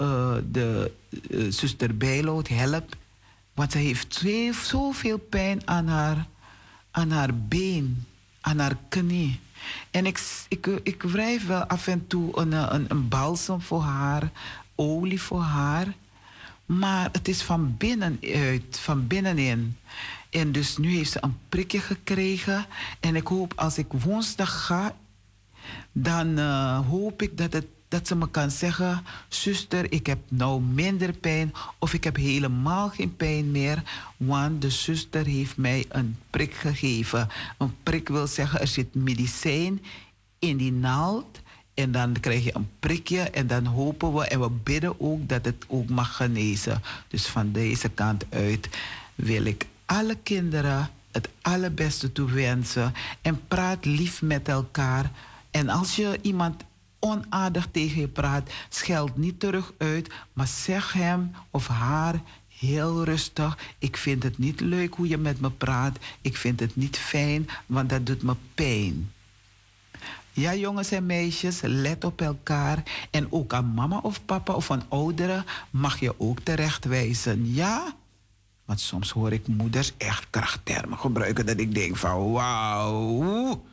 uh, 0.00 0.34
de 0.50 0.92
uh, 1.30 1.52
zuster 1.52 1.96
Bijloud 1.96 2.48
helpt. 2.48 2.96
Want 3.54 3.72
zij 3.72 3.82
heeft 3.82 4.22
zoveel 4.62 5.18
pijn 5.18 5.62
aan 5.64 5.86
haar, 5.86 6.26
aan 6.90 7.10
haar 7.10 7.34
been, 7.34 8.06
aan 8.40 8.58
haar 8.58 8.76
knie. 8.88 9.40
En 9.90 10.06
ik, 10.06 10.44
ik, 10.48 10.66
ik 10.66 11.02
wrijf 11.02 11.46
wel 11.46 11.64
af 11.64 11.86
en 11.86 12.06
toe 12.06 12.38
een, 12.38 12.52
een, 12.52 12.84
een 12.88 13.08
balsem 13.08 13.60
voor 13.60 13.82
haar, 13.82 14.30
olie 14.74 15.22
voor 15.22 15.42
haar. 15.42 15.94
Maar 16.66 17.08
het 17.12 17.28
is 17.28 17.42
van 17.42 17.76
binnenuit, 17.76 18.78
van 18.78 19.06
binnenin. 19.06 19.76
En 20.30 20.52
dus 20.52 20.76
nu 20.76 20.96
heeft 20.96 21.10
ze 21.10 21.18
een 21.22 21.38
prikje 21.48 21.80
gekregen. 21.80 22.66
En 23.00 23.16
ik 23.16 23.26
hoop 23.26 23.52
als 23.56 23.78
ik 23.78 23.86
woensdag 23.92 24.66
ga, 24.66 24.96
dan 25.92 26.38
hoop 26.84 27.22
ik 27.22 27.38
dat, 27.38 27.52
het, 27.52 27.66
dat 27.90 28.06
ze 28.06 28.16
me 28.16 28.30
kan 28.30 28.50
zeggen: 28.50 29.04
Zuster, 29.28 29.92
ik 29.92 30.06
heb 30.06 30.18
nou 30.28 30.60
minder 30.60 31.12
pijn. 31.12 31.52
Of 31.78 31.94
ik 31.94 32.04
heb 32.04 32.16
helemaal 32.16 32.88
geen 32.88 33.16
pijn 33.16 33.50
meer. 33.50 33.82
Want 34.16 34.62
de 34.62 34.70
zuster 34.70 35.26
heeft 35.26 35.56
mij 35.56 35.84
een 35.88 36.16
prik 36.30 36.54
gegeven. 36.54 37.28
Een 37.58 37.74
prik 37.82 38.08
wil 38.08 38.26
zeggen: 38.26 38.60
er 38.60 38.66
zit 38.66 38.94
medicijn 38.94 39.82
in 40.38 40.56
die 40.56 40.72
naald. 40.72 41.40
En 41.74 41.92
dan 41.92 42.20
krijg 42.20 42.44
je 42.44 42.54
een 42.54 42.68
prikje 42.80 43.20
en 43.20 43.46
dan 43.46 43.66
hopen 43.66 44.12
we 44.12 44.26
en 44.26 44.40
we 44.40 44.50
bidden 44.50 45.00
ook 45.00 45.28
dat 45.28 45.44
het 45.44 45.64
ook 45.68 45.88
mag 45.88 46.16
genezen. 46.16 46.82
Dus 47.08 47.26
van 47.26 47.52
deze 47.52 47.88
kant 47.88 48.24
uit 48.28 48.68
wil 49.14 49.44
ik 49.44 49.66
alle 49.86 50.16
kinderen 50.22 50.90
het 51.10 51.28
allerbeste 51.42 52.12
toewensen. 52.12 52.94
En 53.22 53.40
praat 53.48 53.84
lief 53.84 54.22
met 54.22 54.48
elkaar. 54.48 55.10
En 55.50 55.68
als 55.68 55.96
je 55.96 56.18
iemand 56.22 56.62
onaardig 57.00 57.68
tegen 57.70 58.00
je 58.00 58.08
praat, 58.08 58.50
scheld 58.68 59.16
niet 59.16 59.40
terug 59.40 59.72
uit, 59.78 60.10
maar 60.32 60.46
zeg 60.46 60.92
hem 60.92 61.30
of 61.50 61.66
haar 61.66 62.20
heel 62.58 63.04
rustig. 63.04 63.58
Ik 63.78 63.96
vind 63.96 64.22
het 64.22 64.38
niet 64.38 64.60
leuk 64.60 64.94
hoe 64.94 65.08
je 65.08 65.18
met 65.18 65.40
me 65.40 65.50
praat. 65.50 65.98
Ik 66.20 66.36
vind 66.36 66.60
het 66.60 66.76
niet 66.76 66.96
fijn, 66.96 67.48
want 67.66 67.90
dat 67.90 68.06
doet 68.06 68.22
me 68.22 68.34
pijn. 68.54 69.12
Ja, 70.32 70.54
jongens 70.54 70.90
en 70.90 71.06
meisjes, 71.06 71.60
let 71.60 72.04
op 72.04 72.20
elkaar. 72.20 72.82
En 73.10 73.32
ook 73.32 73.52
aan 73.52 73.74
mama 73.74 73.98
of 73.98 74.24
papa 74.24 74.52
of 74.52 74.70
aan 74.70 74.84
ouderen 74.88 75.44
mag 75.70 76.00
je 76.00 76.20
ook 76.20 76.40
terechtwijzen. 76.40 77.54
Ja? 77.54 77.94
Want 78.64 78.80
soms 78.80 79.10
hoor 79.10 79.32
ik 79.32 79.46
moeders 79.46 79.92
echt 79.96 80.26
krachttermen 80.30 80.98
gebruiken 80.98 81.46
dat 81.46 81.58
ik 81.58 81.74
denk 81.74 81.96
van 81.96 82.30
wauw. 82.32 83.64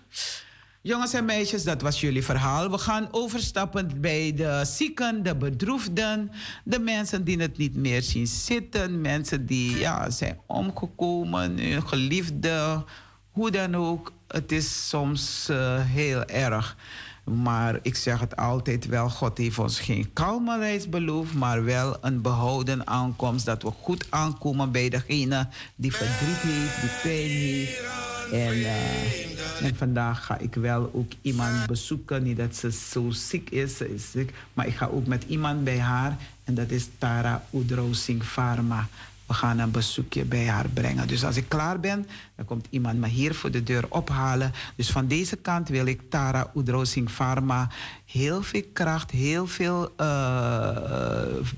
Jongens 0.82 1.14
en 1.14 1.26
meisjes, 1.26 1.64
dat 1.64 1.82
was 1.82 2.02
jullie 2.02 2.24
verhaal. 2.24 2.72
We 2.72 2.78
gaan 2.78 3.08
overstappen 3.12 4.02
bij 4.02 4.34
de 4.36 4.62
zieken, 4.66 5.24
de 5.24 5.36
bedroefden, 5.36 6.32
de 6.64 6.80
mensen 6.80 7.24
die 7.24 7.38
het 7.38 7.58
niet 7.58 7.76
meer 7.76 8.02
zien 8.02 8.28
zitten, 8.28 9.02
mensen 9.02 9.46
die 9.46 9.78
ja, 9.78 10.10
zijn 10.10 10.40
omgekomen, 10.46 11.60
hun 11.60 11.88
geliefde, 11.88 12.84
hoe 13.32 13.52
dan 13.52 13.76
ook. 13.76 14.12
Het 14.28 14.52
is 14.52 14.90
soms 14.90 15.48
uh, 15.52 15.82
heel 15.82 16.26
erg. 16.26 16.76
Maar 17.24 17.80
ik 17.82 17.96
zeg 17.96 18.20
het 18.20 18.36
altijd 18.36 18.88
wel, 18.88 19.10
God 19.10 19.38
heeft 19.38 19.60
ons 19.60 19.80
geen 19.80 20.14
kalme 20.14 20.58
reis 20.58 20.90
beloofd, 20.90 21.34
maar 21.34 21.64
wel 21.64 21.98
een 22.02 22.22
behouden 22.22 22.88
aankomst. 22.88 23.46
Dat 23.46 23.64
we 23.64 23.72
goed 23.82 24.08
aankomen 24.10 24.72
bij 24.72 24.90
degene 24.90 25.48
die 25.76 25.94
verdriet 25.94 26.42
heeft, 26.42 26.82
die 26.82 26.90
pijn 27.04 27.30
heeft. 27.30 28.17
En, 28.32 28.58
uh, 28.58 29.66
en 29.66 29.76
vandaag 29.76 30.26
ga 30.26 30.38
ik 30.38 30.56
wel 30.56 30.90
ook 30.94 31.12
iemand 31.22 31.68
bezoeken. 31.68 32.24
Niet 32.24 32.38
dat 32.38 32.56
ze 32.56 32.72
zo 32.72 33.10
ziek 33.10 33.50
is, 33.50 33.82
is 33.82 34.12
ziek. 34.12 34.34
Maar 34.54 34.68
ik 34.68 34.76
ga 34.76 34.86
ook 34.86 35.08
met 35.08 35.24
iemand 35.28 35.64
bij 35.64 35.80
haar. 35.80 36.18
En 36.44 36.54
dat 36.54 36.72
is 36.72 36.88
Tara 36.98 37.44
Oudro 37.54 37.94
Singh 37.94 38.26
Pharma. 38.26 38.88
We 39.28 39.34
gaan 39.34 39.60
een 39.60 39.72
bezoekje 39.72 40.26
bij 40.26 40.48
haar 40.48 40.70
brengen. 40.70 41.08
Dus 41.08 41.24
als 41.24 41.36
ik 41.36 41.50
klaar 41.50 41.80
ben, 41.80 42.08
dan 42.36 42.46
komt 42.46 42.68
iemand 42.70 43.00
me 43.00 43.08
hier 43.08 43.36
voor 43.36 43.52
de 43.52 43.64
deur 43.64 43.86
ophalen. 43.90 44.52
Dus 44.76 44.92
van 44.92 45.08
deze 45.08 45.36
kant 45.36 45.70
wil 45.70 45.86
ik 45.86 46.02
Tara 46.10 46.52
Oedrozing 46.56 47.12
Pharma 47.12 47.70
heel 48.06 48.44
veel 48.44 48.64
kracht, 48.74 49.12
heel 49.12 49.48
veel 49.48 49.94
uh, 50.02 50.78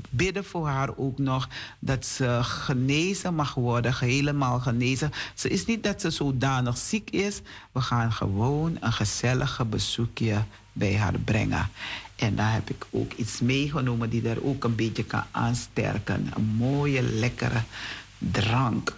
bidden 0.10 0.46
voor 0.46 0.68
haar 0.68 0.90
ook 0.98 1.18
nog. 1.18 1.50
Dat 1.80 2.06
ze 2.06 2.40
genezen 2.41 3.36
mag 3.36 3.54
worden, 3.54 3.96
helemaal 4.00 4.60
genezen. 4.60 5.12
Ze 5.34 5.50
is 5.50 5.66
niet 5.66 5.84
dat 5.84 6.02
ze 6.02 6.10
zodanig 6.10 6.78
ziek 6.78 7.10
is. 7.10 7.41
We 7.72 7.82
gaan 7.82 8.12
gewoon 8.12 8.78
een 8.80 8.94
gezellige 8.94 9.66
bezoekje 9.66 10.44
bij 10.74 10.98
haar 10.98 11.20
brengen. 11.26 11.70
En 12.20 12.36
daar 12.36 12.54
heb 12.54 12.70
ik 12.70 12.86
ook 12.90 13.14
iets 13.14 13.40
meegenomen 13.40 14.10
die 14.10 14.22
daar 14.22 14.41
ook 14.41 14.64
een 14.64 14.76
beetje 14.76 15.04
kan 15.04 15.24
aansterken. 15.32 16.32
Een 16.36 16.44
mooie, 16.44 17.02
lekkere 17.02 17.62
drank. 18.18 18.96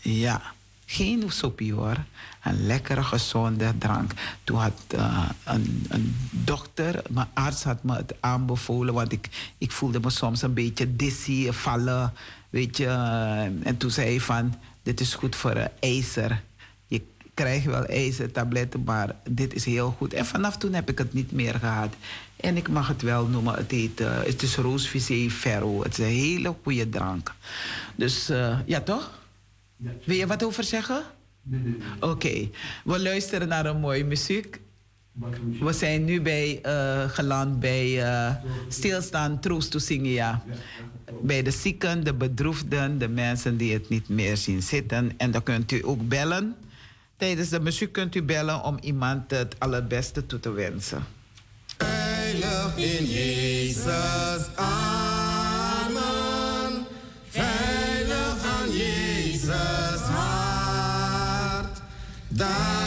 Ja, 0.00 0.42
geen 0.86 1.24
soepie 1.30 1.72
hoor. 1.72 1.96
Een 2.42 2.66
lekkere, 2.66 3.02
gezonde 3.02 3.78
drank. 3.78 4.12
Toen 4.44 4.58
had 4.58 4.82
uh, 4.94 5.28
een, 5.44 6.16
dokter, 6.30 7.02
mijn 7.10 7.28
arts 7.32 7.62
had 7.62 7.82
me 7.82 7.96
het 7.96 8.14
aanbevolen, 8.20 8.94
want 8.94 9.12
ik, 9.12 9.28
ik 9.58 9.72
voelde 9.72 10.00
me 10.00 10.10
soms 10.10 10.42
een 10.42 10.54
beetje 10.54 10.96
dizzy, 10.96 11.50
vallen, 11.50 12.12
weet 12.50 12.76
je. 12.76 12.86
En 13.62 13.76
toen 13.76 13.90
zei 13.90 14.08
hij 14.08 14.20
van, 14.20 14.54
dit 14.82 15.00
is 15.00 15.14
goed 15.14 15.36
voor 15.36 15.70
ijzer 15.80 16.42
krijg 17.34 17.64
wel 17.64 17.84
ijzertabletten, 17.84 18.82
maar 18.84 19.14
dit 19.28 19.54
is 19.54 19.64
heel 19.64 19.94
goed. 19.98 20.12
En 20.12 20.26
vanaf 20.26 20.56
toen 20.56 20.72
heb 20.72 20.90
ik 20.90 20.98
het 20.98 21.12
niet 21.12 21.32
meer 21.32 21.54
gehad. 21.54 21.94
En 22.42 22.56
ik 22.56 22.68
mag 22.68 22.88
het 22.88 23.02
wel 23.02 23.26
noemen, 23.26 23.54
het, 23.54 23.70
heet, 23.70 24.00
uh, 24.00 24.22
het 24.22 24.42
is 24.42 24.56
Roosvisé 24.56 25.30
Ferro. 25.30 25.82
Het 25.82 25.98
is 25.98 25.98
een 25.98 26.12
hele 26.12 26.54
goede 26.62 26.88
drank. 26.88 27.34
Dus 27.96 28.30
uh, 28.30 28.58
ja, 28.66 28.80
toch? 28.80 29.20
Wil 30.04 30.16
je 30.16 30.26
wat 30.26 30.44
over 30.44 30.64
zeggen? 30.64 31.02
Oké, 32.00 32.48
we 32.84 33.00
luisteren 33.02 33.48
naar 33.48 33.66
een 33.66 33.80
mooie 33.80 34.04
muziek. 34.04 34.60
We 35.60 35.72
zijn 35.72 36.04
nu 36.04 36.20
bij, 36.20 36.60
uh, 36.66 37.08
geland 37.08 37.60
bij 37.60 38.04
stilstaan, 38.68 39.40
troost 39.40 39.70
to 39.70 39.78
zingen, 39.78 40.10
ja. 40.10 40.42
Bij 41.22 41.42
de 41.42 41.50
zieken, 41.50 42.04
de 42.04 42.14
bedroefden, 42.14 42.98
de 42.98 43.08
mensen 43.08 43.56
die 43.56 43.72
het 43.72 43.88
niet 43.88 44.08
meer 44.08 44.36
zien 44.36 44.62
zitten. 44.62 45.12
En 45.16 45.30
dan 45.30 45.42
kunt 45.42 45.72
u 45.72 45.80
ook 45.84 46.08
bellen. 46.08 46.56
Tijdens 47.16 47.48
de 47.48 47.60
muziek 47.60 47.92
kunt 47.92 48.14
u 48.14 48.22
bellen 48.22 48.64
om 48.64 48.78
iemand 48.80 49.30
het 49.30 49.54
allerbeste 49.58 50.26
toe 50.26 50.40
te 50.40 50.50
wensen. 50.50 51.04
Veilig 52.32 52.76
in 52.76 53.04
Jezus 53.06 54.48
armen. 54.56 55.92
Veilig 57.28 58.36
aan 58.44 58.70
Jezus 58.72 60.00
hart. 60.08 61.80
Daar 62.28 62.81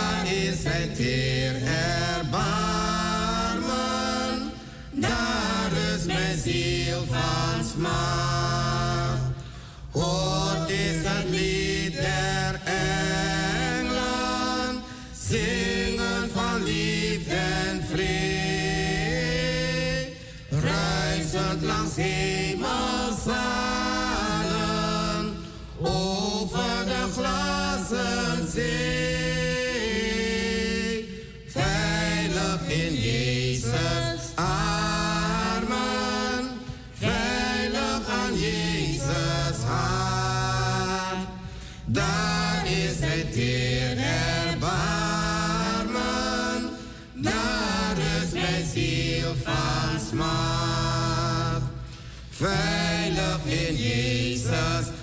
Veilig 52.38 53.70
in 53.70 53.78
Jezus 53.78 54.95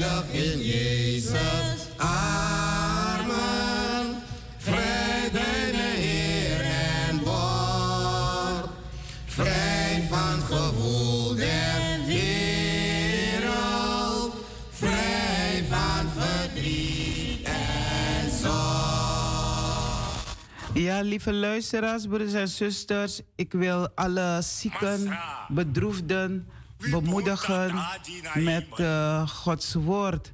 Veilig 0.00 0.32
in 0.32 0.60
Jezus 0.62 1.88
armen. 1.96 3.36
Vrij 4.56 5.28
bij 5.32 5.70
de 5.70 5.92
Heer 5.96 6.60
en 6.60 7.18
word. 7.18 8.70
Vrij 9.26 10.06
van 10.10 10.32
het 10.32 10.42
gewoel 10.44 11.34
der 11.34 12.00
wereld. 12.06 13.14
Vrij 14.70 15.64
van 15.68 16.10
verdriet 16.16 17.46
en 17.46 18.30
zorg. 18.42 19.26
Ja, 20.74 21.00
lieve 21.00 21.32
luisteraars, 21.32 22.06
broeders 22.06 22.32
en 22.32 22.48
zusters. 22.48 23.20
Ik 23.36 23.52
wil 23.52 23.88
alle 23.94 24.38
zieken, 24.42 25.18
bedroefden 25.48 26.48
bemoedigen 26.90 27.74
met 28.34 28.66
uh, 28.76 29.28
Gods 29.28 29.74
woord. 29.74 30.32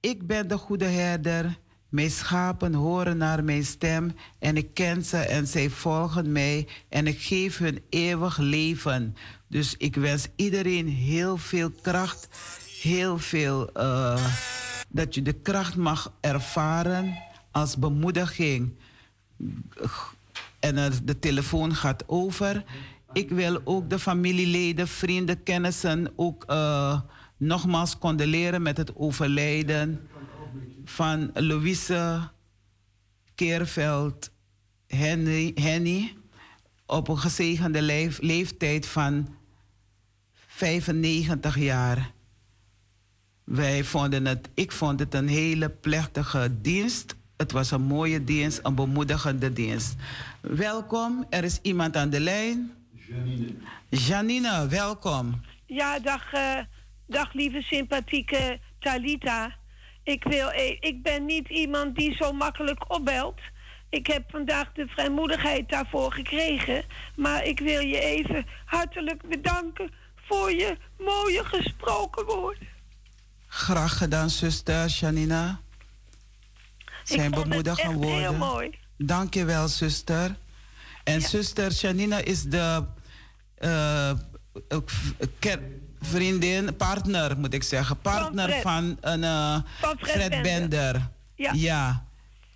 Ik 0.00 0.26
ben 0.26 0.48
de 0.48 0.58
goede 0.58 0.84
herder. 0.84 1.58
Mijn 1.88 2.10
schapen 2.10 2.74
horen 2.74 3.16
naar 3.16 3.44
mijn 3.44 3.64
stem 3.64 4.14
en 4.38 4.56
ik 4.56 4.74
ken 4.74 5.04
ze 5.04 5.16
en 5.16 5.46
zij 5.46 5.70
volgen 5.70 6.32
mij 6.32 6.68
en 6.88 7.06
ik 7.06 7.20
geef 7.20 7.58
hun 7.58 7.82
eeuwig 7.88 8.38
leven. 8.38 9.16
Dus 9.46 9.76
ik 9.76 9.94
wens 9.94 10.28
iedereen 10.36 10.88
heel 10.88 11.36
veel 11.36 11.70
kracht, 11.70 12.28
heel 12.82 13.18
veel 13.18 13.70
uh, 13.76 14.26
dat 14.88 15.14
je 15.14 15.22
de 15.22 15.32
kracht 15.32 15.76
mag 15.76 16.12
ervaren 16.20 17.18
als 17.50 17.78
bemoediging. 17.78 18.76
En 20.60 20.92
de 21.04 21.18
telefoon 21.18 21.74
gaat 21.74 22.04
over. 22.06 22.64
Ik 23.12 23.30
wil 23.30 23.60
ook 23.64 23.90
de 23.90 23.98
familieleden, 23.98 24.88
vrienden, 24.88 25.42
kennissen 25.42 26.12
ook 26.16 26.44
uh, 26.50 27.00
nogmaals 27.36 27.98
condoleren 27.98 28.62
met 28.62 28.76
het 28.76 28.96
overlijden 28.96 30.08
van 30.84 31.30
Louise 31.34 32.28
Keerveld 33.34 34.30
Henny, 34.86 36.16
op 36.86 37.08
een 37.08 37.18
gezegende 37.18 37.82
leef, 37.82 38.20
leeftijd 38.20 38.86
van 38.86 39.36
95 40.46 41.58
jaar. 41.58 42.12
Wij 43.44 43.84
vonden 43.84 44.26
het, 44.26 44.48
ik 44.54 44.72
vond 44.72 45.00
het 45.00 45.14
een 45.14 45.28
hele 45.28 45.68
plechtige 45.70 46.60
dienst. 46.60 47.16
Het 47.36 47.52
was 47.52 47.70
een 47.70 47.82
mooie 47.82 48.24
dienst, 48.24 48.60
een 48.62 48.74
bemoedigende 48.74 49.52
dienst. 49.52 49.94
Welkom, 50.40 51.26
er 51.30 51.44
is 51.44 51.58
iemand 51.62 51.96
aan 51.96 52.10
de 52.10 52.20
lijn. 52.20 52.77
Janine. 53.08 53.54
Janine, 53.88 54.66
welkom. 54.68 55.40
Ja, 55.66 55.98
dag, 55.98 56.34
uh, 56.34 56.58
dag 57.06 57.32
lieve 57.32 57.62
sympathieke 57.62 58.60
Talita. 58.78 59.54
Ik, 60.02 60.24
wil, 60.24 60.48
e- 60.48 60.76
ik 60.80 61.02
ben 61.02 61.24
niet 61.24 61.48
iemand 61.48 61.96
die 61.96 62.14
zo 62.14 62.32
makkelijk 62.32 62.92
opbelt. 62.92 63.40
Ik 63.88 64.06
heb 64.06 64.30
vandaag 64.30 64.72
de 64.72 64.86
vrijmoedigheid 64.86 65.68
daarvoor 65.68 66.12
gekregen. 66.12 66.84
Maar 67.16 67.44
ik 67.44 67.60
wil 67.60 67.80
je 67.80 68.00
even 68.00 68.46
hartelijk 68.64 69.28
bedanken 69.28 69.90
voor 70.14 70.52
je 70.52 70.76
mooie 70.98 71.44
gesproken 71.44 72.24
woord. 72.24 72.58
Graag 73.46 73.98
gedaan, 73.98 74.30
zuster 74.30 74.86
Janina. 74.86 75.60
Zijn 77.04 77.30
bemoedigende 77.30 78.06
woorden. 78.06 78.18
Heel 78.18 78.34
mooi. 78.34 78.78
Dank 78.96 79.34
je 79.34 79.44
wel, 79.44 79.68
zuster. 79.68 80.36
En 81.04 81.20
ja. 81.20 81.26
zuster 81.28 81.72
Janina 81.72 82.18
is 82.18 82.42
de 82.42 82.84
uh, 83.60 84.10
vriendin, 86.00 86.76
partner 86.76 87.38
moet 87.38 87.54
ik 87.54 87.62
zeggen. 87.62 88.00
Partner 88.00 88.50
van, 88.50 88.62
van 88.62 88.96
een 89.00 89.22
uh, 89.22 89.56
van 89.80 89.96
Fred, 89.98 90.10
Fred 90.10 90.30
Bender. 90.30 90.42
Bender. 90.42 91.10
Ja. 91.34 91.52
ja. 91.54 92.06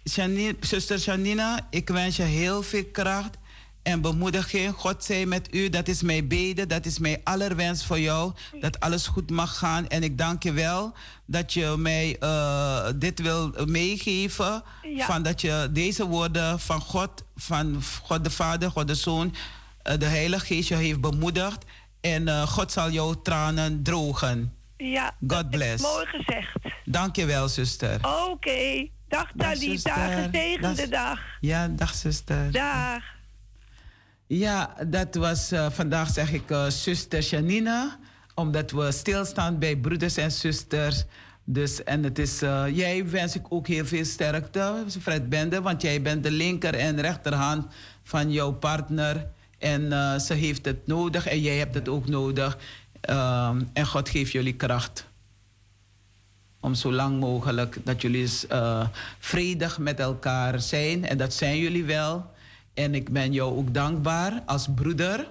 Janine, 0.02 0.56
zuster 0.60 0.98
Janina, 0.98 1.66
ik 1.70 1.88
wens 1.88 2.16
je 2.16 2.22
heel 2.22 2.62
veel 2.62 2.84
kracht 2.92 3.36
en 3.82 4.00
bemoediging. 4.00 4.74
God 4.74 5.04
zij 5.04 5.26
met 5.26 5.54
u. 5.54 5.68
Dat 5.68 5.88
is 5.88 6.02
mijn 6.02 6.28
bede. 6.28 6.66
Dat 6.66 6.86
is 6.86 6.98
mijn 6.98 7.20
allerwens 7.24 7.84
voor 7.84 8.00
jou. 8.00 8.32
Dat 8.60 8.80
alles 8.80 9.06
goed 9.06 9.30
mag 9.30 9.58
gaan. 9.58 9.88
En 9.88 10.02
ik 10.02 10.18
dank 10.18 10.42
je 10.42 10.52
wel 10.52 10.92
dat 11.26 11.52
je 11.52 11.74
mij 11.78 12.16
uh, 12.20 12.86
dit 12.96 13.20
wil 13.20 13.52
meegeven. 13.66 14.62
Ja. 14.82 15.06
Van 15.06 15.22
dat 15.22 15.40
je 15.40 15.68
deze 15.70 16.06
woorden 16.06 16.60
van 16.60 16.80
God, 16.80 17.10
van 17.36 17.82
God 18.02 18.24
de 18.24 18.30
Vader, 18.30 18.70
God 18.70 18.88
de 18.88 18.94
Zoon, 18.94 19.34
de 19.82 20.06
Heilige 20.06 20.46
Geest 20.46 20.68
je 20.68 20.74
heeft 20.74 21.00
bemoedigd. 21.00 21.64
En 22.00 22.28
uh, 22.28 22.42
God 22.42 22.72
zal 22.72 22.90
jouw 22.90 23.22
tranen 23.22 23.82
drogen. 23.82 24.54
Ja, 24.76 25.14
God 25.26 25.50
bless. 25.50 25.82
mooi 25.82 26.06
gezegd. 26.06 26.56
Dank 26.84 27.16
je 27.16 27.24
wel, 27.24 27.48
zuster. 27.48 27.96
Oké. 27.96 28.30
Okay. 28.30 28.90
Dag 29.08 29.30
Talita, 29.36 30.06
gezegende 30.06 30.88
dag. 30.88 31.20
Ja, 31.40 31.68
dag 31.68 31.94
zuster. 31.94 32.52
Dag. 32.52 33.02
Ja, 34.26 34.74
dat 34.86 35.14
was 35.14 35.52
uh, 35.52 35.70
vandaag 35.70 36.10
zeg 36.10 36.32
ik 36.32 36.50
uh, 36.50 36.66
zuster 36.66 37.20
Janine. 37.20 37.96
Omdat 38.34 38.70
we 38.70 38.92
stilstaan 38.92 39.58
bij 39.58 39.76
broeders 39.76 40.16
en 40.16 40.32
zusters. 40.32 41.04
Dus, 41.44 41.84
en 41.84 42.02
het 42.02 42.18
is, 42.18 42.42
uh, 42.42 42.64
jij 42.72 43.08
wens 43.08 43.34
ik 43.34 43.46
ook 43.48 43.66
heel 43.66 43.86
veel 43.86 44.04
sterkte, 44.04 44.84
Fred 45.00 45.28
Bende, 45.28 45.60
want 45.60 45.82
jij 45.82 46.02
bent 46.02 46.22
de 46.22 46.30
linker 46.30 46.74
en 46.74 47.00
rechterhand 47.00 47.66
van 48.02 48.32
jouw 48.32 48.52
partner. 48.52 49.26
En 49.62 49.82
uh, 49.82 50.18
ze 50.18 50.34
heeft 50.34 50.64
het 50.64 50.86
nodig 50.86 51.26
en 51.26 51.40
jij 51.40 51.56
hebt 51.56 51.74
het 51.74 51.88
ook 51.88 52.08
nodig. 52.08 52.58
Uh, 53.10 53.56
en 53.72 53.86
God 53.86 54.08
geeft 54.08 54.32
jullie 54.32 54.54
kracht. 54.54 55.06
Om 56.60 56.74
zo 56.74 56.92
lang 56.92 57.20
mogelijk 57.20 57.78
dat 57.84 58.02
jullie 58.02 58.28
uh, 58.50 58.86
vredig 59.18 59.78
met 59.78 60.00
elkaar 60.00 60.60
zijn. 60.60 61.04
En 61.04 61.18
dat 61.18 61.34
zijn 61.34 61.58
jullie 61.58 61.84
wel. 61.84 62.30
En 62.74 62.94
ik 62.94 63.10
ben 63.10 63.32
jou 63.32 63.56
ook 63.56 63.74
dankbaar 63.74 64.42
als 64.46 64.68
broeder 64.74 65.30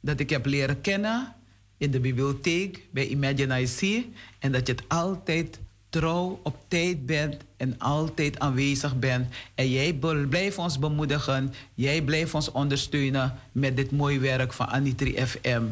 dat 0.00 0.20
ik 0.20 0.30
heb 0.30 0.46
leren 0.46 0.80
kennen 0.80 1.34
in 1.76 1.90
de 1.90 2.00
bibliotheek 2.00 2.88
bij 2.90 3.06
Imagine 3.06 3.60
IC. 3.60 4.06
En 4.38 4.52
dat 4.52 4.66
je 4.66 4.72
het 4.72 4.84
altijd 4.88 5.60
trouw 5.88 6.40
op 6.42 6.56
tijd 6.68 7.06
bent 7.06 7.36
en 7.62 7.78
altijd 7.78 8.38
aanwezig 8.38 8.98
bent. 8.98 9.34
En 9.54 9.70
jij 9.70 9.92
blijft 10.28 10.58
ons 10.58 10.78
bemoedigen. 10.78 11.54
Jij 11.74 12.02
blijft 12.02 12.34
ons 12.34 12.50
ondersteunen 12.50 13.38
met 13.52 13.76
dit 13.76 13.90
mooie 13.90 14.18
werk 14.18 14.52
van 14.52 14.66
Anitri 14.66 15.26
FM. 15.26 15.62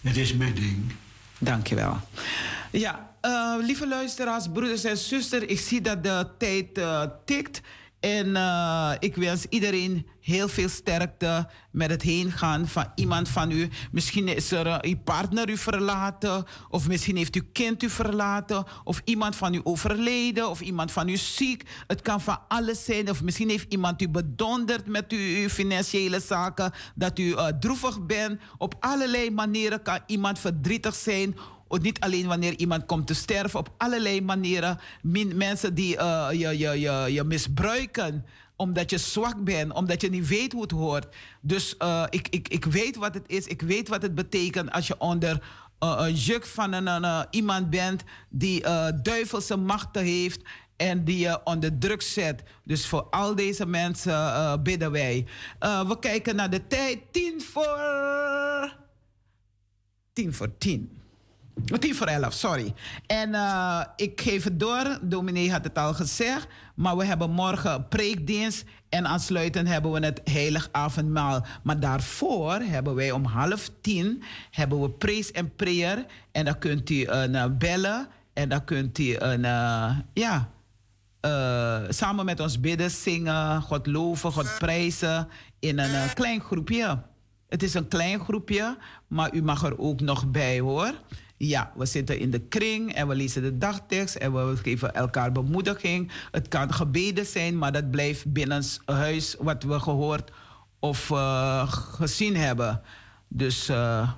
Het 0.00 0.16
is 0.16 0.34
mijn 0.34 0.54
ding. 0.54 0.92
Dankjewel. 1.38 1.96
Ja, 2.70 3.10
uh, 3.22 3.54
lieve 3.66 3.88
luisteraars, 3.88 4.46
broeders 4.52 4.84
en 4.84 4.96
zusters, 4.96 5.44
ik 5.44 5.60
zie 5.60 5.80
dat 5.80 6.04
de 6.04 6.26
tijd 6.38 6.78
uh, 6.78 7.02
tikt. 7.24 7.60
En 8.06 8.26
uh, 8.26 8.92
ik 8.98 9.16
wens 9.16 9.46
iedereen 9.48 10.06
heel 10.20 10.48
veel 10.48 10.68
sterkte 10.68 11.48
met 11.70 11.90
het 11.90 12.02
heen 12.02 12.32
gaan 12.32 12.68
van 12.68 12.86
iemand 12.94 13.28
van 13.28 13.50
u. 13.50 13.68
Misschien 13.92 14.28
is 14.28 14.50
er 14.50 14.66
uh, 14.66 14.76
uw 14.80 14.96
partner 15.04 15.48
u 15.48 15.56
verlaten, 15.56 16.44
of 16.68 16.88
misschien 16.88 17.16
heeft 17.16 17.34
uw 17.34 17.42
kind 17.52 17.82
u 17.82 17.90
verlaten, 17.90 18.64
of 18.84 19.00
iemand 19.04 19.36
van 19.36 19.54
u 19.54 19.60
overleden, 19.62 20.50
of 20.50 20.60
iemand 20.60 20.92
van 20.92 21.08
u 21.08 21.16
ziek. 21.16 21.62
Het 21.86 22.02
kan 22.02 22.20
van 22.20 22.38
alles 22.48 22.84
zijn, 22.84 23.10
of 23.10 23.22
misschien 23.22 23.48
heeft 23.48 23.72
iemand 23.72 24.02
u 24.02 24.08
bedonderd 24.08 24.86
met 24.86 25.12
uw, 25.12 25.48
financiële 25.48 26.20
zaken, 26.20 26.72
dat 26.94 27.18
u 27.18 27.22
uh, 27.22 27.46
droevig 27.46 28.06
bent. 28.06 28.40
Op 28.58 28.74
allerlei 28.80 29.30
manieren 29.30 29.82
kan 29.82 29.98
iemand 30.06 30.38
verdrietig 30.38 30.94
zijn 30.94 31.36
niet 31.68 32.00
alleen 32.00 32.26
wanneer 32.26 32.58
iemand 32.58 32.86
komt 32.86 33.06
te 33.06 33.14
sterven, 33.14 33.58
op 33.58 33.74
allerlei 33.76 34.20
manieren. 34.20 34.78
mensen 35.34 35.74
die 35.74 35.96
uh, 35.96 36.28
je, 36.30 36.58
je, 36.58 36.80
je, 36.80 37.06
je 37.12 37.24
misbruiken 37.24 38.24
omdat 38.56 38.90
je 38.90 38.98
zwak 38.98 39.44
bent, 39.44 39.72
omdat 39.72 40.00
je 40.00 40.10
niet 40.10 40.28
weet 40.28 40.52
hoe 40.52 40.62
het 40.62 40.70
hoort. 40.70 41.14
Dus 41.40 41.74
uh, 41.78 42.04
ik, 42.10 42.28
ik, 42.28 42.48
ik 42.48 42.64
weet 42.64 42.96
wat 42.96 43.14
het 43.14 43.24
is, 43.26 43.46
ik 43.46 43.62
weet 43.62 43.88
wat 43.88 44.02
het 44.02 44.14
betekent 44.14 44.70
als 44.72 44.86
je 44.86 44.98
onder 44.98 45.42
uh, 45.80 45.94
een 45.98 46.14
juk 46.14 46.46
van 46.46 46.72
een, 46.72 47.26
iemand 47.30 47.70
bent 47.70 48.02
die 48.28 48.64
duivelse 49.02 49.56
machten 49.56 50.02
heeft 50.02 50.40
en 50.76 51.04
die 51.04 51.18
je 51.18 51.40
onder 51.44 51.78
druk 51.78 52.02
zet. 52.02 52.42
Dus 52.64 52.86
voor 52.86 53.02
al 53.02 53.34
deze 53.34 53.66
mensen 53.66 54.62
bidden 54.62 54.90
wij. 54.90 55.26
we 55.60 55.96
kijken 56.00 56.36
naar 56.36 56.50
de 56.50 56.66
tijd, 56.66 56.98
tien 57.10 57.42
voor... 57.42 58.74
Tien 60.12 60.34
voor 60.34 60.58
tien. 60.58 61.05
Tien 61.64 61.94
voor 61.94 62.06
elf, 62.06 62.32
sorry. 62.32 62.74
En 63.06 63.28
uh, 63.28 63.80
ik 63.96 64.20
geef 64.20 64.44
het 64.44 64.60
door. 64.60 64.98
Dominee 65.02 65.52
had 65.52 65.64
het 65.64 65.78
al 65.78 65.94
gezegd. 65.94 66.46
Maar 66.74 66.96
we 66.96 67.04
hebben 67.04 67.30
morgen 67.30 67.88
preekdienst. 67.88 68.64
En 68.88 69.06
aansluitend 69.06 69.68
hebben 69.68 69.92
we 69.92 70.04
het 70.04 70.20
heilig 70.24 70.68
avondmaal. 70.72 71.46
Maar 71.62 71.80
daarvoor 71.80 72.52
hebben 72.52 72.94
wij 72.94 73.10
om 73.10 73.24
half 73.24 73.70
tien... 73.80 74.22
hebben 74.50 74.80
we 74.80 74.90
praise 74.90 75.32
en 75.32 75.54
prayer. 75.54 76.04
En 76.32 76.44
dan 76.44 76.58
kunt 76.58 76.90
u 76.90 76.94
uh, 76.94 77.44
bellen. 77.58 78.08
En 78.32 78.48
dan 78.48 78.64
kunt 78.64 78.98
u 78.98 79.16
een, 79.18 79.44
uh, 79.44 79.90
ja, 80.12 80.50
samen 81.88 82.24
met 82.24 82.40
ons 82.40 82.60
bidden, 82.60 82.90
zingen, 82.90 83.62
God 83.62 83.86
loven, 83.86 84.32
God 84.32 84.54
prijzen. 84.58 85.28
In 85.58 85.78
een 85.78 86.14
klein 86.14 86.40
groepje. 86.40 87.02
Het 87.48 87.62
is 87.62 87.74
een 87.74 87.88
klein 87.88 88.20
groepje, 88.20 88.76
maar 89.06 89.34
u 89.34 89.42
mag 89.42 89.64
er 89.64 89.78
ook 89.78 90.00
nog 90.00 90.30
bij 90.30 90.60
hoor. 90.60 90.92
Ja, 91.36 91.72
we 91.74 91.86
zitten 91.86 92.18
in 92.18 92.30
de 92.30 92.40
kring 92.40 92.94
en 92.94 93.08
we 93.08 93.14
lezen 93.14 93.42
de 93.42 93.58
dagtekst 93.58 94.14
en 94.14 94.32
we 94.32 94.56
geven 94.56 94.94
elkaar 94.94 95.32
bemoediging. 95.32 96.10
Het 96.30 96.48
kan 96.48 96.74
gebeden 96.74 97.26
zijn, 97.26 97.58
maar 97.58 97.72
dat 97.72 97.90
blijft 97.90 98.32
binnen 98.32 98.64
huis 98.84 99.36
wat 99.38 99.62
we 99.62 99.80
gehoord 99.80 100.30
of 100.78 101.10
uh, 101.10 101.72
gezien 101.72 102.36
hebben. 102.36 102.82
Dus 103.28 103.70
uh, 103.70 104.10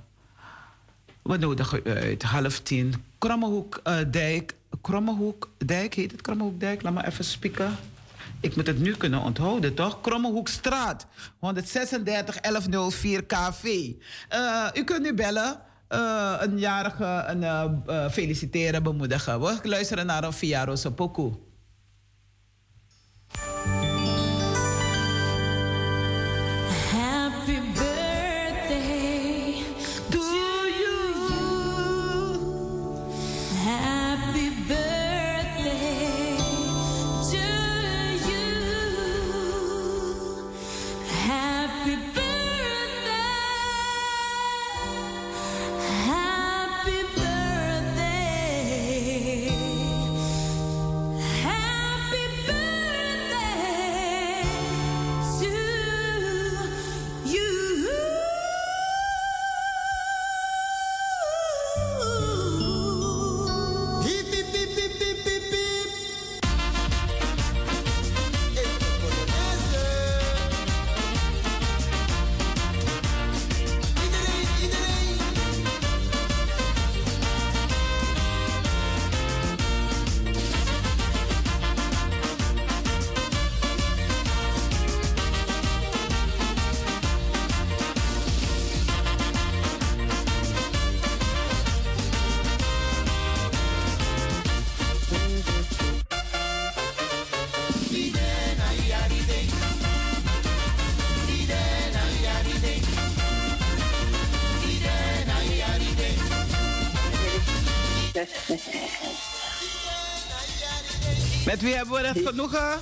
we 1.21 1.37
nodigen 1.37 1.81
u 1.83 1.89
uit. 1.89 2.23
Half 2.23 2.59
tien. 2.59 2.93
Krommehoek 3.17 3.81
uh, 3.83 3.97
Dijk. 4.11 4.55
Krommehoek 4.81 5.49
Dijk 5.57 5.93
heet 5.93 6.11
het 6.11 6.21
Krommehoek 6.21 6.59
Dijk. 6.59 6.81
Laat 6.81 6.93
maar 6.93 7.07
even 7.07 7.25
spieken. 7.25 7.77
Ik 8.41 8.55
moet 8.55 8.67
het 8.67 8.79
nu 8.79 8.95
kunnen 8.95 9.21
onthouden, 9.21 9.73
toch? 9.73 10.01
Krommehoekstraat, 10.01 11.05
136 11.39 12.39
1104 12.39 13.23
KV. 13.25 13.63
Uh, 13.63 14.67
u 14.73 14.83
kunt 14.83 15.01
nu 15.01 15.13
bellen 15.13 15.59
uh, 15.89 16.35
een 16.39 16.59
jarige 16.59 17.23
een, 17.27 17.41
uh, 17.41 17.65
uh, 17.87 18.09
feliciteren, 18.09 18.83
bemoedigen. 18.83 19.41
We 19.41 19.59
luisteren 19.63 20.05
naar 20.05 20.23
een 20.23 20.33
Via 20.33 20.65
Rosa 20.65 20.89
hebben 111.95 112.13
we 112.13 112.19
het 112.19 112.29
genoegen? 112.29 112.79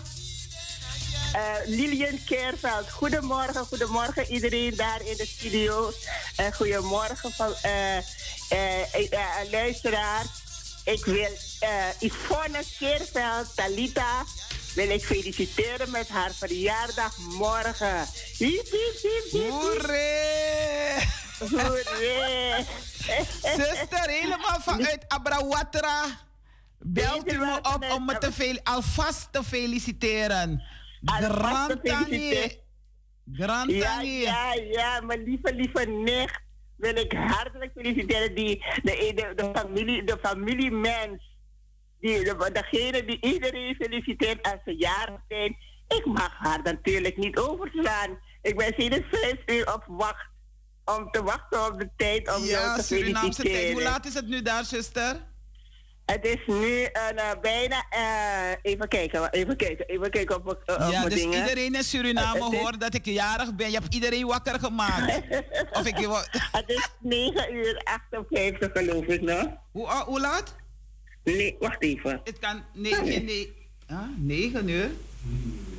Uh, 1.35 1.55
Lilian 1.65 2.19
Keerveld. 2.25 2.91
Goedemorgen, 2.91 3.65
goedemorgen 3.65 4.31
iedereen 4.31 4.75
daar 4.75 5.01
in 5.05 5.17
de 5.17 5.25
studio. 5.25 5.91
Uh, 6.39 6.45
goedemorgen 6.53 7.31
van 7.31 7.53
uh, 7.65 7.97
luisteraar. 9.51 10.25
Ik 10.83 11.05
wil 11.05 11.29
Yvonne 11.99 12.63
Keerveld, 12.79 13.55
Talita, 13.55 14.23
wil 14.75 14.89
ik 14.89 15.05
feliciteren 15.05 15.91
met 15.91 16.07
haar 16.07 16.31
verjaardag 16.33 17.17
morgen. 17.17 18.07
Hiep, 18.37 18.71
hiep, 18.71 19.01
hiep, 19.01 19.31
hiep. 19.31 19.51
Zuster, 23.57 24.09
helemaal 24.09 24.59
vanuit 24.61 25.05
Abrawatra. 25.07 26.26
Belt 26.79 27.31
u 27.33 27.37
me 27.37 27.57
op 27.75 27.91
om 27.95 28.05
me 28.05 28.17
te 28.17 28.59
alvast 28.63 29.33
te 29.33 29.43
feliciteren. 29.43 30.63
Grand 33.33 33.71
Ja, 33.71 34.01
ja, 34.01 34.53
ja, 34.53 35.01
mijn 35.01 35.23
lieve, 35.23 35.53
lieve 35.55 35.85
nicht. 35.85 36.39
wil 36.75 36.95
ik 36.95 37.11
hartelijk 37.13 37.71
feliciteren 37.75 38.35
die, 38.35 38.63
de, 38.83 39.11
de, 39.15 39.33
de 39.35 39.51
familie, 39.53 40.03
de 40.03 40.17
familiemens. 40.21 41.35
Die, 41.99 42.23
de, 42.23 42.49
degene 42.53 43.05
die 43.05 43.21
iedereen 43.21 43.75
feliciteert 43.75 44.51
als 44.51 44.61
ze 44.65 44.75
jarig 44.75 45.21
zijn. 45.27 45.57
Ik 45.87 46.05
mag 46.05 46.37
haar 46.37 46.61
natuurlijk 46.63 47.17
niet 47.17 47.37
overslaan. 47.37 48.19
Ik 48.41 48.57
ben 48.57 48.73
sinds 48.77 48.99
vijf 49.11 49.37
uur 49.45 49.73
op 49.73 49.83
wacht. 49.87 50.27
Om 50.85 51.11
te 51.11 51.23
wachten 51.23 51.65
op 51.65 51.79
de 51.79 51.89
tijd 51.95 52.35
om 52.35 52.43
ja, 52.43 52.49
jou 52.49 52.77
te 52.77 52.83
Surinaamse 52.83 53.41
feliciteren. 53.41 53.61
tijd. 53.61 53.73
Hoe 53.73 53.81
laat 53.81 54.05
is 54.05 54.13
het 54.13 54.27
nu 54.27 54.41
daar, 54.41 54.65
zuster? 54.65 55.35
Het 56.07 56.25
is 56.25 56.37
nu 56.45 56.83
een, 56.83 57.15
uh, 57.15 57.31
bijna. 57.41 57.85
Uh, 57.95 58.71
even 58.71 58.87
kijken, 58.87 59.29
even 59.31 59.55
kijken, 59.57 59.87
even 59.87 60.09
kijken 60.09 60.35
op, 60.35 60.45
uh, 60.69 60.75
op 60.85 60.91
Ja, 60.91 61.03
dus 61.03 61.13
dingen. 61.13 61.39
iedereen 61.39 61.75
in 61.75 61.83
Suriname 61.83 62.49
is- 62.51 62.59
hoort 62.59 62.79
dat 62.81 62.93
ik 62.93 63.05
jarig 63.05 63.55
ben. 63.55 63.71
Je 63.71 63.77
hebt 63.79 63.93
iedereen 63.93 64.25
wakker 64.25 64.59
gemaakt. 64.59 65.19
of 65.71 65.85
ik 65.85 65.97
Het 66.51 66.63
is 66.69 66.89
9 66.99 67.53
uur 67.55 67.81
58 67.83 68.69
geloof 68.73 69.05
ik 69.05 69.21
nog. 69.21 69.45
hoe, 69.71 69.87
ah, 69.87 70.01
hoe 70.01 70.19
laat? 70.19 70.55
Nee, 71.23 71.55
wacht 71.59 71.81
even. 71.83 72.21
Het 72.23 72.39
kan 72.39 72.63
9, 72.73 73.25
nee. 73.25 73.53
Ah, 73.87 73.97
9 74.17 74.69
uur? 74.69 74.89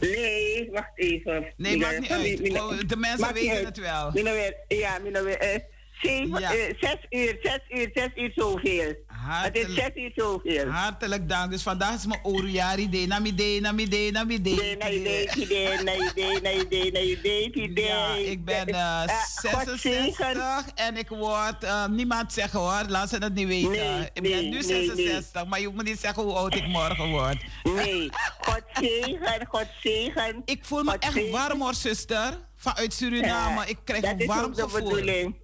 Nee, 0.00 0.68
wacht 0.72 0.90
even. 0.94 1.52
Nee, 1.56 1.72
Mina- 1.72 1.86
maakt 1.86 2.00
niet 2.00 2.10
uit. 2.10 2.62
Oh, 2.62 2.78
de 2.86 2.96
mensen 2.96 3.32
weten 3.34 3.56
uit. 3.56 3.64
het 3.64 3.78
wel. 3.78 4.10
Ja, 4.68 4.98
mina 5.02 5.22
weer. 5.22 5.38
eh, 5.38 5.58
zeven, 6.02 6.40
Ja. 6.40 6.52
eh, 6.54 6.74
zes 6.80 6.96
uur, 7.10 7.38
zes 7.42 7.60
uur, 7.68 7.90
zes 7.94 8.08
uur 8.16 8.32
zoveel. 8.34 8.94
Het 9.28 9.56
is 9.56 9.62
Hartelijk, 9.62 9.92
zes 9.94 10.02
uur 10.04 10.12
zoveel. 10.14 10.66
hartelijk 10.70 11.28
dank. 11.28 11.50
Dus 11.50 11.62
vandaag 11.62 11.94
is 11.94 12.06
mijn 12.06 12.20
Oruari 12.22 12.90
Day. 12.90 13.06
Nami 13.06 13.34
Day, 13.34 13.58
Nami 13.60 13.88
Day, 13.88 14.10
Nami 14.10 14.42
Day. 14.42 14.54
Nee, 14.54 14.76
nee, 14.76 15.00
nee, 15.00 15.28
idee, 15.36 15.82
nee, 15.82 16.10
idee, 16.10 16.40
nee, 16.40 16.60
idee, 16.64 16.90
nee, 16.92 17.10
idee, 17.18 17.52
idee. 17.52 17.86
Ja, 17.86 18.14
ik 18.14 18.44
ben 18.44 18.66
eh, 18.66 19.02
Eh, 19.02 19.08
God 19.52 19.80
zegen. 19.80 20.14
66 20.14 20.66
en 20.74 20.96
ik 20.96 21.08
word, 21.08 21.64
eh, 21.64 21.86
niemand 21.86 22.32
zeggen 22.32 22.58
hoor, 22.60 22.82
laat 22.88 23.08
ze 23.08 23.16
het 23.16 23.34
niet 23.34 23.46
weten. 23.46 23.70
Nee, 23.70 24.00
ik 24.12 24.22
ben 24.22 24.30
nee, 24.30 24.42
nu 24.42 24.50
nee, 24.50 24.62
66, 24.62 25.46
maar 25.46 25.60
je 25.60 25.68
moet 25.68 25.84
niet 25.84 26.00
zeggen 26.00 26.22
hoe 26.22 26.32
oud 26.34 26.54
ik 26.54 26.66
morgen 26.66 27.08
word. 27.10 27.44
Nee, 27.62 28.08
God 28.40 28.62
zegen, 28.72 29.46
God 29.48 29.66
zegen. 29.82 30.42
Ik 30.44 30.64
voel 30.64 30.82
me 30.82 30.90
God 30.90 31.02
echt 31.02 31.30
warm 31.30 31.60
hoor, 31.60 31.74
zuster. 31.74 32.38
Vanuit 32.56 32.94
Suriname. 32.94 33.60
Ja, 33.60 33.64
ik 33.66 33.76
krijg 33.84 34.02
dat 34.02 34.10
een 34.12 34.18
is 34.18 34.26
warm 34.26 34.44
ook 34.44 34.54
de 34.56 34.62
gevoel. 34.62 34.80
bedoeling. 34.88 35.36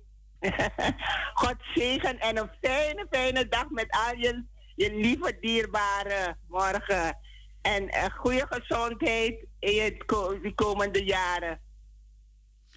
God 1.42 1.54
zegen 1.74 2.18
en 2.18 2.36
een 2.38 2.50
fijne, 2.60 3.06
fijne 3.10 3.48
dag 3.48 3.68
met 3.68 3.86
al 3.90 4.16
je, 4.18 4.44
je 4.74 4.94
lieve 4.94 5.36
dierbaren 5.40 6.38
morgen. 6.48 7.16
En 7.62 7.88
eh, 7.88 8.04
goede 8.16 8.46
gezondheid 8.50 9.44
in 9.58 9.82
het 9.82 10.04
ko- 10.04 10.40
de 10.40 10.54
komende 10.54 11.04
jaren. 11.04 11.60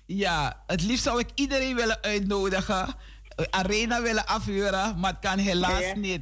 Ja, 0.06 0.64
het 0.68 0.82
liefst 0.84 1.04
zou 1.04 1.20
ik 1.20 1.30
iedereen 1.36 1.76
willen 1.76 2.02
uitnodigen. 2.02 2.96
Arena 3.50 4.02
willen 4.02 4.26
afhuren, 4.26 5.00
maar 5.00 5.12
het 5.12 5.20
kan 5.20 5.38
helaas 5.38 5.80
Ja. 5.80 5.96
niet. 5.96 6.22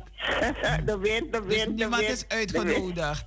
de 0.85 0.97
wind, 1.01 1.33
de 1.33 1.41
Dus 1.45 1.55
wind, 1.55 1.65
de 1.67 1.73
niemand 1.73 2.01
wind. 2.05 2.11
is 2.13 2.19
de 2.27 2.35
wind. 2.35 2.55
uitgenodigd. 2.55 3.25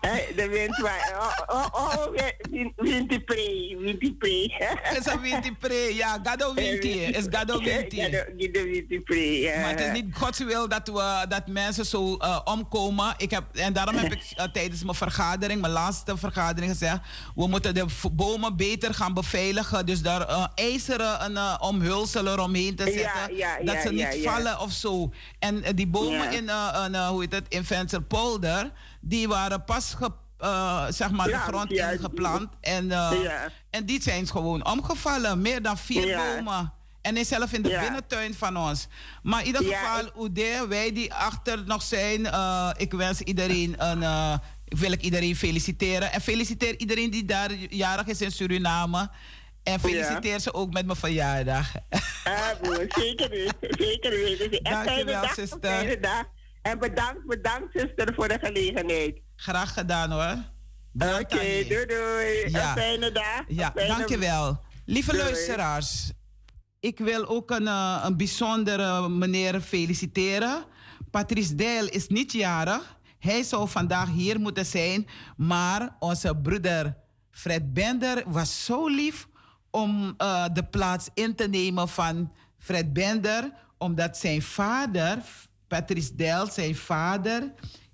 Hè, 0.00 0.34
De 0.36 0.48
wind, 0.48 0.78
maar... 0.78 1.14
Oh, 1.48 1.56
oh, 1.56 1.66
oh, 1.74 2.06
win- 2.50 2.72
winti 2.76 3.20
pre, 3.20 3.76
winti 3.80 4.14
pre. 4.14 4.52
Het 4.82 4.98
is 5.06 5.12
een 5.12 5.20
winti 5.20 5.52
pre. 5.52 5.94
Ja, 5.94 6.18
Gado 6.22 6.54
winti. 6.54 7.00
is 7.02 7.24
Gado 7.30 7.58
winti. 7.60 7.96
Ja, 7.96 8.08
de 8.08 8.62
winti 8.72 9.00
pre, 9.00 9.40
ja. 9.40 9.60
Maar 9.60 9.70
het 9.70 9.80
is 9.80 9.92
niet 9.92 10.06
Gods 10.16 10.38
wil 10.38 10.68
dat, 10.68 10.88
we, 10.88 11.24
dat 11.28 11.46
mensen 11.46 11.86
zo 11.86 12.16
eh, 12.16 12.40
omkomen. 12.44 13.14
Ik 13.16 13.30
heb, 13.30 13.44
en 13.52 13.72
daarom 13.72 13.94
heb 13.96 14.12
ik 14.12 14.22
eh, 14.36 14.44
tijdens 14.44 14.82
mijn 14.82 14.94
vergadering, 14.96 15.60
mijn 15.60 15.72
laatste 15.72 16.16
vergadering 16.16 16.72
gezegd... 16.72 17.00
we 17.34 17.46
moeten 17.46 17.74
de 17.74 17.84
bomen 18.12 18.56
beter 18.56 18.94
gaan 18.94 19.14
beveiligen. 19.14 19.86
Dus 19.86 20.02
daar 20.02 20.28
eh, 20.28 20.46
ijzeren 20.54 21.24
een, 21.24 21.36
eh, 21.36 21.54
omhulsel 21.60 22.26
eromheen 22.26 22.74
te 22.76 22.84
zetten. 22.84 23.36
ja, 23.36 23.58
dat 23.62 23.82
ze 23.82 23.92
niet 23.92 24.18
vallen 24.24 24.60
of 24.60 24.72
zo. 24.72 25.12
En 25.38 25.62
eh, 25.62 25.72
die 25.74 25.86
bomen 25.86 26.32
in, 26.32 26.48
eh, 26.48 26.86
eh, 26.94 27.08
hoe 27.08 27.20
heet 27.20 27.32
het, 27.32 27.44
in 27.48 27.64
Vensterpolder... 27.64 28.70
die 29.08 29.28
waren 29.28 29.64
pas 29.64 29.94
eh, 30.38 30.86
zeg 30.88 31.10
maar 31.10 31.26
de 31.26 31.36
grond 31.36 31.70
ja, 31.70 31.90
ingeplant. 31.90 32.48
En, 32.60 32.90
eh, 32.90 33.22
Ja. 33.22 33.48
en 33.70 33.86
die 33.86 34.02
zijn 34.02 34.26
gewoon 34.26 34.66
omgevallen. 34.66 35.42
Meer 35.42 35.62
dan 35.62 35.78
vier 35.78 36.16
bomen. 36.16 36.72
En 37.02 37.16
is 37.16 37.28
zelf 37.28 37.52
in 37.52 37.62
de 37.62 37.78
binnentuin 37.80 38.34
van 38.34 38.56
ons. 38.56 38.86
Maar 39.22 39.40
in 39.40 39.46
ieder 39.46 39.62
geval, 39.64 40.10
Oede, 40.16 40.66
wij 40.68 40.92
die 40.92 41.14
achter 41.14 41.62
nog 41.66 41.82
zijn, 41.82 42.26
eh, 42.26 42.70
ik 42.76 42.92
wens 42.92 43.20
iedereen 43.20 43.74
een. 43.78 44.40
wil 44.66 44.92
ik 44.92 45.00
iedereen 45.02 45.36
feliciteren. 45.36 46.12
En 46.12 46.20
feliciteer 46.20 46.78
iedereen 46.78 47.10
die 47.10 47.24
daar 47.24 47.52
jarig 47.54 48.06
is 48.06 48.20
in 48.20 48.32
Suriname. 48.32 49.10
En 49.62 49.80
feliciteer 49.80 50.38
ze 50.40 50.54
ook 50.54 50.72
met 50.72 50.86
mijn 50.86 50.98
verjaardag. 50.98 51.72
Ah, 52.24 52.60
broer, 52.60 52.84
zeker 52.88 53.28
weten, 53.30 53.56
zeker 53.78 54.10
weten. 54.10 54.50
Echt 54.50 54.62
Dank 54.74 54.84
je 54.84 54.90
fijne 54.90 55.04
wel, 55.04 55.22
dag, 55.22 55.34
zuster. 55.34 56.00
En 56.70 56.78
bedankt, 56.78 57.26
bedankt, 57.26 57.72
zuster, 57.72 58.14
voor 58.14 58.28
de 58.28 58.38
gelegenheid. 58.42 59.20
Graag 59.36 59.72
gedaan 59.72 60.10
hoor. 60.10 60.36
Oké, 61.20 61.64
doei 61.68 61.86
doei. 61.86 62.50
Ja. 62.50 62.68
Een 62.68 62.76
fijne 62.76 63.12
dag. 63.12 63.42
Ja, 63.48 63.70
fijne- 63.74 63.96
dankjewel. 63.96 64.64
Lieve 64.84 65.10
Doei. 65.10 65.22
luisteraars, 65.22 66.10
ik 66.80 66.98
wil 66.98 67.26
ook 67.28 67.50
een, 67.50 67.66
eh, 67.66 68.02
een 68.04 68.16
bijzondere 68.16 69.08
meneer 69.08 69.60
feliciteren. 69.60 70.64
Patrice 71.10 71.54
Deil 71.54 71.86
is 71.88 72.06
niet 72.08 72.32
jarig. 72.32 72.96
Hij 73.18 73.42
zou 73.42 73.68
vandaag 73.68 74.08
hier 74.10 74.40
moeten 74.40 74.66
zijn, 74.66 75.06
maar 75.36 75.96
onze 75.98 76.36
broeder 76.36 76.96
Fred 77.30 77.72
Bender 77.72 78.22
was 78.26 78.64
zo 78.64 78.88
lief 78.88 79.26
om 79.70 80.14
eh, 80.16 80.44
de 80.52 80.64
plaats 80.64 81.08
in 81.14 81.34
te 81.34 81.48
nemen 81.48 81.88
van 81.88 82.32
Fred 82.58 82.92
Bender, 82.92 83.52
omdat 83.78 84.16
zijn 84.16 84.42
vader, 84.42 85.18
Patrice 85.68 86.14
Deil, 86.14 86.46
zijn 86.46 86.76
vader, 86.76 87.52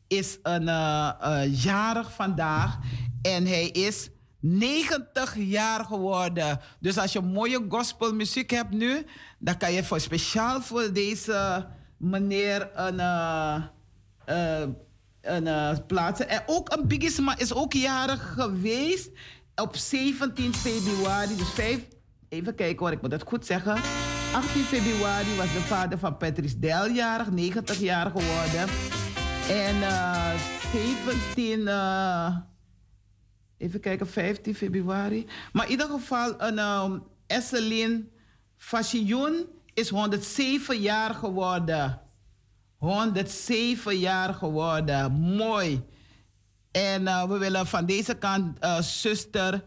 is 0.08 0.38
een 0.42 0.68
eh, 0.68 1.10
eh, 1.20 1.62
jarig 1.62 2.12
vandaag 2.12 2.78
en 3.22 3.46
hij 3.46 3.68
is 3.68 4.08
90 4.40 5.36
jaar 5.36 5.84
geworden. 5.84 6.60
Dus 6.80 6.98
als 6.98 7.12
je 7.12 7.20
mooie 7.20 7.64
gospelmuziek 7.68 8.50
hebt 8.50 8.70
nu, 8.70 9.06
dan 9.38 9.56
kan 9.56 9.72
je 9.72 9.84
voor 9.84 10.00
speciaal 10.00 10.60
voor 10.60 10.92
deze 10.92 11.66
meneer 11.96 12.70
een, 12.74 13.00
eh, 14.24 14.62
een 15.20 15.86
plaatsen. 15.86 16.28
En 16.28 16.42
ook 16.46 16.72
een 16.72 16.88
Bigisma 16.88 17.38
is 17.38 17.54
ook 17.54 17.72
jarig 17.72 18.32
geweest 18.34 19.10
op 19.54 19.76
17 19.76 20.54
februari. 20.54 21.36
Dus 21.36 21.50
5, 21.50 21.80
even 22.28 22.54
kijken 22.54 22.78
hoor, 22.78 22.94
ik 22.94 23.02
moet 23.02 23.12
het 23.12 23.22
goed 23.22 23.46
zeggen. 23.46 23.76
18 24.32 24.64
februari 24.64 25.36
was 25.36 25.52
de 25.52 25.60
vader 25.60 25.98
van 25.98 26.16
Patrice 26.16 26.58
Del 26.58 26.90
jarig, 26.90 27.30
90 27.30 27.78
jaar 27.78 28.10
geworden. 28.10 28.68
En 29.48 29.82
eh 29.82 30.32
17, 30.72 31.68
eh, 31.68 32.36
even 33.56 33.80
kijken, 33.80 34.06
15 34.06 34.54
februari. 34.54 35.26
Maar 35.52 35.64
in 35.64 35.70
ieder 35.70 35.86
geval, 35.86 36.34
een 36.38 36.58
um, 36.58 37.02
Esselin 37.26 38.10
Fashion 38.56 39.46
is 39.74 39.88
107 39.88 40.80
jaar 40.80 41.14
geworden. 41.14 42.00
107 42.76 43.98
jaar 43.98 44.34
geworden. 44.34 45.12
Mooi. 45.12 45.82
En 46.70 47.06
eh, 47.06 47.28
we 47.28 47.38
willen 47.38 47.66
van 47.66 47.86
deze 47.86 48.14
kant 48.14 48.58
eh, 48.58 48.80
zuster 48.80 49.64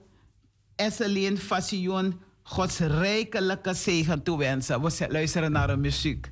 Esselin 0.76 1.38
Fashion 1.38 2.20
Gods 2.48 2.80
rijkelijke 2.80 3.74
zegen 3.74 4.24
toewensen. 4.24 4.82
We 4.82 5.08
luisteren 5.10 5.52
naar 5.52 5.68
de 5.68 5.78
muziek. 5.78 6.32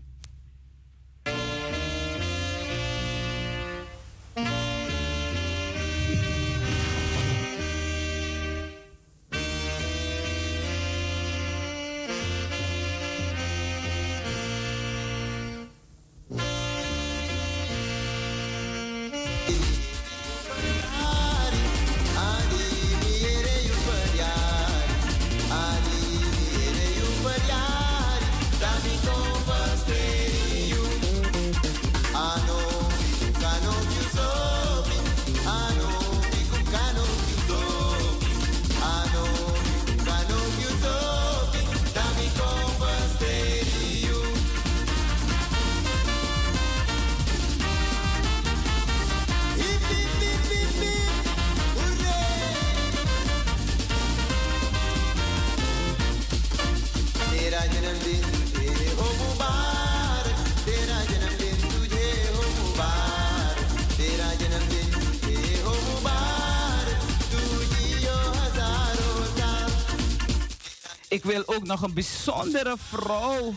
Nog 71.65 71.81
een 71.81 71.93
bijzondere 71.93 72.75
vrouw 72.77 73.53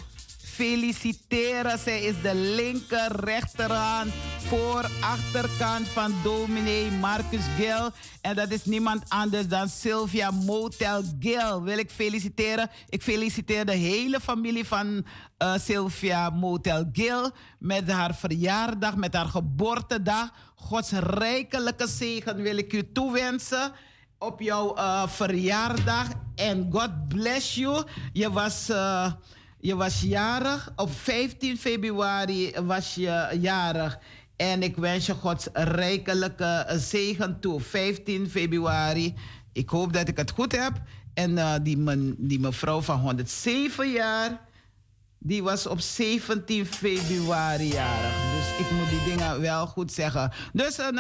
feliciteren. 0.57 1.79
Zij 1.79 2.03
is 2.03 2.23
de 2.23 2.35
linker 2.35 3.25
rechterhand 3.25 4.13
voor 4.39 4.91
achterkant 5.01 5.89
van 5.89 6.15
dominee 6.23 6.91
Marcus 6.91 7.45
Gil. 7.57 7.91
En 8.21 8.37
dat 8.37 8.51
is 8.51 8.65
niemand 8.65 9.03
anders 9.09 9.49
dan 9.49 9.69
Sylvia 9.69 10.31
Motel 10.31 11.03
Gil. 11.21 11.63
Wil 11.63 11.79
ik 11.79 11.91
feliciteren. 11.91 12.71
Ik 12.89 13.03
feliciteer 13.03 13.67
de 13.67 13.73
hele 13.73 14.21
familie 14.21 14.65
van 14.65 15.07
uh, 15.39 15.55
Sylvia 15.59 16.31
Motel 16.31 16.85
Gil 16.93 17.31
met 17.59 17.91
haar 17.91 18.15
verjaardag, 18.15 18.97
met 18.97 19.15
haar 19.15 19.29
geboortedag. 19.29 20.31
Gods 20.55 20.91
rijkelijke 20.91 21.89
zegen 21.89 22.37
wil 22.37 22.57
ik 22.57 22.73
u 22.73 22.93
toewensen 22.93 23.73
op 24.19 24.41
jouw 24.41 24.77
uh, 24.77 25.07
verjaardag. 25.07 26.09
En 26.35 26.69
God 26.73 27.09
bless 27.09 27.55
you. 27.55 27.85
Je 28.13 28.33
was, 28.33 28.71
uh, 28.71 29.13
je 29.61 29.77
was 29.77 30.01
jarig. 30.01 30.73
Op 30.77 30.93
15 30.95 31.59
februari 31.59 32.53
was 32.63 32.95
je 32.95 33.37
jarig. 33.41 33.99
En 34.37 34.63
ik 34.63 34.77
wens 34.77 35.07
je 35.07 35.15
Gods 35.15 35.49
rijkelijke 35.53 36.67
zegen 36.77 37.41
toe. 37.41 37.61
15 37.61 38.31
februari. 38.31 39.15
Ik 39.53 39.69
hoop 39.69 39.93
dat 39.93 40.09
ik 40.09 40.17
het 40.17 40.31
goed 40.31 40.53
heb. 40.53 40.73
En 41.15 41.31
uh, 41.31 41.55
die, 41.63 41.85
die 42.19 42.41
mevrouw 42.41 42.81
van 42.81 43.01
107 43.01 43.91
jaar, 43.91 44.41
die 45.19 45.43
was 45.43 45.67
op 45.67 45.81
17 45.81 46.67
februari 46.67 47.69
jarig. 47.69 48.15
Dus 48.37 48.67
ik 48.67 48.71
moet 48.71 48.89
die 48.89 49.05
dingen 49.05 49.41
wel 49.41 49.67
goed 49.67 49.93
zeggen. 49.93 50.33
Dus 50.53 50.79
een 50.79 50.99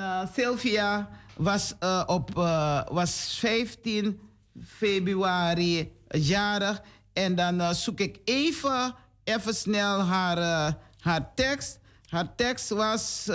uh, 0.00 0.26
Sylvia 0.34 1.08
was, 1.38 1.74
uh, 1.80 2.02
op, 2.06 2.36
uh, 2.36 2.80
was 2.90 3.36
15 3.38 4.20
februari 4.66 5.92
jarig. 6.08 6.82
En 7.12 7.34
dan 7.34 7.74
zoek 7.74 8.00
ik 8.00 8.18
even, 8.24 8.94
even 9.24 9.54
snel 9.54 10.00
haar, 10.00 10.74
haar 10.98 11.34
tekst. 11.34 11.78
Haar 12.08 12.34
tekst 12.34 12.68
was. 12.68 13.30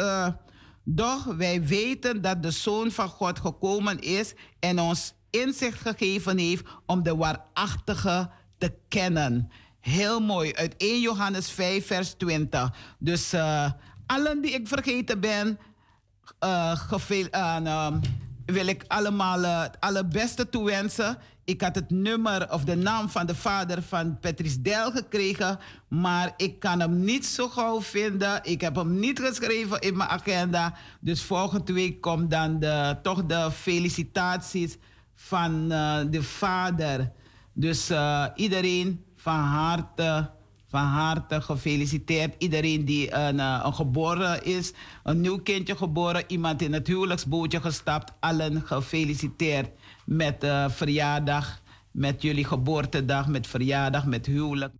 Doch 0.84 1.24
wij 1.24 1.64
weten 1.64 2.22
dat 2.22 2.44
de 2.44 2.52
Zoon 2.52 2.92
van 2.92 3.08
God 3.08 3.40
gekomen 3.40 4.00
is 4.00 4.34
en 4.60 4.80
ons 4.80 5.14
inzicht 5.30 5.82
gegeven 5.82 6.38
heeft 6.38 6.66
om 6.86 7.04
de 7.04 7.16
waarachtige 7.16 8.30
te 8.58 8.74
kennen. 8.88 9.52
Heel 9.80 10.20
mooi, 10.20 10.54
uit 10.54 10.76
1 10.78 11.02
Johannes 11.02 11.50
5, 11.50 11.88
vers 11.88 12.14
20. 12.14 12.74
Dus 13.00 13.34
allen 14.06 14.42
die 14.42 14.52
ik 14.52 14.68
vergeten 14.68 15.20
ben, 15.20 15.60
uh, 16.44 16.72
geveel, 16.76 17.28
uh, 17.32 17.88
wil 18.46 18.68
ik 18.68 18.84
allemaal 18.88 19.42
het 19.44 19.78
allerbeste 19.80 20.50
toewensen. 20.50 21.18
Ik 21.46 21.62
had 21.62 21.76
het 21.76 21.90
nummer 21.90 22.52
of 22.52 22.64
de 22.64 22.76
naam 22.76 23.10
van 23.10 23.26
de 23.26 23.36
vader 23.36 23.84
van 23.84 24.20
Patrice 24.20 24.62
Del 24.62 24.92
gekregen, 24.92 25.60
maar 25.88 26.34
ik 26.38 26.60
kan 26.60 26.80
hem 26.80 27.04
niet 27.04 27.26
zo 27.26 27.48
gauw 27.48 27.82
vinden. 27.82 28.40
Ik 28.44 28.62
heb 28.62 28.76
hem 28.76 29.00
niet 29.00 29.20
geschreven 29.20 29.80
in 29.80 29.98
mijn 29.98 30.10
agenda. 30.10 30.74
Dus 31.00 31.22
volgende 31.22 31.74
week 31.74 32.02
komt 32.02 32.32
dan 32.32 32.60
de, 32.60 32.98
toch 33.02 33.26
de 33.26 33.52
felicitaties 33.52 34.78
van 35.16 35.68
de 36.10 36.24
vader. 36.24 37.12
Dus 37.54 37.92
iedereen 38.36 39.06
van 39.16 39.40
harte, 39.40 40.30
van 40.74 40.86
harte 40.86 41.42
gefeliciteerd. 41.42 42.36
Iedereen 42.38 42.86
die 42.86 43.14
een, 43.14 43.36
uh, 43.36 43.62
een, 43.66 43.74
geboren 43.74 44.46
is, 44.46 44.74
een 45.04 45.22
nieuw 45.22 45.40
kindje 45.40 45.76
geboren, 45.76 46.24
iemand 46.28 46.62
in 46.62 46.74
het 46.74 46.88
huwelijksbootje 46.88 47.62
gestapt, 47.62 48.14
allen 48.20 48.62
gefeliciteerd 48.62 49.70
met 50.06 50.44
uh, 50.44 50.70
verjaardag, 50.70 51.62
met 51.92 52.22
jullie 52.22 52.46
geboortedag, 52.46 53.28
met 53.28 53.48
verjaardag, 53.48 54.06
met 54.06 54.26
huwelijk. 54.26 54.74